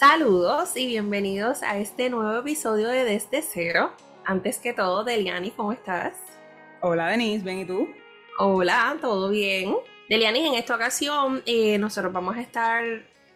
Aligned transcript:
Saludos 0.00 0.78
y 0.78 0.86
bienvenidos 0.86 1.62
a 1.62 1.76
este 1.76 2.08
nuevo 2.08 2.38
episodio 2.38 2.88
de 2.88 3.04
Desde 3.04 3.42
Cero. 3.42 3.92
Antes 4.24 4.56
que 4.56 4.72
todo, 4.72 5.04
Deliani, 5.04 5.50
¿cómo 5.50 5.72
estás? 5.72 6.14
Hola 6.80 7.08
Denise, 7.08 7.44
¿bien 7.44 7.58
y 7.58 7.64
tú? 7.66 7.86
Hola, 8.38 8.96
¿todo 8.98 9.28
bien? 9.28 9.76
Deliani, 10.08 10.46
en 10.46 10.54
esta 10.54 10.74
ocasión 10.74 11.42
eh, 11.44 11.76
nosotros 11.76 12.14
vamos 12.14 12.34
a 12.38 12.40
estar 12.40 12.82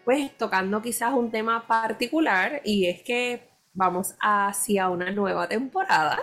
pues 0.06 0.34
tocando 0.38 0.80
quizás 0.80 1.12
un 1.12 1.30
tema 1.30 1.66
particular 1.66 2.62
y 2.64 2.86
es 2.86 3.02
que 3.02 3.46
vamos 3.74 4.14
hacia 4.18 4.88
una 4.88 5.10
nueva 5.10 5.46
temporada. 5.46 6.18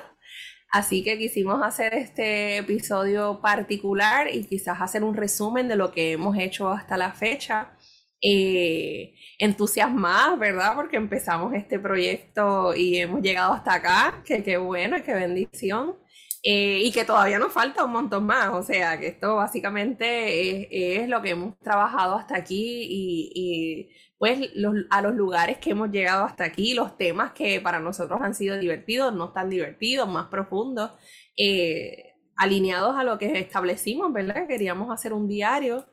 Así 0.71 1.03
que 1.03 1.19
quisimos 1.19 1.61
hacer 1.61 1.93
este 1.93 2.57
episodio 2.57 3.41
particular 3.41 4.33
y 4.33 4.45
quizás 4.45 4.81
hacer 4.81 5.03
un 5.03 5.13
resumen 5.13 5.67
de 5.67 5.75
lo 5.75 5.91
que 5.91 6.13
hemos 6.13 6.35
hecho 6.35 6.69
hasta 6.69 6.97
la 6.97 7.11
fecha 7.11 7.73
eh, 8.21 9.15
entusiasmadas, 9.39 10.37
¿verdad? 10.39 10.75
Porque 10.75 10.97
empezamos 10.97 11.53
este 11.53 11.79
proyecto 11.79 12.75
y 12.75 12.97
hemos 12.97 13.21
llegado 13.21 13.53
hasta 13.53 13.73
acá, 13.75 14.21
que 14.25 14.43
qué 14.43 14.57
bueno, 14.57 14.97
qué 15.03 15.13
bendición. 15.13 15.95
Eh, 16.43 16.81
y 16.83 16.91
que 16.91 17.05
todavía 17.05 17.37
nos 17.37 17.53
falta 17.53 17.85
un 17.85 17.91
montón 17.91 18.25
más, 18.25 18.49
o 18.49 18.63
sea, 18.63 18.99
que 18.99 19.07
esto 19.07 19.35
básicamente 19.35 21.03
es, 21.03 21.07
lo 21.07 21.21
que 21.21 21.31
hemos 21.31 21.59
trabajado 21.59 22.15
hasta 22.15 22.35
aquí 22.35 22.87
y, 22.89 23.89
pues 24.17 24.49
a 24.89 25.01
los 25.01 25.13
lugares 25.15 25.57
que 25.59 25.71
hemos 25.71 25.91
llegado 25.91 26.25
hasta 26.25 26.43
aquí, 26.45 26.73
los 26.73 26.97
temas 26.97 27.33
que 27.33 27.61
para 27.61 27.79
nosotros 27.79 28.21
han 28.21 28.33
sido 28.33 28.57
divertidos, 28.57 29.13
no 29.13 29.31
tan 29.33 29.49
divertidos, 29.49 30.07
más 30.09 30.27
profundos, 30.27 30.91
eh, 31.37 32.13
alineados 32.35 32.95
a 32.97 33.03
lo 33.03 33.17
que 33.19 33.39
establecimos, 33.39 34.11
¿verdad? 34.13 34.47
Queríamos 34.47 34.91
hacer 34.91 35.13
un 35.13 35.27
diario 35.27 35.85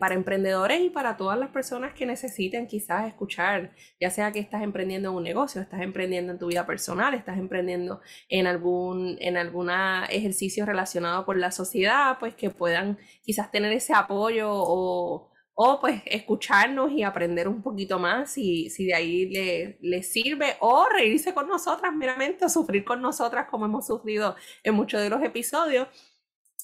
para 0.00 0.14
emprendedores 0.14 0.80
y 0.80 0.90
para 0.90 1.16
todas 1.18 1.38
las 1.38 1.50
personas 1.50 1.92
que 1.92 2.06
necesiten 2.06 2.66
quizás 2.66 3.06
escuchar, 3.08 3.72
ya 4.00 4.08
sea 4.10 4.32
que 4.32 4.38
estás 4.38 4.62
emprendiendo 4.62 5.10
en 5.10 5.16
un 5.16 5.22
negocio, 5.22 5.60
estás 5.60 5.82
emprendiendo 5.82 6.32
en 6.32 6.38
tu 6.38 6.46
vida 6.46 6.66
personal, 6.66 7.12
estás 7.12 7.38
emprendiendo 7.38 8.00
en 8.30 8.46
algún 8.46 9.18
en 9.20 9.36
alguna 9.36 10.06
ejercicio 10.10 10.64
relacionado 10.64 11.26
con 11.26 11.40
la 11.40 11.50
sociedad, 11.50 12.18
pues 12.18 12.34
que 12.34 12.48
puedan 12.50 12.98
quizás 13.22 13.50
tener 13.50 13.70
ese 13.72 13.92
apoyo 13.92 14.48
o, 14.50 15.30
o 15.54 15.80
pues 15.80 16.02
escucharnos 16.06 16.92
y 16.92 17.02
aprender 17.02 17.46
un 17.46 17.62
poquito 17.62 17.98
más 17.98 18.32
si, 18.32 18.70
si 18.70 18.86
de 18.86 18.94
ahí 18.94 19.28
les 19.28 19.76
le 19.80 20.02
sirve 20.02 20.56
o 20.60 20.86
reírse 20.88 21.34
con 21.34 21.48
nosotras 21.48 21.94
meramente 21.94 22.46
o 22.46 22.48
sufrir 22.48 22.84
con 22.84 23.02
nosotras 23.02 23.46
como 23.50 23.66
hemos 23.66 23.86
sufrido 23.86 24.36
en 24.64 24.74
muchos 24.74 25.02
de 25.02 25.10
los 25.10 25.22
episodios 25.22 25.88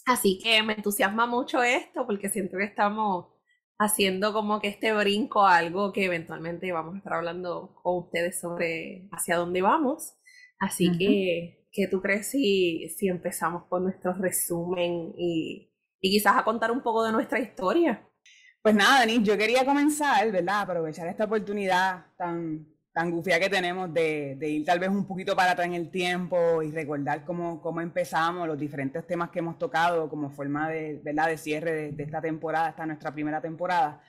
Así 0.07 0.39
que 0.43 0.63
me 0.63 0.75
entusiasma 0.75 1.27
mucho 1.27 1.63
esto 1.63 2.07
porque 2.07 2.29
siento 2.29 2.57
que 2.59 2.65
estamos 2.65 3.27
haciendo 3.79 4.33
como 4.33 4.61
que 4.61 4.69
este 4.69 4.93
brinco 4.93 5.45
a 5.45 5.57
algo 5.57 5.93
que 5.93 6.05
eventualmente 6.05 6.71
vamos 6.73 6.95
a 6.95 6.99
estar 6.99 7.15
hablando 7.15 7.75
con 7.83 7.99
ustedes 8.05 8.41
sobre 8.41 9.09
hacia 9.13 9.37
dónde 9.37 9.63
vamos. 9.63 10.15
Así 10.59 10.97
que, 10.97 11.67
¿qué 11.73 11.89
tú 11.89 12.01
crees 12.01 12.31
si, 12.31 12.89
si 12.91 13.09
empezamos 13.09 13.65
con 13.69 13.85
nuestro 13.85 14.13
resumen 14.13 15.13
y, 15.19 15.73
y 16.01 16.11
quizás 16.11 16.37
a 16.37 16.45
contar 16.45 16.71
un 16.71 16.83
poco 16.83 17.05
de 17.05 17.13
nuestra 17.13 17.41
historia? 17.41 18.09
Pues 18.63 18.75
nada, 18.77 19.01
Denise, 19.01 19.25
yo 19.25 19.37
quería 19.37 19.65
comenzar, 19.65 20.31
¿verdad? 20.31 20.61
Aprovechar 20.63 21.09
esta 21.09 21.25
oportunidad 21.25 22.07
tan, 22.17 22.72
tan 22.93 23.11
gufia 23.11 23.41
que 23.41 23.49
tenemos 23.49 23.93
de, 23.93 24.37
ir 24.41 24.65
tal 24.65 24.79
vez 24.79 24.91
un 24.91 25.07
poquito 25.07 25.35
para 25.35 25.53
atrás 25.53 25.67
en 25.67 25.75
el 25.75 25.91
tiempo 25.91 26.63
y 26.63 26.71
recordar 26.71 27.25
cómo, 27.25 27.61
cómo 27.63 27.81
empezamos, 27.81 28.47
los 28.47 28.59
diferentes 28.59 29.07
temas 29.07 29.31
que 29.31 29.39
hemos 29.39 29.59
tocado 29.59 30.11
como 30.11 30.31
forma 30.31 30.69
de, 30.69 31.01
¿verdad? 31.03 31.29
de 31.29 31.39
cierre 31.39 31.93
de, 31.93 32.03
esta 32.03 32.21
temporada, 32.21 32.69
esta 32.69 32.85
nuestra 32.85 33.13
primera 33.13 33.41
temporada. 33.41 34.03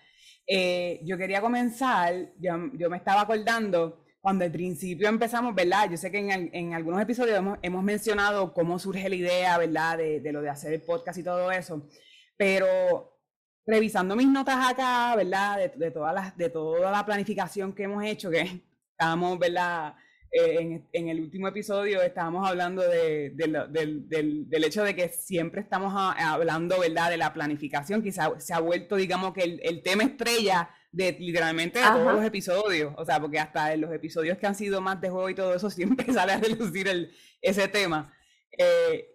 Eh, 0.46 1.00
yo 1.06 1.18
quería 1.18 1.40
comenzar, 1.40 2.14
yo, 2.38 2.58
me 2.90 2.98
estaba 2.98 3.22
acordando 3.22 4.04
cuando 4.20 4.44
al 4.44 4.52
principio 4.52 5.08
empezamos, 5.08 5.56
¿verdad? 5.56 5.90
Yo 5.90 5.98
sé 5.98 6.12
que 6.12 6.20
en, 6.20 6.50
en 6.54 6.74
algunos 6.74 7.02
episodios 7.02 7.38
hemos, 7.38 7.60
hemos, 7.62 7.84
mencionado 7.84 8.54
cómo 8.54 8.80
surge 8.80 9.08
la 9.08 9.16
idea, 9.16 9.58
¿verdad? 9.58 9.98
De, 9.98 10.20
de 10.20 10.32
lo 10.34 10.42
de 10.42 10.50
hacer 10.50 10.74
el 10.74 10.82
podcast 10.82 11.18
y 11.20 11.24
todo 11.24 11.52
eso, 11.52 11.88
pero 12.36 13.18
revisando 13.66 14.16
mis 14.16 14.28
notas 14.28 14.72
acá, 14.72 15.16
¿verdad? 15.16 15.58
De, 15.58 15.70
de, 15.70 15.92
todas 15.92 16.14
las, 16.14 16.38
de 16.38 16.50
toda 16.50 16.92
la 16.92 17.06
planificación 17.06 17.74
que 17.74 17.84
hemos 17.84 18.04
hecho, 18.04 18.30
que 18.30 18.62
estábamos, 19.04 19.38
¿verdad? 19.38 19.96
Eh, 20.32 20.82
en, 20.94 21.10
el 21.10 21.20
último 21.20 21.48
episodio 21.48 22.02
estábamos 22.02 22.48
hablando 22.50 22.82
de, 22.82 23.34
del, 23.36 24.64
hecho 24.64 24.84
de 24.84 24.96
que 24.96 25.10
siempre 25.10 25.62
estamos 25.62 25.94
hablando, 25.96 26.80
¿verdad?, 26.80 27.10
de 27.10 27.18
la 27.18 27.34
planificación, 27.34 28.02
que 28.02 28.12
se 28.12 28.54
ha, 28.54 28.60
vuelto, 28.60 28.96
digamos, 28.96 29.34
que 29.34 29.60
el, 29.62 29.84
tema 29.84 30.04
estrella 30.04 30.70
de 30.92 31.18
literalmente 31.20 31.80
de 31.80 31.86
todos 31.86 32.14
los 32.14 32.26
episodios, 32.26 32.94
o 32.98 33.06
sea, 33.06 33.20
porque 33.20 33.40
hasta 33.40 33.74
en 33.74 33.82
los 33.82 33.92
episodios 33.92 34.38
que 34.38 34.48
han 34.48 34.56
sido 34.56 34.80
más 34.80 35.02
de 35.02 35.10
juego 35.10 35.30
y 35.30 35.36
todo 35.36 35.54
eso, 35.54 35.70
siempre 35.70 36.12
sale 36.14 36.32
a 36.32 36.40
relucir 36.40 36.88
el, 36.88 37.12
ese 37.42 37.68
tema. 37.68 38.14
Eh, 38.58 39.10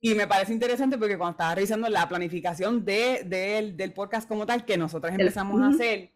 y 0.00 0.14
me 0.14 0.26
parece 0.26 0.52
interesante 0.52 0.98
porque 0.98 1.16
cuando 1.16 1.32
estaba 1.32 1.54
revisando 1.54 1.88
la 1.88 2.08
planificación 2.08 2.84
de, 2.84 3.24
del 3.74 3.92
podcast 3.94 4.28
como 4.28 4.44
tal, 4.44 4.64
que 4.64 4.76
nosotros 4.76 5.12
empezamos 5.12 5.60
a 5.62 5.68
hacer, 5.68 6.12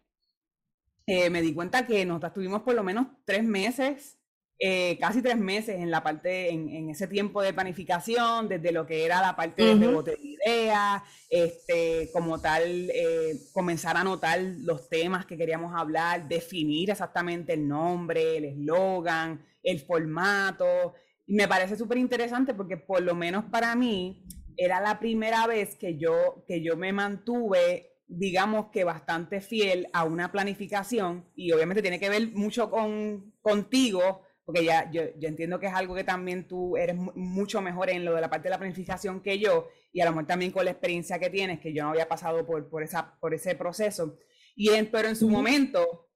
eh, 1.09 1.29
me 1.29 1.41
di 1.41 1.53
cuenta 1.53 1.87
que 1.87 2.05
nosotros 2.05 2.33
tuvimos 2.33 2.63
por 2.63 2.75
lo 2.75 2.83
menos 2.83 3.07
tres 3.23 3.41
meses, 3.41 4.17
eh, 4.59 4.97
casi 4.99 5.21
tres 5.21 5.37
meses 5.37 5.79
en 5.79 5.89
la 5.89 6.03
parte, 6.03 6.49
en, 6.49 6.89
ese 6.89 7.07
tiempo 7.07 7.41
de 7.41 7.53
planificación, 7.53 8.49
desde 8.49 8.73
lo 8.73 8.85
que 8.85 9.05
era 9.05 9.21
la 9.21 9.33
parte 9.33 9.63
de 9.63 9.75
rebote 9.75 10.11
de 10.11 10.19
ideas, 10.21 11.03
este, 11.29 12.09
como 12.11 12.41
tal, 12.41 12.89
eh, 12.89 13.39
comenzar 13.53 13.95
a 13.95 14.01
anotar 14.01 14.37
los 14.41 14.89
temas 14.89 15.25
que 15.25 15.37
queríamos 15.37 15.73
hablar, 15.73 16.27
definir 16.27 16.89
exactamente 16.89 17.53
el 17.53 17.65
nombre, 17.65 18.37
el 18.37 18.45
eslogan, 18.45 19.45
el 19.63 19.79
formato. 19.79 20.93
Y 21.25 21.35
me 21.35 21.47
parece 21.47 21.77
súper 21.77 21.99
interesante 21.99 22.53
porque 22.53 22.75
por 22.75 23.01
lo 23.01 23.15
menos 23.15 23.45
para 23.45 23.75
mí 23.77 24.25
era 24.57 24.81
la 24.81 24.99
primera 24.99 25.47
vez 25.47 25.75
que 25.75 25.97
yo, 25.97 26.43
que 26.45 26.61
yo 26.61 26.75
me 26.75 26.91
mantuve 26.91 27.96
digamos 28.07 28.67
que 28.71 28.83
bastante 28.83 29.41
fiel 29.41 29.89
a 29.93 30.05
una 30.05 30.31
planificación 30.31 31.29
y 31.35 31.51
obviamente 31.51 31.81
tiene 31.81 31.99
que 31.99 32.09
ver 32.09 32.31
mucho 32.31 32.69
con 32.69 33.33
contigo, 33.41 34.23
porque 34.45 34.63
ya 34.63 34.89
yo, 34.91 35.01
entiendo 35.21 35.59
que 35.59 35.67
es 35.67 35.73
algo 35.73 35.93
que 35.93 36.05
también 36.05 36.47
tú 36.47 36.77
eres 36.77 36.95
mucho 36.95 37.61
mejor 37.61 37.89
en 37.89 38.05
lo 38.05 38.15
de 38.15 38.21
la 38.21 38.29
parte 38.29 38.45
de 38.45 38.51
la 38.51 38.57
planificación 38.57 39.21
que 39.21 39.39
yo 39.39 39.67
y 39.91 39.99
a 39.99 40.05
lo 40.05 40.11
mejor 40.11 40.27
también 40.27 40.51
con 40.51 40.63
la 40.63 40.71
experiencia 40.71 41.19
que 41.19 41.29
tienes, 41.29 41.59
que 41.59 41.73
yo 41.73 41.83
no 41.83 41.89
había 41.89 42.07
pasado 42.07 42.45
por, 42.45 42.69
por, 42.69 42.81
esa, 42.81 43.17
por 43.19 43.33
ese 43.33 43.55
proceso. 43.55 44.17
Y 44.55 44.69
en, 44.69 44.89
pero 44.89 45.09
en 45.09 45.15
su 45.15 45.29
momento, 45.29 46.09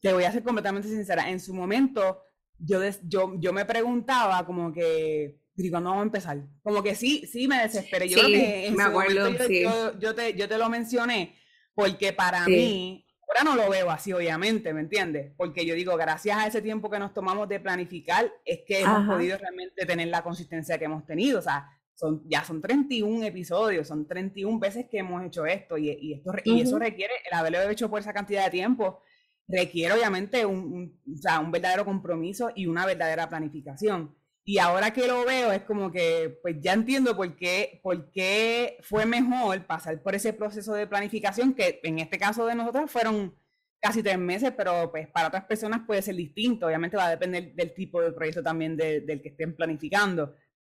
te 0.00 0.12
voy 0.12 0.24
a 0.24 0.32
ser 0.32 0.42
completamente 0.42 0.88
sincera, 0.88 1.30
en 1.30 1.40
su 1.40 1.54
momento 1.54 2.22
yo, 2.58 2.80
yo, 3.04 3.34
yo 3.38 3.52
me 3.52 3.64
preguntaba 3.64 4.44
como 4.44 4.72
que, 4.72 5.40
¿y 5.66 5.70
cuándo 5.70 5.90
vamos 5.90 6.02
a 6.02 6.06
empezar? 6.06 6.38
Como 6.62 6.82
que 6.82 6.94
sí, 6.94 7.26
sí 7.26 7.48
me 7.48 7.62
desesperé. 7.62 8.08
Yo 8.08 8.18
sí, 8.18 8.34
en 8.34 8.74
me 8.74 8.82
acuerdo, 8.82 9.30
yo, 9.48 9.98
yo, 9.98 10.14
te, 10.14 10.34
yo 10.34 10.48
te 10.48 10.58
lo 10.58 10.68
mencioné, 10.68 11.36
porque 11.74 12.12
para 12.12 12.46
mí, 12.46 13.06
ahora 13.28 13.44
no 13.44 13.62
lo 13.62 13.70
veo 13.70 13.90
así, 13.90 14.12
obviamente, 14.12 14.72
¿me 14.72 14.80
entiendes? 14.80 15.32
Porque 15.36 15.64
yo 15.64 15.74
digo, 15.74 15.96
gracias 15.96 16.36
a 16.36 16.46
ese 16.46 16.62
tiempo 16.62 16.90
que 16.90 16.98
nos 16.98 17.14
tomamos 17.14 17.48
de 17.48 17.60
planificar, 17.60 18.32
es 18.44 18.60
que 18.66 18.80
hemos 18.80 19.06
podido 19.06 19.38
realmente 19.38 19.86
tener 19.86 20.08
la 20.08 20.22
consistencia 20.22 20.78
que 20.78 20.86
hemos 20.86 21.06
tenido. 21.06 21.38
O 21.38 21.42
sea, 21.42 21.68
son, 21.94 22.22
ya 22.28 22.42
son 22.44 22.62
31 22.62 23.24
episodios, 23.26 23.86
son 23.86 24.06
31 24.06 24.58
veces 24.58 24.86
que 24.90 24.98
hemos 24.98 25.22
hecho 25.24 25.44
esto 25.44 25.76
y, 25.76 26.14
esto, 26.14 26.32
y 26.44 26.62
eso 26.62 26.78
requiere, 26.78 27.12
el 27.30 27.38
haberlo 27.38 27.60
hecho 27.70 27.90
por 27.90 28.00
esa 28.00 28.12
cantidad 28.12 28.44
de 28.44 28.50
tiempo, 28.50 29.02
requiere 29.46 29.94
obviamente 29.94 30.46
un, 30.46 30.98
un 31.04 31.50
verdadero 31.50 31.84
compromiso 31.84 32.50
y 32.54 32.66
una 32.66 32.86
verdadera 32.86 33.28
planificación. 33.28 34.16
Y 34.50 34.58
ahora 34.58 34.92
que 34.92 35.06
lo 35.06 35.24
veo 35.24 35.52
es 35.52 35.62
como 35.62 35.92
que, 35.92 36.40
pues 36.42 36.56
ya 36.60 36.72
entiendo 36.72 37.16
por 37.16 37.36
qué, 37.36 37.78
por 37.84 38.10
qué 38.10 38.78
fue 38.82 39.06
mejor 39.06 39.64
pasar 39.64 40.02
por 40.02 40.16
ese 40.16 40.32
proceso 40.32 40.74
de 40.74 40.88
planificación, 40.88 41.54
que 41.54 41.78
en 41.84 42.00
este 42.00 42.18
caso 42.18 42.44
de 42.46 42.56
nosotros 42.56 42.90
fueron 42.90 43.32
casi 43.80 44.02
tres 44.02 44.18
meses, 44.18 44.52
pero 44.56 44.90
pues 44.90 45.06
para 45.06 45.28
otras 45.28 45.44
personas 45.44 45.82
puede 45.86 46.02
ser 46.02 46.16
distinto. 46.16 46.66
Obviamente 46.66 46.96
va 46.96 47.06
a 47.06 47.10
depender 47.10 47.54
del 47.54 47.72
tipo 47.72 48.02
de 48.02 48.10
proyecto 48.10 48.42
también 48.42 48.76
del 48.76 49.22
que 49.22 49.28
estén 49.28 49.54
planificando. 49.54 50.34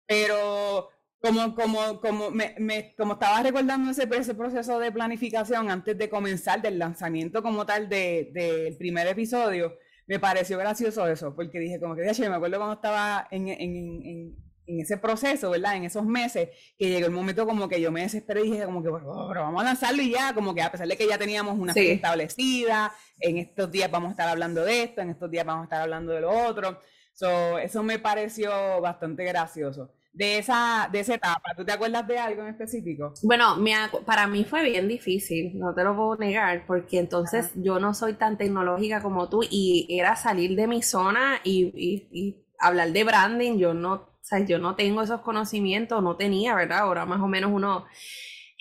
Pero 0.06 0.90
como, 1.22 1.56
como, 1.56 2.02
como, 2.02 2.30
me, 2.30 2.94
como 2.98 3.14
estaba 3.14 3.42
recordando 3.42 3.92
ese, 3.92 4.04
ese, 4.18 4.36
proceso 4.36 4.80
de 4.80 4.92
planificación 4.92 5.72
antes 5.72 5.98
de 5.98 6.10
comenzar 6.10 6.62
del 6.62 6.78
lanzamiento 6.78 7.42
como 7.42 7.66
tal 7.66 7.88
del 7.88 8.34
de, 8.34 8.76
primer 8.78 9.08
episodio, 9.08 9.78
me 10.12 10.20
pareció 10.20 10.58
gracioso 10.58 11.08
eso, 11.08 11.34
porque 11.34 11.58
dije 11.58 11.80
como 11.80 11.96
que, 11.96 12.02
me 12.02 12.36
acuerdo 12.36 12.58
cuando 12.58 12.74
estaba 12.74 13.30
en, 13.32 13.48
en, 13.48 13.62
en, 14.06 14.36
en, 14.68 14.80
ese 14.82 14.98
proceso, 14.98 15.52
¿verdad? 15.52 15.78
En 15.78 15.86
esos 15.86 16.06
meses, 16.06 16.50
que 16.78 16.90
llegó 16.90 17.06
el 17.06 17.14
momento 17.14 17.48
como 17.48 17.70
que 17.70 17.80
yo 17.80 17.94
me 17.94 18.02
desesperé 18.02 18.42
y 18.42 18.52
dije 18.52 18.66
como 18.66 18.84
que, 18.84 18.90
bueno, 18.90 19.26
pero 19.30 19.44
vamos 19.44 19.62
a 19.62 19.64
lanzarlo 19.64 20.02
y 20.02 20.12
ya, 20.12 20.34
como 20.34 20.54
que 20.54 20.64
a 20.64 20.70
pesar 20.70 20.90
de 20.90 20.98
que 20.98 21.08
ya 21.08 21.18
teníamos 21.18 21.58
una 21.58 21.72
sí. 21.72 21.92
establecida, 21.92 22.92
en 23.22 23.38
estos 23.38 23.72
días 23.72 23.90
vamos 23.90 24.10
a 24.10 24.12
estar 24.12 24.28
hablando 24.28 24.66
de 24.66 24.84
esto, 24.84 25.00
en 25.00 25.12
estos 25.12 25.32
días 25.32 25.46
vamos 25.46 25.62
a 25.62 25.64
estar 25.64 25.82
hablando 25.82 26.12
de 26.12 26.20
lo 26.20 26.30
otro. 26.30 26.82
So, 27.14 27.58
eso 27.58 27.82
me 27.82 27.98
pareció 27.98 28.82
bastante 28.82 29.24
gracioso 29.24 29.94
de 30.14 30.40
esa, 30.40 30.90
de 30.92 31.00
esa 31.00 31.16
etapa. 31.16 31.54
¿Tú 31.56 31.64
te 31.66 31.72
acuerdas 31.72 32.08
de 32.08 32.18
algo 32.18 32.42
en 32.44 32.50
específico? 32.50 33.14
Bueno, 33.24 33.56
me, 33.56 33.74
para 34.06 34.28
mí 34.28 34.44
fue 34.44 34.64
bien 34.64 34.88
difícil, 34.88 35.58
no 35.58 35.74
te 35.74 35.84
lo 35.84 35.96
puedo 35.96 36.18
negar, 36.18 36.66
porque 36.66 37.00
entonces 37.00 37.52
yo 37.56 37.80
no 37.80 37.94
soy 37.94 38.14
tan 38.14 38.38
tecnológica 38.38 39.02
como 39.02 39.30
tú 39.30 39.42
y 39.50 39.88
era 39.90 40.16
salir 40.16 40.56
de 40.56 40.68
mi 40.68 40.82
zona 40.82 41.40
y, 41.44 41.72
y, 42.12 42.46
hablar 42.60 42.92
de 42.92 43.04
branding. 43.04 43.58
Yo 43.58 43.74
no, 43.74 43.94
o 43.94 44.10
sea, 44.22 44.46
yo 44.46 44.60
no 44.60 44.76
tengo 44.76 45.02
esos 45.02 45.22
conocimientos, 45.22 46.04
no 46.04 46.18
tenía, 46.18 46.56
¿verdad? 46.56 46.80
Ahora 46.80 47.06
más 47.06 47.22
o 47.22 47.28
menos 47.28 47.52
uno... 47.54 47.86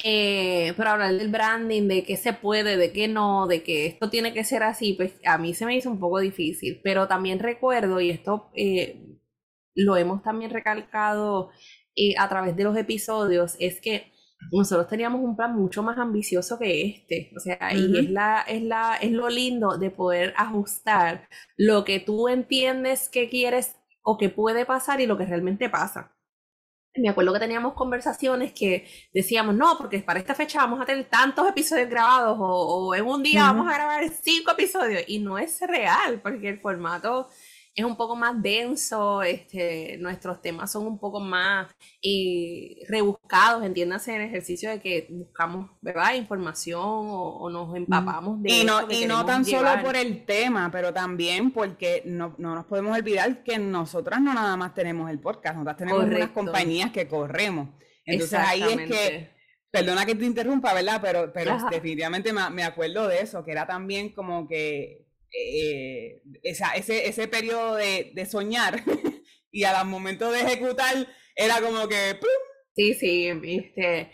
Eh, 0.03 0.73
pero 0.79 0.91
hablar 0.91 1.13
del 1.13 1.29
branding, 1.29 1.87
de 1.87 2.05
qué 2.05 2.17
se 2.17 2.33
puede, 2.33 2.79
de 2.79 2.91
qué 2.91 3.07
no, 3.07 3.47
de 3.47 3.63
que 3.63 3.85
esto 3.85 4.09
tiene 4.09 4.33
que 4.33 4.45
ser 4.45 4.63
así, 4.63 4.95
pues 4.95 5.13
a 5.27 5.37
mí 5.37 5.53
se 5.53 5.67
me 5.67 5.77
hizo 5.77 5.91
un 5.91 6.01
poco 6.01 6.21
difícil. 6.21 6.81
Pero 6.83 7.07
también 7.07 7.39
recuerdo, 7.39 8.01
y 8.01 8.09
esto 8.09 8.51
eh, 8.55 9.10
lo 9.75 9.97
hemos 9.97 10.23
también 10.23 10.51
recalcado 10.51 11.51
eh, 11.97 12.15
a 12.19 12.29
través 12.29 12.57
de 12.57 12.65
los 12.65 12.77
episodios, 12.77 13.57
es 13.59 13.81
que 13.81 14.13
nosotros 14.53 14.89
teníamos 14.89 15.21
un 15.21 15.37
plan 15.37 15.55
mucho 15.55 15.83
más 15.83 15.99
ambicioso 15.99 16.59
que 16.59 16.87
este. 16.87 17.31
O 17.37 17.41
sea, 17.41 17.75
y 17.75 17.99
es, 17.99 18.11
la, 18.11 18.43
es, 18.43 18.63
la, 18.63 18.97
es 18.97 19.11
lo 19.11 19.29
lindo 19.29 19.77
de 19.77 19.91
poder 19.91 20.33
ajustar 20.37 21.29
lo 21.57 21.85
que 21.85 22.01
tú 22.01 22.29
entiendes 22.29 23.09
que 23.09 23.29
quieres 23.29 23.77
o 24.03 24.17
que 24.17 24.29
puede 24.29 24.65
pasar 24.65 25.01
y 25.01 25.07
lo 25.07 25.19
que 25.19 25.27
realmente 25.27 25.69
pasa. 25.69 26.17
Me 26.97 27.09
acuerdo 27.09 27.33
que 27.33 27.39
teníamos 27.39 27.75
conversaciones 27.75 28.53
que 28.53 28.85
decíamos, 29.15 29.55
no, 29.55 29.77
porque 29.79 30.01
para 30.01 30.19
esta 30.19 30.35
fecha 30.35 30.59
vamos 30.59 30.81
a 30.81 30.85
tener 30.85 31.09
tantos 31.09 31.49
episodios 31.49 31.89
grabados 31.89 32.37
o, 32.41 32.95
en 32.97 33.07
un 33.07 33.23
día 33.23 33.45
vamos 33.45 33.71
a 33.71 33.75
grabar 33.75 34.09
cinco 34.09 34.51
episodios 34.53 35.05
y 35.07 35.21
no 35.21 35.39
es 35.39 35.61
real 35.61 36.21
porque 36.21 36.49
el 36.49 36.61
formato 36.61 37.29
es 37.75 37.85
un 37.85 37.97
poco 37.97 38.17
más 38.17 38.41
denso, 38.43 39.23
este, 39.23 39.97
nuestros 39.99 40.43
temas 40.43 40.73
son 40.73 40.87
un 40.87 40.99
poco 40.99 41.21
más 41.21 41.69
eh, 42.03 42.77
rebuscados, 42.89 43.65
entiéndase 43.65 44.15
en 44.15 44.23
el 44.23 44.29
ejercicio 44.29 44.71
de 44.71 44.81
que 44.81 45.07
buscamos, 45.11 45.71
¿verdad?, 45.81 46.15
información 46.15 46.81
o, 46.83 47.49
nos 47.51 47.75
empapamos 47.77 48.43
de 48.43 48.51
Y 48.51 48.65
no, 48.65 48.91
y 48.91 49.07
no 49.07 49.25
tan 49.25 49.45
solo 49.45 49.71
por 49.83 49.97
el 49.97 50.25
tema, 50.25 50.71
pero 50.73 50.93
también 50.93 51.53
porque 51.53 52.03
no, 52.05 52.35
nos 52.39 52.67
podemos 52.67 52.97
olvidar 52.97 53.45
que 53.45 53.59
nosotras 53.59 54.21
no 54.21 54.35
nada 54.35 54.57
más 54.57 54.75
tenemos 54.75 55.09
el 55.09 55.21
podcast, 55.21 55.55
nosotras 55.55 55.77
tenemos 55.77 56.05
unas 56.05 56.31
compañías 56.31 56.91
que 56.91 57.07
corremos. 57.07 57.69
Entonces 58.05 58.39
ahí 58.39 58.63
es 58.63 58.91
que, 58.91 59.31
perdona 59.71 60.05
que 60.05 60.17
te 60.17 60.25
interrumpa, 60.25 60.75
¿verdad? 60.75 61.01
Pero, 61.01 61.33
pero 61.33 61.57
definitivamente 61.71 62.33
me, 62.33 62.51
me 62.51 62.65
acuerdo 62.65 63.07
de 63.07 63.21
eso, 63.21 63.45
que 63.45 63.53
era 63.53 63.67
también 63.67 64.09
como 64.11 64.49
que 64.49 65.10
eh, 65.33 66.23
esa, 66.43 66.75
ese, 66.75 67.09
ese 67.09 67.29
periodo 67.29 67.77
de, 67.77 68.13
de 68.15 68.27
soñar 68.27 68.83
y 69.53 69.65
al 69.65 69.87
momento 69.87 70.31
de 70.31 70.41
ejecutar 70.41 71.07
era 71.37 71.61
como 71.61 71.89
que... 71.89 72.19
Sí, 72.75 72.95
sí, 72.95 73.33
viste. 73.33 74.13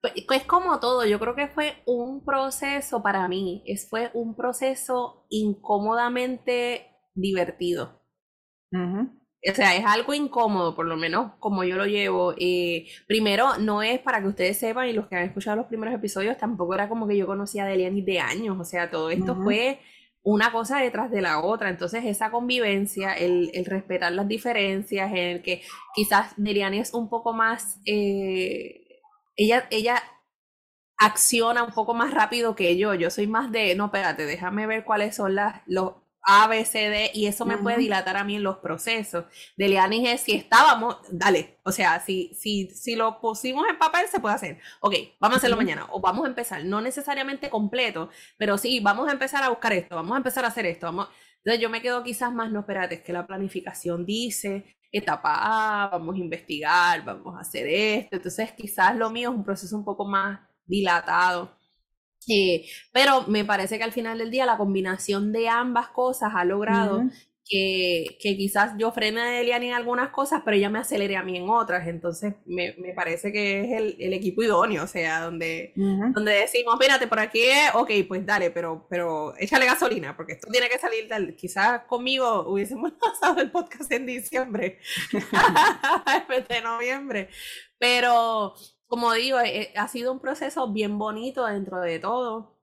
Pues, 0.00 0.14
pues 0.26 0.44
como 0.44 0.80
todo, 0.80 1.04
yo 1.06 1.18
creo 1.18 1.34
que 1.34 1.48
fue 1.48 1.82
un 1.86 2.24
proceso 2.24 3.02
para 3.02 3.26
mí, 3.28 3.62
es, 3.66 3.88
fue 3.88 4.10
un 4.14 4.36
proceso 4.36 5.26
incómodamente 5.28 6.86
divertido. 7.14 8.00
O 9.50 9.54
sea, 9.54 9.76
es 9.76 9.84
algo 9.86 10.14
incómodo, 10.14 10.74
por 10.74 10.86
lo 10.86 10.96
menos 10.96 11.32
como 11.38 11.64
yo 11.64 11.76
lo 11.76 11.86
llevo. 11.86 12.34
Eh, 12.38 12.86
primero, 13.06 13.56
no 13.58 13.82
es 13.82 14.00
para 14.00 14.20
que 14.20 14.28
ustedes 14.28 14.58
sepan, 14.58 14.88
y 14.88 14.92
los 14.92 15.06
que 15.08 15.16
han 15.16 15.24
escuchado 15.24 15.56
los 15.56 15.66
primeros 15.66 15.94
episodios, 15.94 16.36
tampoco 16.36 16.74
era 16.74 16.88
como 16.88 17.06
que 17.06 17.16
yo 17.16 17.26
conocía 17.26 17.64
a 17.64 17.68
Deliani 17.68 18.02
de 18.02 18.20
años. 18.20 18.58
O 18.60 18.64
sea, 18.64 18.90
todo 18.90 19.10
esto 19.10 19.36
fue 19.36 19.80
una 20.28 20.52
cosa 20.52 20.78
detrás 20.78 21.10
de 21.10 21.22
la 21.22 21.40
otra. 21.40 21.70
Entonces, 21.70 22.04
esa 22.04 22.30
convivencia, 22.30 23.14
el, 23.14 23.50
respetar 23.64 24.12
las 24.12 24.28
diferencias, 24.28 25.10
en 25.10 25.16
el 25.16 25.42
que 25.42 25.62
quizás 25.94 26.34
Deliani 26.36 26.80
es 26.80 26.92
un 26.92 27.08
poco 27.08 27.32
más, 27.32 27.80
eh, 27.86 29.00
ella, 29.36 29.66
ella 29.70 30.02
acciona 30.98 31.62
un 31.62 31.72
poco 31.72 31.94
más 31.94 32.12
rápido 32.12 32.54
que 32.54 32.76
yo. 32.76 32.92
Yo 32.92 33.08
soy 33.08 33.26
más 33.26 33.50
de, 33.52 33.74
no, 33.74 33.86
espérate, 33.86 34.26
déjame 34.26 34.66
ver 34.66 34.84
cuáles 34.84 35.16
son 35.16 35.34
las, 35.34 35.62
los, 35.66 35.94
a, 36.28 36.46
B, 36.46 36.64
C, 36.66 36.90
D, 36.90 37.10
y 37.14 37.26
eso 37.26 37.46
me 37.46 37.56
puede 37.56 37.78
dilatar 37.78 38.16
a 38.18 38.24
mí 38.24 38.36
en 38.36 38.42
los 38.42 38.58
procesos. 38.58 39.24
De 39.56 39.68
Lianis 39.68 40.08
es 40.08 40.20
si 40.20 40.32
estábamos, 40.32 40.98
dale, 41.10 41.58
o 41.64 41.72
sea, 41.72 42.00
si, 42.00 42.34
si, 42.34 42.68
si 42.70 42.96
lo 42.96 43.20
pusimos 43.20 43.66
en 43.68 43.78
papel, 43.78 44.06
se 44.10 44.20
puede 44.20 44.34
hacer. 44.34 44.58
Ok, 44.80 44.94
vamos 45.18 45.36
a 45.36 45.38
hacerlo 45.38 45.56
mañana, 45.56 45.86
o 45.90 46.00
vamos 46.00 46.24
a 46.26 46.28
empezar, 46.28 46.64
no 46.64 46.80
necesariamente 46.82 47.50
completo, 47.50 48.10
pero 48.36 48.58
sí, 48.58 48.80
vamos 48.80 49.08
a 49.08 49.12
empezar 49.12 49.42
a 49.42 49.48
buscar 49.48 49.72
esto, 49.72 49.96
vamos 49.96 50.12
a 50.14 50.18
empezar 50.18 50.44
a 50.44 50.48
hacer 50.48 50.66
esto. 50.66 50.86
Vamos... 50.86 51.08
Entonces 51.44 51.62
yo 51.62 51.70
me 51.70 51.80
quedo 51.80 52.02
quizás 52.02 52.32
más, 52.32 52.50
no, 52.50 52.60
espérate, 52.60 52.96
es 52.96 53.02
que 53.02 53.12
la 53.12 53.26
planificación 53.26 54.04
dice, 54.04 54.76
etapa 54.92 55.84
A, 55.84 55.88
vamos 55.88 56.16
a 56.16 56.18
investigar, 56.18 57.04
vamos 57.04 57.36
a 57.36 57.40
hacer 57.40 57.66
esto. 57.68 58.16
Entonces 58.16 58.52
quizás 58.52 58.94
lo 58.96 59.10
mío 59.10 59.30
es 59.30 59.36
un 59.36 59.44
proceso 59.44 59.76
un 59.76 59.84
poco 59.84 60.04
más 60.06 60.40
dilatado. 60.66 61.57
Eh, 62.26 62.66
pero 62.92 63.26
me 63.26 63.44
parece 63.44 63.78
que 63.78 63.84
al 63.84 63.92
final 63.92 64.18
del 64.18 64.30
día 64.30 64.46
la 64.46 64.58
combinación 64.58 65.32
de 65.32 65.48
ambas 65.48 65.88
cosas 65.88 66.32
ha 66.34 66.44
logrado 66.44 67.04
que, 67.48 68.18
que, 68.20 68.36
quizás 68.36 68.74
yo 68.78 68.92
frene 68.92 69.20
a 69.20 69.40
Eliane 69.40 69.68
en 69.68 69.74
algunas 69.74 70.10
cosas, 70.10 70.42
pero 70.44 70.56
ella 70.56 70.68
me 70.68 70.80
acelere 70.80 71.16
a 71.16 71.22
mí 71.22 71.36
en 71.36 71.48
otras. 71.48 71.88
Entonces 71.88 72.34
me, 72.44 72.74
me 72.78 72.92
parece 72.92 73.32
que 73.32 73.62
es 73.62 73.72
el, 73.72 73.96
el, 73.98 74.12
equipo 74.12 74.42
idóneo, 74.42 74.84
o 74.84 74.86
sea, 74.86 75.22
donde, 75.22 75.72
donde 75.74 76.32
decimos, 76.32 76.74
espérate, 76.74 77.06
por 77.06 77.20
aquí 77.20 77.40
es, 77.42 77.74
ok, 77.74 77.90
pues 78.06 78.26
dale, 78.26 78.50
pero, 78.50 78.86
pero 78.90 79.34
échale 79.38 79.66
gasolina, 79.66 80.16
porque 80.16 80.34
esto 80.34 80.48
tiene 80.50 80.68
que 80.68 80.78
salir 80.78 81.08
tal. 81.08 81.34
Quizás 81.36 81.84
conmigo 81.84 82.46
hubiésemos 82.48 82.92
pasado 83.00 83.40
el 83.40 83.50
podcast 83.50 83.90
en 83.92 84.06
diciembre, 84.06 84.78
de 86.48 86.60
noviembre, 86.60 87.28
pero 87.78 88.54
como 88.88 89.12
digo, 89.12 89.38
eh, 89.40 89.72
ha 89.76 89.86
sido 89.88 90.12
un 90.12 90.20
proceso 90.20 90.72
bien 90.72 90.98
bonito 90.98 91.44
dentro 91.46 91.80
de 91.80 91.98
todo. 92.00 92.58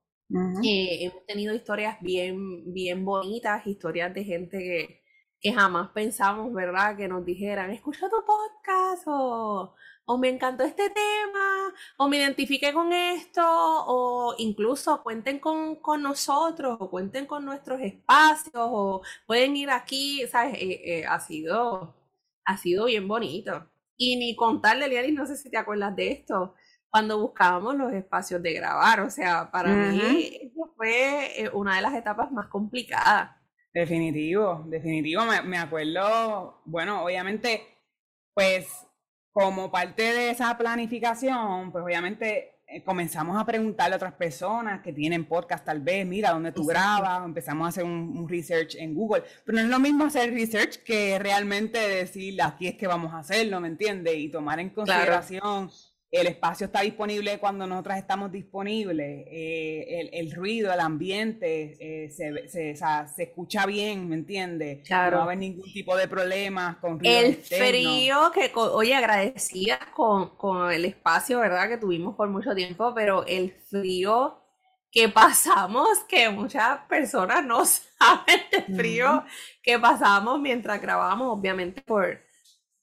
Eh, 0.64 1.06
hemos 1.06 1.26
tenido 1.28 1.54
historias 1.54 2.02
bien, 2.02 2.74
bien 2.74 3.06
bonitas, 3.06 3.66
historias 3.68 4.12
de 4.14 4.24
gente 4.24 4.58
que, 4.58 5.04
que, 5.40 5.54
jamás 5.54 5.92
pensamos, 5.92 6.52
¿verdad? 6.52 6.98
Que 6.98 7.08
nos 7.08 7.24
dijeran, 7.24 7.70
escucha 7.70 8.10
tu 8.10 8.26
podcast 8.26 9.04
o, 9.08 9.76
o 10.06 10.18
me 10.18 10.30
encantó 10.30 10.64
este 10.64 10.90
tema, 10.90 11.74
o 11.98 12.08
me 12.10 12.18
identifique 12.18 12.74
con 12.74 12.92
esto, 12.92 13.44
o 13.46 14.34
incluso 14.40 15.04
cuenten 15.04 15.40
con, 15.40 15.76
con, 15.78 16.02
nosotros, 16.02 16.78
o 16.80 16.90
cuenten 16.90 17.28
con 17.28 17.46
nuestros 17.46 17.82
espacios, 17.82 18.54
o 18.56 19.02
pueden 19.28 19.56
ir 19.56 19.70
aquí, 19.70 20.26
¿sabes? 20.28 20.58
Eh, 20.60 21.06
ha, 21.08 21.20
sido, 21.20 21.96
ha 22.46 22.58
sido 22.58 22.86
bien 22.86 23.08
bonito. 23.08 23.70
Y 23.98 24.18
ni 24.18 24.36
contarle, 24.36 24.88
Lianis, 24.88 25.14
no 25.14 25.26
sé 25.26 25.38
si 25.38 25.50
te 25.50 25.58
acuerdas 25.58 25.96
de 25.96 26.12
esto, 26.12 26.56
cuando 26.90 27.20
buscábamos 27.20 27.76
los 27.76 27.92
espacios 27.94 28.42
de 28.42 28.54
grabar, 28.54 29.02
o 29.02 29.10
sea, 29.10 29.52
para 29.52 29.70
mí 29.70 30.32
eso 30.42 30.74
fue 30.78 31.42
eh, 31.42 31.50
una 31.54 31.76
de 31.76 31.82
las 31.82 31.94
etapas 31.94 32.32
más 32.32 32.48
complicadas. 32.48 33.32
Definitivo, 33.74 34.64
definitivo, 34.68 35.24
me, 35.44 35.58
acuerdo, 35.58 36.62
bueno, 36.64 37.04
obviamente, 37.04 37.62
pues 38.34 38.88
como 39.34 39.70
parte 39.70 40.04
de 40.04 40.30
esa 40.30 40.58
planificación, 40.58 41.74
pues 41.74 41.84
obviamente 41.84 42.55
comenzamos 42.84 43.40
a 43.40 43.46
preguntarle 43.46 43.94
a 43.94 43.98
otras 43.98 44.14
personas 44.14 44.82
que 44.82 44.92
tienen 44.92 45.26
podcast 45.26 45.66
tal 45.66 45.82
vez, 45.82 46.06
mira, 46.06 46.32
¿dónde 46.32 46.52
tú 46.52 46.66
grabas? 46.66 47.24
Empezamos 47.24 47.66
a 47.66 47.70
hacer 47.70 47.84
un, 47.84 48.28
research 48.28 48.76
en 48.76 48.94
Google. 48.94 49.24
Pero 49.46 49.58
no 49.58 49.62
es 49.64 49.70
lo 49.70 49.80
mismo 49.80 50.06
hacer 50.06 50.34
research 50.34 50.78
que 50.84 51.20
realmente 51.20 51.78
decir, 51.78 52.42
aquí 52.42 52.68
es 52.68 52.76
que 52.76 52.88
vamos 52.88 53.14
a 53.14 53.20
hacerlo, 53.20 53.60
¿me 53.60 53.68
entiendes? 53.68 54.16
Y 54.18 54.30
tomar 54.30 54.60
en 54.60 54.70
consideración 54.70 55.70
el 56.12 56.28
espacio 56.28 56.68
está 56.68 56.82
disponible 56.82 57.40
cuando 57.40 57.68
nosotras 57.68 57.98
estamos 57.98 58.32
disponibles, 58.32 59.26
eh, 59.30 60.10
el, 60.14 60.32
ruido, 60.32 60.72
el 60.72 60.80
ambiente, 60.80 61.76
eh, 61.80 62.10
se, 62.10 62.48
se, 62.48 63.24
escucha 63.24 63.66
bien, 63.66 64.08
¿me 64.08 64.16
entiendes? 64.16 64.86
Claro. 64.86 65.12
No 65.12 65.18
va 65.18 65.24
a 65.24 65.26
haber 65.26 65.40
ningún 65.40 65.72
tipo 65.74 65.96
de 65.98 66.08
problemas 66.08 66.78
con 66.78 67.00
ruido 67.00 67.20
El 67.20 67.36
frío, 67.36 68.32
que 68.34 68.52
oye, 68.56 68.96
agradecida 68.96 69.80
con, 69.94 70.36
con 70.38 70.72
el 70.72 70.86
espacio, 70.86 71.40
¿verdad? 71.40 71.70
Que 71.70 71.78
tuvimos 71.78 72.16
por 72.16 72.30
mucho 72.30 72.56
tiempo, 72.56 72.94
pero 72.96 73.26
el 73.26 73.52
frío 73.52 74.42
que 74.92 75.10
pasamos, 75.10 76.00
que 76.08 76.30
muchas 76.30 76.80
personas 76.88 77.46
no 77.46 77.66
saben 77.66 78.42
el 78.52 78.76
frío 78.76 79.26
que 79.62 79.78
pasamos 79.78 80.40
mientras 80.40 80.82
grabamos, 80.82 81.38
obviamente 81.38 81.82
por 81.82 82.25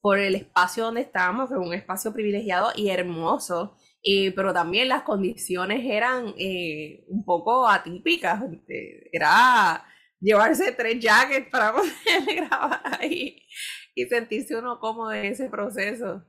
por 0.03 0.19
el 0.19 0.35
espacio 0.35 0.85
donde 0.85 1.01
estábamos, 1.01 1.49
que 1.49 1.55
es 1.55 1.61
un 1.61 1.73
espacio 1.73 2.13
privilegiado 2.13 2.73
y 2.75 2.89
hermoso, 2.89 3.77
pero 4.35 4.53
también 4.53 4.89
las 4.89 5.05
condiciones 5.05 5.81
eran 5.85 6.35
eh, 6.37 7.05
un 7.09 7.25
poco 7.25 7.69
atípicas. 7.69 8.43
Era 9.13 9.85
llevarse 10.21 10.73
tres 10.73 10.99
jackets 10.99 11.49
para 11.51 11.73
poder 11.75 12.37
grabar 12.37 12.83
ahí 13.01 13.43
y 13.95 14.07
sentirse 14.07 14.57
uno 14.57 14.81
cómodo 14.81 15.13
en 15.13 15.27
ese 15.27 15.49
proceso. 15.49 16.25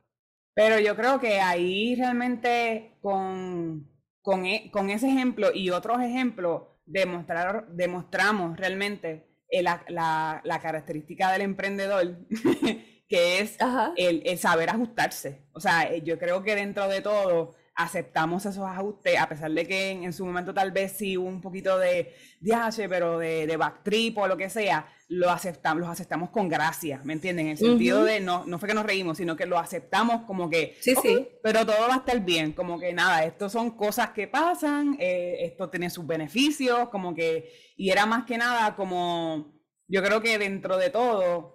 Pero 0.54 0.80
yo 0.80 0.96
creo 0.96 1.20
que 1.20 1.40
ahí 1.40 1.96
realmente 1.96 3.00
con, 3.02 3.90
con, 4.22 4.46
e, 4.46 4.72
ese 4.90 5.08
ejemplo 5.10 5.50
y 5.52 5.72
otros 5.72 6.00
ejemplos 6.00 6.62
demostrar, 6.86 7.68
demostramos 7.70 8.56
realmente 8.56 9.26
la, 9.52 9.84
la, 9.88 10.42
la 10.44 10.60
característica 10.60 11.32
del 11.32 11.42
emprendedor 11.42 12.20
que 13.14 13.42
es 13.42 13.58
el, 13.96 14.38
saber 14.40 14.72
ajustarse. 14.72 15.46
O 15.54 15.60
sea, 15.60 15.84
eh, 15.84 16.02
yo 16.04 16.18
creo 16.18 16.42
que 16.42 16.56
dentro 16.56 16.88
de 16.88 17.02
todo 17.02 17.54
aceptamos 17.76 18.44
esos 18.48 18.66
ajustes, 18.66 19.20
a 19.20 19.30
pesar 19.30 19.52
de 19.52 19.68
que 19.68 19.92
en, 19.92 20.14
su 20.14 20.26
momento 20.26 20.52
tal 20.52 20.72
vez 20.72 20.94
sí 20.94 21.16
hubo 21.16 21.28
un 21.28 21.40
poquito 21.40 21.78
de 21.78 22.16
viaje, 22.40 22.90
pero 22.90 23.20
de, 23.20 23.46
de 23.46 23.56
backtrip 23.56 24.18
o 24.18 24.28
lo 24.28 24.36
que 24.36 24.50
sea, 24.50 24.88
lo 25.10 25.30
aceptamos, 25.30 25.82
los 25.82 25.90
aceptamos 25.92 26.32
con 26.32 26.50
gracia, 26.50 27.02
¿me 27.04 27.14
entienden? 27.14 27.46
En 27.46 27.52
el 27.52 27.58
sentido 27.60 28.04
de 28.04 28.20
no, 28.20 28.46
no 28.48 28.58
fue 28.58 28.68
que 28.68 28.74
nos 28.74 28.86
reímos, 28.86 29.18
sino 29.18 29.36
que 29.36 29.46
lo 29.46 29.60
aceptamos 29.60 30.24
como 30.26 30.50
que, 30.50 30.76
sí, 30.82 30.96
sí. 31.00 31.28
pero 31.44 31.68
todo 31.68 31.88
va 31.88 31.94
a 31.94 31.98
estar 31.98 32.20
bien, 32.20 32.54
como 32.54 32.80
que 32.80 32.94
nada, 32.94 33.24
esto 33.26 33.48
son 33.48 33.78
cosas 33.78 34.10
que 34.10 34.28
pasan, 34.28 34.98
eh, 35.00 35.38
esto 35.42 35.70
tiene 35.70 35.92
sus 35.92 36.08
beneficios, 36.08 36.90
como 36.90 37.14
que, 37.14 37.74
y 37.78 37.92
era 37.92 38.08
más 38.08 38.26
que 38.26 38.40
nada 38.40 38.76
como, 38.76 39.54
yo 39.88 40.02
creo 40.02 40.20
que 40.20 40.40
dentro 40.40 40.78
de 40.78 40.90
todo, 40.90 41.53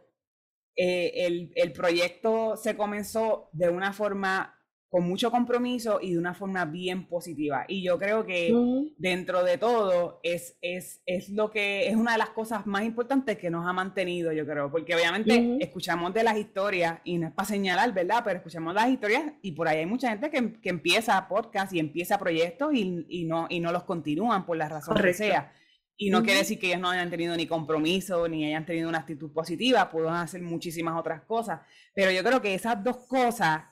eh, 0.81 1.27
el, 1.27 1.51
el, 1.57 1.73
proyecto 1.73 2.57
se 2.57 2.77
comenzó 2.77 3.49
de 3.53 3.69
una 3.69 3.93
forma 3.93 4.55
con 4.89 5.07
mucho 5.07 5.33
compromiso 5.33 5.99
y 6.01 6.13
de 6.13 6.19
una 6.19 6.35
forma 6.35 6.65
bien 6.65 7.09
positiva. 7.09 7.65
Y 7.67 7.83
yo 7.83 7.99
creo 7.99 8.25
que 8.25 8.55
dentro 8.97 9.43
de 9.43 9.59
todo 9.59 10.21
es, 10.23 10.57
es, 10.63 11.03
es, 11.05 11.31
lo 11.31 11.51
que 11.51 11.89
es 11.89 11.97
una 11.97 12.13
de 12.13 12.19
las 12.19 12.31
cosas 12.31 12.65
más 12.65 12.85
importantes 12.85 13.37
que 13.39 13.51
nos 13.51 13.67
ha 13.67 13.73
mantenido, 13.73 14.33
yo 14.33 14.47
creo, 14.47 14.71
porque 14.71 14.95
obviamente 14.95 15.59
escuchamos 15.61 16.15
de 16.15 16.23
las 16.23 16.39
historias 16.39 17.01
y 17.03 17.19
no 17.19 17.27
es 17.27 17.33
para 17.35 17.49
señalar, 17.49 17.93
¿verdad? 17.93 18.23
Pero 18.25 18.37
escuchamos 18.37 18.73
las 18.73 18.89
historias 18.89 19.25
y 19.43 19.53
por 19.53 19.67
ahí 19.67 19.79
hay 19.79 19.87
mucha 19.87 20.11
gente 20.11 20.31
que, 20.31 20.55
que 20.61 20.69
empieza 20.71 21.29
podcast 21.29 21.73
y 21.75 21.81
empieza 21.81 22.17
proyectos 22.17 22.73
y, 22.73 23.05
y, 23.09 23.25
no, 23.25 23.47
y 23.51 23.59
no 23.61 23.73
los 23.73 23.83
continúan 23.83 24.47
por 24.47 24.57
la 24.57 24.69
razón 24.69 24.97
que 24.97 25.13
sea. 25.13 25.53
Y 26.01 26.11
no 26.11 26.23
quiere 26.23 26.39
decir 26.39 26.61
que 26.61 26.69
ellos 26.69 26.81
no 26.81 26.91
hayan 26.91 27.11
tenido 27.11 27.37
ni 27.37 27.49
compromiso, 27.49 28.29
ni 28.29 28.47
hayan 28.47 28.65
tenido 28.65 28.89
una 28.89 28.99
actitud 28.99 29.33
positiva, 29.33 29.91
pueden 29.91 30.15
hacer 30.15 30.41
muchísimas 30.41 30.97
otras 30.97 31.23
cosas. 31.23 31.61
Pero 31.93 32.13
yo 32.13 32.23
creo 32.23 32.41
que 32.41 32.55
esas 32.55 32.83
dos 32.85 32.99
cosas 33.09 33.65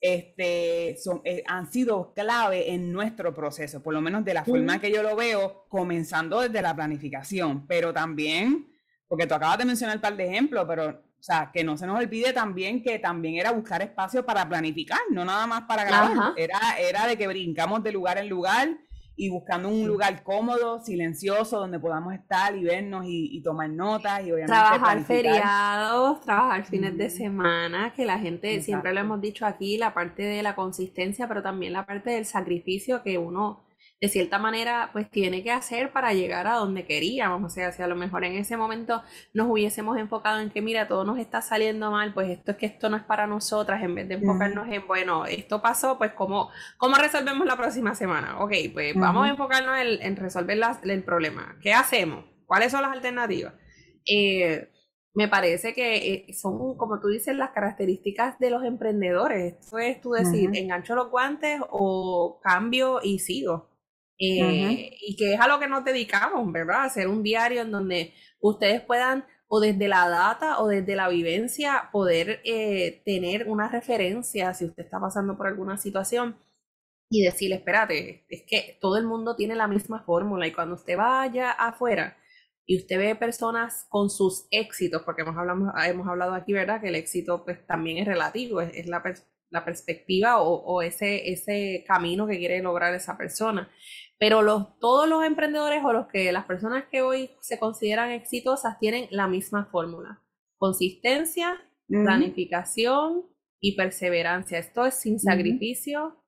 este, 0.00 0.96
son, 0.96 1.20
eh, 1.24 1.42
han 1.46 1.70
sido 1.70 2.14
clave 2.14 2.72
en 2.72 2.90
nuestro 2.90 3.34
proceso, 3.34 3.82
por 3.82 3.92
lo 3.92 4.00
menos 4.00 4.24
de 4.24 4.32
la 4.32 4.44
forma 4.44 4.78
que 4.78 4.90
yo 4.90 5.02
lo 5.02 5.14
veo, 5.14 5.66
comenzando 5.68 6.40
desde 6.40 6.62
la 6.62 6.74
planificación, 6.74 7.66
pero 7.66 7.92
también, 7.92 8.66
porque 9.06 9.26
tú 9.26 9.34
acabas 9.34 9.58
de 9.58 9.66
mencionar 9.66 9.96
un 9.96 10.02
par 10.02 10.16
de 10.16 10.26
ejemplos, 10.26 10.64
pero, 10.66 10.88
o 10.88 11.22
sea, 11.22 11.50
que 11.52 11.64
no 11.64 11.76
se 11.76 11.86
nos 11.86 11.98
olvide 11.98 12.32
también 12.32 12.82
que 12.82 12.98
también 12.98 13.36
era 13.36 13.52
buscar 13.52 13.82
espacio 13.82 14.24
para 14.24 14.48
planificar, 14.48 15.00
no 15.10 15.22
nada 15.22 15.46
más 15.46 15.62
para 15.62 15.84
grabar, 15.84 16.32
era, 16.36 16.60
era 16.78 17.06
de 17.06 17.16
que 17.18 17.26
brincamos 17.26 17.82
de 17.82 17.92
lugar 17.92 18.16
en 18.18 18.28
lugar 18.28 18.78
y 19.16 19.28
buscando 19.28 19.68
un 19.68 19.86
lugar 19.86 20.22
cómodo, 20.24 20.80
silencioso, 20.80 21.60
donde 21.60 21.78
podamos 21.78 22.14
estar 22.14 22.56
y 22.56 22.64
vernos 22.64 23.04
y, 23.06 23.40
tomar 23.42 23.70
notas 23.70 24.20
y 24.20 24.32
obviamente 24.32 24.46
trabajar 24.46 25.04
feriados, 25.04 26.20
trabajar 26.22 26.64
fines 26.64 26.96
de 26.96 27.10
semana, 27.10 27.92
que 27.94 28.04
la 28.04 28.18
gente 28.18 28.60
siempre 28.62 28.92
lo 28.92 29.00
hemos 29.00 29.20
dicho 29.20 29.46
aquí, 29.46 29.76
la 29.76 29.94
parte 29.94 30.22
de 30.22 30.42
la 30.42 30.54
consistencia, 30.54 31.28
pero 31.28 31.42
también 31.42 31.72
la 31.72 31.86
parte 31.86 32.10
del 32.10 32.24
sacrificio 32.24 33.02
que 33.02 33.18
uno 33.18 33.60
de 34.00 34.08
cierta 34.08 34.38
manera, 34.38 34.90
pues 34.92 35.10
tiene 35.10 35.42
que 35.42 35.50
hacer 35.50 35.92
para 35.92 36.12
llegar 36.12 36.46
a 36.46 36.56
donde 36.56 36.84
queríamos. 36.84 37.42
O 37.42 37.48
sea, 37.48 37.72
si 37.72 37.82
a 37.82 37.86
lo 37.86 37.96
mejor 37.96 38.24
en 38.24 38.34
ese 38.34 38.56
momento 38.56 39.02
nos 39.32 39.48
hubiésemos 39.48 39.96
enfocado 39.98 40.40
en 40.40 40.50
que, 40.50 40.60
mira, 40.60 40.88
todo 40.88 41.04
nos 41.04 41.18
está 41.18 41.40
saliendo 41.40 41.90
mal, 41.90 42.12
pues 42.12 42.28
esto 42.30 42.52
es 42.52 42.56
que 42.58 42.66
esto 42.66 42.90
no 42.90 42.96
es 42.96 43.02
para 43.04 43.26
nosotras, 43.26 43.82
en 43.82 43.94
vez 43.94 44.08
de 44.08 44.14
enfocarnos 44.16 44.68
en, 44.70 44.86
bueno, 44.86 45.26
esto 45.26 45.62
pasó, 45.62 45.96
pues 45.96 46.12
¿cómo, 46.12 46.50
cómo 46.76 46.96
resolvemos 46.96 47.46
la 47.46 47.56
próxima 47.56 47.94
semana? 47.94 48.40
Ok, 48.40 48.52
pues 48.72 48.94
vamos 48.94 49.26
a 49.26 49.30
enfocarnos 49.30 49.78
en, 49.78 50.16
resolver 50.16 50.58
el 50.84 51.02
problema. 51.02 51.56
¿Qué 51.62 51.72
hacemos? 51.72 52.24
¿Cuáles 52.46 52.72
son 52.72 52.82
las 52.82 52.92
alternativas? 52.92 53.54
Eh, 54.06 54.70
me 55.14 55.28
parece 55.28 55.72
que 55.72 55.96
eh, 55.96 56.34
son, 56.34 56.76
como 56.76 57.00
tú 57.00 57.08
dices, 57.08 57.36
las 57.36 57.50
características 57.50 58.38
de 58.38 58.50
los 58.50 58.64
emprendedores. 58.64 59.54
Esto 59.54 59.78
es 59.78 60.00
tú 60.00 60.10
decir, 60.10 60.50
engancho 60.54 60.94
los 60.94 61.08
guantes 61.10 61.60
o 61.70 62.40
cambio 62.42 62.98
y 63.02 63.20
sigo. 63.20 63.73
Eh, 64.18 64.96
y 65.00 65.16
que 65.16 65.34
es 65.34 65.40
a 65.40 65.48
lo 65.48 65.58
que 65.58 65.68
nos 65.68 65.84
dedicamos, 65.84 66.50
¿verdad? 66.52 66.84
Hacer 66.84 67.08
un 67.08 67.22
diario 67.22 67.62
en 67.62 67.70
donde 67.70 68.14
ustedes 68.40 68.80
puedan, 68.82 69.24
o 69.48 69.60
desde 69.60 69.88
la 69.88 70.08
data 70.08 70.60
o 70.60 70.68
desde 70.68 70.96
la 70.96 71.08
vivencia, 71.08 71.88
poder 71.92 72.40
eh, 72.44 73.02
tener 73.04 73.48
una 73.48 73.68
referencia 73.68 74.54
si 74.54 74.64
usted 74.66 74.84
está 74.84 75.00
pasando 75.00 75.36
por 75.36 75.46
alguna 75.46 75.76
situación 75.76 76.36
y 77.10 77.22
decirle, 77.22 77.56
espérate, 77.56 78.24
es 78.28 78.42
que 78.46 78.78
todo 78.80 78.96
el 78.96 79.06
mundo 79.06 79.36
tiene 79.36 79.54
la 79.54 79.68
misma 79.68 80.02
fórmula 80.04 80.46
y 80.46 80.52
cuando 80.52 80.74
usted 80.74 80.96
vaya 80.96 81.52
afuera 81.52 82.16
y 82.66 82.78
usted 82.78 82.98
ve 82.98 83.14
personas 83.14 83.86
con 83.88 84.10
sus 84.10 84.46
éxitos, 84.50 85.02
porque 85.02 85.22
hemos 85.22 85.36
hablado, 85.36 85.72
hemos 85.86 86.08
hablado 86.08 86.34
aquí, 86.34 86.52
¿verdad? 86.52 86.80
Que 86.80 86.88
el 86.88 86.94
éxito 86.94 87.44
pues 87.44 87.66
también 87.66 87.98
es 87.98 88.06
relativo, 88.06 88.60
es, 88.60 88.86
la, 88.86 89.02
la, 89.50 89.64
perspectiva 89.64 90.40
o, 90.40 90.54
o, 90.54 90.82
ese, 90.82 91.30
ese 91.30 91.84
camino 91.86 92.26
que 92.26 92.38
quiere 92.38 92.62
lograr 92.62 92.94
esa 92.94 93.16
persona. 93.18 93.70
Pero 94.18 94.42
los, 94.42 94.78
todos 94.78 95.08
los 95.08 95.24
emprendedores 95.24 95.84
o 95.84 95.92
los 95.92 96.06
que 96.06 96.32
las 96.32 96.44
personas 96.44 96.84
que 96.90 97.02
hoy 97.02 97.30
se 97.40 97.58
consideran 97.58 98.10
exitosas 98.10 98.78
tienen 98.78 99.08
la 99.10 99.26
misma 99.26 99.66
fórmula. 99.66 100.22
Consistencia, 100.56 101.60
planificación 101.88 103.24
y 103.60 103.76
perseverancia. 103.76 104.58
Esto 104.58 104.86
es 104.86 104.94
sin 104.94 105.18
sacrificio, 105.18 106.24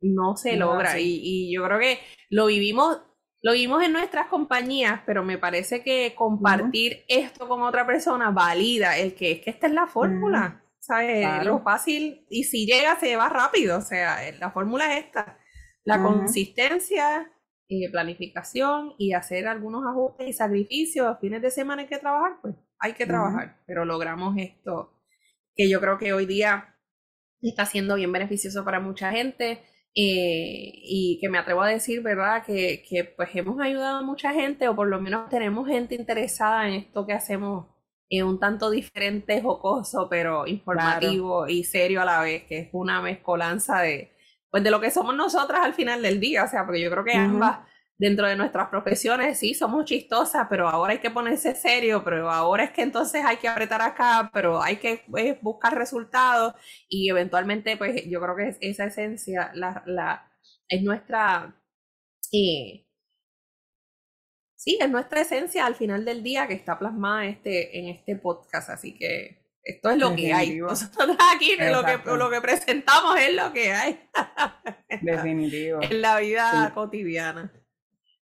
no 0.00 0.36
se 0.36 0.56
logra. 0.56 0.98
Y, 0.98 1.52
yo 1.52 1.64
creo 1.64 1.78
que 1.78 1.98
lo 2.30 2.46
vivimos, 2.46 3.00
lo 3.42 3.52
vimos 3.52 3.82
en 3.82 3.92
nuestras 3.92 4.28
compañías, 4.28 5.00
pero 5.06 5.24
me 5.24 5.38
parece 5.38 5.82
que 5.82 6.14
compartir 6.14 7.04
esto 7.08 7.48
con 7.48 7.62
otra 7.62 7.86
persona 7.86 8.30
valida 8.30 8.98
el 8.98 9.14
que 9.14 9.32
es 9.32 9.40
que 9.40 9.50
esta 9.50 9.66
es 9.66 9.72
la 9.72 9.86
fórmula. 9.86 10.60
¿Sabes? 10.80 11.26
Lo 11.46 11.62
fácil, 11.62 12.26
y 12.28 12.44
si 12.44 12.66
llega, 12.66 13.00
se 13.00 13.16
va 13.16 13.30
rápido. 13.30 13.78
O 13.78 13.80
sea, 13.80 14.18
la 14.38 14.50
fórmula 14.50 14.98
es 14.98 15.06
esta. 15.06 15.38
La 15.84 16.02
consistencia, 16.02 17.30
eh, 17.68 17.90
planificación 17.90 18.94
y 18.98 19.12
hacer 19.12 19.46
algunos 19.46 19.84
ajustes 19.86 20.28
y 20.28 20.32
sacrificios, 20.32 21.18
fines 21.20 21.42
de 21.42 21.50
semana 21.50 21.82
hay 21.82 21.88
que 21.88 21.98
trabajar, 21.98 22.38
pues 22.40 22.54
hay 22.78 22.94
que 22.94 23.06
trabajar, 23.06 23.62
pero 23.66 23.84
logramos 23.84 24.36
esto 24.38 24.92
que 25.54 25.68
yo 25.68 25.80
creo 25.80 25.98
que 25.98 26.12
hoy 26.12 26.26
día 26.26 26.74
está 27.40 27.66
siendo 27.66 27.94
bien 27.94 28.12
beneficioso 28.12 28.64
para 28.64 28.80
mucha 28.80 29.12
gente 29.12 29.62
eh, 29.94 30.72
y 30.74 31.18
que 31.20 31.28
me 31.28 31.38
atrevo 31.38 31.62
a 31.62 31.68
decir, 31.68 32.02
¿verdad? 32.02 32.44
Que, 32.44 32.84
que, 32.88 33.04
pues 33.04 33.30
hemos 33.34 33.60
ayudado 33.60 33.98
a 33.98 34.02
mucha 34.02 34.32
gente 34.32 34.68
o 34.68 34.74
por 34.74 34.88
lo 34.88 35.00
menos 35.00 35.28
tenemos 35.28 35.68
gente 35.68 35.94
interesada 35.94 36.66
en 36.66 36.74
esto 36.74 37.06
que 37.06 37.12
hacemos 37.12 37.66
eh, 38.10 38.22
un 38.22 38.40
tanto 38.40 38.70
diferente, 38.70 39.40
jocoso, 39.40 40.08
pero 40.10 40.46
informativo 40.46 41.46
y 41.46 41.64
serio 41.64 42.02
a 42.02 42.04
la 42.04 42.20
vez, 42.22 42.44
que 42.44 42.58
es 42.58 42.68
una 42.72 43.00
mezcolanza 43.00 43.80
de, 43.80 44.13
pues 44.54 44.62
de 44.62 44.70
lo 44.70 44.80
que 44.80 44.92
somos 44.92 45.16
nosotras 45.16 45.62
al 45.64 45.74
final 45.74 46.00
del 46.00 46.20
día, 46.20 46.44
o 46.44 46.46
sea, 46.46 46.64
porque 46.64 46.80
yo 46.80 46.88
creo 46.88 47.02
que 47.02 47.16
ambas 47.16 47.66
dentro 47.98 48.28
de 48.28 48.36
nuestras 48.36 48.68
profesiones 48.68 49.36
sí 49.36 49.52
somos 49.52 49.84
chistosas, 49.84 50.46
pero 50.48 50.68
ahora 50.68 50.92
hay 50.92 51.00
que 51.00 51.10
ponerse 51.10 51.56
serio, 51.56 52.04
pero 52.04 52.30
ahora 52.30 52.62
es 52.62 52.70
que 52.70 52.82
entonces 52.82 53.24
hay 53.24 53.38
que 53.38 53.48
apretar 53.48 53.82
acá, 53.82 54.30
pero 54.32 54.62
hay 54.62 54.76
que 54.76 55.02
pues, 55.10 55.42
buscar 55.42 55.76
resultados 55.76 56.54
y 56.88 57.10
eventualmente 57.10 57.76
pues 57.76 58.08
yo 58.08 58.20
creo 58.20 58.36
que 58.36 58.56
esa 58.60 58.84
esencia 58.84 59.50
la, 59.54 59.82
la, 59.86 60.32
es 60.68 60.84
nuestra, 60.84 61.60
eh, 62.30 62.86
sí, 64.54 64.78
es 64.80 64.88
nuestra 64.88 65.22
esencia 65.22 65.66
al 65.66 65.74
final 65.74 66.04
del 66.04 66.22
día 66.22 66.46
que 66.46 66.54
está 66.54 66.78
plasmada 66.78 67.26
este, 67.26 67.76
en 67.76 67.88
este 67.88 68.14
podcast, 68.14 68.70
así 68.70 68.96
que 68.96 69.43
esto 69.64 69.90
es 69.90 69.98
lo 69.98 70.14
que 70.14 70.32
hay. 70.32 70.56
Nosotros 70.58 71.16
aquí 71.34 71.56
lo 71.56 71.84
que, 71.84 72.16
lo 72.16 72.30
que, 72.30 72.40
presentamos 72.40 73.18
es 73.18 73.34
lo 73.34 73.52
que 73.52 73.72
hay. 73.72 74.00
Definitivo. 75.00 75.82
en 75.82 76.02
la 76.02 76.18
vida 76.18 76.72
cotidiana. 76.74 77.52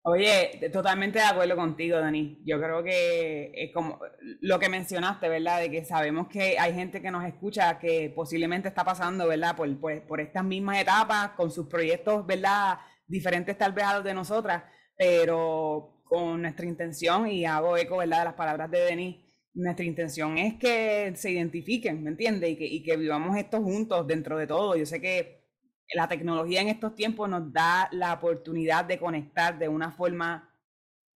Oye, 0.05 0.69
totalmente 0.73 1.21
de 1.21 1.25
acuerdo 1.25 1.55
contigo, 1.55 1.97
Dani. 1.97 2.43
Yo 2.45 2.59
creo 2.59 2.83
que 2.83 3.53
es 3.55 3.73
como 3.73 4.01
lo 4.41 4.59
que 4.59 4.69
mencionaste, 4.69 5.29
¿verdad? 5.29 5.61
De 5.61 5.71
que 5.71 5.85
sabemos 5.85 6.27
que 6.27 6.59
hay 6.59 6.75
gente 6.75 7.01
que 7.01 7.13
nos 7.13 7.25
escucha 7.25 7.79
que 7.79 8.13
posiblemente 8.15 8.69
está 8.69 8.85
pasando, 8.85 9.29
¿verdad? 9.29 9.55
Por, 9.55 9.69
por, 9.79 10.21
estas 10.21 10.45
mismas 10.45 10.81
etapas, 10.81 11.31
con 11.31 11.53
sus 11.53 11.69
proyectos, 11.69 12.27
¿verdad? 12.27 12.81
Diferentes 13.07 13.57
tal 13.57 13.73
vez 13.73 13.85
a 13.85 13.95
los 13.95 14.05
de 14.05 14.13
nosotras, 14.13 14.65
pero 14.97 16.03
con 16.03 16.43
nuestra 16.43 16.67
intención, 16.67 17.29
y 17.29 17.47
hago 17.47 17.77
eco, 17.77 17.99
¿verdad? 17.99 18.19
De 18.19 18.25
las 18.25 18.35
palabras 18.35 18.73
de 18.73 18.81
Denis, 18.81 19.17
nuestra 19.55 19.85
intención 19.85 20.39
es 20.39 20.55
que 20.55 21.13
se 21.15 21.31
identifiquen, 21.31 22.03
¿me 22.03 22.11
entiendes? 22.11 22.51
Y 22.51 22.57
que, 22.57 22.67
y 22.67 22.83
que 22.83 22.97
vivamos 22.97 23.37
esto 23.37 23.63
juntos 23.63 24.07
dentro 24.07 24.39
de 24.39 24.47
todo. 24.47 24.77
Yo 24.77 24.87
sé 24.87 25.01
que 25.01 25.43
la 25.95 26.09
tecnología 26.09 26.61
en 26.61 26.69
estos 26.69 26.95
tiempos 26.95 27.29
nos 27.29 27.53
da 27.53 27.89
la 27.93 28.15
oportunidad 28.15 28.85
de 28.85 28.99
conectar 28.99 29.59
de 29.59 29.69
una 29.69 29.93
forma 29.93 30.49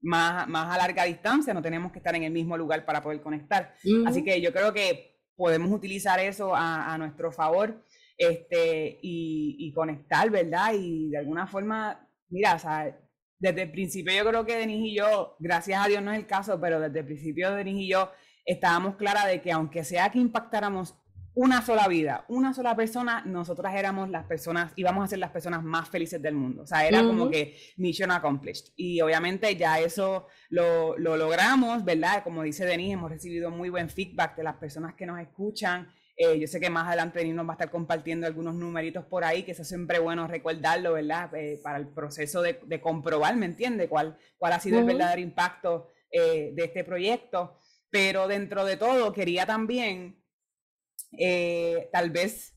más, 0.02 0.46
más 0.48 0.74
a 0.74 0.78
larga 0.78 1.04
distancia, 1.04 1.54
no 1.54 1.62
tenemos 1.62 1.92
que 1.92 1.98
estar 1.98 2.14
en 2.14 2.22
el 2.22 2.32
mismo 2.32 2.56
lugar 2.56 2.84
para 2.84 3.02
poder 3.02 3.20
conectar. 3.20 3.74
Así 4.06 4.22
que 4.22 4.40
yo 4.40 4.52
creo 4.52 4.72
que 4.72 5.16
podemos 5.34 5.70
utilizar 5.70 6.20
eso 6.20 6.52
a, 6.54 6.96
nuestro 6.98 7.32
favor 7.32 7.82
este, 8.16 8.98
y, 9.02 9.72
conectar, 9.74 10.30
¿verdad? 10.30 10.72
Y 10.74 11.10
de 11.10 11.18
alguna 11.18 11.46
forma, 11.46 12.08
mira, 12.28 12.58
desde 13.38 13.62
el 13.62 13.70
principio 13.70 14.14
yo 14.14 14.28
creo 14.28 14.46
que 14.46 14.56
Denis 14.56 14.92
y 14.92 14.96
yo, 14.96 15.36
gracias 15.38 15.84
a 15.84 15.88
Dios 15.88 16.02
no 16.02 16.12
es 16.12 16.18
el 16.18 16.26
caso, 16.26 16.58
pero 16.60 16.80
desde 16.80 17.00
el 17.00 17.06
principio 17.06 17.54
Denis 17.54 17.80
y 17.80 17.88
yo 17.88 18.10
estábamos 18.46 18.96
claras 18.96 19.26
de 19.26 19.42
que 19.42 19.52
aunque 19.52 19.84
sea 19.84 20.10
que 20.10 20.18
impactáramos 20.18 20.94
una 21.34 21.60
sola 21.60 21.86
vida, 21.86 22.24
una 22.28 22.54
sola 22.54 22.74
persona, 22.74 23.22
nosotras 23.26 23.74
éramos 23.74 24.08
las 24.08 24.24
personas, 24.24 24.72
íbamos 24.74 25.04
a 25.04 25.08
ser 25.08 25.18
las 25.18 25.32
personas 25.32 25.62
más 25.62 25.86
felices 25.86 26.22
del 26.22 26.34
mundo. 26.34 26.62
O 26.62 26.66
sea, 26.66 26.88
era 26.88 27.02
como 27.02 27.28
que 27.28 27.58
mission 27.76 28.10
accomplished. 28.10 28.72
Y 28.74 29.02
obviamente 29.02 29.54
ya 29.54 29.78
eso 29.78 30.28
lo, 30.48 30.96
logramos, 30.96 31.84
¿verdad? 31.84 32.24
Como 32.24 32.42
dice 32.42 32.64
Denise, 32.64 32.92
hemos 32.92 33.10
recibido 33.10 33.50
muy 33.50 33.68
buen 33.68 33.90
feedback 33.90 34.34
de 34.34 34.44
las 34.44 34.56
personas 34.56 34.94
que 34.94 35.04
nos 35.04 35.20
escuchan. 35.20 35.92
Eh, 36.16 36.40
yo 36.40 36.46
sé 36.46 36.58
que 36.58 36.70
más 36.70 36.86
adelante 36.86 37.18
Denise 37.18 37.36
nos 37.36 37.46
va 37.46 37.50
a 37.50 37.56
estar 37.56 37.70
compartiendo 37.70 38.26
algunos 38.26 38.54
numeritos 38.54 39.04
por 39.04 39.22
ahí, 39.22 39.42
que 39.42 39.52
eso 39.52 39.60
es 39.60 39.68
siempre 39.68 39.98
bueno 39.98 40.26
recordarlo, 40.26 40.94
¿verdad? 40.94 41.34
Eh, 41.34 41.60
para 41.62 41.76
el 41.76 41.88
proceso 41.88 42.40
de, 42.40 42.80
comprobar, 42.80 43.36
¿me 43.36 43.44
entiende? 43.44 43.90
¿Cuál, 43.90 44.16
cuál 44.38 44.54
ha 44.54 44.60
sido 44.60 44.78
el 44.78 44.86
verdadero 44.86 45.20
impacto 45.20 45.90
eh, 46.10 46.52
de 46.54 46.64
este 46.64 46.82
proyecto. 46.82 47.58
Pero 47.90 48.28
dentro 48.28 48.64
de 48.64 48.76
todo, 48.76 49.12
quería 49.12 49.46
también 49.46 50.22
eh, 51.18 51.88
tal 51.92 52.10
vez 52.10 52.54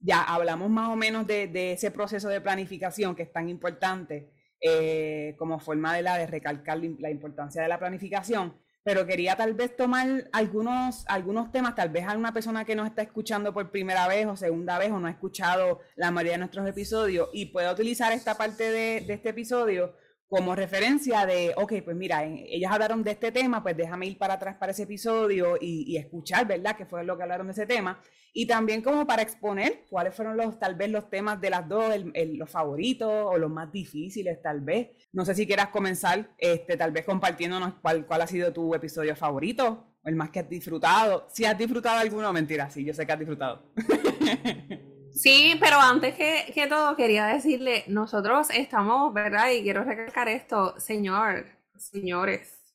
ya 0.00 0.22
hablamos 0.22 0.70
más 0.70 0.88
o 0.90 0.96
menos 0.96 1.26
de, 1.26 1.72
ese 1.72 1.90
proceso 1.90 2.28
de 2.28 2.40
planificación 2.40 3.14
que 3.14 3.24
es 3.24 3.32
tan 3.32 3.48
importante 3.48 4.30
eh, 4.60 5.34
como 5.38 5.58
forma 5.58 5.94
de 5.94 6.02
la 6.02 6.16
de 6.16 6.26
recalcar 6.26 6.78
la 6.98 7.10
importancia 7.10 7.62
de 7.62 7.68
la 7.68 7.78
planificación, 7.78 8.56
pero 8.82 9.06
quería 9.06 9.36
tal 9.36 9.54
vez 9.54 9.76
tomar 9.76 10.28
algunos, 10.32 11.04
algunos 11.08 11.50
temas, 11.52 11.74
tal 11.74 11.90
vez 11.90 12.06
a 12.06 12.16
una 12.16 12.32
persona 12.32 12.64
que 12.64 12.74
nos 12.74 12.86
está 12.86 13.02
escuchando 13.02 13.52
por 13.52 13.70
primera 13.70 14.06
vez 14.08 14.26
o 14.26 14.36
segunda 14.36 14.78
vez 14.78 14.90
o 14.90 14.98
no 14.98 15.08
ha 15.08 15.10
escuchado 15.10 15.80
la 15.96 16.10
mayoría 16.10 16.32
de 16.32 16.38
nuestros 16.38 16.66
episodios 16.66 17.28
y 17.32 17.46
pueda 17.46 17.72
utilizar 17.72 18.12
esta 18.12 18.36
parte 18.36 18.70
de, 18.70 19.00
de 19.02 19.14
este 19.14 19.30
episodio 19.30 19.94
como 20.28 20.54
referencia 20.54 21.24
de, 21.24 21.54
ok, 21.56 21.72
pues 21.82 21.96
mira, 21.96 22.22
ellas 22.24 22.70
hablaron 22.70 23.02
de 23.02 23.12
este 23.12 23.32
tema, 23.32 23.62
pues 23.62 23.74
déjame 23.76 24.06
ir 24.06 24.18
para 24.18 24.34
atrás 24.34 24.56
para 24.56 24.72
ese 24.72 24.82
episodio 24.82 25.56
y, 25.58 25.96
escuchar, 25.96 26.46
¿verdad? 26.46 26.76
Que 26.76 26.84
fue 26.84 27.02
lo 27.02 27.16
que 27.16 27.22
hablaron 27.22 27.46
de 27.46 27.54
ese 27.54 27.66
tema. 27.66 27.98
Y 28.34 28.46
también 28.46 28.82
como 28.82 29.06
para 29.06 29.22
exponer 29.22 29.86
cuáles 29.88 30.14
fueron 30.14 30.36
los, 30.36 30.58
tal 30.58 30.74
vez 30.74 30.90
los 30.90 31.08
temas 31.08 31.40
de 31.40 31.48
las 31.48 31.66
dos, 31.66 31.94
los 32.14 32.50
favoritos 32.50 33.10
o 33.10 33.38
los 33.38 33.50
más 33.50 33.72
difíciles, 33.72 34.40
tal 34.42 34.60
vez. 34.60 34.90
No 35.12 35.24
sé 35.24 35.34
si 35.34 35.46
quieras 35.46 35.68
comenzar, 35.68 36.30
este, 36.36 36.76
tal 36.76 36.92
vez 36.92 37.06
compartiéndonos 37.06 37.74
cuál, 37.80 38.06
cuál 38.06 38.20
ha 38.20 38.26
sido 38.26 38.52
tu 38.52 38.74
episodio 38.74 39.16
favorito, 39.16 39.94
el 40.04 40.14
más 40.14 40.28
que 40.28 40.40
has 40.40 40.48
disfrutado. 40.48 41.26
Si 41.30 41.46
has 41.46 41.56
disfrutado 41.56 41.98
alguno, 41.98 42.30
mentira, 42.34 42.68
sí, 42.68 42.84
yo 42.84 42.92
sé 42.92 43.06
que 43.06 43.12
has 43.12 43.18
disfrutado. 43.18 43.72
Sí, 45.18 45.56
pero 45.58 45.80
antes 45.80 46.14
que, 46.14 46.66
todo 46.68 46.94
quería 46.94 47.26
decirle, 47.26 47.82
nosotros 47.88 48.48
estamos, 48.50 49.12
¿verdad? 49.12 49.50
Y 49.50 49.62
quiero 49.62 49.82
recalcar 49.82 50.28
esto, 50.28 50.78
señor, 50.78 51.46
señores, 51.76 52.72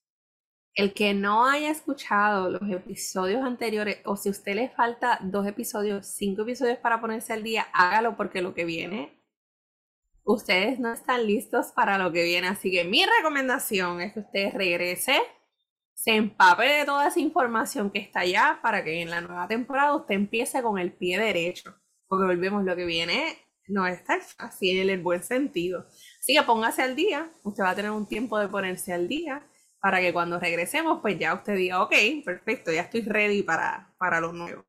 el 0.76 0.94
que 0.94 1.14
no 1.14 1.46
haya 1.48 1.72
escuchado 1.72 2.50
los 2.50 2.70
episodios 2.70 3.44
anteriores 3.46 4.00
o 4.04 4.18
si 4.18 4.28
a 4.28 4.32
usted 4.34 4.56
le 4.56 4.70
falta 4.70 5.20
dos 5.22 5.48
episodios, 5.48 6.06
cinco 6.08 6.42
episodios 6.42 6.80
para 6.80 7.00
ponerse 7.00 7.32
al 7.32 7.44
día, 7.44 7.68
hágalo 7.72 8.18
porque 8.18 8.42
lo 8.42 8.54
que 8.54 8.66
viene, 8.66 9.18
ustedes 10.26 10.80
no 10.80 10.92
están 10.92 11.26
listos 11.26 11.68
para 11.72 11.98
lo 11.98 12.12
que 12.12 12.24
viene. 12.24 12.48
Así 12.50 12.72
que 12.72 12.84
mi 12.84 13.06
recomendación 13.06 14.02
es 14.02 14.14
que 14.14 14.20
usted 14.20 14.54
regrese, 14.54 15.18
se 15.94 16.16
empape 16.16 16.66
de 16.66 16.86
toda 16.86 17.08
esa 17.08 17.22
información 17.22 17.90
que 17.90 18.00
está 18.00 18.22
allá 18.22 18.60
para 18.62 18.84
que 18.84 19.02
en 19.02 19.10
la 19.10 19.22
nueva 19.22 19.48
temporada 19.48 19.96
usted 19.96 20.16
empiece 20.16 20.62
con 20.62 20.78
el 20.78 20.92
pie 20.92 21.18
derecho 21.18 21.74
porque 22.14 22.36
volvemos, 22.36 22.64
lo 22.64 22.76
que 22.76 22.86
viene 22.86 23.38
no 23.68 23.88
está 23.88 24.20
así 24.38 24.72
en 24.72 24.90
el 24.90 25.02
buen 25.02 25.24
sentido. 25.24 25.86
Así 26.20 26.36
que 26.36 26.44
póngase 26.44 26.82
al 26.84 26.96
día, 26.96 27.32
usted 27.44 27.64
va 27.64 27.72
a 27.72 27.76
tener 27.76 27.92
un 27.92 28.08
tiempo 28.08 28.38
de 28.40 28.48
ponerse 28.48 28.94
al 28.94 29.08
día 29.08 29.48
para 29.82 30.00
que 30.00 30.14
cuando 30.14 30.40
regresemos, 30.40 31.00
pues 31.02 31.18
ya 31.20 31.34
usted 31.34 31.56
diga, 31.56 31.82
ok, 31.82 31.94
perfecto, 32.24 32.72
ya 32.72 32.82
estoy 32.82 33.02
ready 33.02 33.44
para, 33.44 33.94
para 33.98 34.22
lo 34.22 34.32
nuevo. 34.32 34.64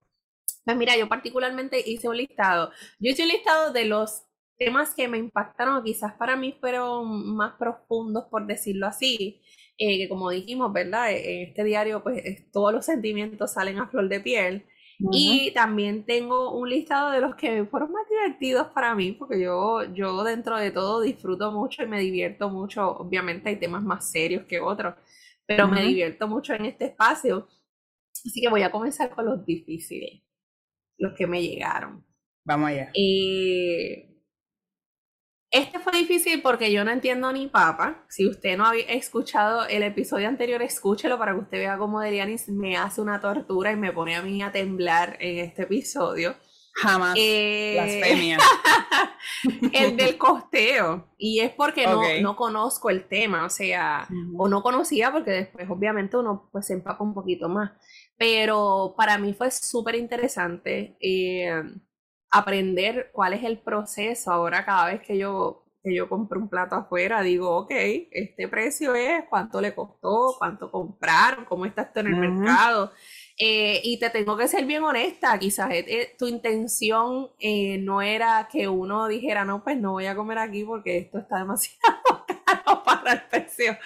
Pues 0.64 0.76
mira, 0.76 0.96
yo 0.96 1.08
particularmente 1.08 1.82
hice 1.84 2.08
un 2.08 2.16
listado. 2.16 2.70
Yo 2.98 3.10
hice 3.10 3.22
un 3.22 3.28
listado 3.28 3.72
de 3.72 3.84
los 3.84 4.24
temas 4.58 4.94
que 4.94 5.08
me 5.08 5.18
impactaron, 5.18 5.84
quizás 5.84 6.14
para 6.14 6.36
mí 6.36 6.56
fueron 6.58 7.36
más 7.36 7.54
profundos, 7.58 8.24
por 8.30 8.46
decirlo 8.46 8.86
así. 8.86 9.42
Eh, 9.76 9.98
que 9.98 10.08
como 10.08 10.30
dijimos, 10.30 10.72
¿verdad? 10.72 11.12
En 11.12 11.48
este 11.48 11.64
diario, 11.64 12.02
pues 12.02 12.50
todos 12.52 12.72
los 12.72 12.86
sentimientos 12.86 13.52
salen 13.52 13.78
a 13.78 13.88
flor 13.88 14.08
de 14.08 14.20
piel. 14.20 14.66
Y 14.98 15.52
también 15.52 16.04
tengo 16.04 16.56
un 16.56 16.68
listado 16.68 17.10
de 17.10 17.20
los 17.20 17.34
que 17.34 17.64
fueron 17.64 17.92
más 17.92 18.08
divertidos 18.08 18.68
para 18.68 18.94
mí, 18.94 19.12
porque 19.12 19.40
yo, 19.42 19.82
yo 19.92 20.22
dentro 20.22 20.56
de 20.56 20.70
todo 20.70 21.00
disfruto 21.00 21.50
mucho 21.50 21.82
y 21.82 21.86
me 21.86 22.00
divierto 22.00 22.48
mucho. 22.48 22.96
Obviamente 22.98 23.48
hay 23.48 23.56
temas 23.56 23.82
más 23.82 24.10
serios 24.10 24.44
que 24.44 24.60
otros, 24.60 24.94
pero 25.46 25.68
me 25.68 25.82
divierto 25.82 26.28
mucho 26.28 26.54
en 26.54 26.66
este 26.66 26.86
espacio. 26.86 27.48
Así 28.12 28.40
que 28.40 28.48
voy 28.48 28.62
a 28.62 28.70
comenzar 28.70 29.10
con 29.10 29.26
los 29.26 29.44
difíciles, 29.44 30.22
los 30.98 31.14
que 31.14 31.26
me 31.26 31.42
llegaron. 31.42 32.04
Vamos 32.44 32.70
allá. 32.70 32.90
Eh, 32.94 34.13
este 35.54 35.78
fue 35.78 35.92
difícil 35.92 36.42
porque 36.42 36.72
yo 36.72 36.84
no 36.84 36.90
entiendo 36.90 37.32
ni 37.32 37.46
papa. 37.46 38.04
Si 38.08 38.28
usted 38.28 38.58
no 38.58 38.66
había 38.66 38.86
escuchado 38.86 39.66
el 39.66 39.84
episodio 39.84 40.26
anterior, 40.26 40.60
escúchelo 40.62 41.16
para 41.16 41.32
que 41.32 41.40
usted 41.40 41.58
vea 41.58 41.78
cómo 41.78 42.00
Delianis 42.00 42.48
me 42.48 42.76
hace 42.76 43.00
una 43.00 43.20
tortura 43.20 43.70
y 43.70 43.76
me 43.76 43.92
pone 43.92 44.16
a 44.16 44.22
mí 44.22 44.42
a 44.42 44.50
temblar 44.50 45.16
en 45.20 45.38
este 45.38 45.62
episodio. 45.62 46.34
Jamás. 46.74 47.14
Eh, 47.16 47.74
blasfemia. 47.74 48.38
el 49.72 49.96
del 49.96 50.18
costeo. 50.18 51.08
Y 51.16 51.38
es 51.38 51.52
porque 51.52 51.86
no, 51.86 52.02
no 52.20 52.34
conozco 52.34 52.90
el 52.90 53.06
tema, 53.06 53.46
o 53.46 53.50
sea, 53.50 54.08
o 54.36 54.48
no 54.48 54.60
conocía 54.60 55.12
porque 55.12 55.30
después 55.30 55.70
obviamente 55.70 56.16
uno 56.16 56.48
pues 56.50 56.66
se 56.66 56.72
empapa 56.72 57.04
un 57.04 57.14
poquito 57.14 57.48
más. 57.48 57.70
Pero 58.16 58.94
para 58.96 59.18
mí 59.18 59.34
fue 59.34 59.52
súper 59.52 59.94
interesante. 59.94 60.96
Eh, 61.00 61.62
aprender 62.34 63.10
cuál 63.12 63.32
es 63.32 63.44
el 63.44 63.58
proceso. 63.58 64.32
Ahora 64.32 64.64
cada 64.64 64.86
vez 64.86 65.00
que 65.02 65.16
yo, 65.16 65.64
que 65.82 65.94
yo 65.94 66.08
compro 66.08 66.40
un 66.40 66.48
plato 66.48 66.74
afuera, 66.74 67.22
digo, 67.22 67.56
ok, 67.56 67.70
este 68.10 68.48
precio 68.48 68.94
es, 68.94 69.24
cuánto 69.30 69.60
le 69.60 69.74
costó, 69.74 70.34
cuánto 70.38 70.70
compraron, 70.70 71.44
cómo 71.44 71.64
está 71.64 71.82
esto 71.82 72.00
en 72.00 72.08
el 72.08 72.16
mercado. 72.16 72.92
Eh, 73.38 73.80
y 73.84 73.98
te 73.98 74.10
tengo 74.10 74.36
que 74.36 74.48
ser 74.48 74.64
bien 74.64 74.82
honesta, 74.82 75.38
quizás 75.38 75.70
eh, 75.72 76.14
tu 76.18 76.26
intención 76.26 77.30
eh, 77.38 77.78
no 77.78 78.02
era 78.02 78.48
que 78.50 78.68
uno 78.68 79.08
dijera, 79.08 79.44
no, 79.44 79.62
pues 79.62 79.78
no 79.78 79.92
voy 79.92 80.06
a 80.06 80.16
comer 80.16 80.38
aquí 80.38 80.64
porque 80.64 80.98
esto 80.98 81.18
está 81.18 81.38
demasiado 81.38 81.98
caro 82.44 82.82
para 82.84 83.12
el 83.12 83.22
precio. 83.28 83.76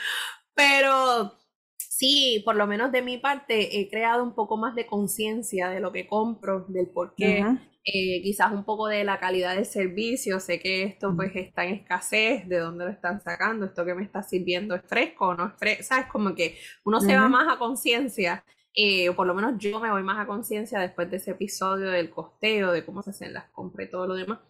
Pero 0.55 1.35
sí, 1.77 2.43
por 2.45 2.57
lo 2.57 2.67
menos 2.67 2.93
de 2.93 3.03
mi 3.03 3.19
parte, 3.19 3.79
he 3.81 3.91
creado 3.91 4.23
un 4.23 4.35
poco 4.35 4.57
más 4.57 4.75
de 4.75 4.87
conciencia 4.87 5.69
de 5.69 5.81
lo 5.81 5.93
que 5.93 6.07
compro, 6.07 6.65
del 6.69 6.89
por 6.89 7.15
qué. 7.15 7.45
Eh, 7.91 8.21
quizás 8.23 8.53
un 8.53 8.65
poco 8.65 8.87
de 8.89 9.03
la 9.05 9.19
calidad 9.19 9.55
del 9.55 9.65
servicio, 9.65 10.41
sé 10.41 10.61
que 10.61 10.83
esto 10.83 11.15
pues 11.17 11.35
está 11.35 11.65
en 11.65 11.75
escasez, 11.77 12.47
de 12.47 12.59
dónde 12.59 12.85
lo 12.85 12.91
están 12.91 13.21
sacando, 13.23 13.65
esto 13.67 13.85
que 13.87 13.95
me 13.95 14.03
está 14.05 14.23
sirviendo 14.23 14.75
es 14.75 14.83
fresco 14.87 15.29
o 15.29 15.35
no 15.35 15.47
es 15.47 15.55
fresco, 15.59 15.85
sabes, 15.85 16.07
como 16.07 16.35
que 16.35 16.59
uno 16.85 17.01
se 17.01 17.17
va 17.17 17.29
más 17.29 17.47
a 17.51 17.59
conciencia, 17.59 18.45
eh, 18.75 19.09
o 19.09 19.17
por 19.17 19.27
lo 19.27 19.35
menos 19.35 19.55
yo 19.59 19.81
me 19.81 19.91
voy 19.91 20.03
más 20.03 20.19
a 20.19 20.27
conciencia 20.27 20.81
después 20.81 21.11
de 21.11 21.17
ese 21.17 21.31
episodio 21.31 21.91
del 21.91 22.11
costeo, 22.11 22.73
de 22.73 22.85
cómo 22.85 23.03
se 23.03 23.11
hacen 23.11 23.33
las 23.33 23.49
compras 23.51 23.89
y 23.89 23.91
todo 23.91 24.07
lo 24.07 24.15
demás. 24.17 24.41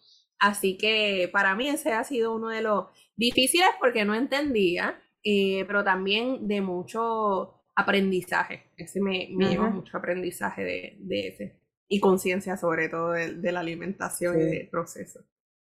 Así 0.40 0.76
que 0.78 1.28
para 1.32 1.54
mí 1.54 1.68
ese 1.68 1.92
ha 1.92 2.04
sido 2.04 2.34
uno 2.34 2.48
de 2.48 2.62
los 2.62 2.86
difíciles 3.16 3.68
porque 3.80 4.04
no 4.04 4.14
entendía, 4.14 5.00
eh, 5.22 5.64
pero 5.66 5.84
también 5.84 6.46
de 6.48 6.60
mucho 6.60 7.62
aprendizaje. 7.76 8.70
Ese 8.76 9.00
me, 9.00 9.28
me 9.32 9.48
lleva 9.48 9.70
mucho 9.70 9.96
aprendizaje 9.96 10.64
de, 10.64 10.96
de 11.00 11.28
ese. 11.28 11.57
Y 11.88 12.00
conciencia 12.00 12.56
sobre 12.56 12.88
todo 12.88 13.12
de, 13.12 13.52
la 13.52 13.60
alimentación 13.60 14.38
y 14.40 14.44
del 14.44 14.68
proceso. 14.68 15.20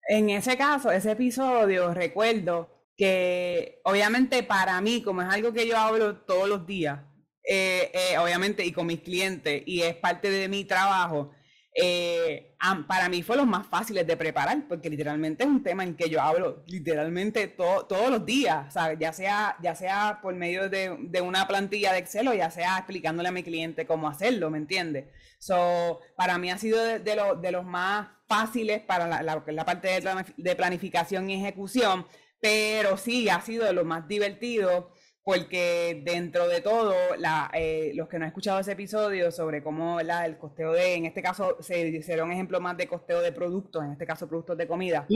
En 0.08 0.30
ese 0.30 0.56
caso, 0.56 0.90
ese 0.90 1.12
episodio, 1.12 1.94
recuerdo 1.94 2.68
que 2.96 3.80
obviamente 3.84 4.42
para 4.42 4.80
mí, 4.80 5.02
como 5.02 5.22
es 5.22 5.28
algo 5.28 5.52
que 5.52 5.66
yo 5.66 5.76
hablo 5.76 6.18
todos 6.18 6.48
los 6.48 6.66
días, 6.66 7.00
eh, 7.44 7.90
eh, 7.92 8.18
obviamente, 8.18 8.64
y 8.64 8.72
con 8.72 8.86
mis 8.86 9.00
clientes, 9.00 9.62
y 9.66 9.82
es 9.82 9.96
parte 9.96 10.30
de 10.30 10.48
mi 10.48 10.64
trabajo, 10.64 11.32
eh, 11.74 12.54
para 12.86 13.08
mí 13.08 13.22
fue 13.22 13.36
los 13.36 13.46
más 13.46 13.66
fáciles 13.66 14.06
de 14.06 14.16
preparar, 14.16 14.68
porque 14.68 14.90
literalmente 14.90 15.44
es 15.44 15.48
un 15.48 15.62
tema 15.62 15.82
en 15.84 15.96
que 15.96 16.10
yo 16.10 16.20
hablo 16.20 16.62
literalmente 16.66 17.48
todos 17.48 18.10
los 18.10 18.26
días, 18.26 18.76
o 18.76 18.92
ya 18.98 19.12
sea, 19.12 19.56
ya 19.62 19.74
sea 19.74 20.18
por 20.22 20.34
medio 20.34 20.68
de, 20.68 20.96
de, 21.00 21.20
una 21.22 21.48
plantilla 21.48 21.92
de 21.92 22.00
Excel 22.00 22.28
o 22.28 22.34
ya 22.34 22.50
sea 22.50 22.78
explicándole 22.78 23.30
a 23.30 23.32
mi 23.32 23.42
cliente 23.42 23.86
cómo 23.86 24.08
hacerlo, 24.08 24.50
¿me 24.50 24.58
entiendes? 24.58 25.06
So, 25.38 26.00
para 26.14 26.38
mí 26.38 26.50
ha 26.50 26.58
sido 26.58 26.82
de, 26.84 26.98
de, 26.98 27.52
los 27.52 27.64
más 27.64 28.08
fáciles 28.28 28.82
para 28.82 29.22
la, 29.22 29.64
parte 29.64 30.00
de 30.36 30.56
planificación 30.56 31.30
y 31.30 31.34
ejecución, 31.34 32.06
pero 32.38 32.96
sí 32.96 33.28
ha 33.28 33.40
sido 33.40 33.64
de 33.64 33.72
los 33.72 33.84
más 33.84 34.06
divertidos 34.06 34.84
porque 35.24 36.02
dentro 36.04 36.48
de 36.48 36.60
todo, 36.60 36.94
la, 37.16 37.50
eh, 37.54 37.92
los 37.94 38.08
que 38.08 38.18
no 38.18 38.24
han 38.24 38.30
escuchado 38.30 38.58
ese 38.58 38.72
episodio 38.72 39.30
sobre 39.30 39.62
cómo 39.62 40.00
la, 40.02 40.26
el 40.26 40.36
costeo 40.36 40.72
de, 40.72 40.94
en 40.94 41.06
este 41.06 41.22
caso 41.22 41.56
se 41.60 42.02
será 42.02 42.24
un 42.24 42.32
ejemplo 42.32 42.60
más 42.60 42.76
de 42.76 42.88
costeo 42.88 43.20
de 43.20 43.30
productos, 43.30 43.84
en 43.84 43.92
este 43.92 44.06
caso 44.06 44.28
productos 44.28 44.58
de 44.58 44.66
comida, 44.66 45.06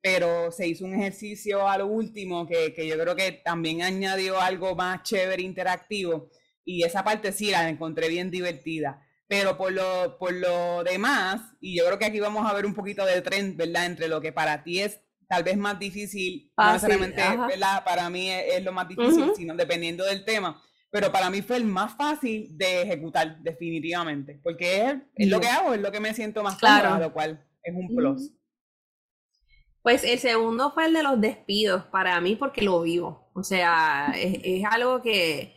pero 0.00 0.50
se 0.50 0.66
hizo 0.66 0.84
un 0.84 0.94
ejercicio 0.94 1.68
a 1.68 1.78
lo 1.78 1.86
último 1.86 2.46
que, 2.46 2.74
que, 2.74 2.86
yo 2.86 2.98
creo 2.98 3.14
que 3.14 3.30
también 3.44 3.82
añadió 3.82 4.40
algo 4.40 4.74
más 4.74 5.02
chévere, 5.04 5.42
interactivo, 5.42 6.30
y 6.64 6.82
esa 6.82 7.04
parte 7.04 7.30
sí 7.30 7.50
la 7.50 7.68
encontré 7.68 8.08
bien 8.08 8.30
divertida. 8.30 9.00
Pero 9.26 9.56
por 9.56 9.72
lo, 9.72 10.18
por 10.18 10.34
lo 10.34 10.84
demás, 10.84 11.40
y 11.60 11.78
yo 11.78 11.86
creo 11.86 11.98
que 11.98 12.04
aquí 12.04 12.20
vamos 12.20 12.48
a 12.48 12.54
ver 12.54 12.66
un 12.66 12.74
poquito 12.74 13.06
de 13.06 13.22
tren, 13.22 13.56
¿verdad? 13.56 13.86
Entre 13.86 14.06
lo 14.06 14.20
que 14.20 14.32
para 14.32 14.62
ti 14.62 14.80
es 14.80 15.00
tal 15.28 15.42
vez 15.42 15.56
más 15.56 15.78
difícil, 15.78 16.52
no 16.56 16.72
necesariamente 16.72 17.22
para 17.84 18.10
mí 18.10 18.30
es, 18.30 18.62
lo 18.62 18.72
más 18.72 18.88
difícil, 18.88 19.32
sino 19.36 19.54
dependiendo 19.54 20.04
del 20.04 20.24
tema. 20.24 20.62
Pero 20.90 21.10
para 21.10 21.28
mí 21.28 21.42
fue 21.42 21.56
el 21.56 21.64
más 21.64 21.96
fácil 21.96 22.56
de 22.56 22.82
ejecutar, 22.82 23.40
definitivamente, 23.42 24.40
porque 24.44 25.00
es, 25.16 25.28
lo 25.28 25.40
que 25.40 25.48
hago, 25.48 25.74
es 25.74 25.80
lo 25.80 25.90
que 25.90 25.98
me 25.98 26.14
siento 26.14 26.42
más 26.42 26.56
claro, 26.56 27.00
lo 27.00 27.12
cual 27.12 27.44
es 27.62 27.74
un 27.74 27.88
plus. 27.94 28.30
Pues 29.82 30.04
el 30.04 30.18
segundo 30.18 30.70
fue 30.72 30.86
el 30.86 30.94
de 30.94 31.02
los 31.02 31.20
despidos 31.20 31.84
para 31.86 32.20
mí 32.20 32.36
porque 32.36 32.62
lo 32.62 32.80
vivo. 32.80 33.30
O 33.34 33.42
sea, 33.42 34.14
es, 34.16 34.38
es 34.44 34.64
algo 34.64 35.02
que, 35.02 35.54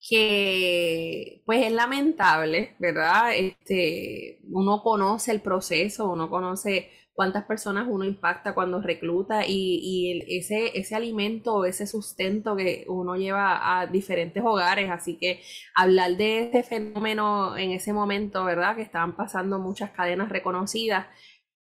que 0.00 1.42
pues 1.46 1.64
es 1.64 1.72
lamentable, 1.72 2.74
¿verdad? 2.78 3.34
Este, 3.34 4.40
uno 4.50 4.82
conoce 4.82 5.30
el 5.30 5.40
proceso, 5.40 6.10
uno 6.10 6.28
conoce 6.28 6.90
cuántas 7.20 7.44
personas 7.44 7.86
uno 7.86 8.06
impacta 8.06 8.54
cuando 8.54 8.80
recluta 8.80 9.42
y, 9.46 10.24
ese, 10.26 10.78
ese 10.78 10.94
alimento, 10.96 11.66
ese 11.66 11.86
sustento 11.86 12.56
que 12.56 12.86
uno 12.88 13.14
lleva 13.14 13.78
a 13.78 13.86
diferentes 13.86 14.42
hogares. 14.42 14.90
Así 14.90 15.18
que 15.18 15.42
hablar 15.74 16.16
de 16.16 16.44
este 16.44 16.62
fenómeno 16.62 17.58
en 17.58 17.72
ese 17.72 17.92
momento, 17.92 18.42
¿verdad? 18.46 18.74
Que 18.74 18.80
estaban 18.80 19.16
pasando 19.16 19.58
muchas 19.58 19.90
cadenas 19.90 20.30
reconocidas. 20.30 21.08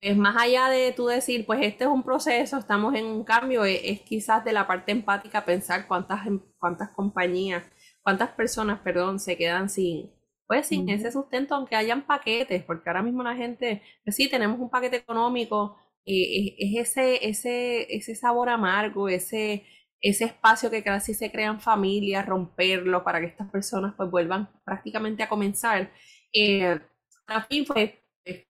Es 0.03 0.19
más 0.19 0.37
allá 0.37 0.69
de 0.69 0.93
tú 0.93 1.07
decir, 1.07 1.47
pues 1.47 1.61
este 1.63 1.85
es 1.85 1.91
un 1.91 2.03
proceso, 2.03 2.59
estamos 2.59 2.95
en 2.95 3.07
un 3.07 3.25
cambio, 3.25 3.65
es, 3.65 3.81
es 3.83 4.01
quizás 4.03 4.45
de 4.45 4.53
la 4.53 4.67
parte 4.67 4.93
empática 4.93 5.47
pensar 5.47 5.87
cuántas, 5.89 6.21
cuántas 6.59 6.91
compañías, 6.91 7.65
cuántas 8.03 8.29
personas, 8.33 8.81
perdón, 8.81 9.19
se 9.21 9.39
quedan 9.39 9.71
sin, 9.71 10.11
pues 10.47 10.67
sin 10.69 10.89
ese 10.89 11.11
sustento, 11.13 11.55
aunque 11.55 11.77
hayan 11.77 12.07
paquetes, 12.07 12.63
porque 12.65 12.89
ahora 12.89 13.03
mismo 13.03 13.23
la 13.23 13.35
gente, 13.37 13.83
pues 14.05 14.17
sí, 14.17 14.29
tenemos 14.29 14.59
un 14.61 14.71
paquete 14.71 14.97
económico, 14.97 15.77
eh, 16.07 16.55
es, 16.59 16.97
ese, 16.97 17.29
ese, 17.29 17.97
ese 17.97 18.15
sabor 18.15 18.49
amargo, 18.49 19.09
ese, 19.09 19.65
ese 20.01 20.25
espacio 20.27 20.71
que 20.71 20.85
casi 20.85 21.15
se 21.15 21.33
crean 21.33 21.61
familias, 21.61 22.27
romperlo 22.27 23.03
para 23.05 23.21
que 23.21 23.27
estas 23.27 23.51
personas 23.51 23.95
pues 23.97 24.11
vuelvan 24.11 24.49
prácticamente 24.65 25.23
a 25.23 25.29
comenzar. 25.29 25.91
Eh, 26.33 26.79
para 27.27 27.47
mí 27.51 27.65
fue, 27.67 28.01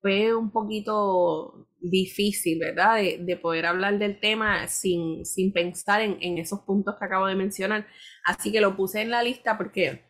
fue 0.03 0.35
un 0.35 0.51
poquito 0.51 1.69
difícil, 1.81 2.59
¿verdad? 2.59 2.97
De, 2.97 3.37
poder 3.37 3.67
hablar 3.67 3.99
del 3.99 4.21
tema 4.21 4.67
sin, 4.69 5.25
sin 5.25 5.53
pensar 5.53 6.03
en, 6.03 6.19
en 6.21 6.39
esos 6.39 6.61
puntos 6.61 6.97
que 6.99 7.05
acabo 7.05 7.27
de 7.27 7.37
mencionar. 7.37 7.87
Así 8.25 8.53
que 8.53 8.61
lo 8.61 8.77
puse 8.77 9.01
en 9.03 9.11
la 9.11 9.23
lista 9.23 9.57
porque 9.57 10.06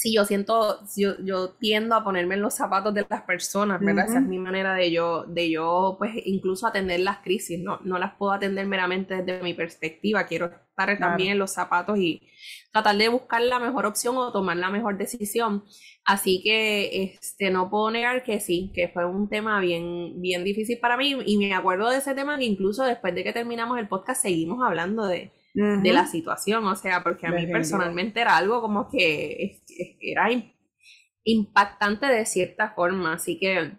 si 0.00 0.14
yo 0.14 0.24
siento, 0.24 0.80
yo, 0.96 1.10
yo 1.22 1.50
tiendo 1.50 1.94
a 1.94 2.02
ponerme 2.02 2.34
en 2.34 2.40
los 2.40 2.54
zapatos 2.54 2.94
de 2.94 3.04
las 3.06 3.20
personas, 3.24 3.82
¿verdad? 3.82 4.06
Esa 4.08 4.20
es 4.20 4.24
mi 4.24 4.38
manera 4.38 4.72
de 4.72 4.90
yo, 4.90 5.24
de 5.24 5.50
yo, 5.50 5.96
pues, 5.98 6.12
incluso 6.24 6.66
atender 6.66 7.00
las 7.00 7.18
crisis, 7.18 7.60
no, 7.60 7.80
no 7.84 7.98
las 7.98 8.14
puedo 8.14 8.32
atender 8.32 8.66
meramente 8.66 9.16
desde 9.16 9.42
mi 9.42 9.52
perspectiva, 9.52 10.24
quiero 10.24 10.46
estar 10.46 10.98
también 10.98 11.32
en 11.32 11.38
los 11.38 11.52
zapatos 11.52 11.98
y 11.98 12.22
tratar 12.72 12.96
de 12.96 13.10
buscar 13.10 13.42
la 13.42 13.58
mejor 13.58 13.84
opción 13.84 14.16
o 14.16 14.32
tomar 14.32 14.56
la 14.56 14.70
mejor 14.70 14.96
decisión. 14.96 15.64
Así 16.06 16.40
que, 16.42 17.02
este, 17.02 17.50
no 17.50 17.68
puedo 17.68 17.90
negar 17.90 18.22
que 18.22 18.40
sí, 18.40 18.72
que 18.74 18.88
fue 18.88 19.04
un 19.04 19.28
tema 19.28 19.60
bien, 19.60 20.18
bien 20.22 20.44
difícil 20.44 20.78
para 20.78 20.96
mí. 20.96 21.14
Y 21.26 21.36
me 21.36 21.52
acuerdo 21.52 21.90
de 21.90 21.98
ese 21.98 22.14
tema 22.14 22.38
que 22.38 22.46
incluso 22.46 22.84
después 22.84 23.14
de 23.14 23.22
que 23.22 23.34
terminamos 23.34 23.78
el 23.78 23.86
podcast 23.86 24.22
seguimos 24.22 24.66
hablando 24.66 25.06
de, 25.06 25.30
de 25.54 25.92
la 25.92 26.06
situación, 26.06 26.64
o 26.64 26.76
sea, 26.76 27.02
porque 27.02 27.26
a 27.26 27.30
mí 27.30 27.46
personalmente 27.46 28.20
era 28.20 28.36
algo 28.36 28.60
como 28.60 28.88
que 28.88 29.60
era 30.00 30.28
impactante 31.24 32.06
de 32.06 32.24
cierta 32.24 32.70
forma, 32.70 33.14
así 33.14 33.38
que 33.38 33.72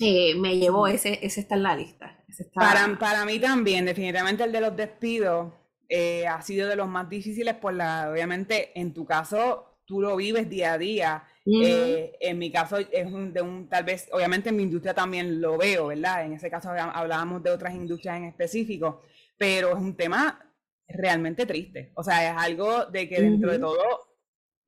eh, 0.00 0.34
me 0.36 0.58
llevó, 0.58 0.86
ese, 0.86 1.18
ese 1.22 1.40
está 1.40 1.54
en 1.54 1.62
la 1.62 1.76
lista. 1.76 2.24
Para, 2.54 2.98
para 2.98 3.24
mí 3.24 3.38
también, 3.38 3.84
definitivamente 3.84 4.44
el 4.44 4.52
de 4.52 4.60
los 4.60 4.76
despidos 4.76 5.52
eh, 5.88 6.26
ha 6.26 6.40
sido 6.42 6.68
de 6.68 6.76
los 6.76 6.88
más 6.88 7.08
difíciles, 7.08 7.54
por 7.54 7.74
la, 7.74 8.10
obviamente 8.10 8.78
en 8.78 8.92
tu 8.92 9.04
caso 9.04 9.78
tú 9.86 10.00
lo 10.00 10.16
vives 10.16 10.48
día 10.48 10.72
a 10.72 10.78
día. 10.78 11.24
Eh, 11.46 12.16
en 12.20 12.38
mi 12.38 12.50
caso 12.50 12.78
es 12.78 13.06
un, 13.06 13.32
de 13.34 13.42
un, 13.42 13.68
tal 13.68 13.84
vez, 13.84 14.08
obviamente 14.12 14.48
en 14.48 14.56
mi 14.56 14.62
industria 14.62 14.94
también 14.94 15.42
lo 15.42 15.58
veo, 15.58 15.88
¿verdad? 15.88 16.24
En 16.24 16.32
ese 16.32 16.50
caso 16.50 16.70
hablábamos 16.70 17.42
de 17.42 17.50
otras 17.50 17.74
industrias 17.74 18.16
en 18.16 18.24
específico, 18.24 19.02
pero 19.36 19.68
es 19.68 19.76
un 19.76 19.94
tema 19.94 20.40
realmente 20.88 21.46
triste. 21.46 21.92
O 21.96 22.02
sea, 22.02 22.30
es 22.30 22.36
algo 22.36 22.86
de 22.86 23.08
que 23.08 23.20
dentro 23.20 23.52
de 23.52 23.58
todo 23.58 23.78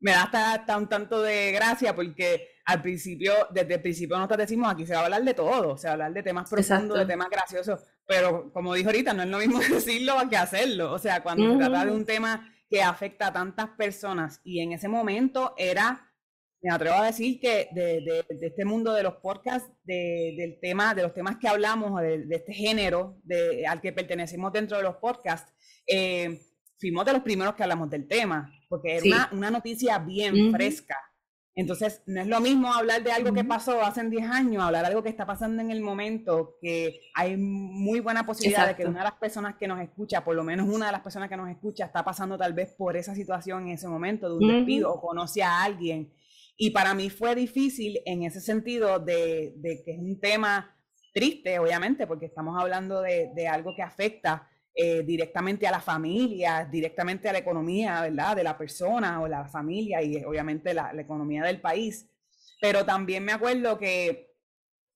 me 0.01 0.13
da 0.13 0.25
hasta, 0.25 0.77
un 0.77 0.89
tanto 0.89 1.23
de 1.23 1.53
gracia 1.53 1.95
porque 1.95 2.49
al 2.67 2.83
principio, 2.83 3.33
desde 3.51 3.75
el 3.75 3.83
principio 3.83 4.17
nosotros 4.17 4.39
decimos 4.39 4.71
aquí 4.71 4.87
se 4.87 4.95
va 4.95 5.01
a 5.01 5.05
hablar 5.05 5.25
de 5.25 5.35
todo, 5.35 5.77
se 5.77 5.87
va 5.87 5.91
a 5.91 5.93
hablar 5.95 6.13
de 6.13 6.23
temas 6.23 6.51
profundos, 6.51 6.99
de 6.99 7.07
temas 7.07 7.31
graciosos, 7.31 7.81
pero 8.07 8.53
como 8.53 8.75
dijo 8.75 8.89
ahorita, 8.89 9.13
no 9.15 9.23
es 9.23 9.29
lo 9.29 9.39
mismo 9.39 9.59
decirlo 9.71 10.15
que 10.29 10.37
hacerlo. 10.37 10.93
O 10.93 10.99
sea, 10.99 11.23
cuando 11.23 11.53
se 11.53 11.59
trata 11.59 11.85
de 11.87 11.93
un 11.93 12.05
tema 12.05 12.53
que 12.69 12.83
afecta 12.83 13.29
a 13.29 13.33
tantas 13.33 13.71
personas 13.71 14.41
y 14.45 14.61
en 14.61 14.73
ese 14.73 14.89
momento 14.89 15.55
era, 15.57 16.13
me 16.61 16.73
atrevo 16.73 16.97
a 16.97 17.07
decir 17.07 17.41
que 17.41 17.69
de, 17.73 18.25
este 18.41 18.65
mundo 18.65 18.93
de 18.93 19.03
los 19.03 19.17
podcasts, 19.17 19.71
del 19.85 20.59
tema, 20.61 20.95
de 20.95 21.03
los 21.03 21.15
temas 21.15 21.37
que 21.37 21.49
hablamos, 21.49 22.01
de, 22.01 22.27
este 22.31 22.53
género 22.53 23.19
de, 23.23 23.67
al 23.67 23.81
que 23.81 23.93
pertenecemos 23.93 24.53
dentro 24.53 24.77
de 24.77 24.83
los 24.83 24.97
podcasts, 24.97 25.53
eh, 25.87 26.41
fuimos 26.79 27.05
de 27.05 27.13
los 27.13 27.23
primeros 27.23 27.55
que 27.55 27.63
hablamos 27.63 27.91
del 27.91 28.07
tema, 28.07 28.53
porque 28.69 28.97
era 28.97 29.29
una, 29.33 29.51
noticia 29.51 29.99
bien 29.99 30.53
fresca. 30.53 30.97
Entonces, 31.55 32.03
no 32.05 32.21
es 32.21 32.27
lo 32.27 32.39
mismo 32.41 32.71
hablar 32.71 33.03
de 33.03 33.13
algo 33.13 33.33
que 33.33 33.43
pasó 33.43 33.83
hace 33.83 34.05
10 34.05 34.29
años, 34.29 34.63
hablar 34.63 34.83
de 34.83 34.89
algo 34.89 35.03
que 35.03 35.09
está 35.09 35.25
pasando 35.25 35.63
en 35.63 35.71
el 35.71 35.81
momento, 35.81 36.59
que 36.61 37.01
hay 37.15 37.39
muy 37.39 38.01
buena 38.01 38.27
posibilidad 38.27 38.67
de 38.69 38.77
que 38.77 38.85
una 38.85 38.99
de 38.99 39.05
las 39.05 39.15
personas 39.15 39.57
que 39.57 39.67
nos 39.67 39.81
escucha, 39.81 40.23
por 40.23 40.37
lo 40.37 40.45
menos 40.45 40.69
una 40.69 40.87
de 40.87 40.93
las 40.93 41.01
personas 41.01 41.31
que 41.31 41.37
nos 41.37 41.49
escucha, 41.49 41.87
está 41.87 42.05
pasando 42.05 42.37
tal 42.37 42.53
vez 42.53 42.75
por 42.75 42.95
esa 42.95 43.15
situación 43.15 43.69
en 43.69 43.73
ese 43.73 43.89
momento 43.89 44.29
de 44.29 44.35
un 44.35 44.53
despido 44.53 44.93
o 44.93 45.01
conoce 45.01 45.43
a 45.43 45.63
alguien. 45.63 46.13
Y 46.59 46.71
para 46.71 46.93
mí 46.93 47.09
fue 47.09 47.35
difícil 47.35 48.01
en 48.05 48.25
ese 48.25 48.43
sentido 48.43 48.99
de, 48.99 49.55
que 49.83 49.93
es 49.93 49.99
un 49.99 50.21
tema 50.21 50.77
triste, 51.15 51.59
obviamente, 51.59 52.07
porque 52.07 52.27
estamos 52.27 52.61
hablando 52.61 53.01
de, 53.01 53.31
de 53.35 53.49
algo 53.49 53.75
que 53.75 53.83
afecta 53.83 54.47
eh, 54.79 55.03
directamente 55.05 55.67
a 55.67 55.71
la 55.71 55.81
familia, 55.81 56.69
directamente 56.71 57.31
a 57.31 57.33
la 57.33 57.39
economía, 57.39 58.03
¿verdad? 58.03 58.37
De 58.37 58.43
la 58.45 58.59
persona 58.59 59.23
o 59.23 59.27
la 59.27 59.47
familia 59.47 60.03
y 60.03 60.23
obviamente 60.23 60.75
la, 60.75 60.93
economía 60.99 61.45
del 61.45 61.63
país. 61.63 62.07
Pero 62.61 62.85
también 62.85 63.25
me 63.25 63.33
acuerdo 63.33 63.79
que 63.79 64.35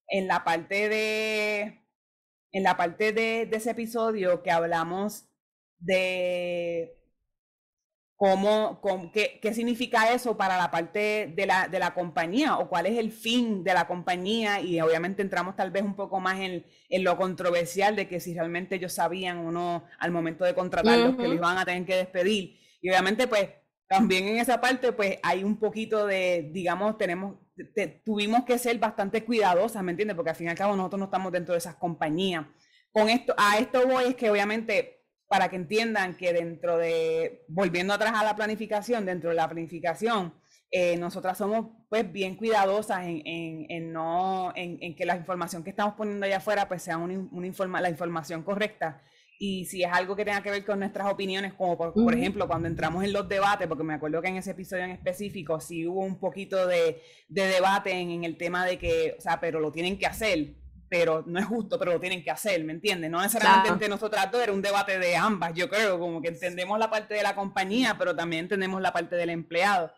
en 0.06 0.28
la 0.28 0.44
parte 0.44 0.90
de, 0.90 1.82
en 2.52 2.62
la 2.62 2.76
parte 2.76 3.14
de, 3.14 3.48
ese 3.50 3.70
episodio 3.70 4.42
que 4.42 4.50
hablamos 4.50 5.24
de 5.78 6.99
cómo, 8.20 8.82
qué, 9.14 9.38
qué, 9.40 9.54
significa 9.54 10.12
eso 10.12 10.36
para 10.36 10.58
la 10.58 10.70
parte 10.70 11.32
de 11.34 11.46
la, 11.46 11.68
de 11.68 11.78
la 11.78 11.94
compañía 11.94 12.58
o 12.58 12.68
cuál 12.68 12.84
es 12.84 12.98
el 12.98 13.12
fin 13.12 13.64
de 13.64 13.72
la 13.72 13.86
compañía 13.86 14.60
y 14.60 14.78
obviamente 14.82 15.22
entramos 15.22 15.56
tal 15.56 15.70
vez 15.70 15.82
un 15.82 15.96
poco 15.96 16.20
más 16.20 16.38
en, 16.38 16.66
en 16.90 17.02
lo 17.02 17.16
controversial 17.16 17.96
de 17.96 18.08
que 18.08 18.20
si 18.20 18.34
realmente 18.34 18.74
ellos 18.74 18.92
sabían 18.92 19.38
o 19.38 19.50
no 19.50 19.86
al 19.98 20.10
momento 20.10 20.44
de 20.44 20.54
contratarlos 20.54 21.16
que 21.16 21.28
les 21.28 21.40
van 21.40 21.56
a 21.56 21.64
tener 21.64 21.86
que 21.86 21.96
despedir. 21.96 22.60
Y 22.82 22.90
obviamente 22.90 23.26
pues 23.26 23.48
también 23.88 24.28
en 24.28 24.36
esa 24.36 24.60
parte 24.60 24.92
pues 24.92 25.16
hay 25.22 25.42
un 25.42 25.58
poquito 25.58 26.06
de, 26.06 26.50
digamos, 26.52 26.98
tenemos, 26.98 27.36
tuvimos 28.04 28.44
que 28.44 28.58
ser 28.58 28.78
bastante 28.78 29.24
cuidadosas, 29.24 29.82
¿me 29.82 29.92
entiendes? 29.92 30.14
Porque 30.14 30.28
al 30.28 30.36
fin 30.36 30.48
y 30.48 30.50
al 30.50 30.58
cabo 30.58 30.76
nosotros 30.76 30.98
no 30.98 31.06
estamos 31.06 31.32
dentro 31.32 31.54
de 31.54 31.58
esas 31.60 31.76
compañías. 31.76 32.44
Con 32.92 33.08
esto, 33.08 33.32
a 33.38 33.56
esto 33.56 33.86
voy 33.86 34.04
es 34.08 34.14
que 34.14 34.28
obviamente 34.28 34.99
para 35.30 35.48
que 35.48 35.54
entiendan 35.54 36.16
que 36.16 36.32
dentro 36.32 36.76
de, 36.76 37.44
volviendo 37.46 37.94
atrás 37.94 38.14
a 38.16 38.24
la 38.24 38.34
planificación, 38.34 39.06
dentro 39.06 39.30
de 39.30 39.36
la 39.36 39.48
planificación, 39.48 40.34
eh, 40.72 40.96
nosotras 40.96 41.38
somos 41.38 41.66
pues 41.88 42.10
bien 42.10 42.34
cuidadosas 42.34 43.06
en, 43.06 43.22
en, 43.24 43.92
no, 43.92 44.52
en, 44.56 44.96
que 44.96 45.06
la 45.06 45.14
información 45.14 45.62
que 45.62 45.70
estamos 45.70 45.94
poniendo 45.94 46.26
allá 46.26 46.38
afuera 46.38 46.66
pues 46.66 46.82
sea 46.82 46.98
una, 46.98 47.46
informa, 47.46 47.80
la 47.80 47.90
información 47.90 48.42
correcta. 48.42 49.04
Y 49.38 49.66
si 49.66 49.84
es 49.84 49.92
algo 49.92 50.16
que 50.16 50.24
tenga 50.24 50.42
que 50.42 50.50
ver 50.50 50.64
con 50.64 50.80
nuestras 50.80 51.08
opiniones, 51.12 51.54
como 51.54 51.78
por, 51.78 51.94
por, 51.94 52.12
ejemplo 52.12 52.48
cuando 52.48 52.66
entramos 52.66 53.04
en 53.04 53.12
los 53.12 53.28
debates, 53.28 53.68
porque 53.68 53.84
me 53.84 53.94
acuerdo 53.94 54.20
que 54.20 54.28
en 54.30 54.36
ese 54.36 54.50
episodio 54.50 54.82
en 54.82 54.90
específico 54.90 55.60
sí 55.60 55.86
hubo 55.86 56.00
un 56.00 56.18
poquito 56.18 56.66
de, 56.66 57.02
de 57.28 57.46
debate 57.46 57.92
en, 57.92 58.10
en, 58.10 58.24
el 58.24 58.36
tema 58.36 58.66
de 58.66 58.78
que, 58.78 59.14
o 59.16 59.20
sea, 59.20 59.38
pero 59.38 59.60
lo 59.60 59.70
tienen 59.70 59.96
que 59.96 60.06
hacer 60.06 60.56
pero 60.90 61.22
no 61.24 61.38
es 61.38 61.46
justo, 61.46 61.78
pero 61.78 61.92
lo 61.92 62.00
tienen 62.00 62.22
que 62.24 62.32
hacer, 62.32 62.64
¿me 62.64 62.72
entiendes? 62.72 63.08
No 63.12 63.22
necesariamente 63.22 63.68
entre 63.68 63.88
nosotros 63.88 64.20
dos 64.32 64.42
era 64.42 64.52
un 64.52 64.60
debate 64.60 64.98
de 64.98 65.14
ambas, 65.14 65.54
yo 65.54 65.68
creo, 65.70 66.00
como 66.00 66.20
que 66.20 66.28
entendemos 66.28 66.76
la 66.80 66.90
parte 66.90 67.14
de 67.14 67.22
la 67.22 67.36
compañía, 67.36 67.94
pero 67.96 68.14
también 68.14 68.42
entendemos 68.42 68.82
la 68.82 68.92
parte 68.92 69.14
del 69.14 69.30
empleado. 69.30 69.92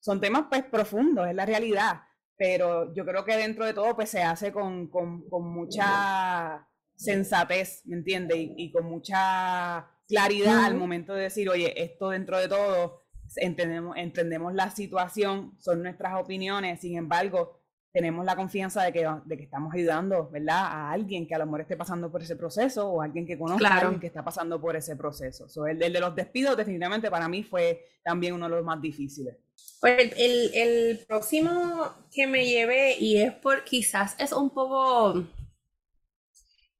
Son 0.00 0.20
temas 0.20 0.44
pues 0.50 0.62
profundos, 0.64 1.26
es 1.26 1.34
la 1.34 1.46
realidad, 1.46 2.02
pero 2.36 2.92
yo 2.92 3.06
creo 3.06 3.24
que 3.24 3.38
dentro 3.38 3.64
de 3.64 3.72
todo 3.72 3.96
pues 3.96 4.10
se 4.10 4.22
hace 4.22 4.52
con, 4.52 4.88
con, 4.88 5.26
con 5.30 5.50
mucha 5.50 6.68
sensatez, 6.94 7.80
¿me 7.86 7.96
entiendes? 7.96 8.36
Y, 8.36 8.54
y, 8.58 8.70
con 8.70 8.84
mucha 8.84 9.88
claridad 10.06 10.66
al 10.66 10.74
momento 10.74 11.14
de 11.14 11.22
decir, 11.22 11.48
oye, 11.48 11.72
esto 11.82 12.10
dentro 12.10 12.38
de 12.38 12.48
todo, 12.48 13.06
entendemos, 13.36 13.96
entendemos 13.96 14.52
la 14.52 14.68
situación, 14.68 15.56
son 15.58 15.82
nuestras 15.82 16.20
opiniones, 16.20 16.82
sin 16.82 16.98
embargo, 16.98 17.63
tenemos 17.94 18.26
la 18.26 18.34
confianza 18.34 18.82
de 18.82 18.92
que, 18.92 19.08
de 19.24 19.36
que 19.36 19.44
estamos 19.44 19.72
ayudando, 19.72 20.28
¿verdad? 20.28 20.66
A 20.66 20.90
alguien 20.90 21.28
que 21.28 21.34
a 21.36 21.38
lo 21.38 21.46
mejor 21.46 21.60
esté 21.60 21.76
pasando 21.76 22.10
por 22.10 22.22
ese 22.22 22.34
proceso 22.34 22.88
o 22.88 23.00
alguien 23.00 23.24
que 23.24 23.38
conozca 23.38 23.68
a 23.68 23.78
alguien 23.78 24.00
que 24.00 24.08
está 24.08 24.24
pasando 24.24 24.60
por 24.60 24.74
ese 24.74 24.96
proceso. 24.96 25.46
el, 25.68 25.78
de 25.78 26.00
los 26.00 26.12
despidos 26.16 26.56
definitivamente 26.56 27.08
para 27.08 27.28
mí 27.28 27.44
fue 27.44 27.86
también 28.02 28.34
uno 28.34 28.46
de 28.46 28.56
los 28.56 28.64
más 28.64 28.80
difíciles. 28.82 29.36
Pues 29.80 30.12
el, 30.16 30.50
el 30.54 31.06
próximo 31.06 31.88
que 32.10 32.26
me 32.26 32.44
llevé, 32.44 32.96
y 32.98 33.18
es 33.18 33.32
por 33.32 33.62
quizás 33.62 34.16
es 34.18 34.32
un 34.32 34.50
poco 34.50 35.22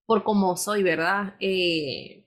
por 0.06 0.24
cómo 0.24 0.56
soy, 0.56 0.82
¿verdad? 0.82 1.36
Eh, 1.38 2.26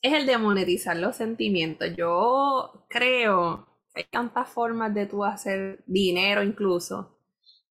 es 0.00 0.12
el 0.12 0.26
de 0.26 0.38
monetizar 0.38 0.96
los 0.96 1.16
sentimientos. 1.16 1.88
Yo 1.96 2.86
creo 2.88 3.66
que 3.92 4.02
hay 4.02 4.06
tantas 4.08 4.48
formas 4.48 4.94
de 4.94 5.06
tú 5.06 5.24
hacer 5.24 5.82
dinero 5.86 6.44
incluso 6.44 7.18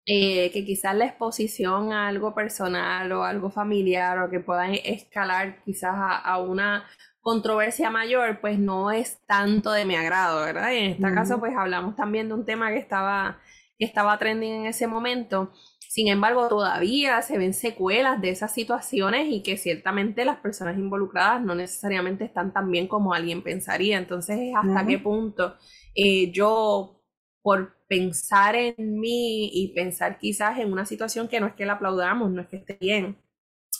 eh, 0.06 0.50
que 0.52 0.64
quizás 0.64 0.96
la 0.96 1.04
exposición 1.04 1.92
a 1.92 2.08
algo 2.08 2.34
personal 2.34 3.12
o 3.12 3.24
algo 3.24 3.50
familiar 3.50 4.18
o 4.18 4.30
que 4.30 4.40
pueda 4.40 4.72
escalar 4.72 5.62
quizás 5.64 5.94
a, 5.94 6.38
una 6.38 6.84
controversia 7.20 7.90
mayor, 7.90 8.40
pues 8.40 8.58
no 8.58 8.90
es 8.90 9.20
tanto 9.26 9.70
de 9.72 9.84
mi 9.84 9.94
agrado, 9.94 10.40
¿verdad? 10.40 10.72
Y 10.72 10.78
en 10.78 10.90
este 10.92 11.14
caso, 11.14 11.38
pues 11.38 11.54
hablamos 11.56 11.96
también 11.96 12.28
de 12.28 12.34
un 12.34 12.46
tema 12.46 12.70
que 12.70 12.78
estaba, 12.78 13.40
que 13.78 13.84
estaba 13.84 14.18
trending 14.18 14.62
en 14.62 14.66
ese 14.66 14.86
momento. 14.86 15.52
Sin 15.86 16.08
embargo, 16.08 16.48
todavía 16.48 17.20
se 17.20 17.36
ven 17.36 17.52
secuelas 17.52 18.20
de 18.22 18.30
esas 18.30 18.54
situaciones 18.54 19.26
y 19.28 19.42
que 19.42 19.56
ciertamente 19.56 20.24
las 20.24 20.38
personas 20.38 20.78
involucradas 20.78 21.42
no 21.42 21.54
necesariamente 21.54 22.24
están 22.24 22.52
tan 22.52 22.70
bien 22.70 22.88
como 22.88 23.12
alguien 23.12 23.42
pensaría. 23.42 23.98
Entonces, 23.98 24.38
¿hasta 24.56 24.86
qué 24.86 24.98
punto 24.98 25.56
eh, 25.94 26.30
yo 26.32 26.99
por 27.42 27.76
pensar 27.88 28.56
en 28.56 28.74
mí 29.00 29.50
y 29.52 29.72
pensar 29.74 30.18
quizás 30.18 30.58
en 30.58 30.72
una 30.72 30.86
situación 30.86 31.28
que 31.28 31.40
no 31.40 31.46
es 31.46 31.54
que 31.54 31.66
la 31.66 31.74
aplaudamos, 31.74 32.30
no 32.30 32.42
es 32.42 32.48
que 32.48 32.56
esté 32.58 32.78
bien. 32.80 33.18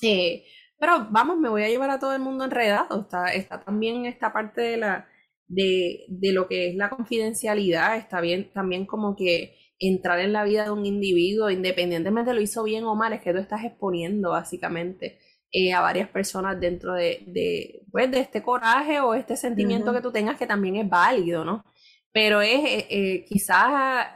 Eh, 0.03 0.45
pero 0.79 1.09
vamos, 1.11 1.39
me 1.39 1.49
voy 1.49 1.63
a 1.65 1.69
llevar 1.69 1.91
a 1.91 1.99
todo 1.99 2.15
el 2.15 2.23
mundo 2.23 2.45
enredado. 2.45 3.03
Está, 3.03 3.33
está 3.35 3.61
también 3.65 4.07
esta 4.07 4.33
parte 4.33 4.63
de, 4.63 4.77
la, 4.79 5.09
de, 5.49 6.07
de 6.09 6.33
lo 6.33 6.49
que 6.49 6.71
es 6.71 6.77
la 6.77 6.91
confidencialidad, 6.91 7.97
está 7.97 8.21
bien 8.21 8.51
también 8.53 8.87
como 8.87 9.17
que 9.17 9.57
entrar 9.79 10.21
en 10.21 10.33
la 10.33 10.45
vida 10.45 10.65
de 10.65 10.71
un 10.71 10.87
individuo, 10.87 11.51
independientemente 11.51 12.35
lo 12.35 12.41
hizo 12.41 12.63
bien 12.65 12.85
o 12.85 12.95
mal, 12.95 13.13
es 13.13 13.23
que 13.23 13.33
tú 13.33 13.39
estás 13.39 13.65
exponiendo 13.65 14.31
básicamente 14.31 15.19
eh, 15.53 15.73
a 15.73 15.81
varias 15.81 16.09
personas 16.11 16.61
dentro 16.61 16.95
de, 16.95 17.25
de, 17.27 17.83
pues, 17.91 18.11
de 18.11 18.21
este 18.21 18.43
coraje 18.43 19.01
o 19.01 19.15
este 19.15 19.37
sentimiento 19.37 19.93
que 19.93 20.03
tú 20.03 20.13
tengas 20.13 20.39
que 20.39 20.47
también 20.47 20.77
es 20.77 20.89
válido, 20.89 21.45
¿no? 21.45 21.65
Pero 22.13 22.41
es 22.41 22.61
eh, 22.65 22.87
eh, 22.91 23.25
quizás 23.29 24.07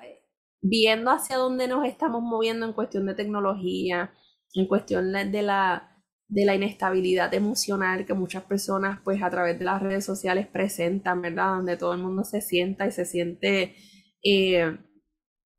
viendo 0.61 1.11
hacia 1.11 1.37
dónde 1.37 1.68
nos 1.68 1.87
estamos 1.87 2.22
moviendo 2.22 2.66
en 2.66 2.72
cuestión 2.72 3.07
de 3.07 3.14
tecnología, 3.14 4.12
en 4.54 4.66
cuestión 4.66 5.12
de 5.12 5.42
la, 5.42 6.02
de 6.28 6.44
la 6.44 6.54
inestabilidad 6.54 7.33
emocional 7.35 8.07
que 8.07 8.14
muchas 8.14 8.44
personas 8.44 9.00
pues 9.04 9.22
a 9.22 9.30
través 9.30 9.59
de 9.59 9.64
las 9.66 9.83
redes 9.83 10.04
sociales 10.04 10.46
presentan, 10.46 11.22
¿verdad? 11.22 11.57
Donde 11.57 11.76
todo 11.76 11.92
el 11.92 12.00
mundo 12.00 12.24
se 12.24 12.40
sienta 12.40 12.87
y 12.87 12.92
se 12.92 13.04
siente 13.04 13.76
eh, 14.22 14.78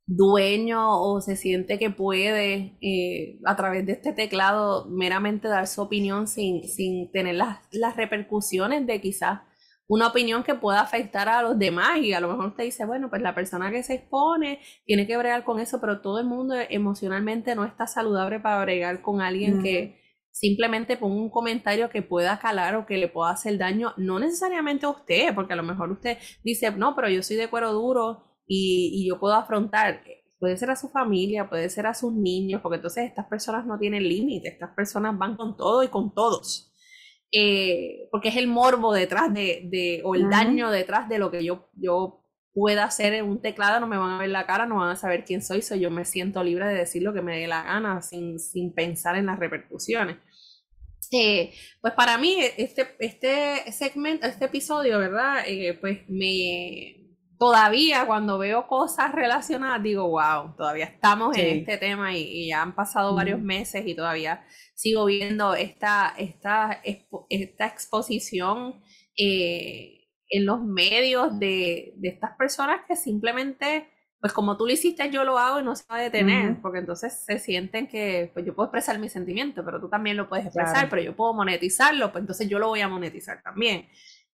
dueño 0.07 1.01
o 1.01 1.21
se 1.21 1.35
siente 1.35 1.79
que 1.79 1.89
puede 1.89 2.77
a 3.45 3.55
través 3.55 3.85
de 3.85 3.93
este 3.93 4.13
teclado 4.13 4.85
meramente 4.89 5.47
dar 5.47 5.67
su 5.67 5.81
opinión 5.81 6.27
sin, 6.27 6.67
sin 6.67 7.11
tener 7.11 7.35
las, 7.35 7.59
las 7.71 7.95
repercusiones 7.95 8.85
de 8.87 9.01
quizás 9.01 9.41
una 9.87 10.07
opinión 10.07 10.43
que 10.43 10.55
pueda 10.55 10.81
afectar 10.81 11.29
a 11.29 11.41
los 11.41 11.59
demás 11.59 11.99
y 11.99 12.13
a 12.13 12.19
lo 12.19 12.29
mejor 12.29 12.47
usted 12.47 12.63
dice, 12.63 12.85
bueno, 12.85 13.09
pues 13.09 13.21
la 13.21 13.35
persona 13.35 13.71
que 13.71 13.83
se 13.83 13.95
expone 13.95 14.59
tiene 14.85 15.05
que 15.05 15.17
bregar 15.17 15.43
con 15.43 15.59
eso, 15.59 15.79
pero 15.79 16.01
todo 16.01 16.19
el 16.19 16.25
mundo 16.25 16.55
emocionalmente 16.69 17.55
no 17.55 17.65
está 17.65 17.85
saludable 17.85 18.39
para 18.39 18.61
bregar 18.63 19.01
con 19.01 19.21
alguien 19.21 19.61
que 19.61 20.01
simplemente 20.31 20.97
ponga 20.97 21.15
un 21.15 21.29
comentario 21.29 21.89
que 21.89 22.01
pueda 22.01 22.39
calar 22.39 22.75
o 22.75 22.85
que 22.85 22.97
le 22.97 23.07
pueda 23.07 23.31
hacer 23.31 23.57
daño, 23.57 23.93
no 23.97 24.19
necesariamente 24.19 24.85
a 24.85 24.89
usted, 24.89 25.33
porque 25.33 25.53
a 25.53 25.55
lo 25.55 25.63
mejor 25.63 25.91
usted 25.91 26.17
dice, 26.43 26.71
no, 26.71 26.95
pero 26.95 27.09
yo 27.09 27.23
soy 27.23 27.37
de 27.37 27.47
cuero 27.47 27.71
duro 27.71 28.23
y, 28.47 28.91
y 28.93 29.07
yo 29.07 29.19
puedo 29.19 29.35
afrontar, 29.35 30.03
puede 30.39 30.57
ser 30.57 30.71
a 30.71 30.75
su 30.75 30.89
familia, 30.89 31.47
puede 31.47 31.69
ser 31.69 31.87
a 31.87 31.93
sus 31.93 32.11
niños, 32.11 32.61
porque 32.61 32.77
entonces 32.77 33.05
estas 33.05 33.27
personas 33.27 33.65
no 33.65 33.77
tienen 33.77 34.03
límite, 34.03 34.49
estas 34.49 34.75
personas 34.75 35.17
van 35.17 35.37
con 35.37 35.55
todo 35.55 35.83
y 35.83 35.87
con 35.87 36.13
todos. 36.13 36.74
Eh, 37.37 38.07
porque 38.11 38.29
es 38.29 38.37
el 38.37 38.47
morbo 38.47 38.93
detrás 38.93 39.33
de, 39.33 40.01
o 40.05 40.15
el 40.15 40.29
daño 40.29 40.71
detrás 40.71 41.09
de 41.09 41.19
lo 41.19 41.31
que 41.31 41.43
yo, 41.43 41.67
yo 41.73 42.23
pueda 42.53 42.85
hacer 42.85 43.13
en 43.13 43.25
un 43.25 43.41
teclado, 43.41 43.81
no 43.81 43.87
me 43.87 43.97
van 43.97 44.11
a 44.11 44.19
ver 44.19 44.29
la 44.29 44.45
cara, 44.45 44.65
no 44.65 44.77
van 44.77 44.91
a 44.91 44.95
saber 44.95 45.25
quién 45.25 45.41
soy, 45.41 45.61
soy 45.61 45.81
yo 45.81 45.91
me 45.91 46.05
siento 46.05 46.41
libre 46.41 46.65
de 46.67 46.75
decir 46.75 47.03
lo 47.03 47.13
que 47.13 47.21
me 47.21 47.37
dé 47.37 47.47
la 47.47 47.63
gana 47.63 48.01
sin, 48.01 48.39
sin 48.39 48.73
pensar 48.73 49.17
en 49.17 49.25
las 49.25 49.37
repercusiones. 49.37 50.15
Eh, 51.11 51.53
pues 51.81 51.93
para 51.93 52.17
mí 52.17 52.37
este, 52.57 52.95
este 52.99 53.69
segmento, 53.73 54.27
este 54.27 54.45
episodio, 54.45 54.97
¿verdad? 54.99 55.43
Eh, 55.45 55.77
pues 55.79 56.07
me, 56.07 57.04
todavía 57.37 58.05
cuando 58.05 58.37
veo 58.37 58.67
cosas 58.67 59.11
relacionadas 59.11 59.83
digo, 59.83 60.07
wow, 60.09 60.55
todavía 60.55 60.85
estamos 60.85 61.37
en 61.37 61.59
este 61.59 61.77
tema 61.77 62.15
y, 62.15 62.47
ya 62.49 62.61
han 62.61 62.75
pasado 62.75 63.15
varios 63.15 63.41
meses 63.41 63.85
y 63.85 63.95
todavía 63.95 64.45
sigo 64.73 65.05
viendo 65.05 65.55
esta, 65.55 66.13
esta, 66.17 66.81
esta 67.29 67.65
exposición 67.65 68.81
eh, 69.17 70.07
en 70.29 70.45
los 70.45 70.61
medios 70.61 71.39
de, 71.39 71.93
de, 71.97 72.09
estas 72.09 72.35
personas 72.37 72.81
que 72.87 72.95
simplemente, 72.95 73.89
pues 74.19 74.33
como 74.33 74.57
tú 74.57 74.65
lo 74.65 74.73
hiciste, 74.73 75.09
yo 75.11 75.23
lo 75.23 75.37
hago 75.37 75.59
y 75.59 75.63
no 75.63 75.75
se 75.75 75.85
va 75.89 75.97
a 75.97 76.01
detener, 76.01 76.61
porque 76.61 76.79
entonces 76.79 77.23
se 77.25 77.39
sienten 77.39 77.87
que, 77.87 78.31
pues 78.33 78.45
yo 78.45 78.55
puedo 78.55 78.67
expresar 78.67 78.99
mi 78.99 79.09
sentimiento, 79.09 79.63
pero 79.63 79.79
tú 79.79 79.87
también 79.87 80.17
lo 80.17 80.27
puedes 80.27 80.45
expresar, 80.45 80.89
pero 80.89 81.01
yo 81.01 81.15
puedo 81.15 81.33
monetizarlo, 81.33 82.11
pues 82.11 82.23
entonces 82.23 82.49
yo 82.49 82.59
lo 82.59 82.69
voy 82.69 82.81
a 82.81 82.87
monetizar 82.87 83.41
también. 83.41 83.87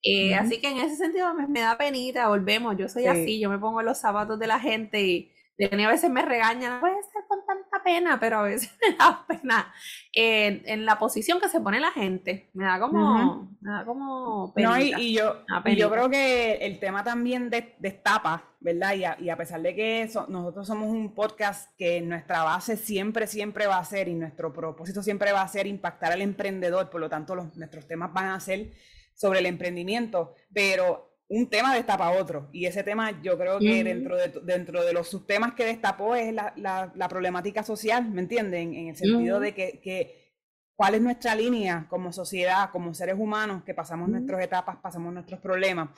Eh, 0.03 0.33
así 0.35 0.59
que 0.59 0.69
en 0.69 0.77
ese 0.77 0.95
sentido 0.95 1.33
me, 1.33 1.61
da 1.61 1.77
penita, 1.77 2.27
volvemos, 2.27 2.75
yo 2.77 2.89
soy 2.89 3.05
así, 3.05 3.39
yo 3.39 3.49
me 3.49 3.59
pongo 3.59 3.81
en 3.81 3.85
los 3.85 3.99
zapatos 3.99 4.39
de 4.39 4.47
la 4.47 4.59
gente 4.59 5.01
y 5.01 5.31
a 5.69 5.89
veces 5.89 6.09
me 6.09 6.21
regañan, 6.23 6.79
puede 6.79 6.95
ser 7.11 7.23
con 7.27 7.45
tanta 7.45 7.83
pena, 7.83 8.19
pero 8.19 8.39
a 8.39 8.41
veces 8.43 8.75
me 8.81 8.95
da 8.95 9.25
pena 9.27 9.73
en, 10.13 10.85
la 10.85 10.97
posición 10.97 11.39
que 11.39 11.49
se 11.49 11.59
pone 11.59 11.79
la 11.79 11.91
gente. 11.91 12.49
Me 12.53 12.65
da 12.65 12.79
como, 12.79 13.57
me 13.61 13.71
da 13.71 13.85
como 13.85 14.53
No, 14.55 14.79
y, 14.79 15.13
yo, 15.13 15.43
yo 15.75 15.91
creo 15.91 16.09
que 16.09 16.53
el 16.53 16.79
tema 16.79 17.03
también 17.03 17.49
de, 17.49 17.75
destapa, 17.79 18.43
¿verdad? 18.59 19.17
Y 19.19 19.29
a, 19.29 19.37
pesar 19.37 19.61
de 19.61 19.75
que 19.75 20.09
nosotros 20.29 20.65
somos 20.65 20.89
un 20.89 21.13
podcast 21.13 21.71
que 21.77 22.01
nuestra 22.01 22.43
base 22.43 22.77
siempre, 22.77 23.27
siempre 23.27 23.67
va 23.67 23.77
a 23.77 23.85
ser 23.85 24.07
y 24.07 24.15
nuestro 24.15 24.53
propósito 24.53 25.03
siempre 25.03 25.31
va 25.31 25.41
a 25.41 25.47
ser 25.47 25.67
impactar 25.67 26.11
al 26.11 26.21
emprendedor, 26.21 26.89
por 26.89 27.01
lo 27.01 27.09
tanto 27.09 27.35
los, 27.35 27.55
nuestros 27.55 27.87
temas 27.87 28.11
van 28.13 28.29
a 28.29 28.39
ser 28.39 28.71
sobre 29.13 29.39
el 29.39 29.45
emprendimiento, 29.45 30.35
pero 30.53 31.11
un 31.31 31.49
tema 31.49 31.73
destapa 31.73 32.11
otro. 32.11 32.49
Y 32.51 32.65
ese 32.65 32.83
tema 32.83 33.21
yo 33.21 33.37
creo 33.37 33.57
que 33.57 33.85
dentro, 33.85 34.17
de, 34.17 34.33
dentro 34.43 34.83
de 34.83 34.91
los 34.91 35.07
subtemas 35.07 35.53
que 35.53 35.63
destapó 35.63 36.13
es 36.13 36.33
la, 36.33 36.53
la, 36.57 37.07
problemática 37.07 37.63
social, 37.63 38.09
¿me 38.09 38.19
entienden? 38.19 38.73
En 38.73 38.87
el 38.89 38.97
sentido 38.97 39.39
de 39.39 39.53
que, 39.53 39.79
que, 39.81 40.33
cuál 40.75 40.95
es 40.95 41.01
nuestra 41.01 41.33
línea 41.33 41.87
como 41.89 42.11
sociedad, 42.11 42.69
como 42.71 42.93
seres 42.93 43.15
humanos, 43.17 43.63
que 43.63 43.73
pasamos 43.73 44.09
nuestras 44.09 44.43
etapas, 44.43 44.75
pasamos 44.83 45.13
nuestros 45.13 45.39
problemas. 45.39 45.91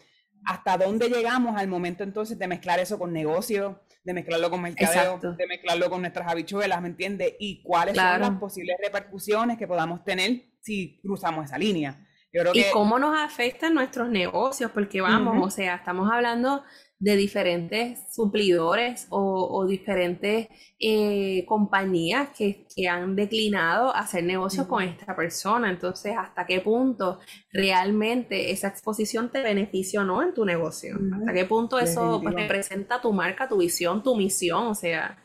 Hasta 0.45 0.77
dónde 0.77 1.09
llegamos 1.09 1.59
al 1.59 1.67
momento 1.67 2.03
entonces 2.03 2.37
de 2.37 2.47
mezclar 2.47 2.79
eso 2.79 2.99
con 2.99 3.11
negocio, 3.11 3.81
de 4.03 4.13
mezclarlo 4.13 4.51
con 4.51 4.61
mercadeo, 4.61 5.17
de 5.19 5.47
mezclarlo 5.47 5.89
con 5.89 6.01
nuestras 6.01 6.27
habichuelas, 6.27 6.79
¿me 6.79 6.89
entiendes? 6.89 7.33
Y 7.39 7.63
cuáles 7.63 7.95
son 7.95 8.21
las 8.21 8.37
posibles 8.37 8.75
repercusiones 8.83 9.57
que 9.57 9.67
podamos 9.67 10.03
tener 10.03 10.43
si 10.61 10.99
cruzamos 11.01 11.45
esa 11.45 11.57
línea 11.57 12.07
y 12.53 12.63
cómo 12.71 12.97
nos 12.97 13.17
afectan 13.17 13.73
nuestros 13.73 14.09
negocios, 14.09 14.71
porque 14.71 15.01
vamos, 15.01 15.35
o 15.45 15.49
sea, 15.49 15.75
estamos 15.75 16.09
hablando 16.11 16.63
de 17.03 17.17
diferentes 17.17 17.99
suplidores 18.13 19.07
o, 19.09 19.65
diferentes 19.67 20.47
eh, 20.79 21.43
compañías 21.45 22.29
que, 22.29 22.65
han 22.89 23.15
declinado 23.15 23.93
hacer 23.93 24.23
negocios 24.23 24.67
con 24.67 24.81
esta 24.83 25.13
persona. 25.15 25.69
Entonces, 25.69 26.15
¿hasta 26.17 26.45
qué 26.45 26.61
punto 26.61 27.19
realmente 27.51 28.51
esa 28.51 28.69
exposición 28.69 29.29
te 29.29 29.41
beneficia 29.41 30.01
o 30.01 30.05
no 30.05 30.23
en 30.23 30.33
tu 30.33 30.45
negocio? 30.45 30.97
¿Hasta 31.19 31.33
qué 31.33 31.43
punto 31.43 31.77
eso 31.77 32.21
pues, 32.23 32.35
representa 32.35 33.01
tu 33.01 33.11
marca, 33.11 33.49
tu 33.49 33.57
visión, 33.57 34.01
tu 34.01 34.15
misión? 34.15 34.67
O 34.67 34.75
sea, 34.75 35.21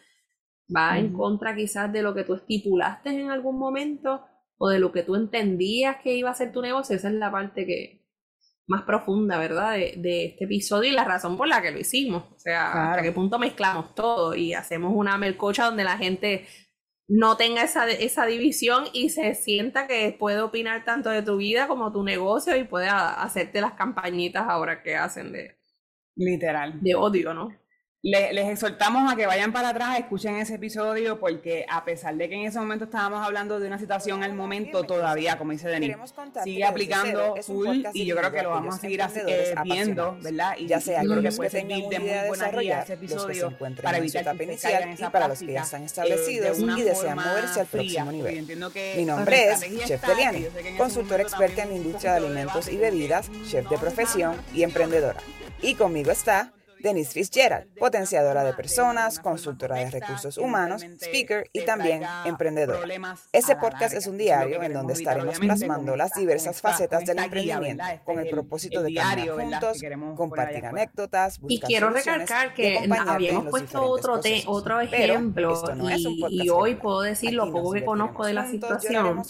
va 0.74 0.98
en 0.98 1.12
contra 1.12 1.54
quizás 1.54 1.92
de 1.92 2.02
lo 2.02 2.12
que 2.12 2.24
tú 2.24 2.34
estipulaste 2.34 3.10
en 3.10 3.30
algún 3.30 3.56
momento 3.56 4.24
o 4.58 4.68
de 4.68 4.78
lo 4.78 4.92
que 4.92 5.02
tú 5.02 5.14
entendías 5.14 5.96
que 6.02 6.14
iba 6.14 6.30
a 6.30 6.34
ser 6.34 6.52
tu 6.52 6.60
negocio, 6.60 6.96
esa 6.96 7.08
es 7.08 7.14
la 7.14 7.30
parte 7.30 7.64
que 7.64 7.98
más 8.66 8.82
profunda, 8.82 9.38
¿verdad? 9.38 9.72
De, 9.74 10.26
este 10.26 10.44
episodio 10.44 10.90
y 10.90 10.94
la 10.94 11.04
razón 11.04 11.36
por 11.36 11.48
la 11.48 11.62
que 11.62 11.70
lo 11.70 11.78
hicimos. 11.78 12.24
O 12.34 12.38
sea, 12.38 12.90
hasta 12.90 13.02
qué 13.02 13.12
punto 13.12 13.38
mezclamos 13.38 13.94
todo 13.94 14.34
y 14.34 14.52
hacemos 14.52 14.92
una 14.94 15.16
melcocha 15.16 15.64
donde 15.64 15.84
la 15.84 15.96
gente 15.96 16.46
no 17.08 17.38
tenga 17.38 17.62
esa, 17.62 17.88
esa 17.88 18.26
división 18.26 18.84
y 18.92 19.08
se 19.08 19.34
sienta 19.34 19.86
que 19.86 20.14
puede 20.18 20.40
opinar 20.42 20.84
tanto 20.84 21.08
de 21.08 21.22
tu 21.22 21.38
vida 21.38 21.66
como 21.66 21.90
tu 21.90 22.04
negocio 22.04 22.54
y 22.56 22.64
puede 22.64 22.88
hacerte 22.88 23.62
las 23.62 23.72
campañitas 23.72 24.46
ahora 24.46 24.82
que 24.82 24.96
hacen 24.96 25.32
de... 25.32 25.56
Literal. 26.16 26.82
De 26.82 26.94
odio, 26.94 27.32
¿no? 27.32 27.48
Les, 28.00 28.46
exhortamos 28.48 29.12
a 29.12 29.16
que 29.16 29.26
vayan 29.26 29.52
para 29.52 29.70
atrás, 29.70 29.98
escuchen 29.98 30.37
ese 30.37 30.54
episodio, 30.54 31.18
porque 31.18 31.66
a 31.68 31.84
pesar 31.84 32.14
de 32.14 32.28
que 32.28 32.37
en 32.37 32.46
ese 32.46 32.61
momento 32.61 32.84
estábamos 32.84 33.26
hablando 33.26 33.58
de 33.58 33.66
una 33.66 33.76
situación 33.76 34.22
al 34.22 34.34
momento, 34.34 34.84
todavía, 34.84 35.37
como 35.37 35.50
dice 35.50 35.68
Denis, 35.68 35.96
sigue 36.44 36.64
aplicando 36.64 37.34
full 37.42 37.84
y 37.92 38.06
yo 38.06 38.16
creo 38.16 38.30
que 38.30 38.42
lo 38.42 38.50
vamos 38.50 38.76
a 38.76 38.78
seguir 38.78 39.00
eh, 39.00 39.52
viendo, 39.64 40.16
¿verdad? 40.22 40.54
Y 40.58 40.68
ya 40.68 40.80
sea, 40.80 41.00
creo 41.02 41.20
que 41.20 41.32
puede 41.32 41.50
servir 41.50 41.88
de 41.88 41.98
muy 41.98 42.28
buena 42.28 42.48
guía 42.50 42.82
ese 42.82 42.92
episodio 42.92 43.52
para 43.82 43.98
evitar 43.98 44.37
que 44.37 44.56
se 44.56 44.68
caigan 44.68 44.92
y 44.92 45.11
para 45.11 45.26
los 45.26 45.40
que 45.40 45.52
ya 45.52 45.62
están 45.62 45.82
establecidos 45.82 46.56
y 46.61 46.82
desean 46.82 47.16
moverse 47.16 47.61
al 47.61 47.66
próximo 47.66 48.12
nivel. 48.12 48.46
Mi 48.96 49.04
nombre 49.04 49.50
es 49.50 49.87
Chef 49.87 50.06
Deliani, 50.06 50.46
consultor 50.76 51.20
experta 51.20 51.64
en 51.64 51.70
la 51.70 51.74
industria 51.74 52.12
de 52.12 52.18
alimentos 52.18 52.68
y 52.68 52.76
bebidas, 52.76 53.28
chef 53.44 53.68
de 53.68 53.76
profesión 53.76 54.37
y 54.54 54.62
emprendedora. 54.62 55.18
Y 55.61 55.74
conmigo 55.74 56.12
está 56.12 56.52
Denise 56.80 57.12
Fitzgerald, 57.12 57.68
potenciadora 57.78 58.44
de 58.44 58.52
personas, 58.52 59.18
consultora 59.18 59.76
de 59.76 59.90
recursos 59.90 60.38
humanos, 60.38 60.82
speaker 61.00 61.48
y 61.52 61.64
también 61.64 62.02
emprendedora. 62.24 62.86
Este 63.32 63.56
podcast 63.56 63.94
es 63.94 64.06
un 64.06 64.18
diario 64.18 64.62
en 64.62 64.72
donde 64.72 64.92
estaremos 64.92 65.38
plasmando 65.38 65.96
las 65.96 66.12
diversas 66.14 66.60
facetas 66.60 67.04
del 67.04 67.18
emprendimiento 67.18 67.84
con 68.04 68.18
el 68.18 68.28
propósito 68.28 68.82
de 68.82 68.94
caminar 68.94 69.28
juntos, 69.28 69.78
compartir 70.16 70.66
anécdotas, 70.66 71.40
Y 71.48 71.60
quiero 71.60 71.90
recalcar 71.90 72.54
que 72.54 72.88
habíamos 73.06 73.48
puesto 73.48 73.82
otro, 73.82 74.20
otro 74.46 74.80
ejemplo 74.80 75.62
y, 76.30 76.48
hoy 76.48 76.74
puedo 76.76 77.02
decir 77.02 77.32
lo 77.34 77.50
poco 77.52 77.72
que 77.72 77.84
conozco 77.84 78.26
de 78.26 78.34
la 78.34 78.48
situación, 78.48 79.22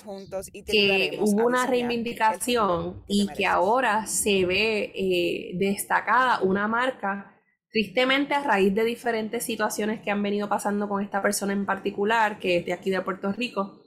que 0.67 1.19
hubo 1.21 1.47
una 1.47 1.67
reivindicación 1.67 3.03
y 3.07 3.29
que 3.29 3.47
ahora 3.47 4.07
se 4.07 4.45
ve 4.45 4.93
eh, 4.95 5.51
destacada 5.55 6.41
una 6.41 6.69
marca 6.69 7.38
Tristemente, 7.71 8.35
a 8.35 8.43
raíz 8.43 8.75
de 8.75 8.85
diferentes 8.85 9.45
situaciones 9.45 10.01
que 10.01 10.11
han 10.11 10.23
venido 10.23 10.49
pasando 10.49 10.89
con 10.89 11.03
esta 11.03 11.21
persona 11.21 11.53
en 11.53 11.67
particular, 11.67 12.39
que 12.39 12.59
es 12.59 12.67
de 12.67 12.73
aquí 12.73 12.91
de 12.91 13.03
Puerto 13.03 13.31
Rico, 13.33 13.83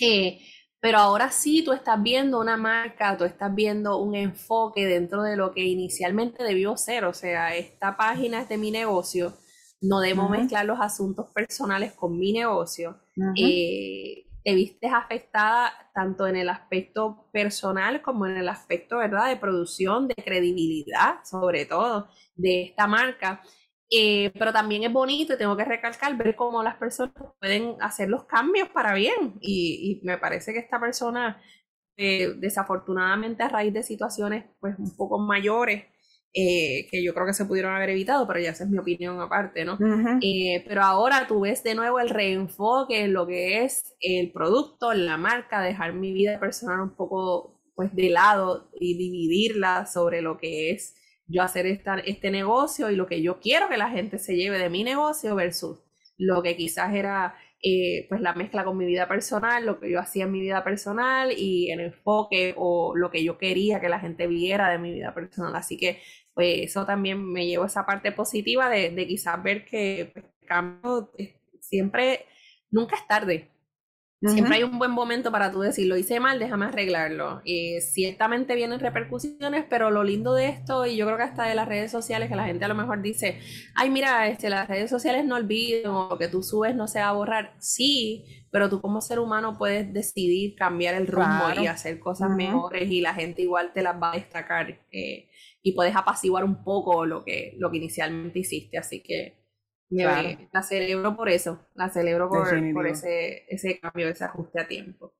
eh, 0.00 0.40
pero 0.80 0.98
ahora 0.98 1.30
sí 1.30 1.62
tú 1.64 1.72
estás 1.72 2.02
viendo 2.02 2.40
una 2.40 2.56
marca, 2.56 3.16
tú 3.16 3.22
estás 3.22 3.54
viendo 3.54 3.98
un 3.98 4.16
enfoque 4.16 4.84
dentro 4.86 5.22
de 5.22 5.36
lo 5.36 5.52
que 5.52 5.62
inicialmente 5.62 6.42
debió 6.42 6.76
ser. 6.76 7.04
O 7.04 7.14
sea, 7.14 7.54
esta 7.54 7.96
página 7.96 8.42
es 8.42 8.48
de 8.48 8.58
mi 8.58 8.72
negocio, 8.72 9.38
no 9.80 10.00
debo 10.00 10.28
mezclar 10.28 10.66
los 10.66 10.80
asuntos 10.80 11.26
personales 11.32 11.92
con 11.92 12.18
mi 12.18 12.32
negocio. 12.32 12.98
Eh, 13.36 14.26
te 14.44 14.54
vistes 14.54 14.92
afectada 14.92 15.72
tanto 15.94 16.26
en 16.26 16.36
el 16.36 16.48
aspecto 16.48 17.28
personal 17.32 18.02
como 18.02 18.26
en 18.26 18.36
el 18.36 18.48
aspecto, 18.48 18.98
¿verdad?, 18.98 19.28
de 19.28 19.36
producción, 19.36 20.08
de 20.08 20.14
credibilidad, 20.14 21.24
sobre 21.24 21.66
todo 21.66 22.08
de 22.34 22.64
esta 22.64 22.86
marca. 22.86 23.42
Eh, 23.94 24.32
pero 24.38 24.52
también 24.54 24.84
es 24.84 24.92
bonito 24.92 25.36
tengo 25.36 25.54
que 25.54 25.66
recalcar 25.66 26.16
ver 26.16 26.34
cómo 26.34 26.62
las 26.62 26.76
personas 26.76 27.12
pueden 27.38 27.76
hacer 27.80 28.08
los 28.08 28.24
cambios 28.24 28.68
para 28.70 28.94
bien. 28.94 29.38
Y, 29.40 30.00
me 30.04 30.18
parece 30.18 30.52
que 30.52 30.60
esta 30.60 30.80
persona, 30.80 31.40
eh, 31.96 32.34
desafortunadamente 32.38 33.42
a 33.42 33.48
raíz 33.48 33.72
de 33.74 33.82
situaciones 33.82 34.46
pues 34.60 34.78
un 34.78 34.96
poco 34.96 35.18
mayores, 35.18 35.84
eh, 36.34 36.86
que 36.90 37.04
yo 37.04 37.12
creo 37.12 37.26
que 37.26 37.34
se 37.34 37.44
pudieron 37.44 37.74
haber 37.74 37.90
evitado, 37.90 38.26
pero 38.26 38.40
ya 38.40 38.50
esa 38.50 38.64
es 38.64 38.70
mi 38.70 38.78
opinión 38.78 39.20
aparte, 39.20 39.64
¿no? 39.64 39.78
pero 40.66 40.82
ahora 40.82 41.26
tú 41.28 41.40
ves 41.40 41.62
de 41.62 41.74
nuevo 41.74 42.00
el 42.00 42.08
reenfoque 42.08 43.04
en 43.04 43.12
lo 43.12 43.26
que 43.26 43.64
es 43.64 43.94
el 44.00 44.32
producto, 44.32 44.94
la 44.94 45.16
marca, 45.16 45.60
dejar 45.60 45.92
mi 45.92 46.12
vida 46.12 46.40
personal 46.40 46.80
un 46.80 46.96
poco 46.96 47.60
pues 47.74 47.94
de 47.94 48.10
lado 48.10 48.70
y 48.78 48.96
dividirla 48.96 49.86
sobre 49.86 50.22
lo 50.22 50.38
que 50.38 50.70
es 50.70 50.94
yo 51.26 51.42
hacer 51.42 51.66
esta, 51.66 51.98
este 51.98 52.30
negocio 52.30 52.90
y 52.90 52.96
lo 52.96 53.06
que 53.06 53.22
yo 53.22 53.40
quiero 53.40 53.68
que 53.68 53.76
la 53.76 53.90
gente 53.90 54.18
se 54.18 54.36
lleve 54.36 54.58
de 54.58 54.70
mi 54.70 54.84
negocio 54.84 55.34
versus 55.34 55.80
lo 56.18 56.42
que 56.42 56.56
quizás 56.56 56.94
era 56.94 57.34
eh, 57.64 58.06
pues 58.08 58.20
la 58.20 58.34
mezcla 58.34 58.64
con 58.64 58.76
mi 58.76 58.84
vida 58.84 59.06
personal, 59.06 59.64
lo 59.64 59.78
que 59.78 59.90
yo 59.90 60.00
hacía 60.00 60.24
en 60.24 60.32
mi 60.32 60.40
vida 60.40 60.64
personal 60.64 61.32
y 61.36 61.70
el 61.70 61.80
enfoque 61.80 62.54
o 62.56 62.96
lo 62.96 63.10
que 63.10 63.22
yo 63.22 63.38
quería 63.38 63.80
que 63.80 63.88
la 63.88 64.00
gente 64.00 64.26
viera 64.26 64.68
de 64.68 64.78
mi 64.78 64.92
vida 64.92 65.14
personal. 65.14 65.54
Así 65.54 65.76
que 65.76 66.00
pues 66.34 66.70
eso 66.70 66.86
también 66.86 67.24
me 67.24 67.46
llevó 67.46 67.66
esa 67.66 67.86
parte 67.86 68.12
positiva 68.12 68.68
de, 68.68 68.90
de 68.90 69.06
quizás 69.06 69.42
ver 69.42 69.64
que 69.64 70.10
pues, 70.12 70.24
cambio 70.46 71.10
siempre, 71.60 72.26
nunca 72.70 72.96
es 72.96 73.06
tarde. 73.06 73.48
Siempre 74.24 74.54
hay 74.54 74.62
un 74.62 74.78
buen 74.78 74.92
momento 74.92 75.32
para 75.32 75.50
tú 75.50 75.60
decir, 75.60 75.88
lo 75.88 75.96
hice 75.96 76.20
mal, 76.20 76.38
déjame 76.38 76.66
arreglarlo. 76.66 77.40
Y 77.44 77.80
ciertamente 77.80 78.54
vienen 78.54 78.78
repercusiones, 78.78 79.64
pero 79.68 79.90
lo 79.90 80.04
lindo 80.04 80.32
de 80.34 80.48
esto, 80.48 80.86
y 80.86 80.96
yo 80.96 81.06
creo 81.06 81.16
que 81.16 81.24
hasta 81.24 81.44
de 81.44 81.56
las 81.56 81.66
redes 81.66 81.90
sociales, 81.90 82.28
que 82.28 82.36
la 82.36 82.44
gente 82.44 82.64
a 82.64 82.68
lo 82.68 82.76
mejor 82.76 83.02
dice, 83.02 83.40
ay, 83.74 83.90
mira, 83.90 84.28
este, 84.28 84.48
las 84.48 84.68
redes 84.68 84.90
sociales 84.90 85.24
no 85.24 85.34
olviden, 85.34 85.88
o 85.88 86.10
lo 86.10 86.18
que 86.18 86.28
tú 86.28 86.44
subes 86.44 86.76
no 86.76 86.86
se 86.86 87.00
va 87.00 87.08
a 87.08 87.12
borrar. 87.14 87.56
Sí, 87.58 88.46
pero 88.52 88.68
tú 88.68 88.80
como 88.80 89.00
ser 89.00 89.18
humano 89.18 89.58
puedes 89.58 89.92
decidir 89.92 90.54
cambiar 90.54 90.94
el 90.94 91.08
rumbo 91.08 91.60
y 91.60 91.66
hacer 91.66 91.98
cosas 91.98 92.30
mejores 92.30 92.88
y 92.92 93.00
la 93.00 93.14
gente 93.14 93.42
igual 93.42 93.72
te 93.72 93.82
las 93.82 94.00
va 94.00 94.12
a 94.12 94.16
destacar. 94.16 94.78
Eh, 94.92 95.30
y 95.62 95.72
puedes 95.72 95.94
apaciguar 95.94 96.44
un 96.44 96.64
poco 96.64 97.06
lo 97.06 97.24
que, 97.24 97.54
lo 97.58 97.70
que 97.70 97.76
inicialmente 97.78 98.40
hiciste. 98.40 98.78
Así 98.78 99.02
que 99.02 99.42
la 99.90 100.62
celebro 100.62 101.16
por 101.16 101.28
eso, 101.28 101.66
la 101.74 101.90
celebro 101.90 102.28
por, 102.28 102.86
ese, 102.86 103.44
ese 103.48 103.78
cambio, 103.78 104.08
ese 104.08 104.24
ajuste 104.24 104.60
a 104.60 104.66
tiempo. 104.66 105.14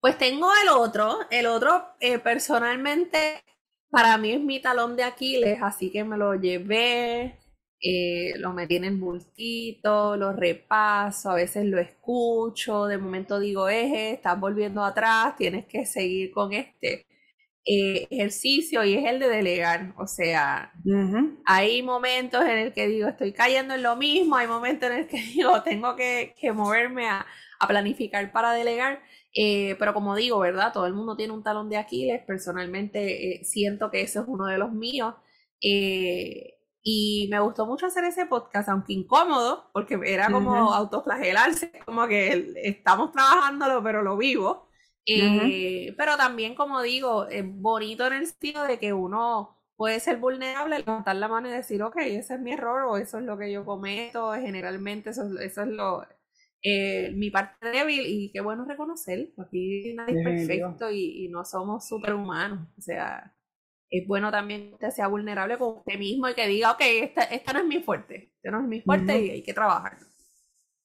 Pues 0.00 0.16
tengo 0.16 0.50
el 0.62 0.68
otro, 0.68 1.18
el 1.30 1.46
otro 1.46 1.88
eh, 2.00 2.18
personalmente 2.18 3.42
para 3.90 4.16
mí 4.18 4.32
es 4.32 4.40
mi 4.40 4.60
talón 4.60 4.96
de 4.96 5.02
Aquiles, 5.02 5.58
así 5.62 5.90
que 5.90 6.04
me 6.04 6.16
lo 6.16 6.34
llevé, 6.34 7.38
eh, 7.80 8.34
lo 8.36 8.52
metí 8.52 8.76
en 8.76 8.84
el 8.84 8.96
bultito, 8.96 10.16
lo 10.16 10.32
repaso, 10.32 11.30
a 11.30 11.34
veces 11.34 11.64
lo 11.64 11.80
escucho, 11.80 12.86
de 12.86 12.98
momento 12.98 13.38
digo, 13.40 13.68
eje, 13.68 14.12
estás 14.12 14.38
volviendo 14.38 14.84
atrás, 14.84 15.36
tienes 15.36 15.66
que 15.66 15.86
seguir 15.86 16.30
con 16.30 16.52
este. 16.52 17.07
Eh, 17.70 18.08
ejercicio 18.10 18.82
y 18.82 18.94
es 18.94 19.04
el 19.04 19.18
de 19.18 19.28
delegar. 19.28 19.92
O 19.98 20.06
sea, 20.06 20.72
hay 21.44 21.82
momentos 21.82 22.42
en 22.42 22.56
el 22.56 22.72
que 22.72 22.88
digo, 22.88 23.08
estoy 23.08 23.34
cayendo 23.34 23.74
en 23.74 23.82
lo 23.82 23.94
mismo, 23.94 24.36
hay 24.36 24.46
momentos 24.46 24.90
en 24.90 24.96
el 25.00 25.06
que 25.06 25.18
digo, 25.34 25.62
tengo 25.62 25.94
que, 25.94 26.34
moverme 26.54 27.10
a, 27.10 27.26
planificar 27.66 28.32
para 28.32 28.52
delegar. 28.52 29.02
Eh, 29.34 29.76
pero 29.78 29.92
como 29.92 30.16
digo, 30.16 30.38
¿verdad? 30.38 30.72
Todo 30.72 30.86
el 30.86 30.94
mundo 30.94 31.14
tiene 31.14 31.34
un 31.34 31.42
talón 31.42 31.68
de 31.68 31.76
Aquiles. 31.76 32.22
Personalmente 32.26 33.34
eh, 33.34 33.44
siento 33.44 33.90
que 33.90 34.00
ese 34.00 34.20
es 34.20 34.24
uno 34.26 34.46
de 34.46 34.56
los 34.56 34.72
míos. 34.72 35.14
y 35.60 37.28
me 37.30 37.40
gustó 37.40 37.66
mucho 37.66 37.84
hacer 37.84 38.04
ese 38.04 38.24
podcast, 38.24 38.70
aunque 38.70 38.94
incómodo, 38.94 39.68
porque 39.74 39.98
era 40.06 40.30
como 40.30 40.72
autoflagelarse, 40.72 41.70
como 41.84 42.06
que 42.08 42.54
estamos 42.62 43.12
trabajándolo, 43.12 43.82
pero 43.82 44.02
lo 44.02 44.16
vivo. 44.16 44.67
Eh, 45.12 45.94
pero 45.96 46.16
también, 46.16 46.54
como 46.54 46.82
digo, 46.82 47.26
es 47.28 47.44
bonito 47.46 48.06
en 48.06 48.14
el 48.14 48.26
sentido 48.26 48.64
de 48.64 48.78
que 48.78 48.92
uno 48.92 49.56
puede 49.76 50.00
ser 50.00 50.18
vulnerable, 50.18 50.78
levantar 50.78 51.16
la 51.16 51.28
mano 51.28 51.48
y 51.48 51.52
decir, 51.52 51.82
ok, 51.82 51.96
ese 51.98 52.34
es 52.34 52.40
mi 52.40 52.52
error 52.52 52.82
o 52.84 52.96
eso 52.98 53.18
es 53.18 53.24
lo 53.24 53.38
que 53.38 53.50
yo 53.52 53.64
cometo, 53.64 54.32
generalmente 54.34 55.10
eso, 55.10 55.38
eso 55.40 55.62
es 55.62 55.68
lo, 55.68 56.04
eh, 56.62 57.12
mi 57.14 57.30
parte 57.30 57.70
débil 57.70 58.02
y 58.06 58.30
qué 58.32 58.40
bueno 58.40 58.64
reconocer, 58.64 59.30
aquí 59.38 59.94
nadie 59.94 60.14
es 60.14 60.20
perfecto 60.20 60.90
y, 60.90 61.24
y 61.26 61.28
no 61.28 61.44
somos 61.44 61.86
superhumanos, 61.88 62.68
o 62.76 62.80
sea, 62.80 63.34
es 63.90 64.06
bueno 64.06 64.30
también 64.32 64.76
que 64.78 64.90
sea 64.90 65.08
vulnerable 65.08 65.58
con 65.58 65.78
usted 65.78 65.98
mismo 65.98 66.28
y 66.28 66.34
que 66.34 66.46
diga, 66.48 66.72
ok, 66.72 66.80
esta, 66.82 67.22
esta 67.24 67.52
no 67.54 67.60
es 67.60 67.66
mi 67.66 67.82
fuerte, 67.82 68.32
esta 68.36 68.50
no 68.50 68.60
es 68.62 68.68
mi 68.68 68.80
fuerte 68.82 69.20
y 69.20 69.30
hay 69.30 69.42
que 69.44 69.54
trabajar. 69.54 69.98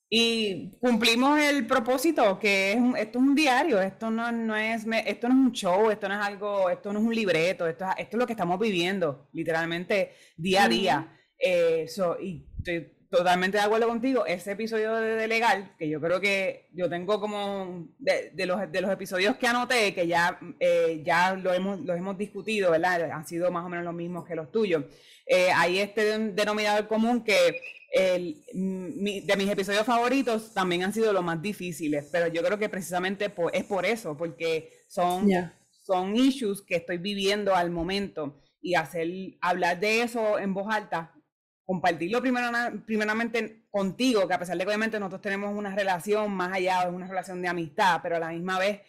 Y 0.09 0.77
cumplimos 0.79 1.39
el 1.39 1.65
propósito, 1.65 2.37
que 2.37 2.73
es 2.73 2.77
esto 2.97 3.19
es 3.19 3.25
un 3.25 3.33
diario, 3.33 3.81
esto 3.81 4.11
no, 4.11 4.31
no 4.31 4.55
es, 4.55 4.85
esto 5.05 5.27
no 5.27 5.33
es 5.33 5.47
un 5.47 5.51
show, 5.51 5.89
esto 5.89 6.07
no 6.07 6.13
es 6.13 6.25
algo, 6.25 6.69
esto 6.69 6.93
no 6.93 6.99
es 6.99 7.05
un 7.05 7.15
libreto, 7.15 7.67
esto, 7.67 7.85
esto 7.97 8.17
es 8.17 8.19
lo 8.19 8.27
que 8.27 8.33
estamos 8.33 8.59
viviendo, 8.59 9.29
literalmente, 9.33 10.13
día 10.37 10.65
a 10.65 10.69
día. 10.69 11.17
Eh, 11.39 11.87
y 12.21 12.45
estoy 12.57 12.91
totalmente 13.13 13.59
de 13.59 13.63
acuerdo 13.63 13.87
contigo, 13.87 14.25
ese 14.25 14.53
episodio 14.53 14.95
de, 14.95 15.27
Legal, 15.27 15.75
que 15.77 15.87
yo 15.87 16.01
creo 16.01 16.19
que 16.19 16.69
yo 16.73 16.89
tengo 16.89 17.19
como 17.21 17.87
de, 17.99 18.45
los, 18.47 18.71
de 18.71 18.81
los 18.81 18.89
episodios 18.89 19.35
que 19.37 19.45
anoté, 19.45 19.93
que 19.93 20.07
ya, 20.07 20.39
eh, 20.59 21.03
ya 21.05 21.35
lo 21.35 21.53
hemos, 21.53 21.79
los 21.81 21.95
hemos 21.95 22.17
discutido, 22.17 22.71
¿verdad? 22.71 23.11
Han 23.11 23.27
sido 23.27 23.51
más 23.51 23.63
o 23.65 23.69
menos 23.69 23.85
los 23.85 23.93
mismos 23.93 24.25
que 24.25 24.33
los 24.33 24.51
tuyos. 24.51 24.85
Eh, 25.27 25.51
hay 25.55 25.77
este 25.77 26.17
denominador 26.31 26.87
común 26.87 27.23
que 27.23 27.61
el, 27.91 28.43
de 28.51 29.35
mis 29.37 29.49
episodios 29.49 29.85
favoritos 29.85 30.51
también 30.51 30.81
han 30.81 30.91
sido 30.91 31.13
los 31.13 31.23
más 31.23 31.39
difíciles, 31.39 32.09
pero 32.11 32.25
yo 32.29 32.41
creo 32.41 32.57
que 32.57 32.67
precisamente 32.67 33.31
es 33.53 33.63
por 33.63 33.85
eso, 33.85 34.17
porque 34.17 34.71
son, 34.87 35.29
son 35.69 36.15
issues 36.15 36.63
que 36.63 36.77
estoy 36.77 36.97
viviendo 36.97 37.55
al 37.55 37.69
momento 37.69 38.41
y 38.59 38.73
hacer 38.73 39.07
hablar 39.39 39.79
de 39.79 40.01
eso 40.01 40.39
en 40.39 40.55
voz 40.55 40.73
alta, 40.73 41.13
compartirlo 41.65 42.21
primero, 42.21 42.49
primeramente 42.85 43.65
contigo, 43.69 44.27
que 44.27 44.33
a 44.33 44.39
pesar 44.39 44.57
de 44.57 44.63
que 44.63 44.69
obviamente 44.69 44.99
nosotros 44.99 45.21
tenemos 45.21 45.57
una 45.57 45.75
relación 45.75 46.31
más 46.31 46.53
allá 46.53 46.85
de 46.85 46.91
una 46.91 47.07
relación 47.07 47.41
de 47.41 47.47
amistad, 47.47 47.99
pero 48.03 48.17
a 48.17 48.19
la 48.19 48.29
misma 48.29 48.59
vez 48.59 48.81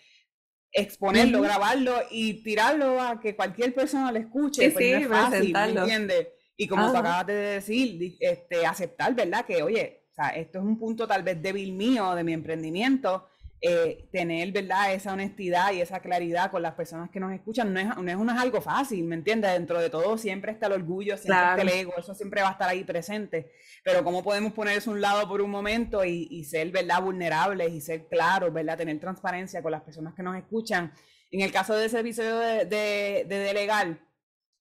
exponerlo, 0.73 1.41
grabarlo 1.41 1.95
y 2.11 2.43
tirarlo 2.43 3.01
a 3.01 3.21
que 3.21 3.37
cualquier 3.37 3.73
persona 3.73 4.11
lo 4.11 4.19
escuche, 4.19 4.71
pues 4.73 4.91
no 4.91 4.97
es 4.99 5.09
fácil, 5.09 5.53
¿me 5.53 5.81
entiendes? 5.81 6.29
Y 6.57 6.67
como 6.67 6.91
tú 6.91 6.97
acabas 6.97 7.27
de 7.27 7.35
decir, 7.35 8.17
este, 8.19 8.67
aceptar, 8.67 9.15
¿verdad? 9.15 9.45
Que, 9.45 9.63
oye, 9.63 10.07
o 10.11 10.15
sea, 10.15 10.29
esto 10.31 10.59
es 10.59 10.65
un 10.65 10.79
punto 10.79 11.07
tal 11.07 11.23
vez 11.23 11.41
débil 11.41 11.73
mío 11.73 12.15
de 12.15 12.25
mi 12.25 12.33
emprendimiento, 12.33 13.29
eh, 13.61 14.09
tener, 14.13 14.53
¿verdad? 14.53 14.93
Esa 14.93 15.13
honestidad 15.13 15.73
y 15.73 15.81
esa 15.81 16.01
claridad 16.01 16.51
con 16.51 16.63
las 16.63 16.75
personas 16.75 17.11
que 17.11 17.21
nos 17.21 17.33
escuchan 17.33 17.73
no 17.73 17.81
es, 17.81 17.87
no 17.97 18.33
es, 18.33 18.39
algo 18.39 18.61
fácil, 18.61 19.05
¿me 19.05 19.15
entiendes? 19.15 19.53
Dentro 19.53 19.81
de 19.81 19.89
todo 19.89 20.19
siempre 20.19 20.53
está 20.53 20.67
el 20.67 20.75
orgullo, 20.75 21.17
siempre 21.17 21.51
está 21.51 21.63
el 21.63 21.69
ego, 21.69 21.95
eso 21.97 22.15
siempre 22.15 22.43
va 22.43 22.49
a 22.49 22.53
estar 22.53 22.69
ahí 22.69 22.85
presente. 22.85 23.53
Pero 23.83 24.05
¿cómo 24.05 24.23
podemos 24.23 24.53
poner 24.53 24.77
eso 24.77 24.91
a 24.91 24.95
un 24.95 25.01
lado 25.01 25.27
por 25.29 25.41
un 25.41 25.51
momento 25.51 26.05
y, 26.05 26.45
ser, 26.45 26.71
¿verdad? 26.71 27.03
Vulnerables 27.03 27.73
y 27.73 27.81
ser 27.81 28.07
claros, 28.07 28.53
¿verdad? 28.53 28.77
Tener 28.77 29.01
transparencia 29.01 29.63
con 29.63 29.73
las 29.73 29.83
personas 29.83 30.15
que 30.15 30.23
nos 30.23 30.37
escuchan. 30.37 30.93
En 31.31 31.41
el 31.41 31.51
caso 31.51 31.75
de 31.75 31.87
ese 31.87 32.01
episodio 32.01 32.39
de, 32.39 32.65
de, 32.67 33.25
de 33.27 33.39
Delegal, 33.39 34.01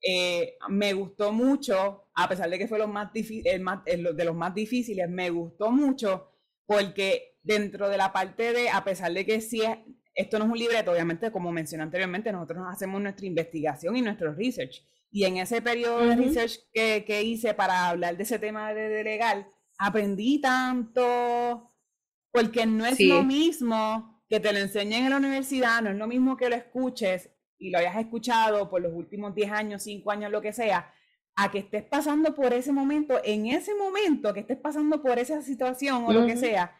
eh, 0.05 0.57
me 0.67 0.91
gustó 0.91 1.31
mucho, 1.31 2.09
a 2.13 2.27
pesar 2.27 2.49
de 2.49 2.59
que 2.59 2.67
fue 2.67 2.85
más 2.87 3.09
el 3.85 4.15
de 4.15 4.25
los 4.25 4.35
más 4.35 4.53
difíciles, 4.53 5.09
me 5.09 5.29
gustó 5.29 5.71
mucho 5.71 6.29
porque 6.65 7.32
dentro 7.43 7.89
de 7.89 7.97
la 7.97 8.11
parte 8.11 8.53
de, 8.53 8.69
a 8.69 8.83
pesar 8.83 9.13
de 9.13 9.25
que 9.25 9.41
sí 9.41 9.61
es, 9.61 9.77
esto 10.15 10.39
no 10.39 10.45
es 10.45 10.51
un 10.51 10.57
libreto, 10.57 10.91
obviamente, 10.91 11.31
como 11.31 11.51
mencioné 11.51 11.83
anteriormente, 11.83 12.31
nosotros 12.31 12.59
nos 12.59 12.73
hacemos 12.73 13.01
nuestra 13.01 13.25
investigación 13.25 13.95
y 13.97 14.01
nuestro 14.01 14.33
research. 14.33 14.85
Y 15.11 15.25
en 15.25 15.37
ese 15.37 15.61
periodo 15.61 16.05
de 16.07 16.15
research 16.15 16.59
que, 16.71 17.03
que, 17.05 17.21
hice 17.21 17.53
para 17.53 17.89
hablar 17.89 18.17
de 18.17 18.23
ese 18.23 18.39
tema 18.39 18.73
de, 18.73 19.03
legal, 19.03 19.47
aprendí 19.77 20.41
tanto, 20.41 21.71
porque 22.31 22.65
no 22.65 22.85
es 22.85 22.99
lo 22.99 23.23
mismo 23.23 24.23
que 24.27 24.39
te 24.39 24.51
lo 24.51 24.59
enseñen 24.59 25.03
en 25.03 25.11
la 25.11 25.17
universidad, 25.17 25.81
no 25.81 25.91
es 25.91 25.97
lo 25.97 26.07
mismo 26.07 26.35
que 26.35 26.49
lo 26.49 26.55
escuches 26.55 27.29
y 27.59 27.69
lo 27.69 27.77
hayas 27.77 27.97
escuchado 27.97 28.69
por 28.69 28.81
los 28.81 28.91
últimos 28.93 29.35
10 29.35 29.51
años, 29.51 29.83
5 29.83 30.09
años, 30.11 30.31
lo 30.31 30.41
que 30.41 30.53
sea, 30.53 30.91
a 31.35 31.51
que 31.51 31.59
estés 31.59 31.83
pasando 31.83 32.33
por 32.33 32.53
ese 32.53 32.71
momento, 32.71 33.19
en 33.23 33.47
ese 33.47 33.75
momento 33.75 34.33
que 34.33 34.41
estés 34.41 34.57
pasando 34.57 35.01
por 35.01 35.19
esa 35.19 35.41
situación 35.41 36.05
o 36.05 36.13
lo 36.13 36.25
que 36.25 36.37
sea, 36.37 36.75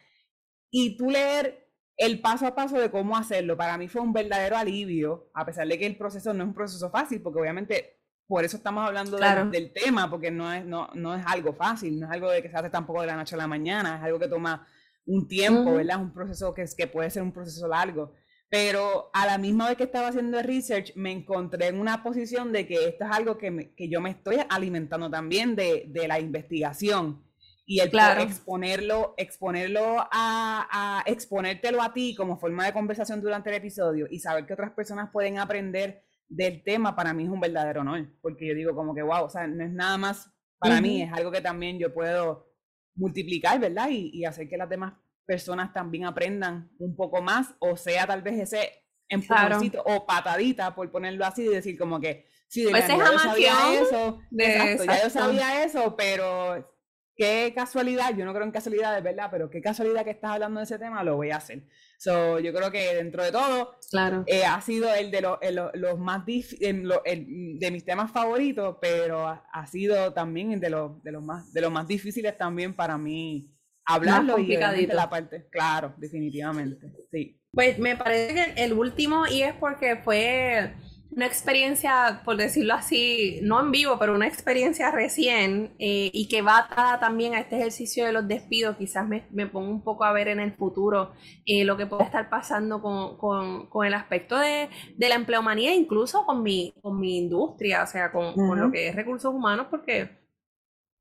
y 0.76 0.96
tú 0.96 1.08
leer 1.08 1.68
el 1.96 2.20
paso 2.20 2.48
a 2.48 2.54
paso 2.56 2.76
de 2.76 2.90
cómo 2.90 3.16
hacerlo, 3.16 3.56
para 3.56 3.78
mí 3.78 3.86
fue 3.86 4.00
un 4.00 4.12
verdadero 4.12 4.56
alivio, 4.56 5.30
a 5.32 5.46
pesar 5.46 5.68
de 5.68 5.78
que 5.78 5.86
el 5.86 5.96
proceso 5.96 6.34
no 6.34 6.42
es 6.42 6.48
un 6.48 6.54
proceso 6.54 6.90
fácil, 6.90 7.22
porque 7.22 7.40
obviamente 7.40 8.00
por 8.26 8.44
eso 8.44 8.56
estamos 8.56 8.84
hablando 8.84 9.16
del 9.16 9.72
tema, 9.72 10.10
porque 10.10 10.32
no 10.32 10.52
es, 10.52 10.64
no, 10.64 10.88
no 10.94 11.14
es 11.14 11.24
algo 11.26 11.52
fácil, 11.52 12.00
no 12.00 12.06
es 12.06 12.12
algo 12.12 12.28
de 12.28 12.42
que 12.42 12.50
se 12.50 12.56
hace 12.56 12.70
tampoco 12.70 13.02
de 13.02 13.06
la 13.06 13.14
noche 13.16 13.36
a 13.36 13.38
la 13.38 13.46
mañana, 13.46 13.98
es 13.98 14.02
algo 14.02 14.18
que 14.18 14.26
toma 14.26 14.66
un 15.06 15.28
tiempo, 15.28 15.74
¿verdad? 15.74 15.98
Es 15.98 16.02
un 16.02 16.12
proceso 16.12 16.52
que, 16.52 16.64
que 16.76 16.86
puede 16.88 17.10
ser 17.10 17.22
un 17.22 17.32
proceso 17.32 17.68
largo 17.68 18.12
pero 18.54 19.10
a 19.12 19.26
la 19.26 19.36
misma 19.36 19.66
vez 19.66 19.76
que 19.76 19.82
estaba 19.82 20.06
haciendo 20.06 20.38
el 20.38 20.44
research, 20.44 20.92
me 20.94 21.10
encontré 21.10 21.66
en 21.66 21.80
una 21.80 22.04
posición 22.04 22.52
de 22.52 22.68
que 22.68 22.86
esto 22.86 23.04
es 23.04 23.10
algo 23.10 23.36
que, 23.36 23.74
que 23.76 23.88
yo 23.88 24.00
me 24.00 24.10
estoy 24.10 24.36
alimentando 24.48 25.10
también 25.10 25.56
de, 25.56 25.86
de 25.88 26.06
la 26.06 26.20
investigación. 26.20 27.24
Y 27.66 27.80
el 27.80 27.90
exponerlo, 28.20 29.14
exponerlo 29.16 30.00
a, 30.10 30.68
a, 30.70 31.02
exponértelo 31.06 31.80
a 31.80 31.94
ti 31.94 32.14
como 32.14 32.36
forma 32.36 32.66
de 32.66 32.74
conversación 32.74 33.22
durante 33.22 33.48
el 33.48 33.56
episodio 33.56 34.06
y 34.10 34.20
saber 34.20 34.44
que 34.44 34.52
otras 34.52 34.72
personas 34.72 35.10
pueden 35.10 35.38
aprender 35.38 36.02
del 36.28 36.62
tema, 36.62 36.94
para 36.94 37.14
mí 37.14 37.24
es 37.24 37.30
un 37.30 37.40
verdadero 37.40 37.80
honor. 37.80 38.06
Porque 38.20 38.46
yo 38.46 38.54
digo 38.54 38.74
como 38.74 38.94
que, 38.94 39.02
wow, 39.02 39.24
o 39.24 39.30
sea, 39.30 39.46
no 39.46 39.64
es 39.64 39.72
nada 39.72 39.96
más 39.96 40.30
para 40.58 40.80
mí, 40.80 41.02
es 41.02 41.12
algo 41.12 41.30
que 41.30 41.40
también 41.40 41.78
yo 41.78 41.92
puedo 41.92 42.50
multiplicar, 42.94 43.58
¿verdad? 43.60 43.88
Y, 43.90 44.10
y 44.14 44.24
hacer 44.24 44.48
que 44.48 44.56
las 44.56 44.68
demás 44.68 44.94
personas 45.26 45.72
también 45.72 46.04
aprendan 46.06 46.70
un 46.78 46.96
poco 46.96 47.22
más, 47.22 47.54
o 47.58 47.76
sea, 47.76 48.06
tal 48.06 48.22
vez 48.22 48.40
ese 48.40 48.84
empujoncito 49.08 49.82
o 49.84 50.06
patadita, 50.06 50.74
por 50.74 50.90
ponerlo 50.90 51.24
así, 51.24 51.42
y 51.42 51.48
decir 51.48 51.78
como 51.78 52.00
que, 52.00 52.26
sí, 52.48 52.64
de 52.64 52.70
pues 52.70 52.86
ya 52.86 52.96
yo 52.96 53.18
sabía 53.18 53.52
eso, 53.74 54.20
exacto, 54.38 54.84
ya 54.84 55.02
yo 55.02 55.10
sabía 55.10 55.64
eso, 55.64 55.96
pero 55.96 56.73
qué 57.16 57.52
casualidad, 57.54 58.16
yo 58.16 58.24
no 58.24 58.32
creo 58.32 58.44
en 58.44 58.52
casualidades, 58.52 59.02
¿verdad? 59.02 59.28
Pero 59.30 59.50
qué 59.50 59.60
casualidad 59.60 60.04
que 60.04 60.10
estás 60.10 60.32
hablando 60.32 60.60
de 60.60 60.64
ese 60.64 60.78
tema, 60.78 61.04
lo 61.04 61.16
voy 61.16 61.30
a 61.30 61.36
hacer. 61.36 61.64
So, 61.98 62.38
yo 62.38 62.52
creo 62.52 62.70
que 62.70 62.94
dentro 62.96 63.22
de 63.22 63.32
todo, 63.32 63.78
claro. 63.90 64.24
Eh, 64.26 64.44
ha 64.44 64.60
sido 64.60 64.92
el 64.94 65.10
de 65.10 65.20
los 65.22 65.98
más 65.98 66.26
de 66.26 67.70
mis 67.72 67.84
temas 67.84 68.10
favoritos, 68.10 68.76
pero 68.80 69.26
ha, 69.28 69.66
sido 69.66 70.12
también 70.12 70.60
de 70.60 70.70
los, 70.70 71.02
de 71.02 71.12
los 71.12 71.22
más 71.22 71.52
de 71.52 71.60
los 71.60 71.72
más 71.72 71.86
difíciles 71.86 72.36
también 72.36 72.74
para 72.74 72.98
mí 72.98 73.50
hablarlo 73.86 74.38
y 74.38 74.56
la 74.56 75.08
parte, 75.08 75.46
claro, 75.50 75.94
definitivamente, 75.96 76.92
sí. 77.10 77.40
Pues 77.52 77.78
me 77.78 77.96
parece 77.96 78.34
que 78.34 78.64
el 78.64 78.72
último, 78.72 79.26
y 79.26 79.42
es 79.42 79.54
porque 79.54 79.96
fue 79.96 80.74
una 81.16 81.26
experiencia, 81.26 82.22
por 82.24 82.36
decirlo 82.36 82.74
así, 82.74 83.38
no 83.42 83.60
en 83.60 83.70
vivo, 83.70 83.98
pero 83.98 84.14
una 84.14 84.26
experiencia 84.26 84.90
recién 84.90 85.74
eh, 85.78 86.10
y 86.12 86.28
que 86.28 86.42
va 86.42 86.58
atada 86.58 86.98
también 86.98 87.34
a 87.34 87.40
este 87.40 87.56
ejercicio 87.56 88.04
de 88.04 88.12
los 88.12 88.26
despidos. 88.26 88.76
Quizás 88.76 89.06
me, 89.06 89.26
me 89.30 89.46
pongo 89.46 89.70
un 89.70 89.82
poco 89.82 90.04
a 90.04 90.12
ver 90.12 90.28
en 90.28 90.40
el 90.40 90.54
futuro 90.54 91.12
eh, 91.46 91.64
lo 91.64 91.76
que 91.76 91.86
puede 91.86 92.04
estar 92.04 92.28
pasando 92.28 92.82
con, 92.82 93.16
con, 93.16 93.68
con 93.68 93.86
el 93.86 93.94
aspecto 93.94 94.36
de, 94.38 94.68
de, 94.96 95.08
la 95.08 95.14
empleomanía, 95.14 95.74
incluso 95.74 96.26
con 96.26 96.42
mi, 96.42 96.74
con 96.82 96.98
mi 96.98 97.18
industria, 97.18 97.84
o 97.84 97.86
sea, 97.86 98.10
con, 98.10 98.34
con 98.34 98.60
lo 98.60 98.72
que 98.72 98.88
es 98.88 98.96
recursos 98.96 99.32
humanos, 99.32 99.68
porque 99.70 100.18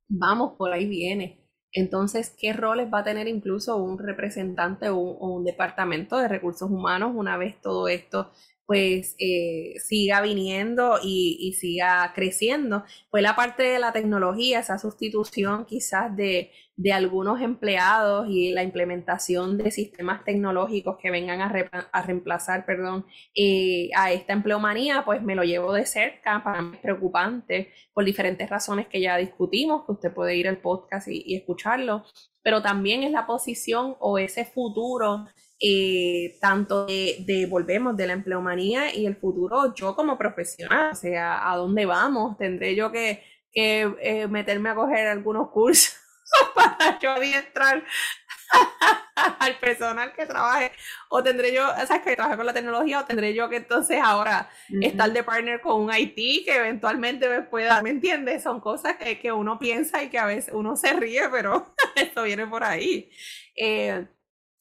vamos, 0.07 0.53
por 0.57 0.71
ahí 0.71 0.87
viene. 0.87 1.43
Entonces, 1.73 2.35
¿qué 2.39 2.53
roles 2.53 2.93
va 2.93 2.99
a 2.99 3.03
tener 3.03 3.27
incluso 3.27 3.77
un 3.77 3.97
representante 3.97 4.89
o 4.89 4.97
un, 4.97 5.43
departamento 5.43 6.17
de 6.17 6.27
recursos 6.27 6.69
humanos 6.69 7.13
una 7.15 7.35
vez 7.35 7.59
todo 7.61 7.87
esto 7.87 8.31
pues 8.65 9.15
eh, 9.19 9.75
siga 9.79 10.21
viniendo 10.21 10.99
y, 11.03 11.53
siga 11.59 12.11
creciendo. 12.15 12.83
Pues 13.09 13.23
la 13.23 13.35
parte 13.35 13.63
de 13.63 13.79
la 13.79 13.91
tecnología, 13.91 14.59
esa 14.59 14.77
sustitución 14.77 15.65
quizás 15.65 16.15
de, 16.15 16.51
algunos 16.91 17.41
empleados 17.41 18.27
y 18.29 18.51
la 18.51 18.63
implementación 18.63 19.57
de 19.57 19.69
sistemas 19.71 20.23
tecnológicos 20.23 20.97
que 21.01 21.11
vengan 21.11 21.41
a, 21.41 22.03
reemplazar 22.03 22.65
perdón, 22.65 23.05
eh, 23.35 23.89
a 23.95 24.11
esta 24.11 24.33
empleomanía, 24.33 25.03
pues 25.05 25.21
me 25.21 25.35
lo 25.35 25.43
llevo 25.43 25.73
de 25.73 25.85
cerca, 25.85 26.43
para 26.43 26.61
mí 26.61 26.75
es 26.75 26.81
preocupante 26.81 27.71
por 27.93 28.05
diferentes 28.05 28.49
razones 28.49 28.87
que 28.87 29.01
ya 29.01 29.17
discutimos, 29.17 29.85
que 29.85 29.91
usted 29.91 30.13
puede 30.13 30.35
ir 30.35 30.47
al 30.47 30.57
podcast 30.57 31.07
y 31.09 31.35
escucharlo, 31.35 32.05
pero 32.41 32.61
también 32.61 33.03
es 33.03 33.11
la 33.11 33.25
posición 33.27 33.95
o 33.99 34.17
ese 34.17 34.45
futuro 34.45 35.27
eh, 35.65 36.37
tanto 36.41 36.85
de, 36.85 37.47
volvemos 37.49 37.95
de 37.95 38.05
la 38.05 38.11
empleomanía 38.11 38.93
y 38.93 39.05
el 39.05 39.15
futuro 39.15 39.73
yo 39.73 39.95
como 39.95 40.17
profesional, 40.17 40.91
o 40.91 40.95
sea, 40.95 41.49
¿a 41.49 41.55
dónde 41.55 41.85
vamos? 41.85 42.37
¿Tendré 42.37 42.75
yo 42.75 42.91
que, 42.91 43.23
que 43.49 43.95
eh, 44.01 44.27
meterme 44.27 44.71
a 44.71 44.75
coger 44.75 45.07
algunos 45.07 45.51
cursos 45.51 45.95
para 46.55 46.99
yo 46.99 47.11
adiestrar 47.11 47.81
al 49.39 49.57
personal 49.59 50.11
que 50.11 50.25
trabaje, 50.25 50.73
o 51.07 51.23
tendré 51.23 51.53
yo, 51.53 51.65
o 51.65 51.87
sea, 51.87 52.01
que 52.01 52.17
trabaje 52.17 52.35
con 52.35 52.45
la 52.45 52.53
tecnología, 52.53 52.99
o 52.99 53.05
tendré 53.05 53.33
yo 53.33 53.47
que 53.47 53.55
entonces 53.55 54.01
ahora 54.03 54.49
estar 54.81 55.13
de 55.13 55.23
partner 55.23 55.61
con 55.61 55.81
un 55.81 55.95
IT 55.95 56.43
que 56.43 56.57
eventualmente 56.57 57.29
me 57.29 57.41
pueda, 57.41 57.81
¿me 57.81 57.91
entiendes? 57.91 58.43
Son 58.43 58.59
cosas 58.59 58.97
que, 58.97 59.17
que, 59.17 59.31
uno 59.31 59.57
piensa 59.59 60.03
y 60.03 60.09
que 60.09 60.19
a 60.19 60.25
veces 60.25 60.53
uno 60.53 60.75
se 60.75 60.91
ríe, 60.91 61.29
pero 61.31 61.73
esto 61.95 62.23
viene 62.23 62.47
por 62.47 62.65
ahí. 62.65 63.09
Eh, 63.55 64.05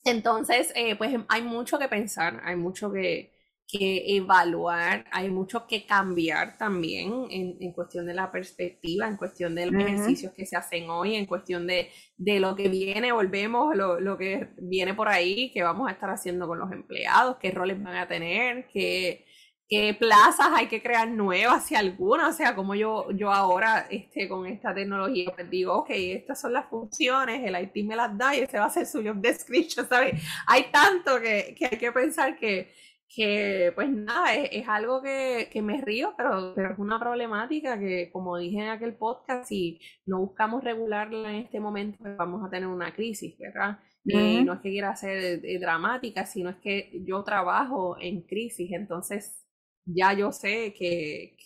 entonces, 0.05 0.73
eh, 0.75 0.97
pues 0.97 1.15
hay 1.29 1.43
mucho 1.43 1.79
que 1.79 1.89
pensar, 1.89 2.41
hay 2.45 2.57
mucho 2.57 2.93
que, 2.93 3.33
que 3.69 4.17
evaluar, 4.17 5.05
hay 5.13 5.31
mucho 5.31 5.67
que 5.67 5.87
cambiar 5.87 6.59
también 6.59 7.27
en, 7.31 7.57
en, 7.61 7.73
cuestión 7.73 8.07
de 8.07 8.15
la 8.15 8.31
perspectiva, 8.31 9.09
en 9.09 9.17
cuestión 9.17 9.55
de 9.55 9.67
los 9.67 9.83
ejercicios 9.83 10.33
que 10.35 10.45
se 10.45 10.57
hacen 10.57 10.91
hoy, 10.91 11.15
en 11.15 11.27
cuestión 11.27 11.67
de, 11.67 11.89
de 12.17 12.41
lo 12.41 12.55
que 12.57 12.69
viene, 12.69 13.13
volvemos, 13.13 13.75
lo, 13.77 14.01
lo, 14.01 14.19
que 14.19 14.51
viene 14.59 14.95
por 14.95 15.09
ahí, 15.09 15.51
qué 15.53 15.63
vamos 15.63 15.89
a 15.89 15.93
estar 15.93 16.11
haciendo 16.11 16.47
con 16.47 16.59
los 16.59 16.71
empleados, 16.73 17.37
qué 17.41 17.51
roles 17.51 17.83
van 17.83 17.97
a 17.97 18.09
tener, 18.09 18.67
qué, 18.69 19.25
qué 19.73 19.95
plazas 19.95 20.49
hay 20.55 20.67
que 20.67 20.83
crear 20.83 21.09
nuevas, 21.09 21.65
si 21.65 21.75
alguna, 21.75 22.29
o 22.29 22.33
sea, 22.33 22.55
como 22.55 22.75
yo, 22.75 23.11
yo 23.13 23.33
ahora 23.33 23.87
este, 23.89 24.29
con 24.29 24.47
esta 24.47 24.75
tecnología, 24.75 25.33
pues 25.35 25.49
digo, 25.49 25.73
ok, 25.73 25.89
estas 25.89 26.43
son 26.43 26.53
las 26.53 26.67
funciones, 26.69 27.41
el 27.43 27.59
IT 27.59 27.87
me 27.87 27.97
las 27.97 28.17
da 28.19 28.37
y 28.37 28.41
ese 28.41 28.59
va 28.59 28.67
a 28.67 28.71
ser 28.71 28.85
su 28.85 29.03
job 29.03 29.17
description, 29.17 29.89
¿sabes? 29.89 30.23
Hay 30.47 30.65
tanto 30.71 31.19
que, 31.19 31.55
que 31.59 31.65
hay 31.65 31.79
que 31.79 31.91
pensar 31.91 32.37
que 32.37 32.71
que 33.15 33.73
pues 33.75 33.91
nada, 33.91 34.35
es, 34.35 34.67
algo 34.69 35.03
que, 35.03 35.61
me 35.63 35.83
río, 35.83 36.15
pero, 36.17 36.55
pero 36.55 36.73
es 36.73 36.79
una 36.79 36.99
problemática 36.99 37.79
que 37.79 38.11
como 38.11 38.39
dije 38.39 38.59
en 38.59 38.71
aquel 38.71 38.95
podcast, 38.95 39.47
si 39.47 39.79
no 40.07 40.21
buscamos 40.21 40.65
regularla 40.65 41.29
en 41.31 41.45
este 41.45 41.61
momento, 41.61 41.99
pues 42.01 42.17
vamos 42.17 42.43
a 42.43 42.49
tener 42.49 42.69
una 42.69 42.95
crisis, 42.95 43.37
¿verdad? 43.39 43.79
Eh, 44.07 44.43
no 44.43 44.55
es 44.55 44.61
que 44.61 44.71
quiera 44.71 44.97
ser 44.97 45.45
eh, 45.45 45.59
dramática, 45.59 46.25
sino 46.25 46.49
es 46.49 46.57
que 46.57 47.03
yo 47.05 47.23
trabajo 47.23 47.99
en 48.01 48.23
crisis, 48.23 48.73
entonces 48.73 49.42
ya 49.85 50.13
yo 50.13 50.33
sé 50.33 50.75
que, 50.75 51.37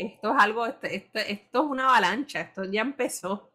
esto 0.00 0.30
es 0.34 0.36
algo, 0.42 0.66
esto, 0.66 0.86
esto, 0.86 1.18
es 1.18 1.54
una 1.54 1.88
avalancha, 1.88 2.40
esto 2.40 2.64
ya 2.64 2.82
empezó. 2.82 3.50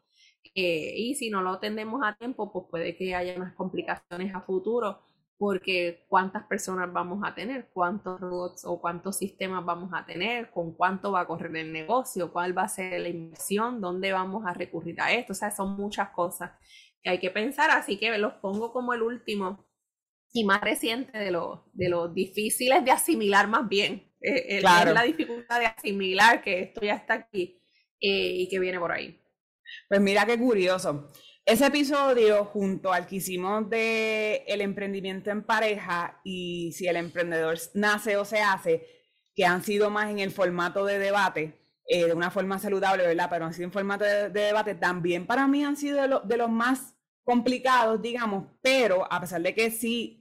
Eh, 0.56 0.94
y 0.98 1.16
si 1.16 1.30
no 1.30 1.42
lo 1.42 1.52
atendemos 1.52 2.02
a 2.04 2.16
tiempo, 2.16 2.52
pues 2.52 2.66
puede 2.70 2.96
que 2.98 3.16
haya 3.16 3.36
unas 3.36 3.56
complicaciones 3.56 4.34
a 4.34 4.42
futuro 4.42 5.00
porque 5.40 6.06
cuántas 6.10 6.44
personas 6.48 6.92
vamos 6.92 7.22
a 7.26 7.34
tener, 7.34 7.70
cuántos 7.74 8.20
robots 8.20 8.66
o 8.66 8.82
cuántos 8.82 9.18
sistemas 9.18 9.64
vamos 9.66 9.90
a 9.94 10.06
tener, 10.06 10.52
con 10.52 10.74
cuánto 10.74 11.14
va 11.14 11.22
a 11.22 11.28
correr 11.28 11.56
el 11.56 11.72
negocio, 11.72 12.34
cuál 12.34 12.58
va 12.58 12.64
a 12.64 12.68
ser 12.68 13.00
la 13.00 13.08
inversión, 13.08 13.80
dónde 13.80 14.12
vamos 14.12 14.46
a 14.46 14.54
recurrir 14.54 15.00
a 15.00 15.14
esto. 15.14 15.32
O 15.32 15.36
sea, 15.36 15.50
son 15.52 15.78
muchas 15.78 16.10
cosas 16.10 16.52
que 17.02 17.10
hay 17.10 17.20
que 17.20 17.32
pensar, 17.32 17.72
así 17.72 17.98
que 17.98 18.18
los 18.18 18.34
pongo 18.36 18.74
como 18.74 18.94
el 18.94 19.02
último 19.02 19.66
y 20.34 20.44
más 20.44 20.62
reciente 20.62 21.18
de 21.18 21.32
los 21.32 21.62
de 21.74 21.90
los 21.90 22.14
difíciles 22.14 22.84
de 22.84 22.92
asimilar 22.92 23.48
más 23.48 23.68
bien. 23.70 24.09
Eh, 24.22 24.62
la 24.62 25.04
dificultad 25.04 25.60
de 25.60 25.68
asimilar 25.68 26.42
que 26.42 26.62
esto 26.62 26.82
ya 26.82 26.96
está 26.96 27.14
aquí 27.14 27.62
eh, 28.02 28.34
y 28.42 28.50
que 28.50 28.60
viene 28.60 28.80
por 28.80 28.92
ahí. 28.92 29.22
Pues 29.88 30.02
mira 30.02 30.26
qué 30.26 30.38
curioso. 30.38 31.10
Ese 31.46 31.66
episodio, 31.66 32.46
junto 32.46 32.94
al 32.94 33.08
que 33.08 33.16
hicimos 33.16 33.70
de 33.70 34.44
el 34.48 34.62
emprendimiento 34.62 35.32
en 35.32 35.44
pareja 35.44 36.22
y 36.24 36.72
si 36.74 36.88
el 36.88 36.96
emprendedor 36.96 37.58
nace 37.74 38.18
o 38.18 38.26
se 38.26 38.40
hace, 38.40 38.86
que 39.34 39.46
han 39.46 39.64
sido 39.64 39.90
más 39.90 40.10
en 40.12 40.20
el 40.20 40.32
formato 40.32 40.86
de 40.86 41.00
debate, 41.00 41.60
eh, 41.88 42.06
de 42.06 42.14
una 42.14 42.30
forma 42.30 42.60
saludable, 42.60 43.08
¿verdad? 43.08 43.28
Pero 43.32 43.46
han 43.46 43.54
sido 43.54 43.66
en 43.66 43.72
formato 43.72 44.06
de, 44.06 44.30
debate, 44.30 44.76
también 44.76 45.26
para 45.26 45.48
mí 45.48 45.64
han 45.64 45.76
sido 45.76 46.22
de, 46.24 46.38
los 46.38 46.50
más 46.50 46.96
complicados, 47.24 48.00
digamos, 48.00 48.46
pero 48.62 49.12
a 49.12 49.20
pesar 49.20 49.42
de 49.42 49.56
que 49.56 49.72
sí 49.72 50.19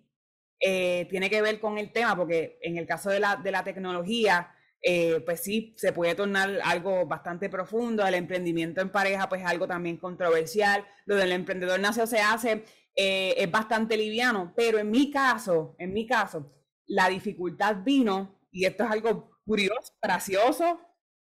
eh, 0.61 1.07
tiene 1.11 1.31
que 1.31 1.43
ver 1.43 1.61
con 1.61 1.79
el 1.79 1.93
tema, 1.93 2.17
porque 2.17 2.59
en 2.63 2.79
el 2.79 2.87
caso 2.87 3.11
de 3.11 3.21
la, 3.21 3.37
de 3.37 3.51
la 3.51 3.65
tecnología, 3.65 4.53
eh, 4.83 5.21
pues 5.25 5.41
sí, 5.41 5.75
se 5.77 5.93
puede 5.93 6.15
tornar 6.15 6.61
algo 6.65 7.07
bastante 7.07 7.49
profundo. 7.49 8.07
El 8.07 8.15
emprendimiento 8.15 8.81
en 8.81 8.91
pareja, 8.91 9.29
pues 9.29 9.45
algo 9.45 9.67
también 9.67 9.97
controversial. 9.97 10.85
Lo 11.07 11.17
del 11.17 11.33
emprendedor 11.33 11.81
nace 11.81 12.03
o 12.03 12.07
se 12.07 12.21
hace 12.21 12.65
eh, 13.01 13.35
es 13.37 13.51
bastante 13.51 13.97
liviano, 13.97 14.53
pero 14.57 14.79
en 14.79 14.91
mi 14.91 15.11
caso, 15.11 15.77
en 15.79 15.93
mi 15.93 16.07
caso, 16.07 16.53
la 16.87 17.09
dificultad 17.09 17.77
vino, 17.85 18.41
y 18.51 18.65
esto 18.65 18.85
es 18.85 18.91
algo 18.91 19.31
curioso, 19.47 19.93
gracioso, 20.03 20.81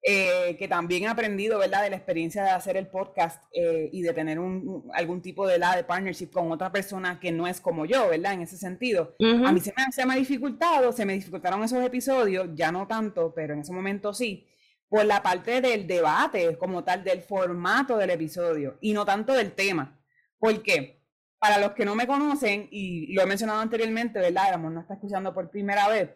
eh, 0.07 0.57
que 0.59 0.69
también 0.69 1.05
he 1.05 1.09
aprendido, 1.09 1.59
¿verdad?, 1.59 1.83
de 1.83 1.89
la 1.89 1.97
experiencia 1.97 2.45
de 2.45 2.51
hacer 2.51 2.77
el 2.77 2.89
podcast 2.89 3.43
eh, 3.55 3.89
y 3.91 4.03
de 4.03 4.13
tener 4.13 4.39
un, 4.39 4.91
algún 4.93 5.23
tipo 5.23 5.47
de, 5.47 5.59
la 5.59 5.75
de 5.77 5.85
partnership 5.85 6.31
con 6.31 6.53
otra 6.53 6.71
persona 6.71 7.19
que 7.19 7.33
no 7.33 7.47
es 7.47 7.59
como 7.59 7.87
yo, 7.87 8.11
¿verdad?, 8.11 8.35
en 8.35 8.43
ese 8.43 8.59
sentido. 8.59 9.17
A 9.47 9.51
mí 9.51 9.61
se 9.61 9.73
me, 9.75 9.91
se 9.93 10.05
me 10.05 10.13
ha 10.13 10.17
dificultado, 10.17 10.93
se 10.93 11.07
me 11.07 11.15
dificultaron 11.15 11.65
esos 11.65 11.83
episodios, 11.83 12.51
ya 12.53 12.71
no 12.71 12.87
tanto, 12.87 13.33
pero 13.35 13.55
en 13.55 13.61
ese 13.61 13.73
momento 13.73 14.13
sí, 14.13 14.47
por 14.91 15.07
la 15.07 15.23
parte 15.23 15.63
del 15.63 15.87
debate 15.87 16.59
como 16.59 16.85
tal, 16.85 17.03
del 17.03 17.23
formato 17.23 17.97
del 17.97 18.11
episodio 18.11 18.77
y 18.83 18.93
no 18.93 19.07
tanto 19.07 19.33
del 19.33 19.53
tema. 19.53 19.99
¿Por 20.39 20.63
qué? 20.63 21.03
Para 21.39 21.57
los 21.59 21.73
que 21.73 21.87
no 21.87 21.95
me 21.95 22.07
conocen, 22.07 22.69
y 22.71 23.11
lo 23.15 23.23
he 23.23 23.27
mencionado 23.27 23.61
anteriormente, 23.61 24.19
¿verdad? 24.19 24.49
Éramos 24.49 24.71
no 24.71 24.81
está 24.83 24.95
escuchando 24.95 25.33
por 25.33 25.51
primera 25.51 25.89
vez. 25.89 26.11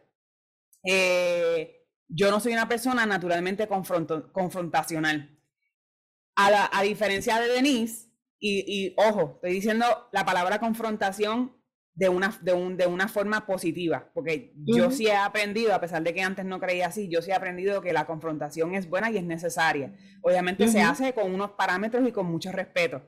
Eh, 0.84 1.86
yo 2.08 2.30
no 2.30 2.40
soy 2.40 2.52
una 2.52 2.68
persona 2.68 3.06
naturalmente 3.06 3.68
confrontacional. 3.68 5.38
A, 6.36 6.78
a, 6.78 6.82
diferencia 6.82 7.40
de 7.40 7.48
Denise, 7.48 8.08
y, 8.40 8.94
ojo, 8.96 9.32
estoy 9.36 9.52
diciendo 9.52 9.84
la 10.12 10.24
palabra 10.24 10.60
confrontación 10.60 11.56
de 11.94 12.08
una, 12.08 12.38
de 12.42 12.52
un, 12.52 12.76
de 12.76 12.86
una 12.86 13.08
forma 13.08 13.44
positiva, 13.44 14.12
porque 14.14 14.52
yo 14.54 14.92
sí 14.92 15.08
he 15.08 15.16
aprendido, 15.16 15.74
a 15.74 15.80
pesar 15.80 16.04
de 16.04 16.14
que 16.14 16.22
antes 16.22 16.44
no 16.44 16.60
creía 16.60 16.86
así, 16.86 17.08
yo 17.08 17.20
sí 17.22 17.32
he 17.32 17.34
aprendido 17.34 17.82
que 17.82 17.92
la 17.92 18.06
confrontación 18.06 18.76
es 18.76 18.88
buena 18.88 19.10
y 19.10 19.16
es 19.16 19.24
necesaria. 19.24 19.96
Obviamente 20.22 20.68
se 20.68 20.80
hace 20.80 21.12
con 21.12 21.34
unos 21.34 21.52
parámetros 21.52 22.06
y 22.06 22.12
con 22.12 22.26
mucho 22.26 22.52
respeto, 22.52 23.02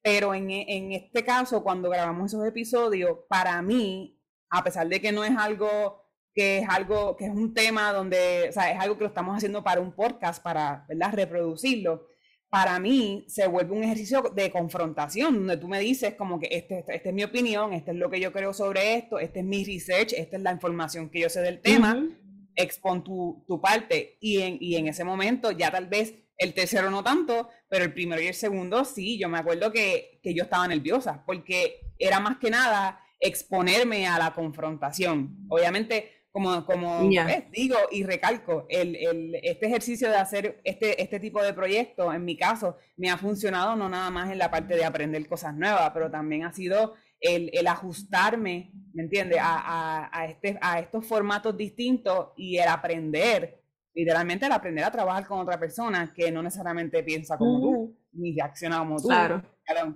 pero 0.00 0.32
en, 0.32 0.52
en 0.52 0.92
este 0.92 1.24
caso, 1.24 1.64
cuando 1.64 1.90
grabamos 1.90 2.32
esos 2.32 2.46
episodios, 2.46 3.18
para 3.28 3.60
mí, 3.62 4.22
a 4.48 4.62
pesar 4.62 4.86
de 4.86 5.00
que 5.00 5.10
no 5.10 5.24
es 5.24 5.36
algo 5.36 6.05
que 6.36 6.58
es 6.58 6.68
algo, 6.68 7.16
que 7.16 7.24
es 7.24 7.30
un 7.30 7.54
tema 7.54 7.94
donde, 7.94 8.50
o 8.50 8.52
sea, 8.52 8.70
es 8.70 8.78
algo 8.78 8.98
que 8.98 9.04
lo 9.04 9.08
estamos 9.08 9.34
haciendo 9.34 9.64
para 9.64 9.80
un 9.80 9.92
podcast, 9.92 10.42
para, 10.42 10.84
¿verdad?, 10.86 11.14
reproducirlo. 11.14 12.08
Para 12.50 12.78
mí 12.78 13.24
se 13.26 13.46
vuelve 13.46 13.72
un 13.72 13.82
ejercicio 13.82 14.20
de 14.34 14.50
confrontación, 14.50 15.34
donde 15.34 15.56
tú 15.56 15.66
me 15.66 15.80
dices 15.80 16.14
como 16.14 16.38
que 16.38 16.48
este, 16.50 16.80
esta 16.80 16.92
este 16.92 17.08
es 17.08 17.14
mi 17.14 17.24
opinión, 17.24 17.72
este 17.72 17.92
es 17.92 17.96
lo 17.96 18.10
que 18.10 18.20
yo 18.20 18.34
creo 18.34 18.52
sobre 18.52 18.96
esto, 18.96 19.18
este 19.18 19.40
es 19.40 19.46
mi 19.46 19.64
research, 19.64 20.12
esta 20.12 20.36
es 20.36 20.42
la 20.42 20.52
información 20.52 21.08
que 21.08 21.20
yo 21.20 21.30
sé 21.30 21.40
del 21.40 21.62
tema, 21.62 22.06
expon 22.54 23.02
tu, 23.02 23.42
tu, 23.48 23.58
parte. 23.58 24.18
Y 24.20 24.42
en, 24.42 24.58
y 24.60 24.76
en 24.76 24.88
ese 24.88 25.04
momento 25.04 25.52
ya 25.52 25.70
tal 25.70 25.86
vez 25.86 26.14
el 26.36 26.52
tercero 26.52 26.90
no 26.90 27.02
tanto, 27.02 27.48
pero 27.66 27.82
el 27.82 27.94
primero 27.94 28.20
y 28.20 28.26
el 28.26 28.34
segundo 28.34 28.84
sí, 28.84 29.18
yo 29.18 29.30
me 29.30 29.38
acuerdo 29.38 29.72
que, 29.72 30.20
que 30.22 30.34
yo 30.34 30.42
estaba 30.42 30.68
nerviosa, 30.68 31.24
porque 31.24 31.80
era 31.98 32.20
más 32.20 32.36
que 32.36 32.50
nada 32.50 33.00
exponerme 33.20 34.06
a 34.06 34.18
la 34.18 34.34
confrontación. 34.34 35.46
Obviamente 35.48 36.15
como, 36.36 36.66
como 36.66 37.08
digo 37.50 37.76
y 37.90 38.04
recalco, 38.04 38.66
el, 38.68 38.94
el, 38.94 39.40
este 39.42 39.68
ejercicio 39.68 40.10
de 40.10 40.16
hacer 40.16 40.60
este, 40.64 41.02
este 41.02 41.18
tipo 41.18 41.42
de 41.42 41.54
proyectos, 41.54 42.14
en 42.14 42.26
mi 42.26 42.36
caso, 42.36 42.76
me 42.98 43.08
ha 43.08 43.16
funcionado 43.16 43.74
no 43.74 43.88
nada 43.88 44.10
más 44.10 44.30
en 44.30 44.36
la 44.36 44.50
parte 44.50 44.76
de 44.76 44.84
aprender 44.84 45.26
cosas 45.26 45.54
nuevas, 45.54 45.90
pero 45.94 46.10
también 46.10 46.44
ha 46.44 46.52
sido 46.52 46.92
el, 47.20 47.48
el 47.54 47.66
ajustarme, 47.66 48.70
¿me 48.92 49.04
entiendes?, 49.04 49.38
a, 49.40 49.56
a, 49.56 50.10
a, 50.12 50.26
este, 50.26 50.58
a 50.60 50.78
estos 50.78 51.06
formatos 51.06 51.56
distintos 51.56 52.32
y 52.36 52.58
el 52.58 52.68
aprender, 52.68 53.62
literalmente 53.94 54.44
el 54.44 54.52
aprender 54.52 54.84
a 54.84 54.90
trabajar 54.90 55.26
con 55.26 55.38
otra 55.38 55.58
persona 55.58 56.12
que 56.14 56.30
no 56.30 56.42
necesariamente 56.42 57.02
piensa 57.02 57.38
como 57.38 57.62
tú, 57.62 57.98
ni 58.12 58.36
reacciona 58.36 58.80
como 58.80 59.00
tú. 59.00 59.08
Claro. 59.08 59.42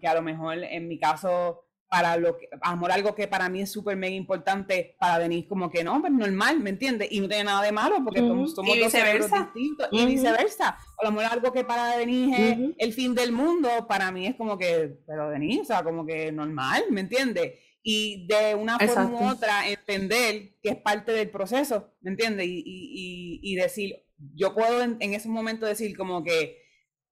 Que 0.01 0.09
a 0.09 0.15
lo 0.15 0.23
mejor 0.23 0.57
en 0.65 0.89
mi 0.89 0.99
caso 0.99 1.67
para 1.91 2.17
lo 2.17 2.39
que, 2.39 2.49
amor, 2.63 2.93
algo 2.93 3.17
que 3.17 3.27
para 3.27 3.49
mí 3.49 3.63
es 3.63 3.73
súper 3.73 3.97
mega 3.97 4.15
importante 4.15 4.95
para 5.01 5.19
Denise, 5.19 5.49
como 5.49 5.69
que 5.69 5.83
no, 5.83 6.01
pues 6.01 6.13
normal, 6.13 6.61
¿me 6.61 6.71
entiendes? 6.71 7.09
Y 7.11 7.19
no 7.19 7.27
tiene 7.27 7.43
nada 7.43 7.63
de 7.63 7.73
malo 7.73 7.97
porque 8.05 8.21
somos, 8.21 8.55
dos 8.55 8.93
cerebros 8.93 9.29
distintos 9.29 9.89
y 9.91 10.07
viceversa. 10.07 10.79
O 10.99 11.05
lo 11.05 11.11
mejor 11.11 11.33
algo 11.33 11.53
que 11.53 11.65
para 11.65 11.97
Denise 11.97 12.53
es 12.53 12.59
el 12.79 12.93
fin 12.93 13.13
del 13.13 13.33
mundo, 13.33 13.89
para 13.89 14.13
mí 14.13 14.29
es 14.29 14.37
como 14.37 14.57
que, 14.57 15.01
pero 15.05 15.31
Denise, 15.31 15.63
o 15.63 15.65
sea, 15.65 15.83
como 15.83 16.07
que 16.07 16.31
normal, 16.31 16.85
¿me 16.91 17.01
entiendes? 17.01 17.59
Y 17.83 18.29
de 18.29 18.55
una 18.55 18.79
forma 18.79 19.11
u 19.11 19.29
otra 19.29 19.69
entender 19.69 20.55
que 20.63 20.69
es 20.71 20.77
parte 20.77 21.11
del 21.11 21.29
proceso, 21.29 21.93
¿me 22.03 22.13
entiendes? 22.13 22.47
Y, 22.47 22.63
y, 22.65 23.41
y, 23.43 23.57
decir, 23.57 23.97
yo 24.37 24.55
puedo 24.55 24.81
en, 24.81 24.97
ese 25.01 25.29
momento 25.29 25.67
decir 25.67 25.97
como 25.97 26.23
que 26.23 26.57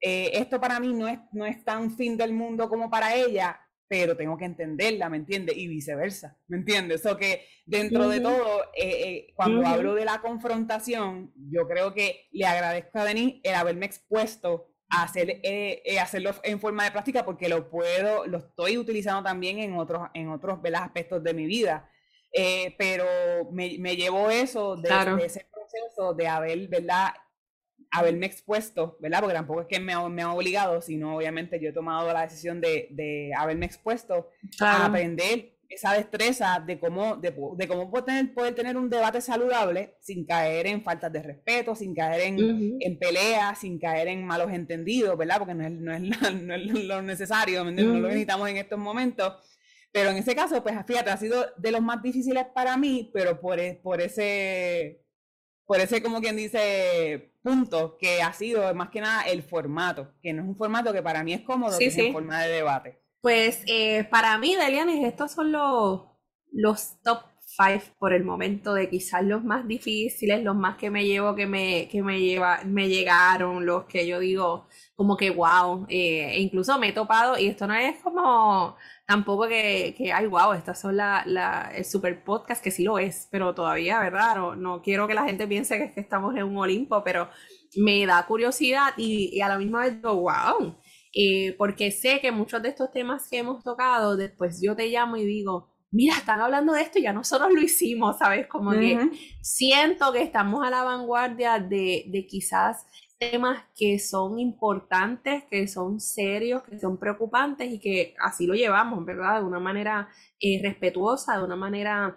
eh, 0.01 0.31
esto 0.35 0.61
para 0.61 0.79
mí 0.79 0.95
no 0.95 1.09
es, 1.09 1.19
no 1.33 1.47
es 1.47 1.65
tan 1.65 1.97
fin 1.97 2.17
del 2.17 2.33
mundo 2.33 2.69
como 2.69 2.89
para 2.89 3.17
ella, 3.17 3.59
pero 3.89 4.17
tengo 4.17 4.37
que 4.37 4.45
entenderla, 4.45 5.09
¿me 5.09 5.17
entiendes? 5.17 5.57
Y 5.57 5.67
viceversa, 5.67 6.37
¿me 6.47 6.59
entiendes? 6.59 7.05
O 7.07 7.17
que 7.17 7.47
dentro 7.65 8.09
de 8.09 8.21
todo, 8.21 8.65
eh, 8.77 9.03
eh, 9.03 9.33
cuando 9.35 9.67
hablo 9.67 9.95
de 9.95 10.05
la 10.05 10.21
confrontación, 10.21 11.33
yo 11.51 11.67
creo 11.67 11.95
que 11.95 12.29
le 12.31 12.45
agradezco 12.45 12.99
a 12.99 13.05
Denis 13.05 13.41
el 13.43 13.55
haberme 13.55 13.87
expuesto 13.87 14.69
hacer, 14.91 15.41
eh, 15.43 15.99
hacerlo 16.01 16.33
en 16.43 16.61
forma 16.61 16.85
de 16.85 16.91
práctica 16.91 17.25
porque 17.25 17.49
lo 17.49 17.71
puedo, 17.71 18.27
lo 18.27 18.39
estoy 18.39 18.77
utilizando 18.77 19.23
también 19.23 19.59
en 19.59 19.75
otros, 19.75 20.09
en 20.13 20.29
otros 20.29 20.59
aspectos 20.75 21.25
de 21.25 21.35
mi 21.35 21.47
vida. 21.47 21.91
Pero 22.77 23.07
me, 23.51 23.79
me 23.79 23.97
llevó 23.97 24.31
eso 24.31 24.77
de, 24.77 24.91
ese 25.25 25.49
proceso 25.51 26.13
de 26.13 26.29
haber, 26.29 26.69
¿verdad? 26.69 27.15
Haberme 27.91 28.27
expuesto, 28.27 28.97
¿verdad? 29.01 29.21
Porque 29.21 29.35
tampoco 29.35 29.63
es 29.63 29.67
que 29.67 29.81
me, 29.81 29.95
me 30.09 30.23
han 30.23 30.31
obligado, 30.31 30.81
sino 30.81 31.17
obviamente 31.17 31.61
yo 31.61 31.71
he 31.71 31.73
tomado 31.73 32.13
la 32.13 32.23
decisión 32.23 32.61
de, 32.61 32.89
de 32.91 33.33
haberme 33.37 33.67
expuesto 33.67 34.29
a 34.61 34.87
aprender 34.87 35.59
esa 35.69 35.93
destreza 35.93 36.63
de 36.67 36.79
cómo, 36.79 37.17
de, 37.17 37.35
de 37.57 37.69
cómo 37.69 37.91
poder 37.91 38.05
tener, 38.07 38.35
poder 38.35 38.55
tener, 38.55 38.77
un 38.77 38.89
debate 38.89 39.21
saludable 39.21 39.97
sin 40.01 40.25
caer 40.25 40.67
en 40.67 40.83
faltas 40.83 41.13
de 41.13 41.23
respeto, 41.23 41.75
sin 41.75 41.95
caer 41.95 42.23
en, 42.23 42.79
en 42.81 42.99
peleas, 42.99 43.61
sin 43.61 43.79
caer 43.79 44.09
en 44.09 44.25
malos 44.25 44.51
entendidos, 44.51 45.17
¿verdad? 45.19 45.39
Porque 45.39 45.55
no 45.55 45.67
es, 45.67 45.73
no 45.73 45.93
es, 45.93 46.01
no 46.43 46.55
es 46.55 46.85
lo 46.85 47.03
necesario, 47.03 47.65
no 47.65 47.71
lo 47.71 48.09
necesitamos 48.09 48.49
en 48.49 48.57
estos 48.57 48.79
momentos. 48.79 49.35
Pero 49.93 50.11
en 50.11 50.17
ese 50.17 50.35
caso, 50.35 50.63
pues 50.63 50.75
fíjate, 50.87 51.11
ha 51.11 51.17
sido 51.17 51.47
de 51.57 51.73
los 51.73 51.83
más 51.83 52.03
difíciles 52.03 52.47
para 52.55 52.77
mí, 52.77 53.11
pero 53.13 53.41
por, 53.41 53.59
e, 53.59 53.75
por 53.83 54.01
ese, 54.01 55.03
por 55.67 55.81
ese, 55.81 56.03
como 56.03 56.21
quien 56.21 56.37
dice, 56.37 57.33
que 57.99 58.23
ha 58.23 58.33
sido 58.33 58.75
más 58.75 58.91
que 58.91 59.01
nada 59.01 59.23
el 59.23 59.43
formato, 59.43 60.13
que 60.23 60.33
no 60.33 60.43
es 60.43 60.49
un 60.49 60.57
formato 60.57 60.93
que 60.93 61.03
para 61.03 61.23
mí 61.25 61.33
es 61.33 61.43
cómodo, 61.43 61.79
que 61.79 61.87
es 61.87 61.99
en 61.99 62.13
forma 62.13 62.43
de 62.43 62.53
debate. 62.53 62.99
Pues 63.21 63.63
eh, 63.67 64.05
para 64.05 64.39
mí, 64.39 64.55
Delianes, 64.55 65.05
estos 65.05 65.33
son 65.33 65.53
los, 65.53 66.03
los 66.53 67.01
top 67.03 67.23
five 67.57 67.83
por 67.99 68.13
el 68.13 68.25
momento 68.25 68.75
de 68.75 68.89
quizás 68.89 69.25
los 69.25 69.43
más 69.43 69.67
difíciles, 69.67 70.43
los 70.45 70.55
más 70.55 70.77
que 70.77 70.91
me 70.91 71.05
llevo, 71.05 71.35
que 71.35 71.47
me, 71.47 71.89
que 71.89 72.03
me, 72.03 72.21
lleva, 72.21 72.61
me 72.65 72.89
llegaron, 72.89 73.67
los 73.67 73.87
que 73.87 74.07
yo 74.07 74.21
digo 74.21 74.67
como 74.95 75.17
que 75.17 75.31
wow, 75.31 75.87
eh, 75.89 76.31
e 76.35 76.41
incluso 76.41 76.79
me 76.79 76.89
he 76.89 76.93
topado 76.93 77.39
y 77.39 77.47
esto 77.49 77.67
no 77.67 77.75
es 77.75 77.99
como 78.01 78.77
tampoco 79.09 79.49
que, 79.49 79.95
que 79.97 80.13
ay 80.13 80.27
wow, 80.27 80.53
estas 80.53 80.79
son 80.79 80.99
la, 80.99 81.23
la, 81.25 81.73
el 81.75 81.87
super 81.87 82.23
podcast, 82.23 82.63
que 82.63 82.71
sí 82.71 82.85
lo 82.85 82.99
es, 82.99 83.27
pero 83.31 83.55
todavía, 83.55 84.01
¿verdad? 84.01 84.37
No, 84.37 84.55
no 84.55 84.83
quiero 84.83 85.09
que 85.09 85.15
la 85.15 85.25
gente 85.25 85.47
piense 85.47 85.79
que, 85.79 85.85
es 85.85 85.93
que 85.95 86.01
estamos 86.01 86.37
en 86.37 86.43
un 86.43 86.59
Olimpo, 86.59 87.03
pero 87.03 87.31
me 87.77 88.05
da 88.05 88.27
curiosidad 88.27 88.93
y, 88.99 89.31
y 89.33 89.41
a 89.41 89.49
la 89.49 89.57
misma 89.57 89.81
vez 89.81 89.95
digo, 89.95 90.15
wow, 90.15 90.77
eh, 91.15 91.55
porque 91.57 91.91
sé 91.91 92.21
que 92.21 92.31
muchos 92.33 92.63
de 92.63 92.69
estos 92.69 92.91
temas 92.91 93.29
que 93.31 93.39
hemos 93.39 93.65
tocado, 93.65 94.15
después 94.15 94.61
yo 94.63 94.77
te 94.77 94.89
llamo 94.89 95.17
y 95.17 95.25
digo, 95.25 95.71
mira, 95.91 96.15
están 96.19 96.43
hablando 96.43 96.75
de 96.75 96.83
esto 96.83 96.99
y 96.99 97.03
ya 97.05 97.15
nosotros 97.15 97.51
lo 97.51 97.63
hicimos, 97.63 98.19
¿sabes? 98.19 98.47
Como 98.47 98.73
que 98.73 99.11
siento 99.41 100.13
que 100.13 100.21
estamos 100.21 100.67
a 100.67 100.69
la 100.69 100.85
vanguardia 100.85 101.59
de, 101.61 102.05
de 102.09 102.27
quizás 102.27 102.85
temas 103.19 103.65
que 103.77 103.99
son 103.99 104.39
importantes, 104.39 105.45
que 105.51 105.67
son 105.69 106.01
serios, 106.01 106.63
que 106.63 106.79
son 106.79 106.99
preocupantes 106.99 107.73
y 107.73 107.81
que 107.81 108.15
así 108.21 108.47
lo 108.47 108.55
llevamos, 108.55 109.05
¿verdad? 109.05 109.41
De 109.41 109.47
una 109.47 109.61
manera 109.61 110.09
eh, 110.41 110.61
respetuosa, 110.63 111.37
de 111.37 111.45
una 111.45 111.57
manera 111.57 112.17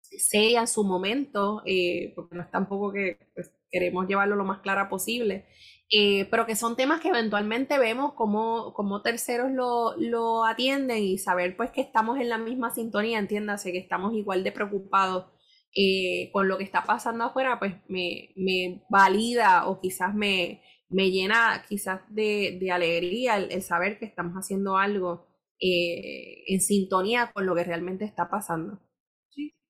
seria 0.00 0.60
en 0.60 0.66
su 0.68 0.84
momento, 0.84 1.62
eh, 1.64 2.12
porque 2.14 2.36
no 2.36 2.42
es 2.42 2.50
tampoco 2.50 2.92
que 2.92 3.18
pues, 3.34 3.52
queremos 3.70 4.06
llevarlo 4.06 4.36
lo 4.36 4.44
más 4.44 4.60
clara 4.60 4.88
posible. 4.88 5.46
Eh, 5.94 6.26
pero 6.30 6.46
que 6.46 6.56
son 6.56 6.74
temas 6.74 7.00
que 7.00 7.08
eventualmente 7.08 7.78
vemos 7.78 8.14
como, 8.14 8.72
como 8.72 9.02
terceros 9.02 9.50
lo, 9.50 9.94
lo, 9.98 10.44
atienden 10.46 11.02
y 11.02 11.18
saber 11.18 11.54
pues 11.54 11.70
que 11.70 11.82
estamos 11.82 12.18
en 12.18 12.30
la 12.30 12.38
misma 12.38 12.70
sintonía, 12.70 13.18
entiéndase, 13.18 13.72
que 13.72 13.78
estamos 13.78 14.14
igual 14.14 14.42
de 14.42 14.52
preocupados 14.52 15.26
eh, 15.74 16.30
con 16.32 16.48
lo 16.48 16.58
que 16.58 16.64
está 16.64 16.84
pasando 16.84 17.24
afuera, 17.24 17.58
pues 17.58 17.74
me, 17.88 18.30
me 18.36 18.84
valida 18.90 19.66
o 19.66 19.80
quizás 19.80 20.14
me, 20.14 20.62
me 20.88 21.10
llena 21.10 21.64
quizás 21.68 22.00
de, 22.08 22.58
de 22.60 22.70
alegría 22.70 23.36
el, 23.36 23.62
saber 23.62 23.98
que 23.98 24.04
estamos 24.04 24.34
haciendo 24.34 24.76
algo 24.76 25.26
eh, 25.60 26.44
en 26.48 26.60
sintonía 26.60 27.30
con 27.32 27.46
lo 27.46 27.54
que 27.54 27.64
realmente 27.64 28.04
está 28.04 28.28
pasando 28.28 28.80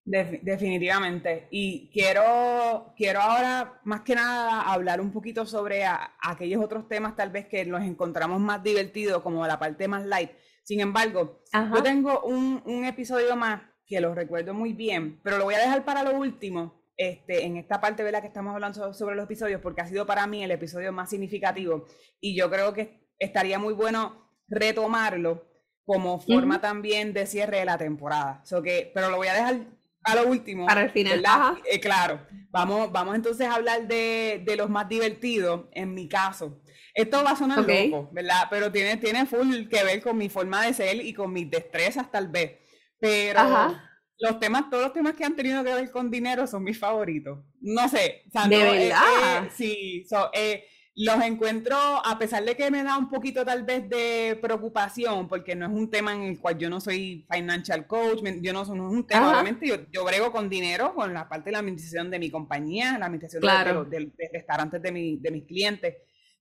definitivamente. 0.04 1.48
Y 1.50 1.90
quiero, 1.92 2.92
quiero 2.96 3.20
ahora, 3.20 3.80
más 3.84 4.02
que 4.02 4.14
nada, 4.14 4.62
hablar 4.62 5.00
un 5.00 5.12
poquito 5.12 5.46
sobre 5.46 5.84
aquellos 6.20 6.62
otros 6.62 6.88
temas 6.88 7.16
tal 7.16 7.30
vez 7.30 7.46
que 7.46 7.64
los 7.64 7.82
encontramos 7.82 8.40
más 8.40 8.62
divertidos, 8.62 9.22
como 9.22 9.46
la 9.46 9.58
parte 9.58 9.88
más 9.88 10.04
light. 10.04 10.30
Sin 10.64 10.80
embargo, 10.80 11.42
yo 11.52 11.82
tengo 11.82 12.22
un, 12.22 12.62
un, 12.64 12.84
episodio 12.84 13.36
más 13.36 13.62
que 13.92 14.00
lo 14.00 14.14
recuerdo 14.14 14.54
muy 14.54 14.72
bien, 14.72 15.20
pero 15.22 15.36
lo 15.36 15.44
voy 15.44 15.54
a 15.54 15.58
dejar 15.58 15.84
para 15.84 16.02
lo 16.02 16.16
último, 16.16 16.82
este, 16.96 17.44
en 17.44 17.58
esta 17.58 17.78
parte 17.78 18.02
de 18.02 18.10
la 18.10 18.22
que 18.22 18.26
estamos 18.26 18.54
hablando 18.54 18.94
sobre 18.94 19.14
los 19.14 19.26
episodios, 19.26 19.60
porque 19.60 19.82
ha 19.82 19.86
sido 19.86 20.06
para 20.06 20.26
mí 20.26 20.42
el 20.42 20.50
episodio 20.50 20.92
más 20.92 21.10
significativo 21.10 21.84
y 22.18 22.34
yo 22.34 22.50
creo 22.50 22.72
que 22.72 23.12
estaría 23.18 23.58
muy 23.58 23.74
bueno 23.74 24.30
retomarlo 24.48 25.46
como 25.84 26.18
forma 26.20 26.58
también 26.62 27.12
de 27.12 27.26
cierre 27.26 27.58
de 27.58 27.64
la 27.66 27.76
temporada. 27.76 28.40
So 28.44 28.62
que, 28.62 28.90
pero 28.94 29.10
lo 29.10 29.18
voy 29.18 29.28
a 29.28 29.34
dejar 29.34 29.66
a 30.04 30.14
lo 30.14 30.26
último. 30.26 30.64
Para 30.66 30.84
el 30.84 30.90
final. 30.90 31.22
Eh, 31.70 31.78
claro. 31.78 32.26
Vamos, 32.50 32.90
vamos 32.92 33.14
entonces 33.14 33.46
a 33.46 33.56
hablar 33.56 33.86
de, 33.86 34.40
de, 34.42 34.56
los 34.56 34.70
más 34.70 34.88
divertidos, 34.88 35.66
en 35.72 35.92
mi 35.92 36.08
caso. 36.08 36.62
Esto 36.94 37.22
va 37.22 37.32
a 37.32 37.36
sonar 37.36 37.58
loco, 37.58 38.08
¿verdad? 38.12 38.44
Pero 38.48 38.72
tiene, 38.72 38.96
tiene 38.96 39.26
full 39.26 39.68
que 39.68 39.84
ver 39.84 40.02
con 40.02 40.16
mi 40.16 40.30
forma 40.30 40.64
de 40.64 40.72
ser 40.72 40.96
y 40.96 41.12
con 41.12 41.32
mis 41.32 41.50
destrezas, 41.50 42.10
tal 42.10 42.28
vez. 42.28 42.61
Pero 43.02 43.76
los 44.20 44.38
temas, 44.38 44.70
todos 44.70 44.84
los 44.84 44.92
temas 44.92 45.14
que 45.14 45.24
han 45.24 45.34
tenido 45.34 45.64
que 45.64 45.74
ver 45.74 45.90
con 45.90 46.08
dinero 46.08 46.46
son 46.46 46.62
mis 46.62 46.78
favoritos. 46.78 47.40
No 47.60 47.88
sé. 47.88 48.22
¿De 48.48 48.56
verdad? 48.62 49.48
sí. 49.52 50.06
So, 50.08 50.30
eh, 50.32 50.64
los 50.94 51.20
encuentro, 51.24 51.76
a 51.76 52.16
pesar 52.16 52.44
de 52.44 52.54
que 52.54 52.70
me 52.70 52.84
da 52.84 52.96
un 52.96 53.10
poquito 53.10 53.44
tal 53.44 53.64
vez 53.64 53.88
de 53.88 54.38
preocupación, 54.40 55.26
porque 55.26 55.56
no 55.56 55.66
es 55.66 55.72
un 55.72 55.90
tema 55.90 56.14
en 56.14 56.22
el 56.22 56.38
cual 56.38 56.56
yo 56.58 56.70
no 56.70 56.80
soy 56.80 57.26
financial 57.28 57.88
coach, 57.88 58.20
yo 58.40 58.52
no, 58.52 58.64
soy 58.64 58.78
un 58.78 59.04
tema, 59.04 59.32
obviamente 59.32 59.66
yo, 59.66 59.76
yo, 59.90 60.04
brego 60.04 60.30
con 60.30 60.48
dinero, 60.48 60.94
con 60.94 61.12
la 61.12 61.28
parte 61.28 61.46
de 61.46 61.52
la 61.52 61.58
administración 61.58 62.08
de 62.08 62.20
mi 62.20 62.30
compañía, 62.30 62.98
la 62.98 63.06
administración 63.06 63.42
de, 63.90 64.12
restaurantes 64.32 64.80
de, 64.80 64.92
mi, 64.92 65.16
de 65.16 65.30
mis 65.32 65.44
clientes, 65.44 65.96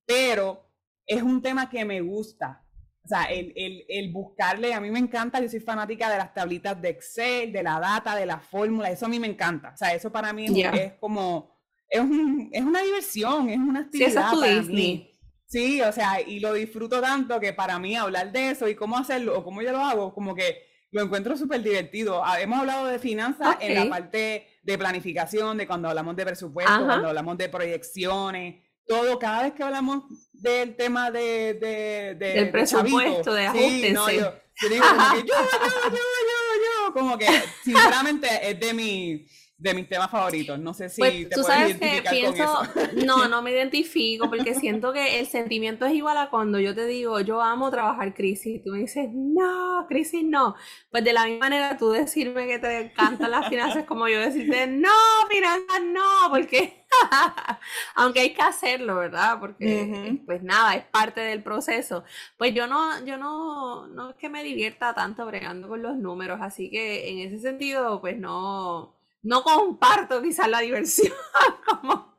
pero 0.05 0.69
es 1.07 1.23
un 1.23 1.41
tema 1.41 1.67
que 1.69 1.83
me 1.85 2.01
gusta. 2.01 2.61
O 3.03 3.07
sea, 3.07 3.23
el, 3.23 3.51
el, 3.55 3.83
el, 3.89 4.11
buscarle, 4.11 4.73
a 4.73 4.79
mí 4.79 4.91
me 4.91 4.99
encanta, 4.99 5.41
yo 5.41 5.49
soy 5.49 5.59
fanática 5.59 6.09
de 6.09 6.17
las 6.17 6.33
tablitas 6.33 6.79
de 6.79 6.89
Excel, 6.89 7.51
de 7.51 7.63
la 7.63 7.79
data, 7.79 8.15
de 8.15 8.27
la 8.27 8.39
fórmula, 8.39 8.91
eso 8.91 9.07
a 9.07 9.09
mí 9.09 9.19
me 9.19 9.27
encanta. 9.27 9.71
O 9.73 9.77
sea, 9.77 9.93
eso 9.93 10.11
para 10.11 10.31
mí 10.33 10.45
es 10.61 10.93
como 10.99 11.51
es, 11.89 11.99
un, 11.99 12.49
es 12.51 12.61
una 12.61 12.81
diversión, 12.81 13.49
es 13.49 13.57
una 13.57 13.81
actividad. 13.81 14.31
Sí, 14.65 15.07
Sí, 15.51 15.81
o 15.81 15.91
sea, 15.91 16.21
y 16.21 16.39
lo 16.39 16.53
disfruto 16.53 17.01
tanto 17.01 17.37
que 17.41 17.51
para 17.51 17.77
mí 17.77 17.97
hablar 17.97 18.31
de 18.31 18.51
eso 18.51 18.69
y 18.69 18.75
cómo 18.75 18.97
hacerlo 18.97 19.37
o 19.37 19.43
cómo 19.43 19.61
yo 19.61 19.73
lo 19.73 19.79
hago, 19.79 20.13
como 20.13 20.33
que 20.33 20.63
lo 20.91 21.01
encuentro 21.01 21.35
súper 21.35 21.61
divertido. 21.61 22.23
Ah, 22.23 22.39
hemos 22.39 22.59
hablado 22.59 22.87
de 22.87 22.99
finanzas 22.99 23.57
en 23.59 23.75
la 23.75 23.89
parte 23.89 24.47
de 24.63 24.77
planificación, 24.77 25.57
de 25.57 25.67
cuando 25.67 25.89
hablamos 25.89 26.15
de 26.15 26.23
presupuesto, 26.23 26.85
cuando 26.85 27.09
hablamos 27.09 27.37
de 27.37 27.49
proyecciones, 27.49 28.63
todo, 28.91 29.17
cada 29.17 29.43
vez 29.43 29.53
que 29.53 29.63
hablamos 29.63 30.03
del 30.33 30.75
tema 30.75 31.11
de... 31.11 31.53
de, 31.53 32.15
de 32.19 32.33
del 32.33 32.51
presupuesto, 32.51 33.33
de 33.33 33.45
ajustes. 33.45 33.87
Sí, 33.87 33.93
no, 33.93 34.11
yo, 34.11 34.33
digo 34.69 34.85
como 34.85 35.13
que 35.13 35.27
yo, 35.27 35.35
yo, 35.83 35.91
yo, 35.91 35.97
yo, 35.97 36.87
yo, 36.87 36.93
como 36.93 37.17
que 37.17 37.27
sinceramente 37.63 38.27
es 38.49 38.59
de 38.59 38.73
mi 38.73 39.27
de 39.61 39.75
mis 39.75 39.87
temas 39.87 40.09
favoritos. 40.09 40.59
No 40.59 40.73
sé 40.73 40.89
si 40.89 41.01
pues, 41.01 41.29
te 41.29 41.35
puedes 41.39 41.69
identificar 41.69 42.25
con 42.25 42.33
eso. 42.33 42.61
No, 43.05 43.27
no 43.29 43.41
me 43.41 43.51
identifico 43.51 44.29
porque 44.29 44.55
siento 44.55 44.91
que 44.91 45.19
el 45.19 45.27
sentimiento 45.27 45.85
es 45.85 45.93
igual 45.93 46.17
a 46.17 46.29
cuando 46.29 46.59
yo 46.59 46.73
te 46.73 46.85
digo, 46.85 47.19
yo 47.19 47.41
amo 47.41 47.69
trabajar 47.69 48.13
crisis. 48.13 48.55
Y 48.55 48.59
tú 48.59 48.71
me 48.71 48.79
dices, 48.79 49.09
no, 49.13 49.85
crisis 49.87 50.23
no. 50.23 50.55
Pues 50.89 51.03
de 51.03 51.13
la 51.13 51.25
misma 51.25 51.45
manera 51.45 51.77
tú 51.77 51.91
decirme 51.91 52.47
que 52.47 52.57
te 52.57 52.79
encantan 52.79 53.29
las 53.29 53.49
finanzas 53.49 53.85
como 53.85 54.07
yo 54.07 54.19
decirte, 54.19 54.65
no, 54.65 54.89
finanzas 55.29 55.81
no, 55.83 56.29
porque 56.31 56.83
aunque 57.95 58.21
hay 58.21 58.33
que 58.33 58.41
hacerlo, 58.41 58.95
¿verdad? 58.95 59.39
Porque 59.39 60.19
pues 60.25 60.41
nada, 60.41 60.75
es 60.75 60.85
parte 60.85 61.21
del 61.21 61.43
proceso. 61.43 62.03
Pues 62.37 62.53
yo 62.55 62.65
no, 62.65 63.05
yo 63.05 63.17
no, 63.17 63.87
no 63.87 64.09
es 64.09 64.15
que 64.15 64.27
me 64.29 64.43
divierta 64.43 64.93
tanto 64.95 65.25
bregando 65.27 65.67
con 65.67 65.83
los 65.83 65.97
números, 65.97 66.39
así 66.41 66.69
que 66.71 67.09
en 67.09 67.19
ese 67.19 67.39
sentido, 67.39 68.01
pues 68.01 68.17
no 68.17 69.00
no 69.23 69.43
comparto 69.43 70.21
quizás 70.21 70.49
la 70.49 70.59
diversión 70.59 71.13
como, 71.65 72.17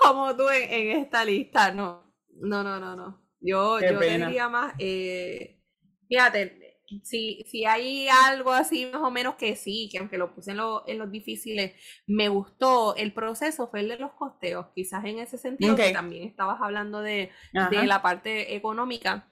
como 0.00 0.36
tú 0.36 0.48
en, 0.50 0.96
esta 0.98 1.24
lista, 1.24 1.72
no. 1.72 2.10
No, 2.28 2.62
no, 2.62 2.80
no, 2.80 2.96
no. 2.96 3.22
Yo, 3.40 3.80
yo 3.80 3.98
diría 3.98 4.48
más, 4.48 4.74
eh, 4.78 5.62
fíjate, 6.08 6.60
si, 7.02 7.44
si 7.48 7.64
hay 7.64 8.08
algo 8.08 8.52
así 8.52 8.86
más 8.86 9.02
o 9.02 9.10
menos 9.10 9.36
que 9.36 9.56
sí, 9.56 9.88
que 9.90 9.98
aunque 9.98 10.18
lo 10.18 10.34
puse 10.34 10.52
en, 10.52 10.58
en 10.86 10.98
los 10.98 11.10
difíciles, 11.10 11.74
me 12.06 12.28
gustó 12.28 12.96
el 12.96 13.12
proceso, 13.12 13.68
fue 13.68 13.80
el 13.80 13.88
de 13.88 13.98
los 13.98 14.12
costeos, 14.12 14.66
quizás 14.74 15.04
en 15.04 15.18
ese 15.18 15.38
sentido 15.38 15.76
que 15.76 15.92
también 15.92 16.28
estabas 16.28 16.60
hablando 16.60 17.00
de, 17.00 17.30
de 17.52 17.86
la 17.86 18.02
parte 18.02 18.54
económica 18.54 19.29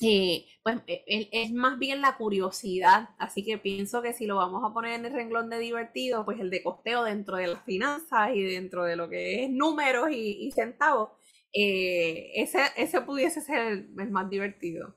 eh, 0.00 0.46
pues 0.62 0.78
e, 0.86 1.28
es 1.32 1.52
más 1.52 1.78
bien 1.78 2.00
la 2.00 2.16
curiosidad, 2.16 3.10
así 3.18 3.44
que 3.44 3.58
pienso 3.58 4.02
que 4.02 4.12
si 4.12 4.26
lo 4.26 4.36
vamos 4.36 4.62
a 4.64 4.72
poner 4.72 4.94
en 4.94 5.06
el 5.06 5.12
renglón 5.12 5.50
de 5.50 5.58
divertido, 5.58 6.24
pues 6.24 6.40
el 6.40 6.50
de 6.50 6.62
costeo 6.62 7.04
dentro 7.04 7.36
de 7.36 7.48
las 7.48 7.64
finanzas 7.64 8.30
y 8.34 8.42
dentro 8.42 8.84
de 8.84 8.96
lo 8.96 9.08
que 9.08 9.44
es 9.44 9.50
números 9.50 10.08
y, 10.10 10.50
centavos, 10.52 11.10
eh, 11.52 12.32
ese, 12.34 12.60
ese 12.76 13.00
pudiese 13.02 13.40
ser 13.40 13.60
el, 13.96 14.10
más 14.10 14.28
divertido. 14.30 14.96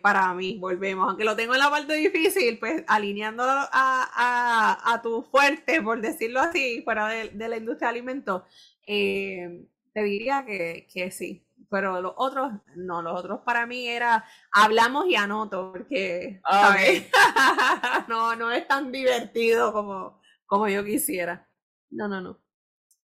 Para 0.00 0.32
mí, 0.34 0.58
volvemos, 0.60 1.08
aunque 1.08 1.24
lo 1.24 1.34
tengo 1.34 1.54
en 1.54 1.58
la 1.60 1.70
parte 1.70 1.94
difícil, 1.94 2.58
pues 2.60 2.84
alineándolo 2.86 3.50
a, 3.50 3.68
a, 3.72 4.94
a 4.94 5.02
tu 5.02 5.22
fuerte, 5.24 5.82
por 5.82 6.00
decirlo 6.00 6.40
así, 6.40 6.82
fuera 6.84 7.08
de, 7.08 7.30
de 7.30 7.48
la 7.48 7.56
industria 7.56 7.88
de 7.88 7.98
alimentos, 7.98 8.42
eh, 8.86 9.66
te 9.92 10.04
diría 10.04 10.44
que, 10.46 10.86
que 10.92 11.10
sí, 11.10 11.45
pero 11.70 12.00
los 12.00 12.12
otros, 12.16 12.52
no, 12.74 13.02
los 13.02 13.18
otros 13.18 13.40
para 13.44 13.66
mí 13.66 13.88
era 13.88 14.24
hablamos 14.52 15.06
y 15.06 15.16
anoto, 15.16 15.72
porque 15.72 16.40
no, 18.08 18.36
no 18.36 18.50
es 18.50 18.66
tan 18.66 18.92
divertido 18.92 19.72
como, 19.72 20.20
como 20.46 20.68
yo 20.68 20.84
quisiera. 20.84 21.48
No, 21.90 22.08
no, 22.08 22.20
no. 22.20 22.40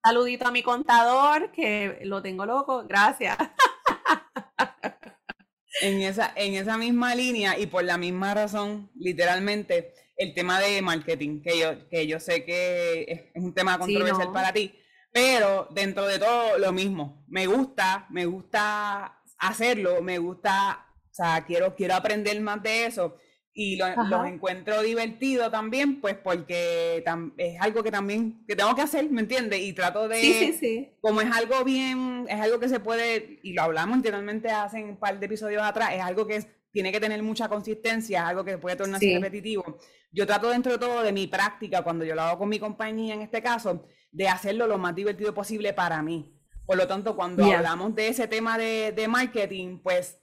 Saludito 0.04 0.48
a 0.48 0.52
mi 0.52 0.64
contador, 0.64 1.52
que 1.52 2.00
lo 2.04 2.22
tengo 2.22 2.46
loco, 2.46 2.84
gracias. 2.88 3.38
En 5.82 6.02
esa, 6.02 6.32
en 6.36 6.56
esa 6.56 6.78
misma 6.78 7.16
línea 7.16 7.58
y 7.58 7.66
por 7.68 7.84
la 7.84 7.98
misma 7.98 8.34
razón, 8.34 8.92
literalmente, 8.96 9.94
el 10.16 10.34
tema 10.34 10.60
de 10.60 10.82
marketing, 10.82 11.42
que 11.42 11.60
yo, 11.60 11.90
que 11.90 12.06
yo 12.06 12.20
sé 12.20 12.46
que 12.46 13.32
es, 13.34 13.44
un 13.44 13.54
tema 13.54 13.80
controversial 13.80 14.32
para 14.32 14.54
ti, 14.54 14.76
pero 15.12 15.68
dentro 15.72 16.08
de 16.08 16.20
todo 16.20 16.58
lo 16.58 16.72
mismo. 16.72 17.24
Me 17.28 17.48
gusta, 17.48 18.08
me 18.10 18.26
gusta 18.26 19.22
hacerlo, 19.38 20.02
me 20.02 20.18
gusta, 20.18 20.86
o 21.10 21.14
sea, 21.14 21.44
quiero, 21.46 21.76
quiero 21.76 21.96
aprender 21.96 22.40
más 22.42 22.62
de 22.64 22.86
eso 22.86 23.18
y 23.54 23.76
lo, 23.76 23.86
los 24.06 24.26
encuentro 24.28 24.82
divertido 24.82 25.52
también, 25.52 26.00
pues 26.00 26.16
porque 26.16 27.04
es 27.38 27.62
algo 27.62 27.84
que 27.84 27.92
también 27.92 28.46
que 28.48 28.56
tengo 28.56 28.74
que 28.76 28.82
hacer, 28.82 29.10
¿me 29.10 29.22
entiendes? 29.22 29.60
Y 29.62 29.74
trato 29.74 30.08
de, 30.08 30.22
sí, 30.22 30.34
sí, 30.34 30.54
sí. 30.54 30.90
como 31.02 31.22
es 31.22 31.30
algo 31.32 31.64
bien, 31.66 32.26
es 32.30 32.40
algo 32.40 32.60
que 32.60 32.70
se 32.70 32.80
puede, 32.80 33.40
y 33.44 33.54
lo 33.54 33.64
hablamos 33.64 33.96
anteriormente 33.96 34.50
hace 34.50 34.84
un 34.84 34.98
par 34.98 35.20
de 35.20 35.26
episodios 35.26 35.64
atrás, 35.64 35.92
es 35.94 36.02
algo 36.02 36.26
que 36.26 36.46
tiene 36.72 36.94
que 36.94 37.02
tener 37.02 37.22
mucha 37.24 37.50
consistencia, 37.50 38.20
es 38.20 38.26
algo 38.26 38.46
que 38.46 38.58
puede 38.58 38.78
tornarse 38.78 39.14
repetitivo. 39.14 39.78
Yo 40.14 40.26
trato 40.26 40.50
dentro 40.50 40.72
de 40.72 40.78
todo 40.78 41.04
de 41.04 41.12
mi 41.12 41.28
práctica, 41.28 41.82
cuando 41.84 42.06
yo 42.06 42.16
lo 42.16 42.22
hago 42.22 42.40
con 42.40 42.50
mi 42.50 42.60
compañía 42.60 43.14
en 43.14 43.22
este 43.22 43.42
caso, 43.42 43.86
de 44.12 44.28
hacerlo 44.28 44.68
lo 44.68 44.78
más 44.78 44.96
divertido 44.96 45.34
posible 45.34 45.74
para 45.74 46.02
mí. 46.02 46.38
Por 46.66 46.78
lo 46.78 46.88
tanto, 46.88 47.16
cuando 47.16 47.44
hablamos 47.44 47.96
de 47.96 48.08
ese 48.08 48.28
tema 48.28 48.58
de, 48.58 48.92
de 48.92 49.08
marketing, 49.08 49.80
pues 49.80 50.22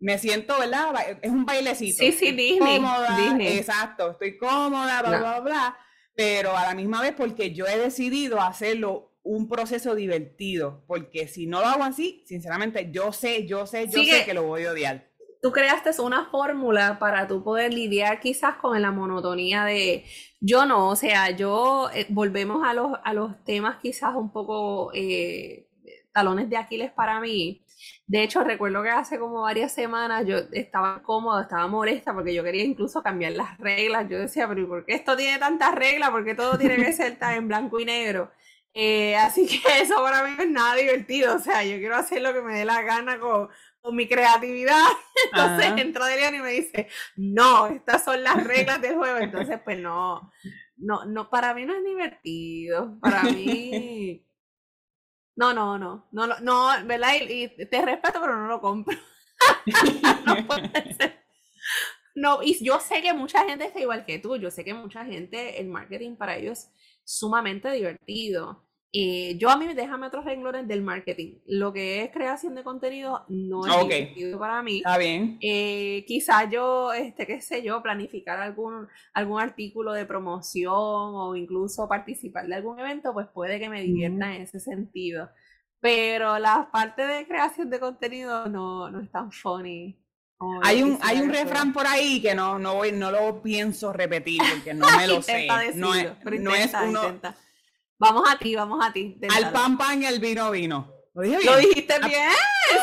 me 0.00 0.18
siento, 0.18 0.58
¿verdad? 0.58 1.18
Es 1.20 1.30
un 1.30 1.44
bailecito. 1.44 1.98
Sí, 1.98 2.12
sí, 2.12 2.32
Disney. 2.32 2.78
Cómoda, 2.78 3.36
Exacto, 3.40 4.12
estoy 4.12 4.38
cómoda, 4.38 5.02
bla, 5.02 5.18
bla, 5.18 5.40
bla, 5.40 5.78
pero 6.14 6.56
a 6.56 6.64
la 6.64 6.74
misma 6.74 7.02
vez 7.02 7.14
porque 7.16 7.52
yo 7.52 7.66
he 7.66 7.78
decidido 7.78 8.40
hacerlo 8.40 9.10
un 9.22 9.48
proceso 9.48 9.94
divertido, 9.94 10.82
porque 10.86 11.28
si 11.28 11.46
no 11.46 11.60
lo 11.60 11.66
hago 11.66 11.84
así, 11.84 12.24
sinceramente, 12.26 12.90
yo 12.90 13.12
sé, 13.12 13.46
yo 13.46 13.66
sé, 13.66 13.86
yo 13.88 14.02
sé 14.02 14.24
que 14.24 14.34
lo 14.34 14.44
voy 14.44 14.64
a 14.64 14.72
odiar. 14.72 15.09
Tú 15.42 15.52
creaste 15.52 15.90
una 16.02 16.26
fórmula 16.26 16.98
para 16.98 17.26
tú 17.26 17.42
poder 17.42 17.72
lidiar 17.72 18.20
quizás 18.20 18.56
con 18.56 18.80
la 18.80 18.90
monotonía 18.90 19.64
de 19.64 20.04
yo 20.40 20.66
no, 20.66 20.88
o 20.88 20.96
sea, 20.96 21.30
yo 21.30 21.90
eh, 21.94 22.06
volvemos 22.10 22.66
a 22.66 22.74
los, 22.74 22.92
a 23.04 23.12
los 23.14 23.42
temas 23.44 23.78
quizás 23.80 24.14
un 24.14 24.30
poco 24.32 24.90
eh, 24.94 25.66
talones 26.12 26.50
de 26.50 26.56
Aquiles 26.56 26.92
para 26.92 27.20
mí 27.20 27.64
de 28.06 28.22
hecho, 28.22 28.42
recuerdo 28.42 28.82
que 28.82 28.90
hace 28.90 29.18
como 29.18 29.42
varias 29.42 29.72
semanas 29.72 30.26
yo 30.26 30.38
estaba 30.52 31.02
cómoda, 31.02 31.42
estaba 31.42 31.66
molesta 31.68 32.12
porque 32.12 32.34
yo 32.34 32.42
quería 32.42 32.64
incluso 32.64 33.02
cambiar 33.02 33.32
las 33.32 33.56
reglas. 33.58 34.08
Yo 34.08 34.18
decía, 34.18 34.48
pero 34.48 34.66
¿por 34.68 34.84
qué 34.84 34.94
esto 34.94 35.16
tiene 35.16 35.38
tantas 35.38 35.74
reglas? 35.74 36.10
¿Por 36.10 36.24
qué 36.24 36.34
todo 36.34 36.58
tiene 36.58 36.76
que 36.76 36.92
ser 36.92 37.16
tan 37.18 37.34
en 37.34 37.48
blanco 37.48 37.78
y 37.80 37.84
negro? 37.84 38.32
Eh, 38.74 39.16
así 39.16 39.46
que 39.46 39.60
eso 39.82 39.94
para 40.02 40.24
mí 40.24 40.34
no 40.36 40.42
es 40.42 40.50
nada 40.50 40.74
divertido. 40.74 41.36
O 41.36 41.38
sea, 41.38 41.64
yo 41.64 41.78
quiero 41.78 41.96
hacer 41.96 42.22
lo 42.22 42.32
que 42.32 42.42
me 42.42 42.58
dé 42.58 42.64
la 42.64 42.82
gana 42.82 43.20
con, 43.20 43.48
con 43.80 43.96
mi 43.96 44.08
creatividad. 44.08 44.86
Entonces 45.32 45.72
entró 45.76 46.04
Adrián 46.04 46.34
y 46.34 46.40
me 46.40 46.50
dice, 46.50 46.88
no, 47.16 47.66
estas 47.66 48.04
son 48.04 48.22
las 48.22 48.44
reglas 48.44 48.80
del 48.80 48.96
juego. 48.96 49.18
Entonces, 49.18 49.60
pues 49.64 49.78
no, 49.78 50.32
no, 50.76 51.04
no, 51.04 51.30
para 51.30 51.54
mí 51.54 51.64
no 51.64 51.74
es 51.74 51.84
divertido. 51.84 52.98
Para 53.00 53.22
mí 53.24 54.24
no, 55.40 55.54
no, 55.54 55.78
no, 55.78 56.06
no, 56.12 56.26
no, 56.40 56.68
¿verdad? 56.84 57.14
Y, 57.26 57.48
te 57.48 57.82
respeto, 57.82 58.20
pero 58.20 58.36
no 58.36 58.46
lo 58.46 58.60
compro. 58.60 58.94
no 60.26 60.46
puede 60.46 60.94
ser. 60.94 61.24
No, 62.14 62.42
y 62.42 62.62
yo 62.62 62.78
sé 62.78 63.00
que 63.00 63.14
mucha 63.14 63.48
gente 63.48 63.64
está 63.64 63.80
igual 63.80 64.04
que 64.04 64.18
tú, 64.18 64.36
yo 64.36 64.50
sé 64.50 64.64
que 64.64 64.74
mucha 64.74 65.02
gente, 65.06 65.58
el 65.58 65.68
marketing 65.68 66.16
para 66.16 66.36
ellos 66.36 66.58
es 66.58 66.72
sumamente 67.04 67.70
divertido. 67.70 68.68
Eh, 68.92 69.36
yo 69.38 69.50
a 69.50 69.56
mí, 69.56 69.72
déjame 69.72 70.08
otros 70.08 70.24
renglones 70.24 70.66
del 70.66 70.82
marketing. 70.82 71.38
Lo 71.46 71.72
que 71.72 72.02
es 72.02 72.10
creación 72.10 72.56
de 72.56 72.64
contenido 72.64 73.24
no 73.28 73.64
es 73.64 73.72
okay. 73.72 74.34
para 74.36 74.62
mí. 74.62 74.78
Está 74.78 74.98
bien. 74.98 75.38
Eh, 75.40 76.04
quizás 76.08 76.50
yo, 76.50 76.92
este, 76.92 77.26
qué 77.26 77.40
sé 77.40 77.62
yo, 77.62 77.82
planificar 77.82 78.40
algún, 78.40 78.88
algún 79.12 79.40
artículo 79.40 79.92
de 79.92 80.06
promoción 80.06 80.74
o 80.74 81.36
incluso 81.36 81.88
participar 81.88 82.48
de 82.48 82.56
algún 82.56 82.80
evento, 82.80 83.12
pues 83.12 83.28
puede 83.28 83.60
que 83.60 83.68
me 83.68 83.82
divierta 83.82 84.34
en 84.34 84.42
ese 84.42 84.58
sentido. 84.58 85.30
Pero 85.78 86.38
la 86.38 86.68
parte 86.72 87.06
de 87.06 87.26
creación 87.26 87.70
de 87.70 87.78
contenido 87.78 88.48
no, 88.48 88.90
no 88.90 89.00
es 89.00 89.10
tan 89.10 89.30
funny. 89.30 89.96
Hay 90.62 90.82
un, 90.82 90.98
hay 91.02 91.20
un 91.20 91.30
refrán 91.30 91.72
por 91.72 91.86
ahí 91.86 92.20
que 92.20 92.34
no, 92.34 92.58
no, 92.58 92.74
voy, 92.74 92.92
no 92.92 93.10
lo 93.10 93.42
pienso 93.42 93.92
repetir 93.92 94.40
porque 94.50 94.72
no 94.72 94.86
me 94.96 95.06
lo 95.06 95.22
sé. 95.22 95.46
no 95.74 95.94
es, 95.94 96.12
no 96.24 96.54
es 96.54 96.72
uno, 96.82 97.20
Vamos 98.00 98.26
a 98.26 98.38
ti, 98.38 98.54
vamos 98.56 98.82
a 98.82 98.90
ti. 98.90 99.18
Al 99.28 99.52
pan 99.52 99.76
pan 99.76 100.02
y 100.02 100.06
al 100.06 100.18
vino 100.20 100.50
vino. 100.50 100.90
¿Lo, 101.12 101.22
dijiste 101.22 101.94
ah, 102.00 102.06
bien? 102.06 102.30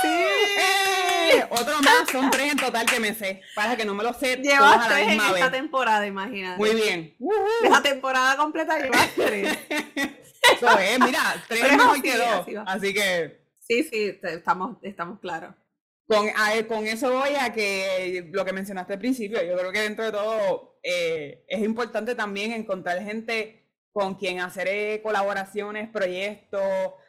Sí. 0.01 0.07
Eh, 0.07 1.43
otro 1.49 1.81
más, 1.81 2.07
son 2.11 2.29
tres 2.29 2.51
en 2.51 2.57
total 2.59 2.85
que 2.85 2.99
me 2.99 3.15
sé. 3.15 3.41
Para 3.55 3.75
que 3.75 3.83
no 3.83 3.95
me 3.95 4.03
lo 4.03 4.13
sé 4.13 4.37
llevas 4.37 4.87
tres 4.87 5.07
en 5.07 5.19
esta 5.19 5.51
temporada, 5.51 6.05
imagínate. 6.05 6.59
Muy 6.59 6.75
bien. 6.75 7.15
La 7.67 7.81
temporada 7.81 8.37
completa 8.37 8.77
llevas 8.79 9.09
tres. 9.15 9.57
Eso 10.53 10.77
es, 10.77 10.99
mira, 10.99 11.43
tres 11.47 11.63
es 11.63 11.77
mejor 11.77 12.01
que 12.01 12.17
dos. 12.17 12.45
Así 12.67 12.93
que. 12.93 13.41
Sí, 13.67 13.83
sí, 13.83 14.19
estamos, 14.21 14.77
estamos 14.83 15.19
claros. 15.19 15.55
Con, 16.05 16.29
con 16.69 16.87
eso 16.87 17.11
voy 17.11 17.35
a 17.37 17.51
que 17.51 18.29
lo 18.31 18.45
que 18.45 18.53
mencionaste 18.53 18.93
al 18.93 18.99
principio, 18.99 19.43
yo 19.43 19.57
creo 19.57 19.73
que 19.73 19.81
dentro 19.81 20.05
de 20.05 20.11
todo 20.13 20.79
eh, 20.81 21.43
es 21.49 21.61
importante 21.61 22.15
también 22.15 22.53
encontrar 22.53 23.03
gente 23.03 23.66
con 23.97 24.13
quien 24.13 24.39
hacer 24.41 24.67
eh, 24.67 25.01
colaboraciones, 25.01 25.89
proyectos, 25.89 26.61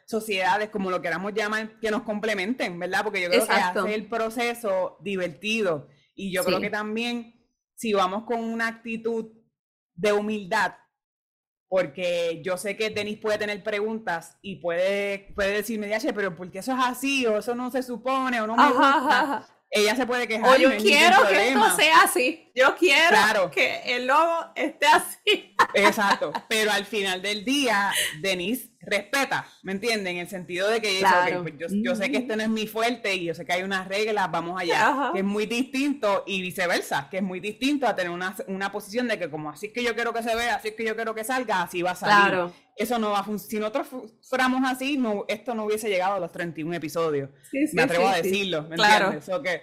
sociedades, 0.07 0.71
como 0.71 0.89
lo 0.89 1.03
queramos 1.03 1.35
llamar, 1.35 1.79
que 1.79 1.91
nos 1.91 2.01
complementen, 2.01 2.79
¿verdad? 2.79 3.03
Porque 3.03 3.21
yo 3.21 3.29
creo 3.29 3.45
que 3.45 3.53
hace 3.53 3.93
el 3.93 4.07
proceso 4.07 4.97
divertido. 4.99 5.87
Y 6.15 6.33
yo 6.33 6.43
creo 6.43 6.59
que 6.59 6.71
también, 6.71 7.45
si 7.75 7.93
vamos 7.93 8.23
con 8.23 8.43
una 8.43 8.65
actitud 8.65 9.27
de 9.93 10.13
humildad, 10.13 10.77
porque 11.67 12.41
yo 12.43 12.57
sé 12.57 12.75
que 12.75 12.89
Denis 12.89 13.19
puede 13.19 13.37
tener 13.37 13.63
preguntas 13.63 14.39
y 14.41 14.55
puede, 14.55 15.31
puede 15.35 15.57
decirme, 15.57 15.95
pero 16.15 16.35
¿por 16.35 16.49
qué 16.49 16.57
eso 16.57 16.71
es 16.71 16.79
así? 16.81 17.23
O 17.27 17.37
eso 17.37 17.53
no 17.53 17.69
se 17.69 17.83
supone, 17.83 18.41
o 18.41 18.47
no 18.47 18.57
me 18.57 18.67
gusta 18.67 19.47
ella 19.71 19.95
se 19.95 20.07
puede 20.07 20.27
quejar. 20.27 20.49
O 20.49 20.57
yo 20.57 20.75
quiero 20.77 21.27
que 21.27 21.49
esto 21.49 21.75
sea 21.75 22.01
así. 22.03 22.51
Yo 22.55 22.75
quiero 22.75 23.51
que 23.51 23.95
el 23.95 24.07
logo 24.07 24.51
esté 24.55 24.87
así. 24.87 25.55
Exacto. 25.73 26.31
Pero 26.47 26.71
al 26.71 26.85
final 26.85 27.21
del 27.21 27.45
día, 27.45 27.91
Denise 28.21 28.71
respeta, 28.81 29.45
¿me 29.61 29.73
entienden? 29.73 30.15
En 30.15 30.21
el 30.21 30.29
sentido 30.29 30.69
de 30.69 30.81
que 30.81 31.01
pues 31.41 31.53
yo, 31.69 31.95
sé 31.95 32.09
que 32.11 32.17
este 32.17 32.35
no 32.35 32.43
es 32.43 32.49
mi 32.49 32.65
fuerte 32.65 33.13
y 33.13 33.25
yo 33.25 33.33
sé 33.35 33.45
que 33.45 33.53
hay 33.53 33.63
unas 33.63 33.87
reglas, 33.87 34.31
vamos 34.31 34.59
allá, 34.59 35.11
que 35.13 35.19
es 35.19 35.25
muy 35.25 35.45
distinto 35.45 36.23
y 36.25 36.41
viceversa, 36.41 37.07
que 37.09 37.17
es 37.17 37.23
muy 37.23 37.39
distinto 37.39 37.87
a 37.87 37.95
tener 37.95 38.11
una, 38.11 38.35
una, 38.47 38.71
posición 38.71 39.07
de 39.07 39.19
que 39.19 39.29
como 39.29 39.49
así 39.49 39.67
es 39.67 39.73
que 39.73 39.83
yo 39.83 39.93
quiero 39.95 40.13
que 40.13 40.23
se 40.23 40.33
vea, 40.33 40.55
así 40.55 40.69
es 40.69 40.73
que 40.75 40.85
yo 40.85 40.95
quiero 40.95 41.13
que 41.13 41.23
salga, 41.23 41.61
así 41.61 41.81
va 41.81 41.91
a 41.91 41.95
salir. 41.95 42.29
Claro. 42.29 42.53
Eso 42.79 42.97
no 42.97 43.11
va 43.11 43.19
a 43.19 43.23
funcionar. 43.25 43.49
Si 43.49 43.59
nosotros 43.59 44.13
fuéramos 44.21 44.61
así, 44.65 44.97
no, 44.97 45.25
esto 45.27 45.53
no 45.53 45.65
hubiese 45.65 45.89
llegado 45.89 46.13
a 46.13 46.19
los 46.19 46.31
31 46.31 46.75
episodios. 46.75 47.29
me 47.73 47.81
atrevo 47.81 48.07
a 48.07 48.15
decirlo, 48.15 48.63
¿me 48.63 48.77
claro. 48.77 49.11
entiendes? 49.11 49.41
que 49.43 49.61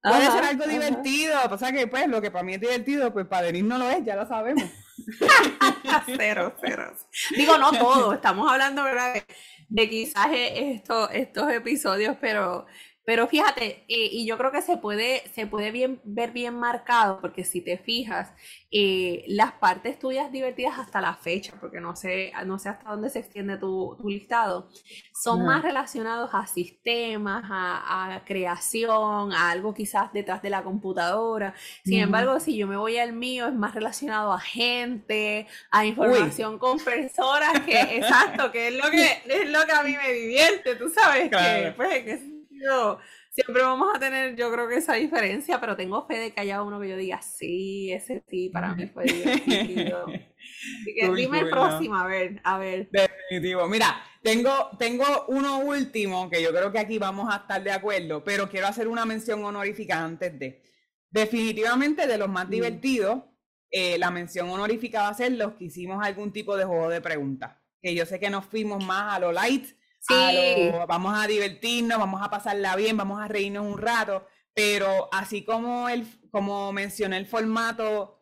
puede 0.00 0.30
ser 0.30 0.44
algo 0.44 0.64
divertido, 0.66 1.38
o 1.50 1.58
sea 1.58 1.72
que 1.72 1.88
pues 1.88 2.06
lo 2.06 2.22
que 2.22 2.30
para 2.30 2.44
mí 2.44 2.54
es 2.54 2.60
divertido, 2.60 3.12
pues 3.12 3.26
para 3.26 3.46
Denise 3.46 3.66
no 3.66 3.78
lo 3.78 3.90
es, 3.90 4.04
ya 4.04 4.14
lo 4.14 4.26
sabemos. 4.26 4.62
cero, 6.16 6.54
cero. 6.60 6.92
Digo, 7.36 7.58
no 7.58 7.72
todo, 7.72 8.12
estamos 8.12 8.50
hablando 8.50 8.84
¿verdad? 8.84 9.22
de 9.68 9.90
quizás 9.90 10.28
estos 10.32 11.52
episodios, 11.52 12.16
pero 12.20 12.66
Pero 13.04 13.26
fíjate, 13.26 13.84
eh, 13.88 14.08
y 14.12 14.26
yo 14.26 14.38
creo 14.38 14.52
que 14.52 14.62
se 14.62 14.76
puede, 14.76 15.22
se 15.34 15.46
puede 15.46 15.72
bien, 15.72 16.00
ver 16.04 16.30
bien 16.30 16.54
marcado, 16.54 17.20
porque 17.20 17.42
si 17.42 17.60
te 17.60 17.76
fijas, 17.76 18.32
eh, 18.70 19.24
las 19.26 19.52
partes 19.52 19.98
tuyas 19.98 20.30
divertidas 20.30 20.78
hasta 20.78 21.00
la 21.00 21.16
fecha, 21.16 21.52
porque 21.60 21.80
no 21.80 21.96
sé, 21.96 22.32
no 22.46 22.60
sé 22.60 22.68
hasta 22.68 22.90
dónde 22.90 23.10
se 23.10 23.18
extiende 23.18 23.56
tu, 23.56 23.98
listado, 24.04 24.68
son 25.12 25.44
más 25.44 25.62
relacionados 25.62 26.30
a 26.32 26.46
sistemas, 26.46 27.44
a, 27.50 28.22
creación, 28.24 29.32
a 29.32 29.50
algo 29.50 29.74
quizás 29.74 30.12
detrás 30.12 30.40
de 30.40 30.50
la 30.50 30.62
computadora. 30.62 31.54
Sin 31.84 31.98
embargo, 31.98 32.38
si 32.38 32.56
yo 32.56 32.68
me 32.68 32.76
voy 32.76 32.98
al 32.98 33.12
mío, 33.12 33.48
es 33.48 33.54
más 33.54 33.74
relacionado 33.74 34.32
a 34.32 34.38
gente, 34.38 35.48
a 35.70 35.84
información 35.84 36.58
con 36.58 36.78
personas, 36.78 37.60
que 37.60 37.80
exacto, 37.98 38.52
que 38.52 38.68
es 38.68 38.74
lo 38.74 38.90
que 38.90 39.22
es 39.26 39.50
lo 39.50 39.64
que 39.66 39.72
a 39.72 39.82
mí 39.82 39.96
me 39.96 40.12
divierte, 40.12 40.76
tú 40.76 40.88
sabes 40.88 41.30
que, 41.30 41.72
pues, 41.76 42.04
que 42.04 42.31
siempre 43.30 43.62
vamos 43.62 43.88
a 43.94 43.98
tener, 43.98 44.36
yo 44.36 44.52
creo 44.52 44.68
que 44.68 44.76
esa 44.76 44.94
diferencia, 44.94 45.60
pero 45.60 45.76
tengo 45.76 46.06
fe 46.06 46.18
de 46.18 46.32
que 46.32 46.40
haya 46.40 46.62
uno 46.62 46.80
que 46.80 46.88
yo 46.90 46.96
diga, 46.96 47.22
sí, 47.22 47.92
ese 47.92 48.22
sí, 48.28 48.50
para 48.50 48.74
mí 48.74 48.86
fue 48.86 49.04
divertido. 49.04 50.06
Así 50.06 50.94
que 50.94 51.10
dime 51.14 51.40
el 51.40 51.50
próximo, 51.50 51.96
a 51.96 52.06
ver, 52.06 52.40
a 52.44 52.58
ver. 52.58 52.88
Definitivo. 52.90 53.68
Mira, 53.68 54.02
tengo, 54.22 54.70
tengo 54.78 55.04
uno 55.28 55.58
último 55.58 56.28
que 56.28 56.42
yo 56.42 56.50
creo 56.50 56.70
que 56.70 56.78
aquí 56.78 56.98
vamos 56.98 57.32
a 57.32 57.38
estar 57.38 57.62
de 57.62 57.72
acuerdo, 57.72 58.22
pero 58.22 58.48
quiero 58.48 58.66
hacer 58.66 58.88
una 58.88 59.04
mención 59.04 59.44
honorífica 59.44 60.02
antes 60.02 60.38
de. 60.38 60.62
Definitivamente 61.10 62.06
de 62.06 62.16
los 62.16 62.28
más 62.28 62.48
divertidos, 62.48 63.22
eh, 63.70 63.98
la 63.98 64.10
mención 64.10 64.48
honorífica 64.48 65.02
va 65.02 65.08
a 65.08 65.14
ser 65.14 65.32
los 65.32 65.54
que 65.54 65.64
hicimos 65.64 66.04
algún 66.04 66.32
tipo 66.32 66.56
de 66.56 66.64
juego 66.64 66.88
de 66.88 67.00
preguntas. 67.00 67.56
Que 67.80 67.94
yo 67.94 68.06
sé 68.06 68.20
que 68.20 68.30
nos 68.30 68.46
fuimos 68.46 68.84
más 68.84 69.14
a 69.14 69.18
lo 69.18 69.32
light, 69.32 69.66
Sí. 70.02 70.70
vamos 70.88 71.16
a 71.16 71.26
divertirnos, 71.26 71.98
vamos 71.98 72.20
a 72.22 72.30
pasarla 72.30 72.74
bien, 72.76 72.96
vamos 72.96 73.20
a 73.20 73.28
reírnos 73.28 73.64
un 73.64 73.78
rato, 73.78 74.26
pero 74.52 75.08
así 75.12 75.44
como, 75.44 75.88
el, 75.88 76.06
como 76.30 76.72
mencioné 76.72 77.18
el 77.18 77.26
formato 77.26 78.18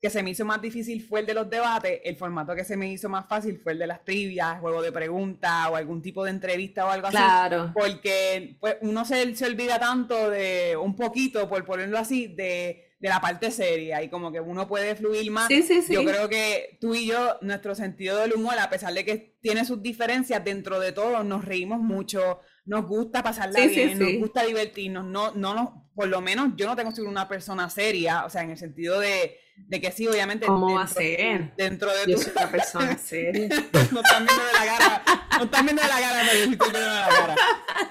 que 0.00 0.10
se 0.10 0.24
me 0.24 0.30
hizo 0.30 0.44
más 0.44 0.60
difícil 0.60 1.00
fue 1.00 1.20
el 1.20 1.26
de 1.26 1.34
los 1.34 1.48
debates, 1.48 2.00
el 2.04 2.16
formato 2.16 2.56
que 2.56 2.64
se 2.64 2.76
me 2.76 2.90
hizo 2.90 3.08
más 3.08 3.28
fácil 3.28 3.60
fue 3.60 3.70
el 3.72 3.78
de 3.78 3.86
las 3.86 4.04
trivias, 4.04 4.58
juego 4.58 4.82
de 4.82 4.90
preguntas 4.90 5.68
o 5.70 5.76
algún 5.76 6.02
tipo 6.02 6.24
de 6.24 6.30
entrevista 6.30 6.84
o 6.84 6.90
algo 6.90 7.08
claro. 7.08 7.62
así. 7.62 7.72
Porque 7.72 8.56
pues, 8.58 8.78
uno 8.80 9.04
se, 9.04 9.36
se 9.36 9.46
olvida 9.46 9.78
tanto 9.78 10.28
de, 10.28 10.76
un 10.76 10.96
poquito, 10.96 11.48
por 11.48 11.64
ponerlo 11.64 11.98
así, 11.98 12.26
de 12.26 12.91
de 13.02 13.08
la 13.08 13.20
parte 13.20 13.50
seria 13.50 14.00
y 14.00 14.08
como 14.08 14.30
que 14.30 14.40
uno 14.40 14.68
puede 14.68 14.94
fluir 14.94 15.28
más. 15.32 15.48
Sí, 15.48 15.62
sí, 15.62 15.82
sí. 15.82 15.92
Yo 15.92 16.04
creo 16.04 16.28
que 16.28 16.78
tú 16.80 16.94
y 16.94 17.06
yo, 17.06 17.36
nuestro 17.40 17.74
sentido 17.74 18.18
del 18.18 18.32
humor, 18.32 18.54
a 18.60 18.70
pesar 18.70 18.94
de 18.94 19.04
que 19.04 19.36
tiene 19.42 19.64
sus 19.64 19.82
diferencias, 19.82 20.44
dentro 20.44 20.78
de 20.78 20.92
todo 20.92 21.24
nos 21.24 21.44
reímos 21.44 21.80
mucho, 21.80 22.38
nos 22.64 22.86
gusta 22.86 23.24
pasarla 23.24 23.66
bien, 23.66 23.98
nos 23.98 24.12
gusta 24.20 24.44
divertirnos, 24.44 25.04
no, 25.04 25.32
no 25.32 25.52
nos, 25.52 25.70
por 25.94 26.08
lo 26.08 26.20
menos 26.20 26.50
yo 26.56 26.66
no 26.66 26.76
tengo 26.76 26.90
que 26.90 26.96
ser 26.96 27.04
una 27.04 27.28
persona 27.28 27.68
seria, 27.70 28.24
o 28.24 28.30
sea, 28.30 28.42
en 28.42 28.50
el 28.50 28.58
sentido 28.58 29.00
de 29.00 29.38
de 29.56 29.80
que 29.80 29.92
sí, 29.92 30.06
obviamente. 30.06 30.46
¿Cómo 30.46 30.74
va 30.74 30.82
a 30.82 30.86
ser? 30.86 31.54
Dentro 31.56 31.90
de 31.92 32.10
yo 32.10 32.16
tu... 32.16 32.22
soy 32.22 32.32
una 32.36 32.50
persona 32.50 32.98
seria. 33.04 33.48
no 33.90 34.00
están 34.00 34.26
viendo 34.26 34.44
de 34.44 34.52
la 34.52 34.78
cara. 34.78 35.02
No 35.38 35.44
están 35.44 35.64
viendo 35.64 35.82
de 35.82 35.88
la 35.88 36.00
cara, 36.00 36.22
pero 36.26 36.44
yo 36.44 36.52
estoy 36.52 36.70
viendo 36.70 36.78
de 36.78 37.00
la 37.00 37.08
cara. 37.08 37.36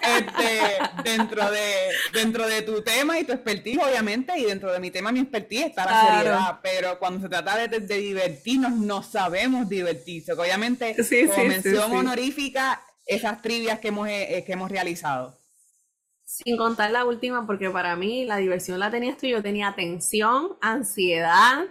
Este, 0.01 1.09
dentro, 1.09 1.51
de, 1.51 1.73
dentro 2.13 2.47
de 2.47 2.61
tu 2.61 2.81
tema 2.81 3.19
y 3.19 3.23
tu 3.23 3.33
expertise, 3.33 3.79
obviamente, 3.79 4.37
y 4.37 4.45
dentro 4.45 4.71
de 4.71 4.79
mi 4.79 4.91
tema, 4.91 5.11
mi 5.11 5.19
expertise 5.19 5.67
está 5.67 5.85
la 5.85 6.17
seriedad. 6.17 6.59
Pero 6.61 6.99
cuando 6.99 7.21
se 7.21 7.29
trata 7.29 7.67
de, 7.67 7.79
de, 7.79 7.97
divertirnos, 7.97 8.73
no 8.73 9.03
sabemos 9.03 9.67
divertirse. 9.69 10.33
Obviamente, 10.33 10.95
como 11.27 11.45
mención 11.45 11.91
honorífica, 11.91 12.83
esas 13.05 13.41
trivias 13.41 13.79
que 13.79 13.89
hemos, 13.89 14.07
eh, 14.07 14.43
que 14.45 14.53
hemos 14.53 14.69
realizado. 14.69 15.40
Sin 16.31 16.55
contar 16.55 16.91
la 16.91 17.03
última, 17.03 17.45
porque 17.45 17.69
para 17.69 17.97
mí 17.97 18.23
la 18.23 18.37
diversión 18.37 18.79
la 18.79 18.89
tenías 18.89 19.17
tú, 19.17 19.27
yo 19.27 19.43
tenía 19.43 19.73
tensión, 19.75 20.57
ansiedad. 20.61 21.65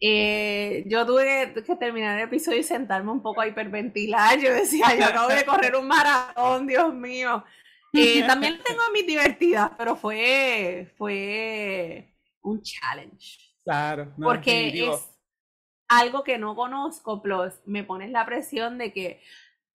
Eh, 0.00 0.84
yo 0.86 1.04
tuve 1.04 1.52
que, 1.52 1.76
terminar 1.76 2.18
el 2.18 2.24
episodio 2.24 2.60
y 2.60 2.62
sentarme 2.62 3.10
un 3.10 3.20
poco 3.20 3.42
a 3.42 3.46
hiperventilar. 3.46 4.38
Yo 4.40 4.54
decía, 4.54 4.96
yo 4.98 5.04
acabo 5.04 5.28
de 5.28 5.44
correr 5.44 5.76
un 5.76 5.86
maratón, 5.86 6.66
Dios 6.66 6.94
mío. 6.94 7.44
Eh, 7.92 8.26
también 8.26 8.58
tengo 8.64 8.80
mis 8.94 9.06
divertidas, 9.06 9.72
pero 9.76 9.96
fue, 9.96 10.94
fue 10.96 12.10
un 12.40 12.62
challenge. 12.62 13.38
Claro. 13.64 14.14
porque 14.22 14.88
es 14.88 15.10
algo 15.88 16.24
que 16.24 16.38
no 16.38 16.56
conozco, 16.56 17.20
plus 17.20 17.52
me 17.66 17.84
pones 17.84 18.10
la 18.10 18.24
presión 18.24 18.78
de 18.78 18.94
que 18.94 19.20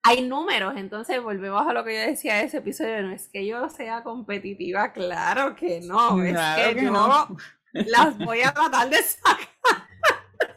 hay 0.04 0.28
números, 0.28 0.74
entonces 0.78 1.22
volvemos 1.22 1.66
a 1.68 1.74
lo 1.74 1.84
que 1.84 1.94
yo 1.94 2.02
decía 2.02 2.38
de 2.38 2.46
ese 2.46 2.58
episodio, 2.58 3.02
no 3.04 3.12
es 3.12 3.30
que 3.30 3.46
yo 3.46 3.70
sea 3.70 4.04
competitiva, 4.04 4.94
claro 4.94 5.56
que 5.56 5.82
no, 5.82 6.22
es 6.24 6.38
que, 6.56 6.82
yo 6.84 6.92
no. 6.92 7.38
las 7.74 8.18
voy 8.18 8.42
a 8.42 8.52
tratar 8.52 8.90
de 8.90 9.02
sacar. 9.04 9.48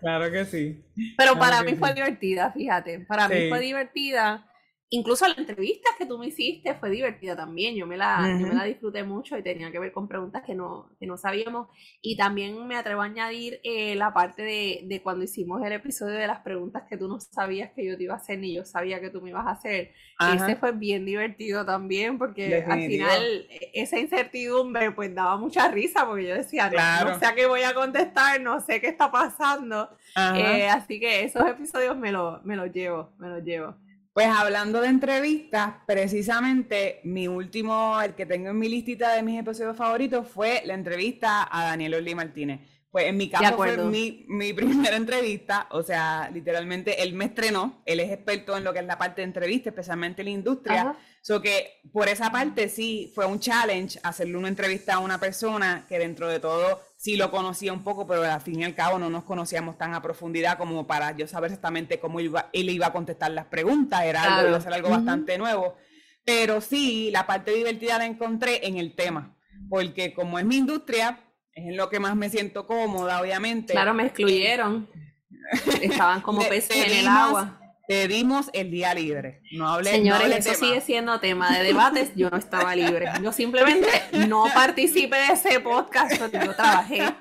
Claro 0.00 0.30
que 0.30 0.44
sí. 0.44 0.84
Pero 1.16 1.38
para 1.38 1.62
mí 1.62 1.74
fue 1.74 1.94
divertida, 1.94 2.52
fíjate, 2.52 3.00
para 3.00 3.28
mí 3.28 3.48
fue 3.48 3.60
divertida 3.60 4.50
incluso 4.94 5.26
la 5.26 5.34
entrevista 5.34 5.90
que 5.98 6.06
tú 6.06 6.18
me 6.18 6.28
hiciste 6.28 6.74
fue 6.74 6.90
divertida 6.90 7.34
también. 7.36 7.74
Yo 7.74 7.86
me 7.86 7.96
la, 7.96 8.20
me 8.20 8.54
la 8.54 8.64
disfruté 8.64 9.02
mucho 9.02 9.36
y 9.36 9.42
tenía 9.42 9.70
que 9.72 9.78
ver 9.78 9.92
con 9.92 10.06
preguntas 10.06 10.42
que 10.46 10.54
no, 10.54 10.90
que 11.00 11.06
no 11.06 11.16
sabíamos. 11.16 11.68
Y 12.00 12.16
también 12.16 12.66
me 12.66 12.76
atrevo 12.76 13.02
a 13.02 13.06
añadir 13.06 13.60
eh, 13.64 13.96
la 13.96 14.14
parte 14.14 14.42
de, 14.42 14.82
de, 14.84 15.02
cuando 15.02 15.24
hicimos 15.24 15.64
el 15.64 15.72
episodio 15.72 16.14
de 16.14 16.26
las 16.26 16.40
preguntas 16.40 16.84
que 16.88 16.96
tú 16.96 17.08
no 17.08 17.18
sabías 17.18 17.72
que 17.72 17.84
yo 17.84 17.96
te 17.96 18.04
iba 18.04 18.14
a 18.14 18.18
hacer 18.18 18.38
ni 18.38 18.54
yo 18.54 18.64
sabía 18.64 19.00
que 19.00 19.10
tú 19.10 19.20
me 19.20 19.30
ibas 19.30 19.46
a 19.46 19.50
hacer. 19.50 19.92
Ese 20.32 20.56
fue 20.56 20.72
bien 20.72 21.04
divertido 21.04 21.64
también 21.64 22.16
porque 22.16 22.64
al 22.66 22.86
final 22.86 23.46
e, 23.50 23.70
esa 23.74 23.98
incertidumbre 23.98 24.92
pues 24.92 25.12
daba 25.12 25.36
mucha 25.36 25.68
risa 25.68 26.06
porque 26.06 26.28
yo 26.28 26.34
decía, 26.34 26.70
no, 26.70 27.18
sé 27.18 27.26
a 27.26 27.34
qué 27.34 27.46
voy 27.46 27.62
a 27.62 27.74
contestar, 27.74 28.40
no 28.40 28.60
sé 28.60 28.80
qué 28.80 28.88
está 28.88 29.10
pasando. 29.10 29.90
Eh, 30.36 30.68
así 30.68 31.00
que 31.00 31.24
esos 31.24 31.44
episodios 31.46 31.96
me, 31.96 32.12
lo, 32.12 32.40
me 32.44 32.54
los 32.54 32.72
llevo, 32.72 33.10
me 33.18 33.28
los 33.28 33.42
llevo. 33.42 33.74
Pues 34.14 34.28
hablando 34.28 34.80
de 34.80 34.86
entrevistas, 34.86 35.74
precisamente 35.86 37.00
mi 37.02 37.26
último, 37.26 38.00
el 38.00 38.14
que 38.14 38.26
tengo 38.26 38.50
en 38.50 38.58
mi 38.60 38.68
listita 38.68 39.12
de 39.12 39.24
mis 39.24 39.40
episodios 39.40 39.76
favoritos, 39.76 40.28
fue 40.28 40.62
la 40.64 40.74
entrevista 40.74 41.48
a 41.50 41.64
Daniel 41.64 41.94
Orly 41.94 42.14
Martínez. 42.14 42.60
Pues 42.92 43.06
en 43.06 43.16
mi 43.16 43.28
caso 43.28 43.56
fue 43.56 43.76
mi, 43.76 44.24
mi, 44.28 44.52
primera 44.54 44.94
entrevista, 44.94 45.66
o 45.72 45.82
sea, 45.82 46.30
literalmente 46.32 47.02
él 47.02 47.12
me 47.14 47.24
estrenó, 47.24 47.82
él 47.86 47.98
es 47.98 48.12
experto 48.12 48.56
en 48.56 48.62
lo 48.62 48.72
que 48.72 48.78
es 48.78 48.86
la 48.86 48.98
parte 48.98 49.22
de 49.22 49.26
entrevista, 49.26 49.70
especialmente 49.70 50.22
en 50.22 50.26
la 50.26 50.30
industria. 50.30 50.96
So 51.24 51.40
que 51.40 51.80
por 51.90 52.06
esa 52.10 52.30
parte 52.30 52.68
sí 52.68 53.10
fue 53.14 53.24
un 53.24 53.40
challenge 53.40 53.98
hacerle 54.02 54.36
una 54.36 54.48
entrevista 54.48 54.92
a 54.92 54.98
una 54.98 55.18
persona 55.18 55.86
que 55.88 55.98
dentro 55.98 56.28
de 56.28 56.38
todo 56.38 56.82
sí 56.98 57.16
lo 57.16 57.30
conocía 57.30 57.72
un 57.72 57.82
poco, 57.82 58.06
pero 58.06 58.22
al 58.24 58.42
fin 58.42 58.60
y 58.60 58.64
al 58.64 58.74
cabo 58.74 58.98
no 58.98 59.08
nos 59.08 59.24
conocíamos 59.24 59.78
tan 59.78 59.94
a 59.94 60.02
profundidad 60.02 60.58
como 60.58 60.86
para 60.86 61.16
yo 61.16 61.26
saber 61.26 61.50
exactamente 61.50 61.98
cómo 61.98 62.20
iba, 62.20 62.50
él 62.52 62.68
iba 62.68 62.88
a 62.88 62.92
contestar 62.92 63.30
las 63.30 63.46
preguntas, 63.46 64.04
era 64.04 64.22
algo, 64.22 64.48
iba 64.48 64.58
a 64.58 64.60
ser 64.60 64.74
algo 64.74 64.90
bastante 64.90 65.38
nuevo. 65.38 65.78
Pero 66.26 66.60
sí, 66.60 67.08
la 67.10 67.26
parte 67.26 67.52
divertida 67.52 67.96
la 67.96 68.04
encontré 68.04 68.66
en 68.66 68.76
el 68.76 68.94
tema, 68.94 69.34
porque 69.70 70.12
como 70.12 70.38
es 70.38 70.44
mi 70.44 70.56
industria, 70.56 71.20
es 71.54 71.64
en 71.64 71.78
lo 71.78 71.88
que 71.88 72.00
más 72.00 72.16
me 72.16 72.28
siento 72.28 72.66
cómoda, 72.66 73.22
obviamente. 73.22 73.72
Claro, 73.72 73.94
me 73.94 74.04
excluyeron. 74.04 74.90
Estaban 75.80 76.20
como 76.20 76.46
peces 76.46 76.76
en 76.76 76.98
el 76.98 77.08
agua. 77.08 77.63
Te 77.86 78.08
dimos 78.08 78.48
el 78.54 78.70
día 78.70 78.94
libre. 78.94 79.42
No 79.52 79.68
hablé 79.68 79.90
Señores, 79.90 80.46
eso 80.46 80.54
sigue 80.54 80.80
siendo 80.80 81.20
tema 81.20 81.56
de 81.56 81.64
debates. 81.64 82.12
Yo 82.16 82.30
no 82.30 82.38
estaba 82.38 82.74
libre. 82.74 83.10
Yo 83.22 83.30
simplemente 83.32 83.88
no 84.26 84.44
participé 84.54 85.16
de 85.16 85.32
ese 85.34 85.60
podcast 85.60 86.18
porque 86.18 86.40
yo 86.44 86.54
trabajé. 86.54 87.14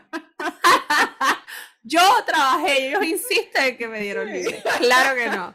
yo 1.84 2.01
trabajé 2.26 2.88
ellos 2.88 3.03
insisten 3.03 3.66
en 3.66 3.78
que 3.78 3.88
me 3.89 3.99
dieron 3.99 4.32
libre. 4.32 4.64
Claro 4.80 5.16
que 5.16 5.30
no. 5.30 5.53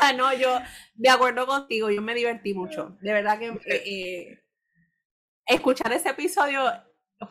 Ah, 0.00 0.12
no, 0.12 0.32
yo, 0.34 0.58
de 0.94 1.08
acuerdo 1.08 1.46
contigo, 1.46 1.88
yo 1.88 2.02
me 2.02 2.14
divertí 2.14 2.54
mucho. 2.54 2.96
De 3.00 3.12
verdad 3.12 3.38
que 3.38 3.46
eh, 3.66 3.82
eh, 3.86 4.38
escuchar 5.46 5.92
ese 5.92 6.08
episodio 6.08 6.64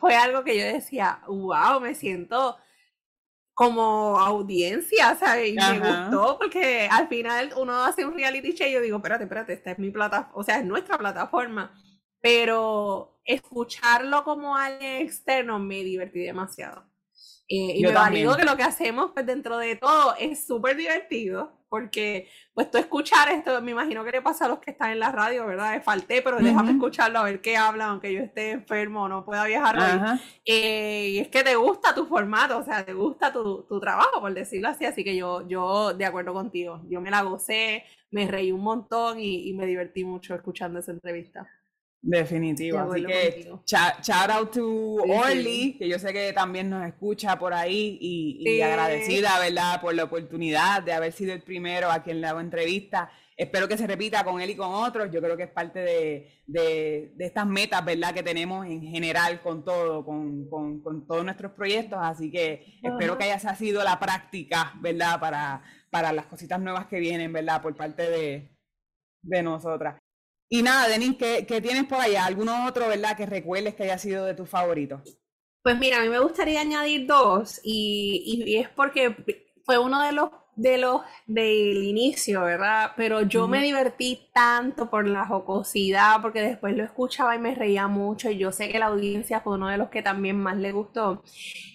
fue 0.00 0.14
algo 0.14 0.42
que 0.42 0.56
yo 0.58 0.64
decía, 0.64 1.20
wow, 1.26 1.80
me 1.80 1.94
siento 1.94 2.56
como 3.62 4.18
audiencia, 4.18 5.14
¿sabes? 5.16 5.50
Y 5.50 5.54
me 5.54 5.78
gustó 5.78 6.38
porque 6.38 6.88
al 6.90 7.08
final 7.08 7.52
uno 7.56 7.84
hace 7.84 8.04
un 8.04 8.14
reality 8.14 8.52
show 8.52 8.66
y 8.66 8.72
yo 8.72 8.80
digo, 8.80 8.96
espérate, 8.96 9.24
espérate, 9.24 9.52
esta 9.52 9.70
es 9.72 9.78
mi 9.78 9.90
plataforma, 9.90 10.32
o 10.34 10.42
sea, 10.42 10.58
es 10.58 10.64
nuestra 10.64 10.98
plataforma. 10.98 11.72
Pero 12.20 13.20
escucharlo 13.24 14.24
como 14.24 14.56
alguien 14.56 15.02
externo 15.02 15.58
me 15.58 15.82
divertí 15.84 16.20
demasiado. 16.20 16.84
Eh, 17.48 17.76
y 17.76 17.82
me 17.82 17.92
valido 17.92 18.36
que 18.36 18.44
lo 18.44 18.56
que 18.56 18.62
hacemos 18.62 19.10
pues, 19.12 19.26
dentro 19.26 19.58
de 19.58 19.76
todo 19.76 20.14
es 20.18 20.46
súper 20.46 20.76
divertido, 20.76 21.52
porque 21.72 22.28
pues 22.52 22.70
tú 22.70 22.76
escuchar 22.76 23.30
esto, 23.30 23.62
me 23.62 23.70
imagino 23.70 24.04
que 24.04 24.10
le 24.10 24.20
pasa 24.20 24.44
a 24.44 24.48
los 24.48 24.58
que 24.58 24.72
están 24.72 24.90
en 24.90 24.98
la 24.98 25.10
radio, 25.10 25.46
¿verdad? 25.46 25.82
Falté, 25.82 26.20
pero 26.20 26.36
déjame 26.36 26.72
escucharlo 26.72 27.18
a 27.18 27.22
ver 27.22 27.40
qué 27.40 27.56
hablan, 27.56 27.88
aunque 27.88 28.12
yo 28.12 28.20
esté 28.20 28.50
enfermo 28.50 29.04
o 29.04 29.08
no 29.08 29.24
pueda 29.24 29.46
viajar. 29.46 30.20
Eh, 30.44 31.08
y 31.12 31.18
es 31.18 31.28
que 31.28 31.42
te 31.42 31.56
gusta 31.56 31.94
tu 31.94 32.04
formato, 32.04 32.58
o 32.58 32.62
sea, 32.62 32.84
te 32.84 32.92
gusta 32.92 33.32
tu, 33.32 33.62
tu, 33.62 33.80
trabajo, 33.80 34.20
por 34.20 34.34
decirlo 34.34 34.68
así, 34.68 34.84
así 34.84 35.02
que 35.02 35.16
yo, 35.16 35.48
yo 35.48 35.94
de 35.94 36.04
acuerdo 36.04 36.34
contigo, 36.34 36.82
yo 36.90 37.00
me 37.00 37.10
la 37.10 37.22
gocé, 37.22 37.84
me 38.10 38.26
reí 38.26 38.52
un 38.52 38.60
montón 38.60 39.18
y, 39.18 39.48
y 39.48 39.54
me 39.54 39.64
divertí 39.64 40.04
mucho 40.04 40.34
escuchando 40.34 40.78
esa 40.78 40.92
entrevista. 40.92 41.48
Definitivo. 42.04 42.80
Así 42.80 43.06
que 43.06 43.48
shout 43.64 44.30
out 44.30 44.50
to 44.50 44.96
Orly, 44.96 45.76
que 45.78 45.88
yo 45.88 46.00
sé 46.00 46.12
que 46.12 46.32
también 46.32 46.68
nos 46.68 46.84
escucha 46.84 47.38
por 47.38 47.54
ahí 47.54 47.96
y, 48.00 48.60
agradecida, 48.60 49.38
¿verdad?, 49.38 49.80
por 49.80 49.94
la 49.94 50.04
oportunidad 50.04 50.82
de 50.82 50.92
haber 50.92 51.12
sido 51.12 51.32
el 51.32 51.42
primero 51.42 51.90
a 51.92 52.02
quien 52.02 52.20
le 52.20 52.26
hago 52.26 52.40
entrevista. 52.40 53.08
Espero 53.36 53.68
que 53.68 53.78
se 53.78 53.86
repita 53.86 54.24
con 54.24 54.40
él 54.40 54.50
y 54.50 54.56
con 54.56 54.74
otros. 54.74 55.12
Yo 55.12 55.20
creo 55.22 55.36
que 55.36 55.44
es 55.44 55.50
parte 55.50 55.78
de, 55.78 57.14
estas 57.20 57.46
metas, 57.46 57.84
¿verdad?, 57.84 58.12
que 58.12 58.24
tenemos 58.24 58.66
en 58.66 58.82
general 58.82 59.40
con 59.40 59.64
todo, 59.64 60.04
con, 60.04 60.50
todos 61.06 61.24
nuestros 61.24 61.52
proyectos. 61.52 62.00
Así 62.02 62.32
que 62.32 62.80
espero 62.82 63.16
que 63.16 63.30
haya 63.30 63.54
sido 63.54 63.84
la 63.84 64.00
práctica, 64.00 64.72
¿verdad?, 64.80 65.20
para, 65.20 65.62
para 65.88 66.12
las 66.12 66.26
cositas 66.26 66.60
nuevas 66.60 66.86
que 66.86 66.98
vienen, 66.98 67.32
¿verdad?, 67.32 67.62
por 67.62 67.76
parte 67.76 68.10
de, 68.10 68.50
de 69.22 69.42
nosotras. 69.44 70.02
Y 70.54 70.62
nada, 70.62 70.86
Denis, 70.86 71.16
¿qué, 71.16 71.60
tienes 71.62 71.84
por 71.84 71.98
allá? 71.98 72.26
¿Alguno 72.26 72.66
otro, 72.66 72.86
verdad, 72.86 73.16
que 73.16 73.24
recuerdes 73.24 73.74
que 73.74 73.84
haya 73.84 73.96
sido 73.96 74.26
de 74.26 74.34
tus 74.34 74.50
favoritos? 74.50 75.00
Pues 75.62 75.78
mira, 75.78 75.96
a 75.96 76.02
mí 76.02 76.10
me 76.10 76.18
gustaría 76.18 76.60
añadir 76.60 77.06
dos 77.06 77.58
y, 77.64 78.44
y 78.46 78.56
es 78.58 78.68
porque 78.68 79.16
fue 79.64 79.78
uno 79.78 80.02
de 80.02 80.12
los 80.12 80.28
de 80.54 80.78
los 80.78 81.00
del 81.26 81.82
inicio, 81.82 82.42
¿verdad? 82.42 82.92
Pero 82.96 83.22
yo 83.22 83.48
me 83.48 83.62
divertí 83.62 84.28
tanto 84.34 84.90
por 84.90 85.06
la 85.06 85.26
jocosidad, 85.26 86.20
porque 86.20 86.42
después 86.42 86.76
lo 86.76 86.84
escuchaba 86.84 87.34
y 87.34 87.38
me 87.38 87.54
reía 87.54 87.88
mucho, 87.88 88.30
y 88.30 88.38
yo 88.38 88.52
sé 88.52 88.68
que 88.68 88.78
la 88.78 88.86
audiencia 88.86 89.40
fue 89.40 89.54
uno 89.54 89.68
de 89.68 89.78
los 89.78 89.88
que 89.88 90.02
también 90.02 90.38
más 90.38 90.56
le 90.56 90.72
gustó. 90.72 91.22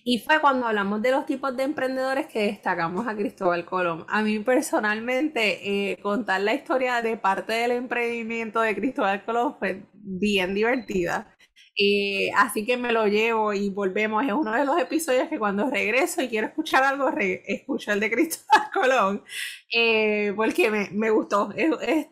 Y 0.03 0.19
fue 0.19 0.39
cuando 0.39 0.67
hablamos 0.67 1.01
de 1.01 1.11
los 1.11 1.25
tipos 1.25 1.55
de 1.57 1.63
emprendedores 1.63 2.27
que 2.27 2.43
destacamos 2.43 3.07
a 3.07 3.15
Cristóbal 3.15 3.65
Colón. 3.65 4.05
A 4.09 4.21
mí 4.21 4.39
personalmente, 4.39 5.91
eh, 5.91 5.97
contar 6.01 6.41
la 6.41 6.53
historia 6.53 7.01
de 7.01 7.17
parte 7.17 7.53
del 7.53 7.71
emprendimiento 7.71 8.61
de 8.61 8.75
Cristóbal 8.75 9.25
Colón 9.25 9.55
fue 9.59 9.83
bien 9.93 10.53
divertida. 10.53 11.36
Eh, 11.79 12.31
así 12.35 12.65
que 12.65 12.75
me 12.75 12.91
lo 12.91 13.05
llevo 13.07 13.53
y 13.53 13.69
volvemos. 13.69 14.25
Es 14.25 14.33
uno 14.33 14.51
de 14.51 14.65
los 14.65 14.79
episodios 14.79 15.29
que 15.29 15.37
cuando 15.37 15.69
regreso 15.69 16.21
y 16.21 16.27
quiero 16.27 16.47
escuchar 16.47 16.83
algo, 16.83 17.09
escucho 17.17 17.91
el 17.91 17.99
de 17.99 18.09
Cristóbal 18.09 18.69
Colón, 18.73 19.23
eh, 19.71 20.33
porque 20.35 20.71
me, 20.71 20.89
me 20.91 21.11
gustó. 21.11 21.53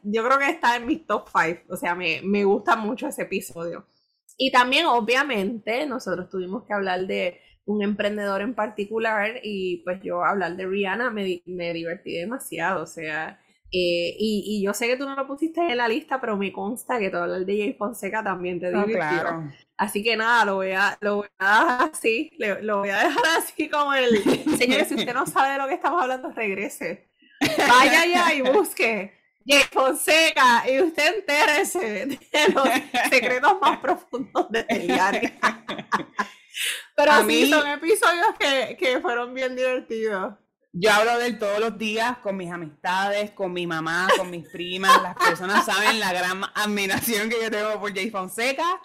yo 0.04 0.24
creo 0.24 0.38
que 0.38 0.50
está 0.50 0.76
en 0.76 0.86
mi 0.86 0.98
top 0.98 1.30
5, 1.34 1.62
o 1.74 1.78
sea, 1.78 1.96
me, 1.96 2.22
me, 2.24 2.44
gusta 2.44 2.76
mucho 2.76 3.08
ese 3.08 3.24
episodio. 3.24 3.88
Y 4.38 4.52
también, 4.52 4.86
obviamente, 4.86 5.86
nosotros 5.88 6.30
tuvimos 6.30 6.66
que 6.66 6.74
hablar 6.74 7.08
de 7.08 7.40
un 7.66 7.82
emprendedor 7.82 8.42
en 8.42 8.54
particular 8.54 9.40
y 9.44 9.78
pues 9.78 10.02
yo 10.04 10.24
hablar 10.24 10.56
de 10.56 10.68
Rihanna 10.68 11.10
me, 11.10 11.42
me 11.46 11.74
divertí 11.74 12.14
demasiado, 12.14 12.84
o 12.84 12.88
sea... 12.88 13.42
Eh, 13.78 14.16
y, 14.18 14.64
yo 14.64 14.74
sé 14.74 14.88
que 14.88 14.96
tú 14.96 15.04
no 15.04 15.16
lo 15.16 15.28
pusiste 15.28 15.60
en 15.60 15.76
la 15.76 15.90
lista, 15.90 16.22
pero 16.22 16.38
me 16.38 16.54
consta 16.54 16.98
que 16.98 17.10
todo 17.10 17.36
el 17.36 17.46
de 17.46 17.58
Jay 17.58 17.74
Fonseca 17.74 18.24
también 18.24 18.58
te 18.58 18.72
divirtió. 18.72 18.96
claro. 18.96 19.52
Así 19.76 20.02
que 20.02 20.16
nada, 20.16 20.46
lo 20.46 20.56
voy 20.56 20.72
a, 20.72 20.98
lo 21.02 21.18
voy 21.18 21.28
a 21.40 21.60
dejar 21.60 21.90
así, 21.92 22.32
lo 22.62 22.78
voy 22.78 22.90
a 22.90 23.00
dejar 23.00 23.26
así 23.38 23.68
como 23.68 23.94
el... 23.94 24.24
Señores, 24.58 24.88
si 24.88 24.96
usted 24.96 25.14
no 25.14 25.26
sabe 25.26 25.52
de 25.52 25.58
lo 25.58 25.68
que 25.68 25.74
estamos 25.74 26.02
hablando, 26.02 26.32
regrese. 26.32 27.10
Vaya 27.42 28.04
allá 28.04 28.34
y 28.34 28.42
busque 28.44 29.14
Jay 29.46 29.64
Fonseca 29.70 30.64
y 30.70 30.80
usted 30.80 31.16
entérese 31.18 32.06
de 32.06 32.54
los 32.54 32.70
secretos 33.10 33.58
más 33.60 33.80
profundos 33.80 34.50
de 34.52 34.66
Eliani. 34.70 35.20
Pero 36.96 37.12
a 37.12 37.26
sí, 37.26 37.50
son 37.50 37.68
episodios 37.68 38.36
que, 38.40 38.78
que 38.78 39.02
fueron 39.02 39.34
bien 39.34 39.54
divertidos. 39.54 40.36
Yo 40.78 40.92
hablo 40.92 41.18
de 41.20 41.28
él 41.28 41.40
todos 41.40 41.58
los 41.62 41.78
días 41.78 42.18
con 42.18 42.36
mis 42.36 42.52
amistades, 42.52 43.32
con 43.32 43.54
mi 43.54 43.66
mamá, 43.66 44.10
con 44.18 44.30
mis 44.30 44.46
primas. 44.50 45.02
Las 45.02 45.16
personas 45.16 45.66
saben 45.66 46.02
la 46.02 46.12
gran 46.12 46.42
admiración 46.54 47.30
que 47.30 47.38
yo 47.42 47.50
tengo 47.50 47.80
por 47.80 47.96
Jay 47.96 48.10
Fonseca. 48.10 48.82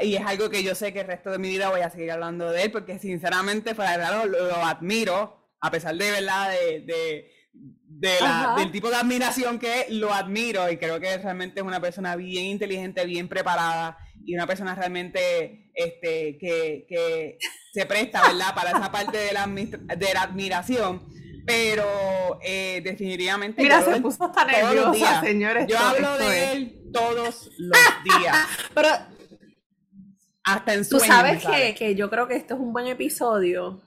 Y 0.00 0.16
es 0.16 0.24
algo 0.24 0.48
que 0.48 0.62
yo 0.62 0.74
sé 0.74 0.94
que 0.94 1.00
el 1.00 1.06
resto 1.06 1.30
de 1.30 1.38
mi 1.38 1.50
vida 1.50 1.68
voy 1.68 1.82
a 1.82 1.90
seguir 1.90 2.10
hablando 2.12 2.50
de 2.50 2.62
él, 2.62 2.72
porque 2.72 2.98
sinceramente, 2.98 3.74
fuera 3.74 3.98
de 3.98 4.26
lo, 4.26 4.38
lo 4.38 4.56
admiro, 4.56 5.50
a 5.60 5.70
pesar 5.70 5.94
de 5.96 6.10
verdad 6.12 6.50
de, 6.50 7.30
del 7.88 8.72
tipo 8.72 8.88
de 8.88 8.96
admiración 8.96 9.58
que 9.58 9.84
lo 9.90 10.14
admiro. 10.14 10.70
Y 10.70 10.78
creo 10.78 10.98
que 10.98 11.18
realmente 11.18 11.60
es 11.60 11.66
una 11.66 11.78
persona 11.78 12.16
bien 12.16 12.46
inteligente, 12.46 13.04
bien 13.04 13.28
preparada 13.28 13.98
y 14.24 14.34
una 14.34 14.46
persona 14.46 14.74
realmente 14.74 15.70
este, 15.74 16.38
que, 16.38 16.86
que 16.88 17.36
se 17.70 17.84
presta, 17.84 18.22
¿verdad?, 18.22 18.54
para 18.54 18.70
esa 18.70 18.90
parte 18.90 19.18
de 19.18 19.32
la, 19.34 19.46
de 19.46 20.14
la 20.14 20.22
admiración 20.22 21.12
pero 21.44 22.38
eh, 22.42 22.80
definitivamente. 22.82 23.62
Mira, 23.62 23.82
se 23.82 24.00
puso 24.00 24.24
hasta 24.24 24.44
nerviosa, 24.44 25.20
señores. 25.20 25.66
Yo 25.68 25.78
hablo 25.78 26.18
de 26.18 26.52
él 26.52 26.82
todos 26.92 27.50
los 27.58 27.84
días. 28.04 28.36
pero. 28.74 28.88
Hasta 30.46 30.74
en 30.74 30.84
sueños. 30.84 31.06
Tú 31.06 31.12
sabes 31.12 31.44
que, 31.44 31.74
que 31.74 31.94
yo 31.94 32.10
creo 32.10 32.28
que 32.28 32.36
esto 32.36 32.54
es 32.54 32.60
un 32.60 32.72
buen 32.72 32.86
episodio. 32.86 33.80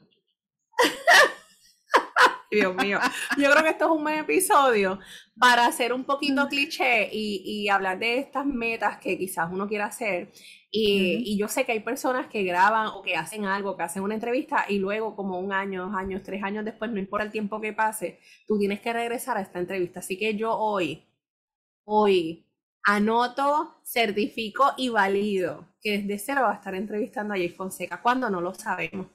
Dios 2.51 2.75
mío. 2.75 2.99
Yo 3.37 3.51
creo 3.51 3.63
que 3.63 3.69
esto 3.69 3.85
es 3.85 3.91
un 3.91 4.03
buen 4.03 4.19
episodio 4.19 4.99
para 5.39 5.65
hacer 5.65 5.93
un 5.93 6.03
poquito 6.03 6.47
cliché 6.47 7.09
y, 7.11 7.43
y, 7.45 7.69
hablar 7.69 7.99
de 7.99 8.19
estas 8.19 8.45
metas 8.45 8.97
que 8.97 9.17
quizás 9.17 9.49
uno 9.51 9.67
quiera 9.67 9.85
hacer 9.85 10.31
y, 10.79 11.37
yo 11.37 11.47
sé 11.47 11.65
que 11.65 11.71
hay 11.71 11.79
personas 11.79 12.27
que 12.27 12.43
graban 12.43 12.87
o 12.87 13.01
que 13.01 13.15
hacen 13.15 13.45
algo, 13.45 13.75
que 13.75 13.83
hacen 13.83 14.03
una 14.03 14.13
entrevista 14.13 14.65
y 14.69 14.77
luego 14.77 15.15
como 15.15 15.39
un 15.39 15.51
año, 15.51 15.87
dos 15.87 15.95
años, 15.95 16.21
tres 16.23 16.43
años 16.43 16.65
después, 16.65 16.91
no 16.91 16.99
importa 16.99 17.25
el 17.25 17.31
tiempo 17.31 17.59
que 17.59 17.73
pase, 17.73 18.19
tú 18.47 18.59
tienes 18.59 18.79
que 18.81 18.93
regresar 18.93 19.37
a 19.37 19.41
esta 19.41 19.59
entrevista. 19.59 20.01
Así 20.01 20.17
que 20.19 20.35
yo 20.35 20.55
hoy, 20.55 21.03
hoy, 21.83 22.45
anoto, 22.83 23.81
certifico 23.83 24.73
y 24.77 24.89
valido 24.89 25.67
que 25.81 25.97
desde 25.99 26.19
cero 26.19 26.41
va 26.43 26.51
a 26.51 26.55
estar 26.55 26.75
entrevistando 26.75 27.33
a 27.33 27.37
Jay 27.37 27.49
Fonseca 27.49 28.01
cuando 28.01 28.29
no 28.29 28.39
lo 28.39 28.53
sabemos. 28.53 29.07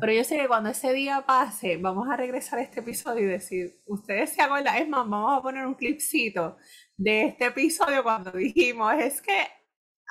Pero 0.00 0.12
yo 0.12 0.22
sé 0.22 0.36
que 0.36 0.48
cuando 0.48 0.68
ese 0.68 0.92
día 0.92 1.24
pase, 1.26 1.78
vamos 1.78 2.06
a 2.08 2.16
regresar 2.16 2.58
a 2.58 2.62
este 2.62 2.80
episodio 2.80 3.22
y 3.22 3.32
decir, 3.32 3.80
ustedes 3.86 4.30
se 4.30 4.42
acuerdan, 4.42 4.76
es 4.76 4.86
más, 4.86 5.08
vamos 5.08 5.38
a 5.38 5.42
poner 5.42 5.66
un 5.66 5.74
clipcito 5.74 6.58
de 6.96 7.24
este 7.24 7.46
episodio 7.46 8.02
cuando 8.02 8.32
dijimos, 8.32 8.92
es 8.94 9.22
que 9.22 9.61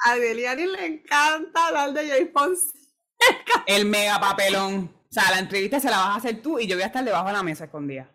a 0.03 0.15
Deliani 0.15 0.65
le 0.65 0.85
encanta 0.85 1.67
hablar 1.67 1.93
de 1.93 2.07
Jay 2.07 2.31
Fonseca. 2.33 3.63
El 3.67 3.85
mega 3.85 4.19
papelón. 4.19 4.93
O 5.09 5.13
sea, 5.13 5.29
la 5.31 5.39
entrevista 5.39 5.79
se 5.79 5.89
la 5.89 5.97
vas 5.97 6.09
a 6.09 6.15
hacer 6.15 6.41
tú 6.41 6.57
y 6.57 6.67
yo 6.67 6.75
voy 6.75 6.83
a 6.83 6.87
estar 6.87 7.03
debajo 7.03 7.27
de 7.27 7.33
la 7.33 7.43
mesa 7.43 7.65
escondida. 7.65 8.09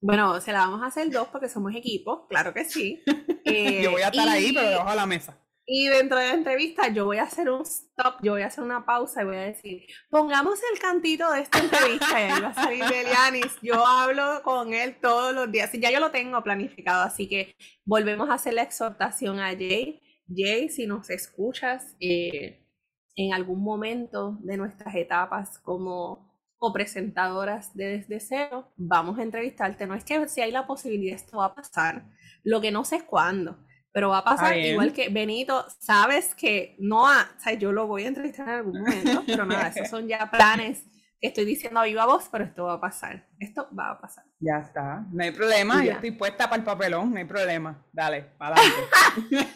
Bueno, 0.00 0.40
se 0.40 0.52
la 0.52 0.60
vamos 0.60 0.82
a 0.82 0.86
hacer 0.86 1.10
dos 1.10 1.28
porque 1.28 1.48
somos 1.48 1.74
equipo, 1.74 2.26
claro 2.28 2.54
que 2.54 2.64
sí. 2.64 3.02
yo 3.82 3.90
voy 3.90 4.02
a 4.02 4.08
estar 4.08 4.28
ahí, 4.28 4.52
pero 4.52 4.68
debajo 4.68 4.90
de 4.90 4.96
la 4.96 5.06
mesa. 5.06 5.38
Y 5.68 5.88
dentro 5.88 6.16
de 6.18 6.28
la 6.28 6.34
entrevista 6.34 6.88
yo 6.88 7.06
voy 7.06 7.18
a 7.18 7.24
hacer 7.24 7.50
un 7.50 7.62
stop, 7.62 8.22
yo 8.22 8.32
voy 8.32 8.42
a 8.42 8.46
hacer 8.46 8.62
una 8.62 8.86
pausa 8.86 9.22
y 9.22 9.24
voy 9.24 9.36
a 9.36 9.40
decir, 9.40 9.84
pongamos 10.08 10.60
el 10.72 10.78
cantito 10.78 11.28
de 11.32 11.40
esta 11.40 11.58
entrevista 11.58 12.20
y 12.20 12.30
ahí 12.30 12.40
va 12.40 12.48
a 12.48 12.54
salir 12.54 12.84
Delianis. 12.84 13.58
Yo 13.62 13.84
hablo 13.84 14.42
con 14.44 14.72
él 14.72 14.96
todos 15.00 15.34
los 15.34 15.50
días 15.50 15.74
y 15.74 15.80
ya 15.80 15.90
yo 15.90 15.98
lo 15.98 16.12
tengo 16.12 16.40
planificado, 16.44 17.02
así 17.02 17.28
que 17.28 17.56
volvemos 17.84 18.30
a 18.30 18.34
hacer 18.34 18.54
la 18.54 18.62
exhortación 18.62 19.40
a 19.40 19.48
Jay 19.48 20.00
Jay, 20.28 20.68
si 20.68 20.86
nos 20.86 21.10
escuchas 21.10 21.94
eh, 22.00 22.66
en 23.14 23.32
algún 23.32 23.62
momento 23.62 24.38
de 24.40 24.56
nuestras 24.56 24.94
etapas 24.94 25.58
como 25.58 26.26
presentadoras 26.72 27.74
de 27.76 27.98
Desde 27.98 28.20
Cero, 28.20 28.72
vamos 28.76 29.18
a 29.18 29.22
entrevistarte. 29.22 29.86
No 29.86 29.94
es 29.94 30.04
que 30.04 30.28
si 30.28 30.40
hay 30.40 30.50
la 30.50 30.66
posibilidad, 30.66 31.14
esto 31.14 31.38
va 31.38 31.46
a 31.46 31.54
pasar. 31.54 32.04
Lo 32.42 32.60
que 32.60 32.70
no 32.70 32.84
sé 32.84 32.96
es 32.96 33.02
cuándo, 33.04 33.58
pero 33.92 34.08
va 34.08 34.18
a 34.18 34.24
pasar 34.24 34.56
igual 34.58 34.92
que 34.92 35.08
Benito. 35.08 35.64
Sabes 35.78 36.34
que 36.34 36.76
no, 36.78 37.06
ha, 37.06 37.30
o 37.36 37.40
sea, 37.40 37.54
yo 37.54 37.72
lo 37.72 37.86
voy 37.86 38.04
a 38.04 38.08
entrevistar 38.08 38.48
en 38.48 38.54
algún 38.54 38.80
momento, 38.80 39.22
pero 39.26 39.46
nada, 39.46 39.68
esos 39.68 39.88
son 39.88 40.08
ya 40.08 40.30
planes 40.30 40.84
estoy 41.26 41.44
diciendo 41.44 41.80
a 41.80 41.84
viva 41.84 42.06
voz, 42.06 42.28
pero 42.30 42.44
esto 42.44 42.64
va 42.64 42.74
a 42.74 42.80
pasar. 42.80 43.26
Esto 43.38 43.68
va 43.78 43.90
a 43.90 44.00
pasar. 44.00 44.24
Ya 44.40 44.58
está, 44.58 45.04
no 45.12 45.22
hay 45.22 45.30
problema, 45.30 45.84
yo 45.84 45.92
estoy 45.92 46.12
puesta 46.12 46.44
para 46.44 46.56
el 46.56 46.64
papelón, 46.64 47.12
no 47.12 47.18
hay 47.18 47.24
problema. 47.24 47.84
Dale, 47.92 48.22
para 48.38 48.56
adelante. 48.56 49.46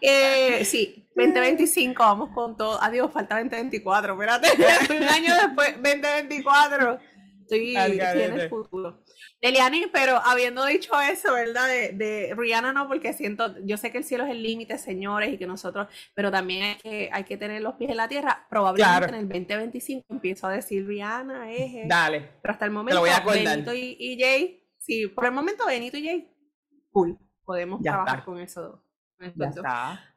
eh, 0.00 0.64
sí, 0.64 1.10
2025, 1.14 2.02
vamos 2.02 2.30
con 2.30 2.56
todo. 2.56 2.82
Adiós, 2.82 3.10
falta 3.12 3.36
2024, 3.36 4.12
espérate, 4.12 4.48
un 4.96 5.02
año 5.04 5.34
después, 5.34 5.74
2024. 5.74 6.98
Estoy, 7.42 7.76
estoy 7.76 8.22
en 8.22 8.40
el 8.40 8.48
futuro. 8.48 9.02
Eliani, 9.40 9.86
pero 9.92 10.16
habiendo 10.24 10.64
dicho 10.66 10.92
eso, 11.00 11.32
¿verdad? 11.32 11.66
De, 11.66 12.34
Rihanna 12.36 12.72
no, 12.72 12.88
porque 12.88 13.12
siento, 13.12 13.54
yo 13.64 13.76
sé 13.76 13.90
que 13.90 13.98
el 13.98 14.04
cielo 14.04 14.24
es 14.24 14.30
el 14.30 14.42
límite, 14.42 14.76
señores, 14.76 15.32
y 15.32 15.38
que 15.38 15.46
nosotros, 15.46 15.88
pero 16.14 16.30
también 16.30 16.62
hay 16.62 16.76
que, 16.76 17.10
hay 17.12 17.24
que 17.24 17.36
tener 17.36 17.62
los 17.62 17.74
pies 17.74 17.90
en 17.90 17.96
la 17.96 18.08
tierra. 18.08 18.46
Probablemente 18.50 19.08
en 19.08 19.14
el 19.14 19.28
2025 19.28 20.04
empiezo 20.10 20.46
a 20.46 20.52
decir 20.52 20.86
Rihanna, 20.86 21.50
es. 21.52 21.88
Dale. 21.88 22.28
Pero 22.42 22.52
hasta 22.52 22.64
el 22.66 22.70
momento, 22.70 23.02
Benito 23.02 23.72
y, 23.72 24.18
Jay, 24.20 24.62
sí, 24.78 25.06
por 25.06 25.24
el 25.24 25.32
momento 25.32 25.64
Benito 25.66 25.96
y 25.96 26.04
Jay, 26.04 26.34
cool, 26.90 27.18
podemos 27.44 27.80
trabajar 27.80 28.24
con 28.24 28.38
eso 28.38 28.84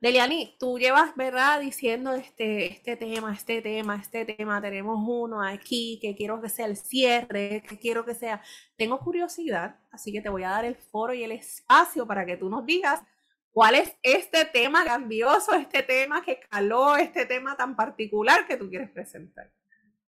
Deliani, 0.02 0.56
tú 0.60 0.80
llevas, 0.80 1.16
¿verdad? 1.16 1.60
Diciendo 1.60 2.14
este, 2.14 2.72
este 2.72 2.96
tema, 2.96 3.34
este 3.34 3.62
tema, 3.62 3.96
este 3.96 4.26
tema, 4.26 4.62
tenemos 4.62 4.98
uno 5.08 5.42
aquí 5.42 6.00
que 6.02 6.16
quiero 6.16 6.42
que 6.42 6.50
sea 6.50 6.66
el 6.66 6.78
cierre, 6.78 7.64
que 7.68 7.78
quiero 7.78 8.06
que 8.06 8.16
sea. 8.16 8.42
Tengo 8.78 9.00
curiosidad, 9.00 9.78
así 9.92 10.12
que 10.12 10.22
te 10.22 10.30
voy 10.30 10.44
a 10.44 10.50
dar 10.50 10.66
el 10.66 10.76
foro 10.76 11.14
y 11.14 11.24
el 11.24 11.32
espacio 11.32 12.08
para 12.08 12.26
que 12.26 12.38
tú 12.38 12.50
nos 12.50 12.66
digas 12.66 13.04
¿Cuál 13.54 13.76
es 13.76 13.96
este 14.02 14.46
tema 14.46 14.84
grandioso, 14.84 15.54
este 15.54 15.84
tema 15.84 16.24
que 16.24 16.40
caló, 16.50 16.98
este 16.98 17.28
tema 17.28 17.56
tan 17.56 17.76
particular 17.76 18.48
que 18.48 18.58
tú 18.58 18.68
quieres 18.68 18.90
presentar? 18.90 19.52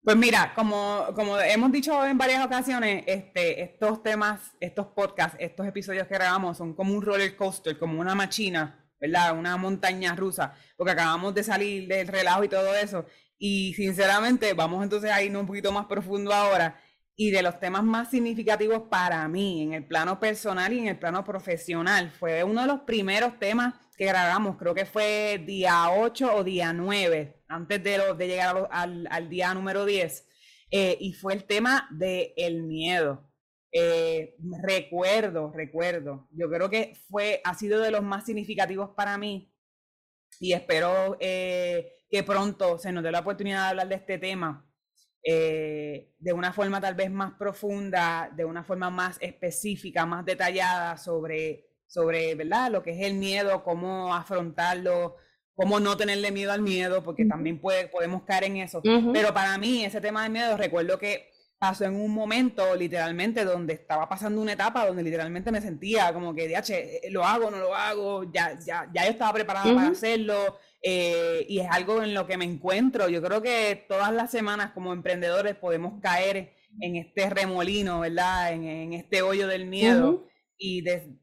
Pues 0.02 0.16
mira, 0.16 0.54
como, 0.54 1.08
como 1.14 1.38
hemos 1.40 1.72
dicho 1.72 2.06
en 2.06 2.18
varias 2.18 2.46
ocasiones, 2.46 3.04
este, 3.06 3.62
estos 3.62 4.02
temas, 4.02 4.54
estos 4.62 4.88
podcasts, 4.88 5.36
estos 5.42 5.68
episodios 5.68 6.08
que 6.08 6.14
grabamos 6.14 6.58
son 6.58 6.74
como 6.74 6.94
un 6.94 7.02
roller 7.02 7.36
coaster, 7.36 7.78
como 7.78 8.00
una 8.00 8.16
machina, 8.16 8.83
¿verdad? 9.04 9.38
Una 9.38 9.58
montaña 9.58 10.16
rusa, 10.16 10.54
porque 10.78 10.94
acabamos 10.94 11.36
de 11.36 11.44
salir 11.44 11.90
del 11.90 12.08
relajo 12.08 12.46
y 12.46 12.48
todo 12.48 12.74
eso. 12.74 13.06
Y 13.38 13.74
sinceramente, 13.74 14.54
vamos 14.54 14.82
entonces 14.82 15.12
a 15.12 15.22
irnos 15.22 15.42
un 15.42 15.48
poquito 15.48 15.74
más 15.74 15.88
profundo 15.88 16.34
ahora 16.34 16.80
y 17.16 17.30
de 17.30 17.44
los 17.44 17.60
temas 17.60 17.84
más 17.84 18.10
significativos 18.10 18.84
para 18.90 19.28
mí 19.28 19.62
en 19.62 19.74
el 19.74 19.86
plano 19.86 20.20
personal 20.22 20.72
y 20.72 20.80
en 20.80 20.88
el 20.88 20.98
plano 20.98 21.22
profesional. 21.26 22.12
Fue 22.12 22.46
uno 22.46 22.62
de 22.62 22.68
los 22.68 22.80
primeros 22.82 23.38
temas 23.40 23.74
que 23.98 24.06
grabamos, 24.06 24.56
creo 24.58 24.74
que 24.74 24.86
fue 24.86 25.44
día 25.46 25.90
8 25.92 26.36
o 26.38 26.44
día 26.46 26.72
9, 26.72 27.44
antes 27.50 27.84
de, 27.84 28.00
de 28.18 28.28
llegar 28.28 28.70
al, 28.72 29.30
día 29.30 29.54
número 29.54 29.86
10, 29.86 30.26
eh, 30.72 30.98
y 31.00 31.12
fue 31.12 31.34
el 31.34 31.44
tema 31.44 31.90
del 31.92 32.32
el 32.38 32.64
miedo. 32.64 33.30
Eh, 33.76 34.36
recuerdo, 34.62 35.52
recuerdo, 35.52 36.28
yo 36.32 36.48
creo 36.48 36.70
que 36.70 36.94
fue, 37.10 37.42
ha 37.44 37.56
sido 37.56 37.82
de 37.82 37.90
los 37.90 38.04
más 38.04 38.24
significativos 38.24 38.92
para 38.96 39.18
mí 39.18 39.52
y 40.40 40.54
espero 40.54 41.18
eh, 41.20 41.94
que 42.08 42.22
pronto 42.22 42.78
se 42.78 42.92
nos 42.92 43.04
dé 43.04 43.12
la 43.12 43.22
oportunidad 43.22 43.64
de 43.64 43.70
hablar 43.70 43.90
de 43.90 43.96
este 43.96 44.20
tema 44.20 44.64
eh, 45.24 46.14
de 46.20 46.34
una 46.34 46.54
forma 46.54 46.80
tal 46.80 46.94
vez 46.94 47.10
más 47.10 47.32
profunda, 47.34 48.30
de 48.36 48.46
una 48.46 48.64
forma 48.64 48.92
más 48.92 49.18
específica, 49.22 50.06
más 50.06 50.24
detallada 50.24 50.96
sobre, 50.98 51.66
sobre 51.88 52.36
¿verdad? 52.36 52.70
lo 52.70 52.84
que 52.84 52.92
es 52.92 53.02
el 53.02 53.16
miedo, 53.16 53.64
cómo 53.64 54.14
afrontarlo, 54.14 55.16
cómo 55.56 55.80
no 55.80 55.98
tenerle 55.98 56.32
miedo 56.32 56.52
al 56.52 56.62
miedo, 56.62 57.04
porque 57.04 57.26
también 57.26 57.60
puede, 57.60 57.88
podemos 57.88 58.24
caer 58.24 58.44
en 58.44 58.58
eso. 58.58 58.84
Pero 58.84 59.34
para 59.34 59.58
mí 59.58 59.84
ese 59.84 60.00
tema 60.00 60.24
del 60.24 60.32
miedo, 60.32 60.58
recuerdo 60.58 61.00
que 61.00 61.33
pasó 61.64 61.86
en 61.86 61.96
un 61.96 62.12
momento 62.12 62.76
literalmente 62.76 63.46
donde 63.46 63.72
estaba 63.72 64.10
pasando 64.10 64.42
una 64.42 64.52
etapa 64.52 64.86
donde 64.86 65.02
literalmente 65.02 65.50
me 65.50 65.62
sentía 65.62 66.14
como 66.14 66.36
que, 66.36 66.50
DH, 66.50 67.10
lo 67.10 67.24
hago, 67.24 67.50
no 67.50 67.58
lo 67.58 67.74
hago, 67.74 68.30
ya, 68.34 68.60
ya, 68.60 68.92
ya 68.94 69.06
yo 69.06 69.12
estaba 69.12 69.32
preparada 69.32 69.74
para 69.74 69.88
hacerlo, 69.88 70.58
eh, 70.82 71.46
y 71.48 71.60
es 71.60 71.68
algo 71.72 72.04
en 72.04 72.14
lo 72.14 72.28
que 72.28 72.36
me 72.36 72.44
encuentro. 72.44 73.08
Yo 73.08 73.22
creo 73.22 73.42
que 73.42 73.86
todas 73.88 74.12
las 74.12 74.30
semanas 74.30 74.72
como 74.74 74.92
emprendedores 74.92 75.56
podemos 75.56 76.02
caer 76.02 76.54
en 76.82 76.98
este 76.98 77.30
remolino, 77.30 78.02
¿verdad? 78.02 78.52
En, 78.52 78.92
este 78.92 79.22
hoyo 79.22 79.48
del 79.48 79.66
miedo 79.66 80.28
y 80.58 80.82
de, 80.82 81.18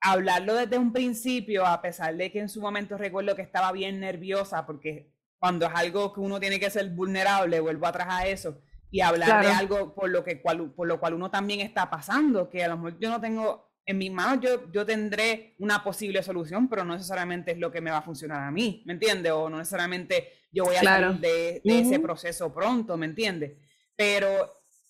hablarlo 0.00 0.54
desde 0.54 0.78
un 0.78 0.94
principio, 0.94 1.66
a 1.66 1.82
pesar 1.82 2.16
de 2.16 2.32
que 2.32 2.38
en 2.38 2.48
su 2.48 2.62
momento 2.62 2.96
recuerdo 2.96 3.36
que 3.36 3.42
estaba 3.42 3.70
bien 3.72 4.00
nerviosa, 4.00 4.64
porque 4.64 5.12
cuando 5.38 5.66
es 5.66 5.72
algo 5.74 6.14
que 6.14 6.20
uno 6.20 6.40
tiene 6.40 6.58
que 6.58 6.70
ser 6.70 6.88
vulnerable, 6.88 7.60
vuelvo 7.60 7.86
atrás 7.86 8.08
a 8.08 8.26
eso, 8.26 8.58
y 8.92 9.00
hablar 9.00 9.42
de 9.42 9.50
algo 9.50 9.94
por 9.94 10.10
lo, 10.10 10.22
que, 10.22 10.36
por 10.36 10.86
lo 10.86 11.00
cual 11.00 11.14
uno 11.14 11.30
también 11.30 11.60
está 11.60 11.88
pasando, 11.88 12.50
que 12.50 12.62
a 12.62 12.68
lo 12.68 12.76
mejor 12.76 12.98
yo 13.00 13.08
no 13.08 13.20
tengo 13.20 13.72
en 13.86 13.98
mis 13.98 14.12
manos 14.12 14.38
yo, 14.42 14.70
yo 14.70 14.86
tendré 14.86 15.56
una 15.58 15.82
posible 15.82 16.22
solución, 16.22 16.68
pero 16.68 16.84
no 16.84 16.92
necesariamente 16.92 17.52
es 17.52 17.58
lo 17.58 17.72
que 17.72 17.80
me 17.80 17.90
va 17.90 17.98
a 17.98 18.02
funcionar 18.02 18.42
a 18.42 18.50
mí, 18.50 18.82
¿me 18.86 18.92
entiendes? 18.92 19.32
O 19.32 19.48
no 19.48 19.56
necesariamente 19.56 20.28
yo 20.52 20.66
voy 20.66 20.76
a 20.76 20.82
salir 20.82 21.20
de, 21.20 21.62
ese 21.64 21.98
proceso 22.00 22.52
pronto, 22.52 22.98
¿me 22.98 23.06
entiendes? 23.06 23.56
Pero 23.96 24.28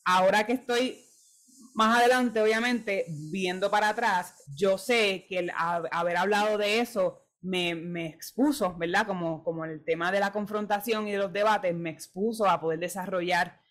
ahora 0.05 0.45
que 0.45 0.55
estoy 0.55 0.99
más 1.75 2.01
adelante, 2.01 2.43
obviamente, 2.43 3.07
viendo 3.31 3.71
para 3.71 3.91
atrás, 3.91 4.35
yo 4.55 4.79
sé 4.79 5.27
que 5.29 5.39
el 5.39 5.53
haber 5.55 6.17
hablado 6.17 6.59
de 6.59 6.81
eso 6.81 7.23
me, 7.41 7.77
me, 7.77 8.07
expuso, 8.07 8.77
¿verdad? 8.77 9.07
Como, 9.07 9.45
como 9.45 9.65
el 9.65 9.85
tema 9.85 10.11
de 10.11 10.21
la 10.21 10.33
confrontación 10.33 11.07
y 11.07 11.13
de 11.13 11.19
los 11.19 11.33
debates, 11.33 11.73
me 11.73 11.91
expuso 11.91 12.47
a 12.47 12.61
poder 12.61 12.81
desarrollar 12.81 13.62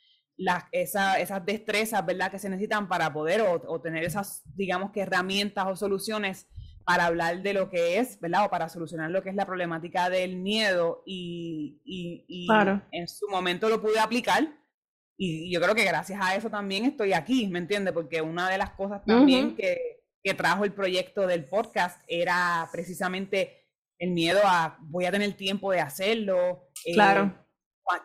las, 0.42 0.64
esas 0.72 1.46
destrezas, 1.46 2.04
¿verdad? 2.06 2.32
Que 2.32 2.39
se 2.39 2.50
necesitan 2.50 2.88
para 2.88 3.14
poder 3.14 3.42
o, 3.42 3.80
tener 3.80 4.04
esas, 4.04 4.42
digamos 4.56 4.92
que 4.92 5.02
herramientas 5.02 5.68
o 5.68 5.76
soluciones 5.76 6.48
para 6.84 7.06
hablar 7.06 7.44
de 7.44 7.54
lo 7.54 7.70
que 7.70 8.00
es, 8.00 8.20
¿verdad? 8.20 8.46
O 8.46 8.50
para 8.50 8.68
solucionar 8.68 9.12
lo 9.12 9.22
que 9.22 9.30
es 9.30 9.36
la 9.36 9.46
problemática 9.46 10.10
del 10.10 10.38
miedo 10.38 11.04
y, 11.06 11.80
y, 11.86 12.48
en 12.92 13.08
su 13.08 13.28
momento 13.30 13.70
lo 13.70 13.82
pude 13.82 14.00
aplicar 14.00 14.48
y, 15.16 15.54
yo 15.54 15.62
creo 15.62 15.76
que 15.76 15.86
gracias 15.86 16.20
a 16.20 16.36
eso 16.36 16.50
también 16.50 16.86
estoy 16.86 17.14
aquí, 17.14 17.48
¿me 17.48 17.60
entiendes? 17.60 17.94
Porque 17.94 18.22
una 18.22 18.50
de 18.50 18.58
las 18.58 18.72
cosas 18.72 19.06
también 19.06 19.56
que, 19.56 20.02
que 20.24 20.34
trajo 20.34 20.66
el 20.66 20.74
proyecto 20.74 21.28
del 21.28 21.46
podcast 21.46 22.02
era 22.08 22.68
precisamente 22.72 23.68
el 24.00 24.10
miedo 24.10 24.39
a 24.44 24.80
voy 24.82 25.06
a 25.06 25.12
tener 25.12 25.34
tiempo 25.34 25.72
de 25.72 25.82
hacerlo. 25.82 26.72
Eh, 26.84 26.94
claro 26.94 27.41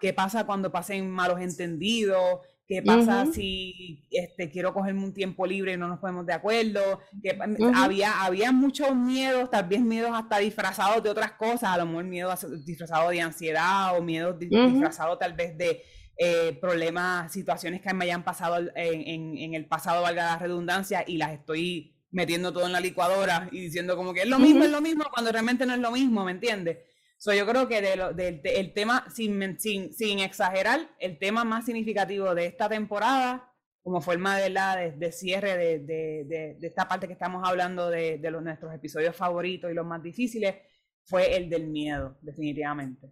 qué 0.01 0.13
pasa 0.13 0.45
cuando 0.45 0.71
pasen 0.71 1.11
malos 1.11 1.41
entendidos, 1.41 2.41
qué 2.67 2.83
pasa 2.83 3.27
si 3.27 4.07
este, 4.11 4.51
quiero 4.51 4.75
cogerme 4.75 5.05
un 5.05 5.15
tiempo 5.15 5.47
libre 5.47 5.75
y 5.75 5.77
no 5.77 5.89
nos 5.89 6.01
ponemos 6.01 6.27
de 6.27 6.33
acuerdo, 6.33 7.01
que 7.23 7.39
había, 7.75 8.25
había 8.25 8.53
muchos 8.53 8.95
miedos, 8.95 9.51
tal 9.51 9.69
vez 9.69 9.81
miedos 9.81 10.11
hasta 10.13 10.39
disfrazados 10.39 11.03
de 11.03 11.11
otras 11.11 11.33
cosas, 11.33 11.71
a 11.71 11.79
lo 11.79 11.87
mejor 11.87 12.05
miedo 12.05 12.35
disfrazado 12.65 13.11
de 13.11 13.21
ansiedad 13.21 13.97
o 13.97 14.03
miedo 14.03 14.33
disfrazado 14.33 15.17
tal 15.17 15.35
vez 15.35 15.57
de 15.57 15.83
eh, 16.19 16.59
problemas, 16.61 17.33
situaciones 17.33 17.83
que 17.83 17.93
me 17.93 18.07
hayan 18.07 18.25
pasado 18.25 18.59
en, 18.75 19.37
en, 19.37 19.55
el 19.55 19.67
pasado, 19.67 20.03
valga 20.03 20.25
la 20.25 20.39
redundancia, 20.39 21.05
y 21.07 21.19
las 21.19 21.33
estoy 21.33 21.95
metiendo 22.11 22.53
todo 22.53 22.65
en 22.67 22.73
la 22.73 22.81
licuadora 22.81 23.49
y 23.53 23.61
diciendo 23.61 23.97
como 23.97 24.15
que 24.15 24.23
es 24.23 24.29
lo 24.29 24.39
mismo, 24.39 24.65
es 24.65 24.71
lo 24.71 24.81
mismo, 24.81 25.05
cuando 25.13 25.31
realmente 25.31 25.67
no 25.67 25.75
es 25.75 25.81
lo 25.81 25.93
mismo, 25.93 26.25
¿me 26.25 26.33
entiendes? 26.33 26.79
So, 27.19 27.33
yo 27.33 27.47
creo 27.47 27.67
que 27.67 27.81
de 27.81 28.41
el 28.45 28.73
tema, 28.75 29.07
sin, 29.11 29.59
sin, 29.59 29.93
sin, 29.93 30.19
exagerar, 30.19 30.81
el 30.99 31.19
tema 31.19 31.45
más 31.45 31.65
significativo 31.65 32.35
de 32.35 32.47
esta 32.47 32.69
temporada, 32.69 33.53
como 33.83 34.01
forma 34.01 34.37
de, 34.37 34.51
la, 34.51 34.77
de, 34.77 35.13
cierre 35.13 35.57
de, 35.57 35.79
de, 36.27 36.59
esta 36.61 36.89
parte 36.89 37.07
que 37.07 37.13
estamos 37.13 37.49
hablando 37.49 37.89
de, 37.89 38.19
nuestros 38.43 38.75
episodios 38.75 39.15
favoritos 39.15 39.71
y 39.71 39.75
los 39.75 39.87
más 39.87 40.03
difíciles, 40.03 40.57
fue 41.05 41.37
el 41.37 41.49
del 41.49 41.69
miedo, 41.69 42.19
definitivamente. 42.21 43.09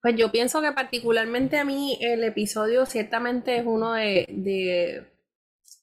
Pues 0.00 0.14
yo 0.16 0.30
pienso 0.30 0.62
que 0.62 0.72
particularmente 0.72 1.58
a 1.58 1.64
mí 1.64 1.98
el 2.00 2.22
episodio 2.24 2.86
ciertamente 2.86 3.58
es 3.58 3.66
uno 3.66 3.94
de, 3.94 5.06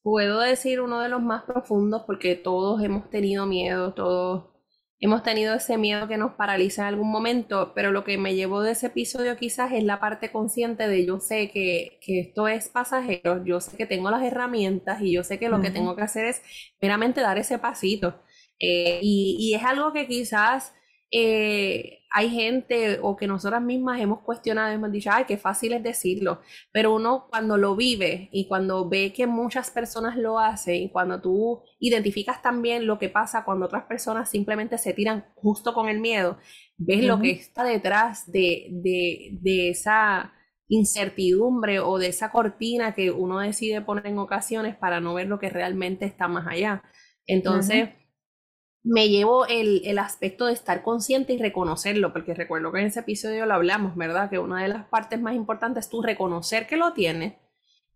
puedo 0.02 0.40
decir, 0.40 0.80
uno 0.80 1.02
de 1.02 1.10
los 1.10 1.22
más 1.22 1.44
profundos 1.44 2.04
porque 2.08 2.36
todos 2.36 2.82
hemos 2.82 3.10
tenido 3.10 3.46
miedo, 3.46 3.94
todos 3.94 4.57
hemos 5.00 5.24
tenido 5.24 5.56
ese 5.56 5.78
miedo 5.78 6.08
que 6.08 6.18
nos 6.18 6.34
paraliza 6.34 6.82
en 6.84 6.88
algún 6.90 7.12
momento, 7.12 7.74
pero 7.76 7.92
lo 7.92 8.04
que 8.04 8.18
me 8.18 8.36
llevó 8.36 8.62
de 8.62 8.72
ese 8.72 8.88
episodio 8.88 9.38
quizás 9.38 9.72
es 9.72 9.84
la 9.84 10.00
parte 10.00 10.32
consciente 10.32 10.88
de 10.88 11.06
yo 11.06 11.20
sé 11.20 11.52
que, 11.52 12.00
esto 12.08 12.48
es 12.48 12.70
pasajero, 12.70 13.44
yo 13.46 13.60
sé 13.60 13.78
que 13.78 13.86
tengo 13.86 14.10
las 14.10 14.24
herramientas 14.24 15.02
y 15.02 15.12
yo 15.14 15.24
sé 15.24 15.40
que 15.40 15.50
lo 15.50 15.62
que 15.62 15.72
tengo 15.72 15.96
que 15.96 16.02
hacer 16.02 16.26
es 16.26 16.42
meramente 16.82 17.22
dar 17.22 17.38
ese 17.38 17.60
pasito. 17.60 18.22
Eh, 18.60 19.00
y, 19.04 19.38
y, 19.40 19.54
es 19.54 19.64
algo 19.64 19.94
que 19.94 20.08
quizás 20.08 20.74
eh, 21.12 22.00
hay 22.10 22.30
gente 22.30 23.00
o 23.02 23.18
que 23.18 23.28
nosotras 23.28 23.62
mismas 23.62 24.00
hemos 24.00 24.22
cuestionado 24.22 24.72
y 24.72 24.76
hemos 24.76 24.92
dicho, 24.92 25.10
ay, 25.12 25.26
qué 25.28 25.38
fácil 25.38 25.74
es 25.74 25.84
decirlo, 25.84 26.42
pero 26.72 26.96
uno 26.96 27.28
cuando 27.30 27.58
lo 27.58 27.76
vive 27.76 28.30
y 28.32 28.48
cuando 28.48 28.88
ve 28.88 29.14
que 29.14 29.28
muchas 29.28 29.70
personas 29.72 30.16
lo 30.16 30.40
hacen 30.40 30.76
y 30.76 30.90
cuando 30.90 31.22
tú 31.22 31.64
identificas 31.80 32.42
también 32.42 32.88
lo 32.88 32.98
que 32.98 33.10
pasa 33.10 33.44
cuando 33.44 33.66
otras 33.66 33.84
personas 33.84 34.30
simplemente 34.30 34.78
se 34.78 34.94
tiran 34.94 35.26
justo 35.36 35.74
con 35.74 35.90
el 35.90 36.00
miedo, 36.00 36.38
ves 36.78 37.04
lo 37.04 37.20
que 37.20 37.32
está 37.32 37.64
detrás 37.64 38.32
de, 38.32 38.68
de, 38.72 39.70
esa 39.70 40.34
incertidumbre 40.70 41.80
o 41.80 41.98
de 41.98 42.08
esa 42.08 42.32
cortina 42.32 42.94
que 42.94 43.12
uno 43.12 43.40
decide 43.40 43.82
poner 43.82 44.08
en 44.08 44.18
ocasiones 44.18 44.76
para 44.76 45.00
no 45.00 45.14
ver 45.14 45.28
lo 45.28 45.40
que 45.40 45.50
realmente 45.50 46.06
está 46.06 46.28
más 46.28 46.48
allá. 46.48 46.84
Entonces, 47.26 47.90
me 48.88 49.10
llevo 49.10 49.46
el, 49.48 49.82
el, 49.86 50.00
aspecto 50.00 50.46
de 50.46 50.54
estar 50.54 50.82
consciente 50.84 51.34
y 51.34 51.38
reconocerlo, 51.38 52.14
porque 52.14 52.34
recuerdo 52.34 52.72
que 52.72 52.80
en 52.80 52.88
ese 52.88 53.02
episodio 53.02 53.46
lo 53.46 53.54
hablamos, 53.54 53.96
¿verdad? 53.96 54.30
Que 54.30 54.40
una 54.40 54.64
de 54.64 54.70
las 54.70 54.86
partes 54.88 55.20
más 55.22 55.36
importantes 55.36 55.86
es 55.86 55.90
tú 55.90 56.02
reconocer 56.02 56.68
que 56.68 56.78
lo 56.78 56.94
tienes, 56.94 57.34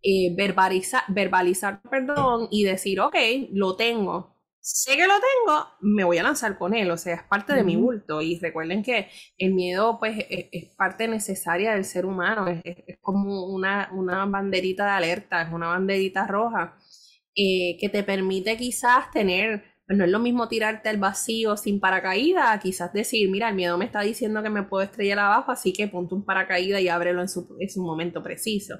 eh, 0.02 0.34
verbalizar, 0.36 1.02
verbalizar, 1.08 1.80
perdón, 1.82 2.48
y 2.50 2.64
decir, 2.64 3.00
ok, 3.00 3.16
lo 3.52 3.76
tengo, 3.76 4.36
sé 4.60 4.96
que 4.96 5.06
lo 5.06 5.14
tengo, 5.14 5.66
me 5.80 6.04
voy 6.04 6.18
a 6.18 6.22
lanzar 6.22 6.58
con 6.58 6.74
él, 6.74 6.90
o 6.90 6.96
sea, 6.96 7.14
es 7.16 7.22
parte 7.24 7.52
de 7.54 7.64
mi 7.64 7.76
bulto. 7.76 8.22
Y 8.22 8.38
recuerden 8.38 8.82
que 8.82 9.08
el 9.38 9.54
miedo, 9.54 9.98
pues, 9.98 10.18
e, 10.18 10.48
es, 10.52 10.74
parte 10.76 11.08
necesaria 11.08 11.72
del 11.74 11.84
ser 11.84 12.06
humano, 12.06 12.46
es, 12.48 12.62
es, 12.64 12.98
como 13.00 13.46
una, 13.46 13.90
una 13.92 14.24
banderita 14.26 14.84
de 14.84 14.90
alerta, 14.92 15.42
es 15.42 15.52
una 15.52 15.68
banderita 15.68 16.26
roja, 16.26 16.76
eh, 17.34 17.76
que 17.80 17.88
te 17.88 18.02
permite 18.04 18.56
quizás 18.56 19.10
tener 19.10 19.71
pues 19.92 19.98
no 19.98 20.06
es 20.06 20.10
lo 20.10 20.20
mismo 20.20 20.48
tirarte 20.48 20.88
al 20.88 20.96
vacío 20.96 21.54
sin 21.58 21.78
paracaídas, 21.78 22.58
quizás 22.62 22.94
decir, 22.94 23.28
mira, 23.28 23.50
el 23.50 23.54
miedo 23.54 23.76
me 23.76 23.84
está 23.84 24.00
diciendo 24.00 24.42
que 24.42 24.48
me 24.48 24.62
puedo 24.62 24.82
estrellar 24.82 25.18
abajo, 25.18 25.52
así 25.52 25.74
que 25.74 25.86
ponte 25.86 26.14
un 26.14 26.24
paracaídas 26.24 26.80
y 26.80 26.88
ábrelo 26.88 27.20
en 27.20 27.28
su, 27.28 27.46
momento 27.76 28.22
preciso. 28.22 28.76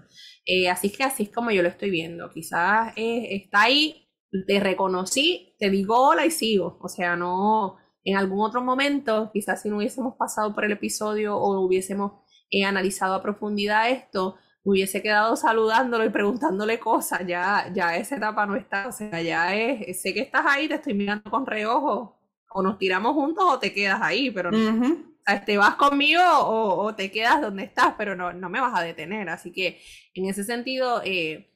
Eh, 0.47 0.71
así 0.71 0.91
que 0.91 1.05
así 1.05 1.25
es 1.25 1.29
como 1.29 1.51
yo 1.51 1.63
lo 1.63 1.69
estoy 1.69 1.91
viendo. 1.91 2.31
Quizás 2.31 2.95
eh, 2.97 3.29
está 3.37 3.65
ahí, 3.65 4.09
te 4.47 4.59
reconocí, 4.59 5.55
te 5.59 5.69
digo 5.69 5.99
hola 5.99 6.25
y 6.25 6.31
sigo. 6.31 6.79
O 6.81 6.89
sea, 6.89 7.15
no, 7.15 7.77
en 8.05 8.17
algún 8.17 8.41
otro 8.41 8.63
momento, 8.63 9.29
quizás 9.35 9.61
si 9.61 9.69
no 9.69 9.77
hubiésemos 9.77 10.15
pasado 10.17 10.55
por 10.55 10.65
el 10.65 10.73
episodio 10.73 11.37
o 11.37 11.61
hubiésemos 11.61 12.23
eh, 12.51 12.65
analizado 12.65 13.15
a 13.17 13.23
profundidad 13.23 13.91
esto, 13.91 14.37
hubiese 14.65 15.03
quedado 15.03 15.37
saludándolo 15.37 16.05
y 16.05 16.11
preguntándole 16.11 16.79
cosas, 16.79 17.27
ya, 17.27 17.71
ya 17.75 17.97
esa 17.97 18.17
etapa 18.17 18.47
no 18.47 18.57
está, 18.57 18.89
o 18.89 18.93
sea, 18.93 19.21
ya 19.21 19.55
es, 19.55 20.01
sé 20.01 20.15
que 20.15 20.21
estás 20.21 20.45
ahí, 20.47 20.69
te 20.69 20.75
estoy 20.75 20.95
mirando 20.95 21.31
con 21.31 21.47
reojo, 21.47 22.19
o 22.49 22.63
nos 22.63 22.79
tiramos 22.79 23.15
juntos 23.15 23.45
o 23.47 23.59
te 23.59 23.73
quedas 23.73 24.01
ahí, 24.03 24.31
pero 24.31 24.51
no, 24.51 25.17
te 25.47 25.59
vas 25.59 25.75
conmigo 25.75 26.23
o, 26.23 26.95
te 26.95 27.11
quedas 27.11 27.41
donde 27.41 27.65
estás, 27.65 27.95
pero 27.99 28.15
no, 28.15 28.33
no 28.33 28.49
me 28.49 28.61
vas 28.61 28.79
a 28.79 28.83
detener, 28.83 29.29
así 29.29 29.51
que 29.53 29.81
en 30.15 30.27
ese 30.27 30.45
sentido, 30.45 31.03
eh, 31.05 31.51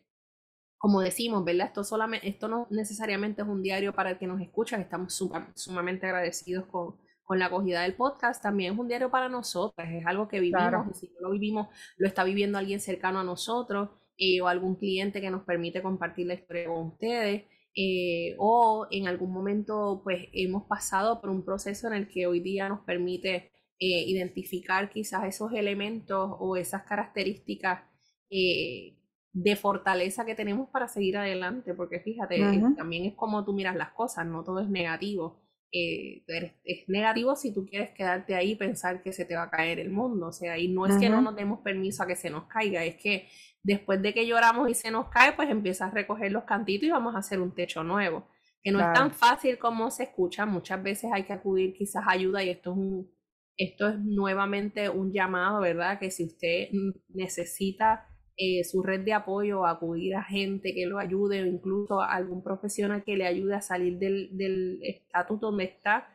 como 0.79 1.01
decimos, 1.01 1.45
¿verdad? 1.45 1.69
Esto, 1.69 1.85
solamente, 1.85 2.29
esto 2.29 2.49
no 2.49 2.67
necesariamente 2.71 3.43
es 3.43 3.49
un 3.49 3.63
diario 3.63 3.95
para 3.95 4.11
el 4.11 4.19
que 4.19 4.27
nos 4.27 4.41
escucha, 4.41 4.77
estamos 4.77 5.15
sumamente 5.55 6.07
agradecidos 6.07 6.67
con, 6.67 6.97
con 7.27 7.41
la 7.41 7.47
acogida 7.47 7.83
del 7.83 7.95
podcast, 7.95 8.41
también 8.43 8.73
es 8.73 8.79
un 8.79 8.87
diario 8.87 9.11
para 9.11 9.29
nosotros, 9.29 9.87
es 9.91 10.07
algo 10.07 10.29
que 10.29 10.39
vivimos, 10.39 10.87
y 10.91 10.95
si 10.95 11.09
no 11.09 11.29
lo 11.29 11.31
vivimos, 11.33 11.67
lo 11.99 12.07
está 12.07 12.23
viviendo 12.23 12.57
alguien 12.57 12.79
cercano 12.79 13.19
a 13.19 13.25
nosotros 13.25 13.91
eh, 14.17 14.41
o 14.41 14.49
algún 14.49 14.77
cliente 14.77 15.21
que 15.21 15.31
nos 15.31 15.43
permite 15.43 15.83
compartir 15.83 16.27
la 16.27 16.35
historia 16.35 16.67
con 16.67 16.87
ustedes. 16.87 17.45
Eh, 17.79 18.35
o 18.39 18.87
en 18.91 19.07
algún 19.07 19.31
momento 19.31 20.01
pues 20.03 20.29
hemos 20.33 20.65
pasado 20.65 21.21
por 21.21 21.29
un 21.29 21.45
proceso 21.45 21.89
en 21.89 21.93
el 21.93 22.09
que 22.09 22.27
hoy 22.27 22.41
día 22.41 22.71
nos 22.71 22.81
permite 22.87 23.51
eh, 23.79 24.05
identificar 24.07 24.89
quizás 24.89 25.25
esos 25.25 25.53
elementos 25.53 26.31
o 26.39 26.57
esas 26.57 26.85
características 26.85 27.83
de 28.31 29.57
fortaleza 29.57 30.25
que 30.25 30.35
tenemos 30.35 30.71
para 30.71 30.89
seguir 30.89 31.19
adelante, 31.19 31.75
porque 31.75 32.01
fíjate, 32.01 32.41
también 32.77 33.05
es 33.05 33.15
como 33.15 33.45
tú 33.45 33.53
miras 33.53 33.77
las 33.77 33.91
cosas, 33.91 34.27
no 34.27 34.43
todo 34.43 34.61
es 34.61 34.69
negativo. 34.71 35.46
Eh, 35.79 36.25
es 36.65 36.89
negativo 36.89 37.37
si 37.37 37.53
tú 37.53 37.67
quieres 37.67 37.91
quedarte 37.91 38.35
ahí 38.35 38.53
y 38.53 38.57
pensar 38.57 39.03
que 39.03 39.13
se 39.13 39.25
te 39.25 39.37
va 39.37 39.45
a 39.45 39.51
caer 39.51 39.79
el 39.79 39.91
mundo. 39.91 40.29
O 40.29 40.33
sea, 40.33 40.59
y 40.59 40.69
no 40.69 40.87
es 40.87 40.97
que 40.97 41.11
no 41.11 41.21
nos 41.21 41.37
demos 41.37 41.61
permiso 41.61 42.03
a 42.03 42.07
que 42.07 42.17
se 42.17 42.31
nos 42.31 42.45
caiga, 42.45 42.85
es 42.85 42.97
que 42.97 43.29
después 43.63 44.01
de 44.01 44.15
que 44.15 44.27
lloramos 44.27 44.71
y 44.71 44.75
se 44.75 44.91
nos 44.91 45.09
cae, 45.09 45.33
pues 45.33 45.51
empieza 45.51 45.87
a 45.87 45.91
recoger 45.91 46.33
los 46.33 46.45
cantitos 46.45 46.89
y 46.89 46.93
vamos 46.93 47.15
a 47.15 47.19
hacer 47.19 47.41
un 47.41 47.55
techo 47.55 47.83
nuevo. 47.83 48.29
Que 48.63 48.73
no 48.73 48.81
es 48.81 48.93
tan 48.95 49.13
fácil 49.13 49.59
como 49.59 49.91
se 49.91 50.05
escucha, 50.05 50.45
muchas 50.45 50.83
veces 50.83 51.11
hay 51.13 51.23
que 51.23 51.33
acudir 51.33 51.73
quizás 51.75 52.05
ayuda 52.09 52.43
y 52.43 52.51
esto 52.51 52.73
es 52.73 52.77
un, 52.79 53.11
esto 53.57 53.89
es 53.89 53.99
nuevamente 54.01 54.89
un 54.89 55.13
llamado, 55.13 55.61
¿verdad? 55.61 56.01
Que 56.01 56.11
si 56.11 56.25
usted 56.25 56.69
necesita 57.09 58.09
eh, 58.37 58.65
su 58.65 58.83
red 58.83 59.01
de 59.01 59.15
apoyo, 59.15 59.67
acudir 59.67 60.15
a 60.17 60.23
gente 60.23 60.75
que 60.75 60.87
lo 60.87 60.99
ayude 60.99 61.43
o 61.43 61.47
incluso 61.47 62.01
a 62.01 62.15
algún 62.15 62.43
profesional 62.43 63.03
que 63.05 63.17
le 63.17 63.27
ayude 63.27 63.55
a 63.55 63.63
salir 63.63 63.99
del 63.99 64.79
estatus 64.83 65.41
donde 65.41 65.65
está 65.65 66.09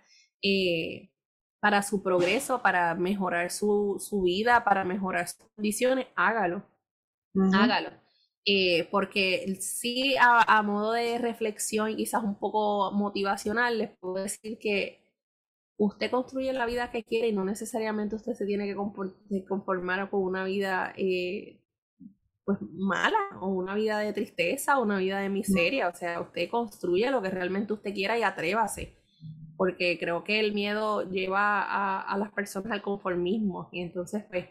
eh, 0.44 1.10
para 1.60 1.84
su 1.84 2.02
progreso, 2.04 2.62
para 2.62 2.96
mejorar 2.96 3.52
su, 3.52 3.98
su, 4.00 4.24
vida, 4.24 4.64
para 4.64 4.84
mejorar 4.84 5.28
sus 5.28 5.48
condiciones, 5.56 6.08
hágalo, 6.16 6.64
hágalo. 7.54 7.92
Eh, 8.46 8.88
porque 8.90 9.56
sí, 9.60 10.16
a, 10.20 10.58
a, 10.58 10.64
modo 10.64 10.94
de 10.94 11.20
reflexión 11.20 11.96
quizás 11.96 12.24
un 12.24 12.40
poco 12.40 12.92
motivacional, 12.92 13.78
les 13.78 13.92
puedo 14.00 14.16
decir 14.16 14.58
que 14.58 15.02
usted 15.78 16.12
construye 16.12 16.52
la 16.54 16.66
vida 16.66 16.92
que 16.92 17.04
quiere 17.04 17.30
y 17.30 17.34
no 17.34 17.46
necesariamente 17.46 18.16
usted 18.16 18.34
se 18.34 18.46
tiene 18.46 18.68
que 18.68 18.76
conformar 19.46 20.10
con 20.10 20.24
una 20.24 20.44
vida 20.44 20.94
eh, 20.98 21.61
pues 22.46 22.58
mala 22.62 23.20
o 23.40 23.48
una 23.48 23.76
vida 23.76 24.00
de 24.00 24.14
tristeza 24.14 24.80
o 24.80 24.84
una 24.84 24.98
vida 24.98 25.20
de 25.20 25.30
miseria. 25.30 25.88
O 25.88 25.96
sea, 25.96 26.22
usted 26.22 26.50
construye 26.50 27.10
lo 27.12 27.22
que 27.22 27.30
realmente 27.30 27.74
usted 27.74 27.94
quiera 27.94 28.18
y 28.18 28.24
atrévase. 28.24 28.98
Porque 29.58 30.00
creo 30.00 30.24
que 30.24 30.40
el 30.40 30.54
miedo 30.54 31.10
lleva 31.10 31.62
a, 31.62 32.18
las 32.18 32.32
personas 32.32 32.72
al 32.72 32.82
conformismo 32.82 33.70
y 33.72 33.82
entonces 33.82 34.24
pues 34.28 34.46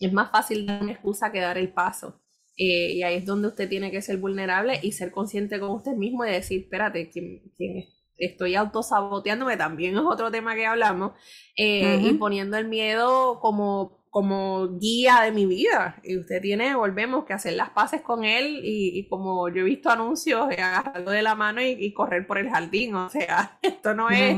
es 0.00 0.12
más 0.14 0.30
fácil 0.30 0.64
dar 0.64 0.82
una 0.82 0.92
excusa 0.92 1.30
que 1.30 1.40
dar 1.40 1.58
el 1.58 1.72
paso. 1.72 2.22
Eh, 2.56 2.92
y 2.94 3.02
ahí 3.02 3.16
es 3.16 3.26
donde 3.26 3.48
usted 3.48 3.68
tiene 3.68 3.90
que 3.90 4.00
ser 4.00 4.16
vulnerable 4.16 4.80
y 4.82 4.92
ser 4.92 5.12
consciente 5.12 5.60
con 5.60 5.70
usted 5.70 5.92
mismo 5.92 6.24
y 6.24 6.30
decir, 6.30 6.62
espérate, 6.62 7.10
¿quién, 7.10 7.42
quién 7.56 7.84
estoy 8.16 8.54
autosaboteándome? 8.54 9.58
También 9.58 9.94
es 9.94 10.02
otro 10.02 10.30
tema 10.30 10.54
que 10.54 10.66
hablamos. 10.66 11.12
Eh, 11.56 12.00
y 12.02 12.14
poniendo 12.14 12.56
el 12.56 12.68
miedo 12.68 13.40
como 13.40 13.99
como 14.10 14.76
guía 14.78 15.22
de 15.22 15.30
mi 15.30 15.46
vida. 15.46 16.00
Y 16.02 16.18
usted 16.18 16.42
tiene, 16.42 16.74
volvemos, 16.74 17.24
que 17.24 17.32
hacer 17.32 17.54
las 17.54 17.70
paces 17.70 18.02
con 18.02 18.24
él 18.24 18.60
y, 18.64 19.06
como 19.08 19.48
yo 19.48 19.60
he 19.60 19.64
visto 19.64 19.88
anuncios, 19.88 20.48
agarrarlo 20.50 21.12
de 21.12 21.22
la 21.22 21.36
mano 21.36 21.62
y, 21.62 21.92
correr 21.94 22.26
por 22.26 22.38
el 22.38 22.50
jardín. 22.50 22.94
O 22.96 23.08
sea, 23.08 23.58
esto 23.62 23.94
no 23.94 24.10
es, 24.10 24.36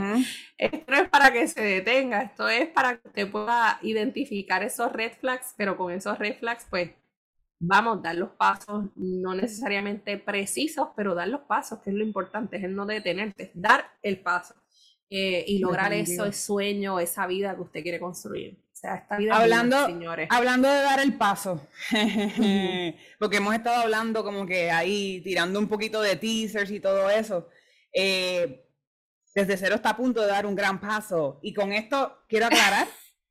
esto 0.58 0.84
no 0.88 0.96
es 0.98 1.08
para 1.08 1.32
que 1.32 1.48
se 1.48 1.62
detenga, 1.62 2.22
esto 2.22 2.48
es 2.48 2.68
para 2.68 2.98
que 2.98 3.08
usted 3.08 3.30
pueda 3.30 3.78
identificar 3.82 4.62
esos 4.62 4.92
red 4.92 5.12
flags, 5.18 5.54
pero 5.56 5.76
con 5.76 5.90
esos 5.90 6.18
red 6.18 6.36
flags, 6.38 6.66
pues 6.68 6.90
vamos, 7.58 8.02
dar 8.02 8.16
los 8.16 8.30
pasos, 8.30 8.86
no 8.96 9.34
necesariamente 9.34 10.18
precisos, 10.18 10.88
pero 10.94 11.14
dar 11.14 11.28
los 11.28 11.42
pasos, 11.42 11.78
que 11.80 11.90
es 11.90 11.96
lo 11.96 12.04
importante, 12.04 12.58
es 12.58 12.64
el 12.64 12.74
no 12.74 12.84
detenerte, 12.84 13.52
dar 13.54 13.86
el 14.02 14.20
paso. 14.20 14.54
Eh, 15.14 15.44
y 15.46 15.58
lograr 15.58 15.92
eso, 15.92 16.24
ese 16.24 16.40
sueño, 16.40 16.98
esa 16.98 17.26
vida 17.26 17.54
que 17.54 17.60
usted 17.60 17.82
quiere 17.82 18.00
construir 18.00 18.56
hablando, 19.30 19.76
Hablando 20.28 20.68
de 20.68 20.82
dar 20.82 21.00
el 21.00 21.14
paso, 21.14 21.68
porque 23.18 23.36
hemos 23.36 23.54
estado 23.54 23.82
hablando 23.82 24.24
como 24.24 24.44
que 24.44 24.70
ahí, 24.70 25.20
tirando 25.22 25.58
un 25.58 25.68
poquito 25.68 26.00
de 26.02 26.16
teasers 26.16 26.70
y 26.70 26.80
todo 26.80 27.08
eso. 27.08 27.48
Eh, 27.94 28.66
desde 29.34 29.56
cero 29.56 29.76
está 29.76 29.90
a 29.90 29.96
punto 29.96 30.20
de 30.20 30.28
dar 30.28 30.46
un 30.46 30.54
gran 30.54 30.80
paso. 30.80 31.38
Y 31.42 31.54
con 31.54 31.72
esto 31.72 32.24
quiero 32.28 32.46
aclarar 32.46 32.88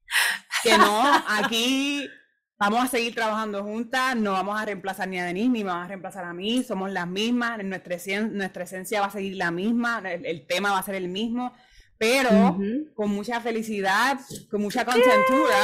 que 0.63 0.77
no, 0.77 1.03
aquí 1.27 2.09
vamos 2.57 2.85
a 2.85 2.87
seguir 2.87 3.13
trabajando 3.13 3.63
juntas, 3.63 4.15
no 4.15 4.33
vamos 4.33 4.59
a 4.59 4.65
reemplazar 4.65 5.07
ni 5.07 5.19
a 5.19 5.25
Denise, 5.25 5.49
ni 5.49 5.63
vamos 5.63 5.85
a 5.85 5.87
reemplazar 5.89 6.23
a 6.23 6.33
mí, 6.33 6.63
somos 6.63 6.91
las 6.91 7.07
mismas, 7.07 7.63
nuestra, 7.63 7.97
nuestra 8.21 8.63
esencia 8.63 9.01
va 9.01 9.07
a 9.07 9.11
seguir 9.11 9.35
la 9.35 9.51
misma, 9.51 10.01
el 10.05 10.45
tema 10.47 10.71
va 10.71 10.79
a 10.79 10.83
ser 10.83 10.95
el 10.95 11.09
mismo 11.09 11.53
pero 12.01 12.57
con 12.95 13.11
mucha 13.11 13.39
felicidad, 13.41 14.19
con 14.49 14.59
mucha 14.59 14.83
contentura, 14.83 15.55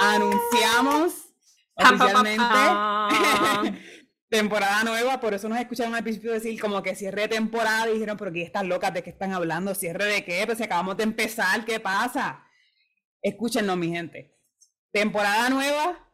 anunciamos 0.00 1.28
oficialmente 1.76 2.42
temporada 4.28 4.82
nueva, 4.82 5.20
por 5.20 5.32
eso 5.32 5.48
nos 5.48 5.60
escucharon 5.60 5.94
al 5.94 6.02
principio 6.02 6.32
decir 6.32 6.60
como 6.60 6.82
que 6.82 6.96
cierre 6.96 7.22
de 7.22 7.28
temporada 7.28 7.88
y 7.88 7.92
dijeron, 7.92 8.16
pero 8.16 8.32
¿qué 8.32 8.42
están 8.42 8.68
locas? 8.68 8.92
¿De 8.92 9.04
qué 9.04 9.10
están 9.10 9.32
hablando? 9.32 9.76
¿Cierre 9.76 10.06
de 10.06 10.24
qué? 10.24 10.42
Pues 10.44 10.58
si 10.58 10.64
acabamos 10.64 10.96
de 10.96 11.04
empezar, 11.04 11.64
¿qué 11.64 11.78
pasa? 11.78 12.44
Escúchenos, 13.22 13.76
mi 13.76 13.90
gente. 13.90 14.36
Temporada 14.90 15.50
nueva, 15.50 16.12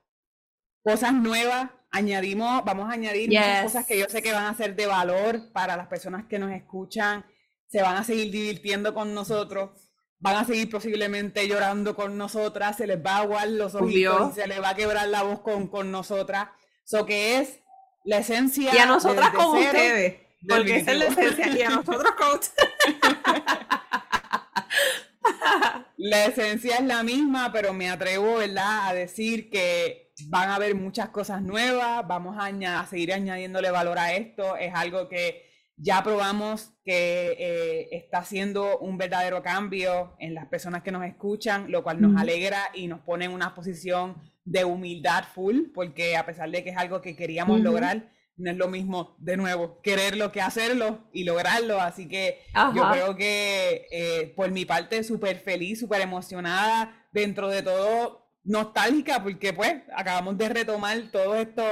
cosas 0.82 1.14
nuevas, 1.14 1.70
añadimos, 1.90 2.62
vamos 2.66 2.90
a 2.90 2.92
añadir 2.92 3.30
muchas 3.30 3.62
cosas 3.62 3.86
que 3.86 3.98
yo 3.98 4.04
sé 4.10 4.20
que 4.20 4.32
van 4.32 4.44
a 4.44 4.54
ser 4.54 4.76
de 4.76 4.84
valor 4.84 5.50
para 5.50 5.78
las 5.78 5.86
personas 5.86 6.26
que 6.26 6.38
nos 6.38 6.52
escuchan 6.52 7.24
se 7.70 7.82
van 7.82 7.96
a 7.96 8.04
seguir 8.04 8.32
divirtiendo 8.32 8.94
con 8.94 9.14
nosotros, 9.14 9.70
van 10.18 10.36
a 10.36 10.44
seguir 10.44 10.68
posiblemente 10.68 11.46
llorando 11.46 11.94
con 11.94 12.18
nosotras, 12.18 12.76
se 12.76 12.86
les 12.86 12.98
va 12.98 13.16
a 13.16 13.20
aguar 13.20 13.48
los 13.48 13.76
ojitos 13.76 14.32
y 14.32 14.40
se 14.40 14.48
les 14.48 14.60
va 14.60 14.70
a 14.70 14.74
quebrar 14.74 15.06
la 15.08 15.22
voz 15.22 15.40
con, 15.40 15.68
con 15.68 15.92
nosotras. 15.92 16.48
Eso 16.84 17.06
que 17.06 17.38
es 17.38 17.60
la 18.04 18.18
esencia. 18.18 18.74
Y 18.74 18.78
a 18.78 18.86
nosotras 18.86 19.30
con 19.30 19.56
ustedes. 19.56 20.16
Porque 20.48 20.78
esa 20.78 20.92
es 20.92 20.98
la 20.98 21.04
esencia. 21.06 21.48
Y 21.48 21.62
a 21.62 21.70
nosotros 21.70 22.12
con 22.18 22.38
ustedes. 22.38 22.60
la 25.96 26.24
esencia 26.24 26.76
es 26.76 26.84
la 26.84 27.04
misma, 27.04 27.52
pero 27.52 27.72
me 27.72 27.88
atrevo, 27.88 28.38
¿verdad?, 28.38 28.88
a 28.88 28.94
decir 28.94 29.48
que 29.48 30.12
van 30.26 30.50
a 30.50 30.56
haber 30.56 30.74
muchas 30.74 31.10
cosas 31.10 31.40
nuevas, 31.40 32.06
vamos 32.06 32.36
a, 32.36 32.46
a 32.80 32.86
seguir 32.86 33.12
añadiéndole 33.12 33.70
valor 33.70 33.98
a 33.98 34.12
esto, 34.12 34.56
es 34.56 34.74
algo 34.74 35.08
que 35.08 35.49
ya 35.82 36.02
probamos 36.02 36.74
que 36.84 37.36
eh, 37.38 37.88
está 37.92 38.18
haciendo 38.18 38.78
un 38.78 38.98
verdadero 38.98 39.42
cambio 39.42 40.14
en 40.18 40.34
las 40.34 40.46
personas 40.46 40.82
que 40.82 40.92
nos 40.92 41.04
escuchan, 41.04 41.70
lo 41.70 41.82
cual 41.82 42.00
nos 42.00 42.20
alegra 42.20 42.70
y 42.74 42.86
nos 42.86 43.00
pone 43.00 43.24
en 43.24 43.32
una 43.32 43.54
posición 43.54 44.16
de 44.44 44.64
humildad 44.64 45.24
full, 45.34 45.70
porque 45.74 46.16
a 46.16 46.26
pesar 46.26 46.50
de 46.50 46.62
que 46.62 46.70
es 46.70 46.76
algo 46.76 47.00
que 47.00 47.16
queríamos 47.16 47.60
lograr, 47.60 48.12
no 48.36 48.50
es 48.50 48.56
lo 48.56 48.68
mismo, 48.68 49.16
de 49.18 49.36
nuevo, 49.36 49.80
quererlo 49.82 50.32
que 50.32 50.40
hacerlo 50.40 51.08
y 51.12 51.24
lograrlo. 51.24 51.80
Así 51.80 52.08
que 52.08 52.40
yo 52.74 52.90
creo 52.90 53.16
que 53.16 53.86
eh, 53.90 54.32
por 54.36 54.50
mi 54.50 54.64
parte 54.64 55.02
súper 55.04 55.38
feliz, 55.38 55.80
súper 55.80 56.00
emocionada, 56.02 57.06
dentro 57.12 57.48
de 57.48 57.62
todo 57.62 58.29
nostálgica 58.50 59.22
porque 59.22 59.52
pues 59.52 59.76
acabamos 59.94 60.36
de 60.36 60.48
retomar 60.48 61.00
todo 61.12 61.36
esto, 61.36 61.62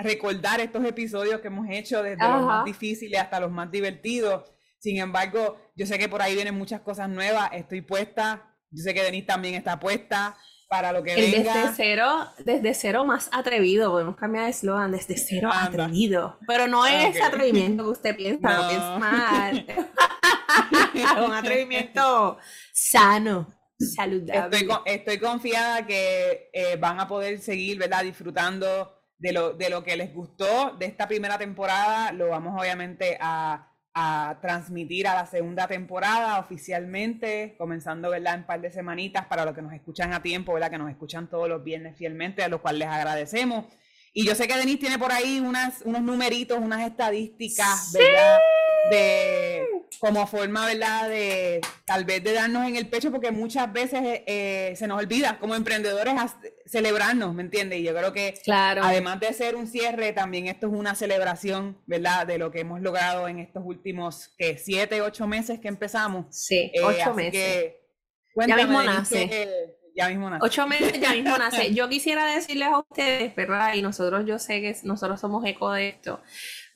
recordar 0.00 0.60
estos 0.60 0.84
episodios 0.84 1.40
que 1.40 1.48
hemos 1.48 1.66
hecho 1.70 2.02
desde 2.02 2.22
los 2.22 2.42
más 2.42 2.64
difíciles 2.64 3.20
hasta 3.20 3.40
los 3.40 3.50
más 3.50 3.70
divertidos. 3.70 4.52
Sin 4.78 4.98
embargo, 4.98 5.56
yo 5.74 5.86
sé 5.86 5.98
que 5.98 6.08
por 6.08 6.20
ahí 6.20 6.34
vienen 6.34 6.56
muchas 6.56 6.82
cosas 6.82 7.08
nuevas, 7.08 7.50
estoy 7.52 7.80
puesta, 7.80 8.54
yo 8.70 8.82
sé 8.82 8.92
que 8.92 9.02
Denise 9.02 9.26
también 9.26 9.54
está 9.54 9.80
puesta 9.80 10.36
para 10.68 10.92
lo 10.92 11.02
que 11.02 11.14
venga. 11.14 11.54
Desde 11.54 11.72
cero, 11.74 12.26
desde 12.44 12.74
cero 12.74 13.04
más 13.06 13.30
atrevido, 13.32 13.90
podemos 13.90 14.16
cambiar 14.16 14.44
de 14.44 14.50
eslogan, 14.50 14.92
desde 14.92 15.16
cero 15.16 15.50
atrevido. 15.52 16.38
Pero 16.46 16.66
no 16.66 16.84
es 16.86 17.20
atrevimiento 17.20 17.84
que 17.84 17.90
usted 17.90 18.16
piensa, 18.16 18.48
no. 18.48 18.70
es 18.70 19.00
mal. 19.00 19.66
un 21.24 21.32
atrevimiento 21.32 22.38
sano, 22.72 23.54
saludable. 23.78 24.56
Estoy, 24.56 24.76
estoy 24.86 25.18
confiada 25.18 25.86
que 25.86 26.50
eh, 26.52 26.76
van 26.76 27.00
a 27.00 27.08
poder 27.08 27.38
seguir, 27.40 27.78
¿verdad? 27.78 28.04
Disfrutando 28.04 28.92
de 29.18 29.32
lo, 29.32 29.52
de 29.52 29.70
lo 29.70 29.82
que 29.84 29.96
les 29.96 30.12
gustó 30.14 30.76
de 30.78 30.86
esta 30.86 31.08
primera 31.08 31.38
temporada. 31.38 32.12
Lo 32.12 32.28
vamos 32.28 32.60
obviamente 32.60 33.18
a, 33.20 33.72
a 33.94 34.38
transmitir 34.40 35.08
a 35.08 35.14
la 35.14 35.26
segunda 35.26 35.66
temporada 35.66 36.38
oficialmente, 36.38 37.54
comenzando, 37.58 38.10
¿verdad? 38.10 38.34
En 38.34 38.40
un 38.40 38.46
par 38.46 38.60
de 38.60 38.70
semanitas 38.70 39.26
para 39.26 39.44
los 39.44 39.54
que 39.54 39.62
nos 39.62 39.72
escuchan 39.72 40.12
a 40.12 40.22
tiempo, 40.22 40.52
¿verdad? 40.52 40.70
Que 40.70 40.78
nos 40.78 40.90
escuchan 40.90 41.28
todos 41.28 41.48
los 41.48 41.64
viernes 41.64 41.96
fielmente, 41.96 42.42
a 42.42 42.48
los 42.48 42.60
cuales 42.60 42.80
les 42.80 42.88
agradecemos. 42.88 43.66
Y 44.12 44.26
yo 44.26 44.34
sé 44.34 44.48
que 44.48 44.56
Denise 44.56 44.78
tiene 44.78 44.98
por 44.98 45.12
ahí 45.12 45.40
unas, 45.40 45.82
unos 45.82 46.00
numeritos, 46.00 46.58
unas 46.58 46.86
estadísticas, 46.86 47.92
¿verdad? 47.92 48.38
De 48.90 49.75
como 49.98 50.26
forma, 50.26 50.66
¿verdad? 50.66 51.08
De 51.08 51.60
tal 51.84 52.04
vez 52.04 52.22
de 52.22 52.32
darnos 52.32 52.66
en 52.66 52.76
el 52.76 52.88
pecho, 52.88 53.10
porque 53.10 53.30
muchas 53.30 53.72
veces 53.72 54.00
eh, 54.26 54.74
se 54.76 54.86
nos 54.86 54.98
olvida 55.00 55.38
como 55.38 55.54
emprendedores 55.54 56.14
celebrarnos, 56.66 57.34
¿me 57.34 57.42
entiendes? 57.42 57.80
Y 57.80 57.82
yo 57.82 57.94
creo 57.94 58.12
que 58.12 58.34
claro. 58.44 58.82
además 58.84 59.20
de 59.20 59.32
ser 59.32 59.56
un 59.56 59.66
cierre, 59.66 60.12
también 60.12 60.46
esto 60.46 60.66
es 60.66 60.72
una 60.72 60.94
celebración, 60.94 61.78
¿verdad? 61.86 62.26
De 62.26 62.38
lo 62.38 62.50
que 62.50 62.60
hemos 62.60 62.80
logrado 62.80 63.28
en 63.28 63.38
estos 63.38 63.62
últimos, 63.64 64.34
que 64.38 64.58
siete, 64.58 65.02
ocho 65.02 65.26
meses 65.26 65.60
que 65.60 65.68
empezamos. 65.68 66.26
Sí, 66.30 66.70
eh, 66.74 66.82
ocho 66.82 67.14
meses. 67.14 67.32
Que, 67.32 67.86
ya 68.46 68.56
mismo 68.56 68.82
nace 68.82 69.76
ya 69.96 70.08
mismo 70.08 70.28
nace. 70.28 70.44
Ocho 70.44 70.66
meses 70.66 71.00
ya 71.00 71.12
mismo 71.12 71.36
nace. 71.38 71.74
Yo 71.74 71.88
quisiera 71.88 72.26
decirles 72.26 72.68
a 72.68 72.78
ustedes, 72.78 73.34
¿verdad? 73.34 73.74
Y 73.74 73.82
nosotros, 73.82 74.24
yo 74.26 74.38
sé 74.38 74.60
que 74.60 74.76
nosotros 74.84 75.20
somos 75.20 75.44
eco 75.46 75.72
de 75.72 75.88
esto, 75.88 76.20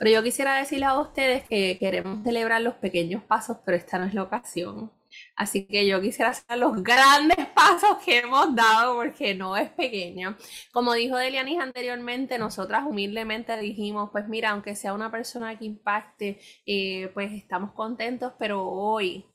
pero 0.01 0.13
yo 0.13 0.23
quisiera 0.23 0.57
decirles 0.57 0.89
a 0.89 0.99
ustedes 0.99 1.47
que 1.47 1.77
queremos 1.79 2.25
celebrar 2.25 2.63
los 2.63 2.73
pequeños 2.77 3.23
pasos, 3.23 3.59
pero 3.67 3.77
esta 3.77 3.99
no 3.99 4.07
es 4.07 4.15
la 4.15 4.23
ocasión. 4.23 4.91
Así 5.37 5.67
que 5.67 5.87
yo 5.87 6.01
quisiera 6.01 6.31
hacer 6.31 6.57
los 6.57 6.83
grandes 6.83 7.47
pasos 7.55 7.99
que 8.03 8.21
hemos 8.21 8.57
dado 8.57 8.95
porque 8.95 9.35
no 9.35 9.59
es 9.59 9.69
pequeño. 9.69 10.39
Como 10.73 10.95
dijo 10.95 11.19
Delianis 11.19 11.61
anteriormente, 11.61 12.39
nosotras 12.39 12.85
humildemente 12.89 13.55
dijimos, 13.59 14.09
pues 14.11 14.27
mira, 14.27 14.53
aunque 14.53 14.75
sea 14.75 14.95
una 14.95 15.11
persona 15.11 15.59
que 15.59 15.67
impacte, 15.67 16.41
eh, 16.65 17.11
pues 17.13 17.33
estamos 17.33 17.73
contentos, 17.73 18.33
pero 18.39 18.67
hoy 18.67 19.27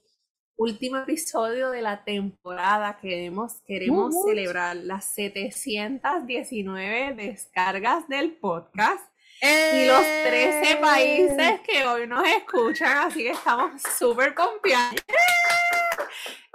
último 0.58 0.98
episodio 0.98 1.70
de 1.70 1.84
la 1.84 2.04
temporada. 2.04 2.98
Queremos, 2.98 3.62
queremos 3.68 4.16
celebrar 4.26 4.78
las 4.78 5.14
719 5.14 7.14
descargas 7.14 8.08
del 8.08 8.32
podcast 8.32 9.15
y 9.42 9.86
los 9.86 10.02
13 10.02 10.72
¡Eh! 10.72 10.78
países 10.82 11.60
que 11.62 11.86
hoy 11.86 12.08
nos 12.08 12.26
escuchan. 12.28 12.98
Así 13.08 13.24
que 13.24 13.32
estamos 13.32 13.82
súper 13.98 14.34
confiados. 14.34 15.04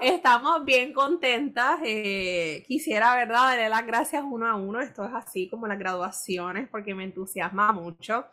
Estamos 0.01 0.65
bien 0.65 0.93
contentas. 0.93 1.79
Eh, 1.85 2.65
quisiera, 2.67 3.15
¿verdad?, 3.15 3.49
darle 3.49 3.69
las 3.69 3.87
gracias 3.87 4.25
uno 4.25 4.47
a 4.47 4.57
uno. 4.57 4.81
Esto 4.81 5.05
es 5.05 5.13
así 5.15 5.49
como 5.49 5.67
las 5.67 5.79
graduaciones 5.79 6.69
porque 6.71 6.95
me 6.95 7.05
entusiasma 7.05 7.73
mucho. 7.73 8.27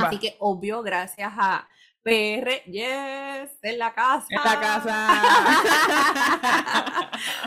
Así 0.00 0.18
que, 0.18 0.34
obvio, 0.40 0.82
gracias 0.82 1.32
a 1.36 1.68
PR, 2.02 2.64
yes, 2.64 3.58
en 3.62 3.78
la 3.78 3.94
casa. 3.94 4.26
En 4.30 4.42
la 4.42 4.60
casa. 4.60 5.12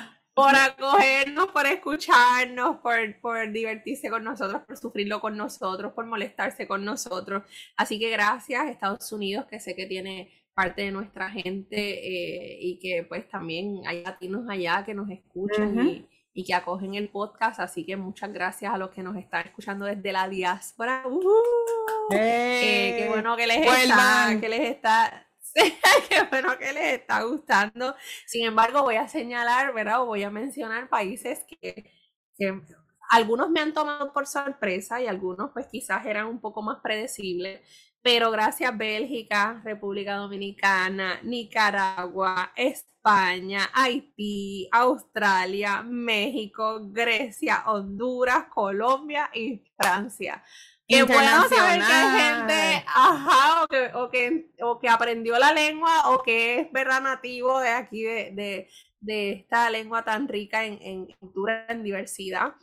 por 0.33 0.55
acogernos, 0.55 1.47
por 1.47 1.65
escucharnos, 1.65 2.77
por, 2.77 3.19
por 3.19 3.51
divertirse 3.51 4.09
con 4.09 4.23
nosotros, 4.23 4.61
por 4.65 4.77
sufrirlo 4.77 5.19
con 5.19 5.37
nosotros, 5.37 5.93
por 5.93 6.05
molestarse 6.05 6.67
con 6.67 6.85
nosotros. 6.85 7.43
Así 7.77 7.99
que 7.99 8.09
gracias, 8.09 8.67
Estados 8.67 9.11
Unidos, 9.11 9.45
que 9.45 9.59
sé 9.59 9.75
que 9.75 9.85
tiene 9.85 10.31
parte 10.53 10.83
de 10.83 10.91
nuestra 10.91 11.29
gente 11.29 11.75
eh, 11.75 12.57
y 12.59 12.79
que 12.79 13.03
pues 13.03 13.27
también 13.29 13.81
hay 13.85 14.03
latinos 14.03 14.45
allá 14.49 14.83
que 14.85 14.93
nos 14.93 15.09
escuchan 15.09 15.87
y 15.87 16.07
y 16.33 16.45
que 16.45 16.53
acogen 16.53 16.95
el 16.95 17.09
podcast. 17.09 17.59
Así 17.59 17.85
que 17.85 17.97
muchas 17.97 18.31
gracias 18.31 18.73
a 18.73 18.77
los 18.77 18.91
que 18.91 19.03
nos 19.03 19.17
están 19.17 19.47
escuchando 19.47 19.85
desde 19.85 20.11
la 20.11 20.29
diáspora. 20.29 21.03
Uh, 21.07 22.13
eh, 22.13 22.95
qué 22.97 23.09
bueno 23.09 23.35
que 23.35 23.47
les 23.47 23.65
está, 23.65 24.37
que 24.39 24.49
les 24.49 24.61
está, 24.61 25.27
qué 26.09 26.23
bueno 26.29 26.57
que 26.57 26.73
les 26.73 26.93
está 26.99 27.23
gustando. 27.23 27.95
Sin 28.25 28.45
embargo, 28.45 28.83
voy 28.83 28.95
a 28.95 29.07
señalar, 29.07 29.73
¿verdad? 29.73 29.99
Voy 30.05 30.23
a 30.23 30.29
mencionar 30.29 30.89
países 30.89 31.45
que, 31.47 31.91
que 32.37 32.61
algunos 33.09 33.49
me 33.49 33.59
han 33.59 33.73
tomado 33.73 34.13
por 34.13 34.25
sorpresa 34.25 35.01
y 35.01 35.07
algunos 35.07 35.51
pues 35.53 35.67
quizás 35.67 36.05
eran 36.05 36.27
un 36.27 36.39
poco 36.39 36.61
más 36.61 36.79
predecibles. 36.81 37.61
Pero 38.01 38.31
gracias 38.31 38.75
Bélgica, 38.75 39.61
República 39.63 40.15
Dominicana, 40.15 41.19
Nicaragua, 41.21 42.51
España, 42.55 43.69
Haití, 43.73 44.67
Australia, 44.71 45.83
México, 45.83 46.79
Grecia, 46.89 47.63
Honduras, 47.67 48.45
Colombia 48.53 49.29
y 49.33 49.63
Francia. 49.77 50.43
Qué 50.91 51.03
bueno 51.03 51.49
saber 51.49 51.79
que 51.79 51.93
hay 51.93 52.21
gente, 52.21 52.85
ajá, 52.85 53.63
o 53.63 53.67
que, 54.09 54.49
o 54.61 54.79
que, 54.79 54.89
aprendió 54.89 55.39
la 55.39 55.53
lengua 55.53 56.09
o 56.11 56.21
que 56.21 56.59
es 56.59 56.71
verdad 56.71 57.01
nativo 57.01 57.59
de 57.59 57.69
aquí, 57.69 58.03
de, 58.03 58.67
de, 58.99 59.31
esta 59.31 59.69
lengua 59.69 60.03
tan 60.03 60.27
rica 60.27 60.65
en, 60.65 60.79
en 60.81 61.05
cultura, 61.19 61.65
en 61.69 61.83
diversidad. 61.83 62.53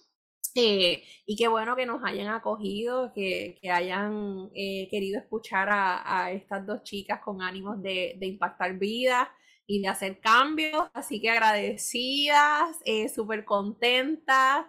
Eh, 0.55 1.05
y 1.26 1.36
qué 1.36 1.46
bueno 1.46 1.76
que 1.76 1.86
nos 1.86 2.02
hayan 2.05 2.28
acogido, 2.28 3.12
que, 3.14 3.60
hayan 3.70 4.50
eh, 4.55 4.88
querido 4.90 5.20
escuchar 5.20 5.68
a, 5.70 6.32
estas 6.32 6.66
dos 6.66 6.82
chicas 6.82 7.20
con 7.20 7.42
ánimos 7.42 7.80
de, 7.82 8.18
impactar 8.20 8.76
vidas 8.78 9.28
y 9.69 9.82
de 9.82 9.89
hacer 9.89 10.19
cambios. 10.20 10.89
Así 10.95 11.20
que 11.20 11.31
agradecidas, 11.31 12.77
eh, 12.85 13.09
súper 13.09 13.45
contentas. 13.45 14.66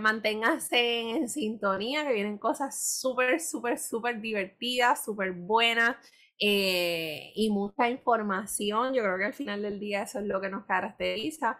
manténganse 0.00 1.00
en, 1.00 1.28
sintonía, 1.28 2.06
que 2.06 2.14
vienen 2.14 2.38
cosas 2.38 3.00
súper, 3.00 3.40
súper, 3.40 3.78
súper 3.78 4.20
divertidas, 4.20 5.04
súper 5.04 5.32
buenas. 5.32 5.96
y 6.40 7.50
mucha 7.50 7.90
información. 7.90 8.94
Yo 8.94 9.02
creo 9.02 9.18
que 9.18 9.24
al 9.24 9.34
final 9.34 9.62
del 9.62 9.80
día 9.80 10.02
eso 10.04 10.20
es 10.20 10.26
lo 10.26 10.40
que 10.40 10.50
nos 10.50 10.64
caracteriza. 10.66 11.58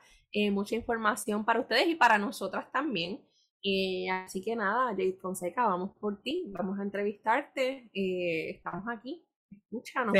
mucha 0.52 0.76
información 0.76 1.44
para 1.44 1.60
ustedes 1.60 1.88
y 1.88 1.96
para 1.96 2.18
nosotras 2.18 2.70
también. 2.72 3.20
Eh, 3.62 4.08
así 4.10 4.42
que 4.42 4.54
nada, 4.54 4.90
Jade 4.90 5.18
Fonseca, 5.20 5.66
vamos 5.66 5.96
por 5.98 6.22
ti, 6.22 6.44
vamos 6.50 6.78
a 6.78 6.82
entrevistarte. 6.82 7.90
Eh, 7.92 8.50
estamos 8.50 8.84
aquí, 8.88 9.24
escúchanos. 9.50 10.12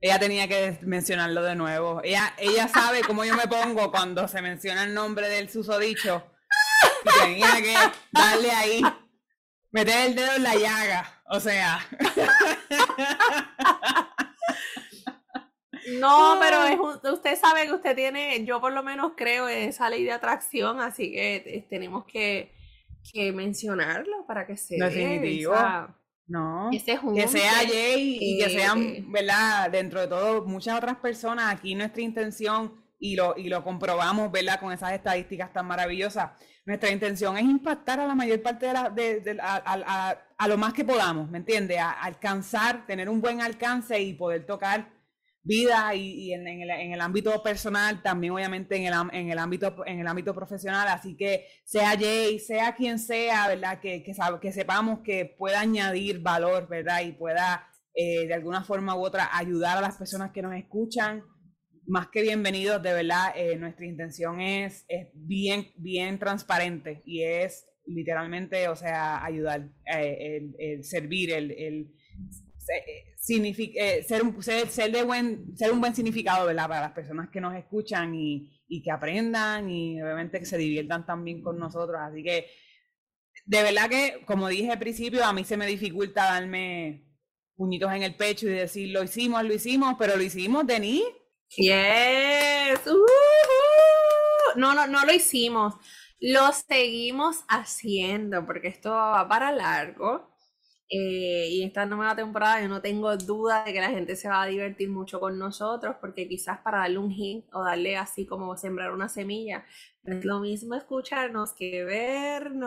Ella 0.00 0.18
tenía 0.18 0.48
que 0.48 0.78
mencionarlo 0.82 1.42
de 1.42 1.54
nuevo. 1.54 2.00
Ella, 2.04 2.34
ella 2.38 2.68
sabe 2.68 3.02
cómo 3.02 3.24
yo 3.24 3.34
me 3.34 3.46
pongo 3.48 3.90
cuando 3.90 4.28
se 4.28 4.42
menciona 4.42 4.84
el 4.84 4.94
nombre 4.94 5.28
del 5.28 5.48
susodicho. 5.48 6.24
Y 7.04 7.20
tenía 7.20 7.56
que 7.62 7.74
darle 8.12 8.50
ahí, 8.50 8.82
meter 9.70 10.08
el 10.08 10.14
dedo 10.14 10.34
en 10.36 10.42
la 10.42 10.54
llaga. 10.56 11.22
O 11.30 11.40
sea. 11.40 11.80
No, 16.00 16.36
pero 16.40 16.64
es 16.64 16.78
usted 17.12 17.38
sabe 17.38 17.66
que 17.66 17.72
usted 17.72 17.94
tiene, 17.94 18.44
yo 18.44 18.60
por 18.60 18.72
lo 18.72 18.82
menos 18.82 19.12
creo 19.16 19.48
en 19.48 19.68
esa 19.68 19.88
ley 19.88 20.02
de 20.02 20.10
atracción, 20.10 20.80
así 20.80 21.12
que 21.12 21.36
eh, 21.36 21.66
tenemos 21.70 22.04
que 22.06 22.56
que 23.12 23.32
mencionarlo 23.32 24.26
para 24.26 24.46
que 24.46 24.56
se 24.56 24.76
Definitivo. 24.76 25.54
No, 26.26 26.70
que 26.70 27.28
sea 27.28 27.52
Jay 27.66 28.18
y 28.20 28.38
que 28.38 28.50
sean, 28.50 29.12
¿verdad? 29.12 29.70
Dentro 29.70 30.00
de 30.00 30.08
todo, 30.08 30.44
muchas 30.44 30.76
otras 30.76 30.96
personas. 30.96 31.54
Aquí 31.54 31.74
nuestra 31.74 32.02
intención, 32.02 32.72
y 32.98 33.16
lo, 33.16 33.34
y 33.36 33.48
lo 33.48 33.62
comprobamos, 33.62 34.30
¿verdad? 34.32 34.58
Con 34.58 34.72
esas 34.72 34.92
estadísticas 34.92 35.52
tan 35.52 35.66
maravillosas. 35.66 36.30
Nuestra 36.64 36.90
intención 36.90 37.36
es 37.36 37.44
impactar 37.44 38.00
a 38.00 38.06
la 38.06 38.14
mayor 38.14 38.42
parte 38.42 38.66
de 38.66 38.72
la, 38.72 38.90
de, 38.90 39.38
a, 39.40 40.16
a, 40.36 40.48
lo 40.48 40.58
más 40.58 40.72
que 40.72 40.84
podamos, 40.84 41.30
¿me 41.30 41.38
entiendes? 41.38 41.78
A, 41.78 41.92
alcanzar, 41.92 42.86
tener 42.86 43.08
un 43.08 43.20
buen 43.20 43.40
alcance 43.40 44.00
y 44.00 44.14
poder 44.14 44.46
tocar 44.46 44.88
vida 45.46 45.94
y, 45.94 46.32
en, 46.32 46.46
el, 46.46 47.00
ámbito 47.00 47.40
personal, 47.42 48.02
también 48.02 48.32
obviamente 48.32 48.76
en 48.76 48.84
el, 48.84 48.94
en 49.12 49.30
el, 49.30 49.38
ámbito, 49.38 49.86
en 49.86 50.00
el 50.00 50.06
ámbito 50.06 50.34
profesional. 50.34 50.88
Así 50.88 51.16
que 51.16 51.46
sea 51.64 51.96
Jay, 51.96 52.40
sea 52.40 52.74
quien 52.74 52.98
sea, 52.98 53.48
¿verdad? 53.48 53.80
Que, 53.80 54.02
que, 54.02 54.12
que 54.40 54.52
sepamos 54.52 55.00
que 55.00 55.24
pueda 55.38 55.60
añadir 55.60 56.20
valor, 56.20 56.68
¿verdad? 56.68 57.02
Y 57.02 57.12
pueda 57.12 57.68
eh, 57.94 58.26
de 58.26 58.34
alguna 58.34 58.64
forma 58.64 58.96
u 58.96 59.04
otra 59.04 59.30
ayudar 59.32 59.78
a 59.78 59.80
las 59.80 59.96
personas 59.96 60.32
que 60.32 60.42
nos 60.42 60.54
escuchan. 60.54 61.22
Más 61.86 62.08
que 62.08 62.22
bienvenidos, 62.22 62.82
de 62.82 62.92
verdad, 62.92 63.32
eh, 63.36 63.56
nuestra 63.56 63.86
intención 63.86 64.40
es, 64.40 64.84
es 64.88 65.06
bien, 65.14 65.68
bien 65.76 66.18
transparente 66.18 67.02
y 67.06 67.22
es 67.22 67.64
literalmente, 67.86 68.66
o 68.66 68.74
sea, 68.74 69.24
ayudar, 69.24 69.70
eh, 69.94 70.50
el, 70.58 70.82
servir, 70.82 71.30
el, 71.30 71.52
el 71.52 71.94
eh, 73.28 74.04
ser, 74.06 74.22
un, 74.22 74.42
ser, 74.42 74.92
de 74.92 75.02
buen, 75.02 75.56
ser 75.56 75.72
un 75.72 75.80
buen 75.80 75.94
significado 75.94 76.46
¿verdad? 76.46 76.68
para 76.68 76.80
las 76.82 76.92
personas 76.92 77.28
que 77.30 77.40
nos 77.40 77.54
escuchan 77.54 78.14
y, 78.14 78.52
que 78.82 78.90
aprendan 78.90 79.70
y 79.70 80.00
obviamente 80.02 80.38
que 80.38 80.46
se 80.46 80.58
diviertan 80.58 81.06
también 81.06 81.42
con 81.42 81.58
nosotros. 81.58 81.96
Así 82.00 82.22
que, 82.22 82.46
de 83.44 83.62
verdad 83.62 83.88
que, 83.88 84.22
como 84.26 84.48
dije 84.48 84.70
al 84.70 84.78
principio, 84.78 85.24
a 85.24 85.32
mí 85.32 85.44
se 85.44 85.56
me 85.56 85.66
dificulta 85.66 86.24
darme 86.24 87.04
puñitos 87.56 87.92
en 87.92 88.02
el 88.02 88.14
pecho 88.14 88.46
y 88.46 88.50
decir, 88.50 88.90
lo 88.90 89.02
hicimos, 89.02 89.42
lo 89.44 89.54
hicimos, 89.54 89.96
pero 89.98 90.16
lo 90.16 90.22
hicimos, 90.22 90.66
Denis. 90.66 91.04
Yes. 91.56 92.80
No, 94.56 94.74
no, 94.74 94.86
no 94.86 95.04
lo 95.04 95.12
hicimos. 95.12 95.74
Lo 96.20 96.52
seguimos 96.52 97.44
haciendo 97.48 98.46
porque 98.46 98.68
esto 98.68 98.90
va 98.90 99.28
para 99.28 99.52
largo. 99.52 100.35
Eh, 100.88 101.48
y 101.50 101.64
esta 101.64 101.84
nueva 101.84 102.14
temporada 102.14 102.60
yo 102.62 102.68
no 102.68 102.80
tengo 102.80 103.16
duda 103.16 103.64
de 103.64 103.72
que 103.72 103.80
la 103.80 103.90
gente 103.90 104.14
se 104.14 104.28
va 104.28 104.42
a 104.42 104.46
divertir 104.46 104.88
mucho 104.88 105.18
con 105.18 105.36
nosotros 105.36 105.96
porque 106.00 106.28
quizás 106.28 106.60
para 106.60 106.78
darle 106.78 106.98
un 106.98 107.10
hint 107.10 107.44
o 107.52 107.64
darle 107.64 107.96
así 107.96 108.24
como 108.24 108.56
sembrar 108.56 108.92
una 108.92 109.08
semilla 109.08 109.64
es 110.04 110.24
lo 110.24 110.38
mismo 110.38 110.76
escucharnos 110.76 111.54
que 111.54 111.82
vernos. 111.82 112.62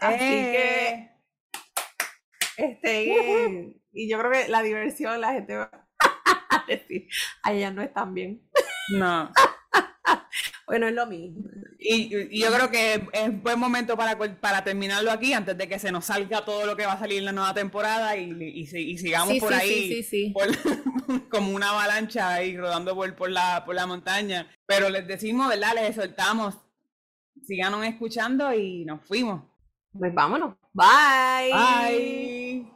Así 0.00 0.18
que 0.18 0.88
eh. 0.88 1.10
este 2.56 3.76
y 3.92 4.10
yo 4.10 4.18
creo 4.18 4.30
que 4.30 4.48
la 4.48 4.62
diversión 4.62 5.20
la 5.20 5.34
gente 5.34 5.56
va 5.56 5.70
a 6.50 6.64
decir, 6.66 7.08
ya 7.44 7.70
no 7.70 7.82
están 7.82 8.14
bien. 8.14 8.42
No. 8.92 9.30
bueno, 10.66 10.88
es 10.88 10.94
lo 10.94 11.06
mismo. 11.06 11.42
Y, 11.78 12.40
yo 12.40 12.52
creo 12.52 12.70
que 12.70 13.08
es 13.12 13.42
buen 13.42 13.58
momento 13.58 13.96
para, 13.96 14.18
para 14.18 14.64
terminarlo 14.64 15.12
aquí, 15.12 15.32
antes 15.32 15.56
de 15.56 15.68
que 15.68 15.78
se 15.78 15.92
nos 15.92 16.06
salga 16.06 16.44
todo 16.44 16.66
lo 16.66 16.76
que 16.76 16.86
va 16.86 16.94
a 16.94 16.98
salir 16.98 17.18
en 17.18 17.26
la 17.26 17.32
nueva 17.32 17.54
temporada 17.54 18.16
y, 18.16 18.30
y, 18.42 18.98
sigamos 18.98 19.38
por 19.38 19.54
ahí 19.54 20.04
como 21.30 21.52
una 21.52 21.70
avalancha 21.70 22.34
ahí 22.34 22.56
rodando 22.56 22.94
por, 22.94 23.14
por, 23.14 23.30
la, 23.30 23.64
por 23.64 23.74
la 23.76 23.86
montaña. 23.86 24.48
Pero 24.66 24.88
les 24.88 25.06
decimos, 25.06 25.48
¿verdad? 25.48 25.74
Les 25.76 25.94
soltamos. 25.94 26.56
Siganos 27.44 27.84
escuchando 27.86 28.52
y 28.52 28.84
nos 28.84 29.06
fuimos. 29.06 29.42
Pues 29.92 30.12
vámonos. 30.12 30.56
Bye. 30.72 31.52
Bye. 31.52 32.75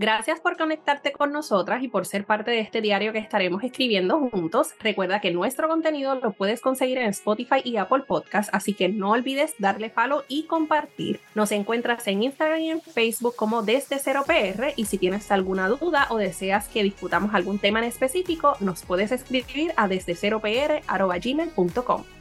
Gracias 0.00 0.40
por 0.40 0.56
conectarte 0.56 1.12
con 1.12 1.30
nosotras 1.30 1.82
y 1.82 1.88
por 1.88 2.06
ser 2.06 2.24
parte 2.24 2.50
de 2.50 2.60
este 2.60 2.80
diario 2.80 3.12
que 3.12 3.18
estaremos 3.18 3.62
escribiendo 3.62 4.18
juntos. 4.30 4.70
Recuerda 4.80 5.20
que 5.20 5.30
nuestro 5.30 5.68
contenido 5.68 6.14
lo 6.14 6.32
puedes 6.32 6.62
conseguir 6.62 6.96
en 6.96 7.10
Spotify 7.10 7.60
y 7.62 7.76
Apple 7.76 8.04
Podcast, 8.08 8.48
así 8.54 8.72
que 8.72 8.88
no 8.88 9.10
olvides 9.10 9.52
darle 9.58 9.90
follow 9.90 10.22
y 10.26 10.44
compartir. 10.44 11.20
Nos 11.34 11.52
encuentras 11.52 12.06
en 12.06 12.22
Instagram 12.22 12.60
y 12.60 12.70
en 12.70 12.80
Facebook 12.80 13.36
como 13.36 13.60
Desde 13.60 13.98
Cero 13.98 14.24
PR 14.26 14.72
y 14.74 14.86
si 14.86 14.96
tienes 14.96 15.30
alguna 15.30 15.68
duda 15.68 16.06
o 16.08 16.16
deseas 16.16 16.66
que 16.68 16.82
discutamos 16.82 17.34
algún 17.34 17.58
tema 17.58 17.80
en 17.80 17.84
específico, 17.84 18.56
nos 18.60 18.86
puedes 18.86 19.12
escribir 19.12 19.74
a 19.76 19.86
desde 19.86 20.14
cero 20.14 20.40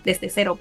Desde 0.03 0.29
cero 0.29 0.59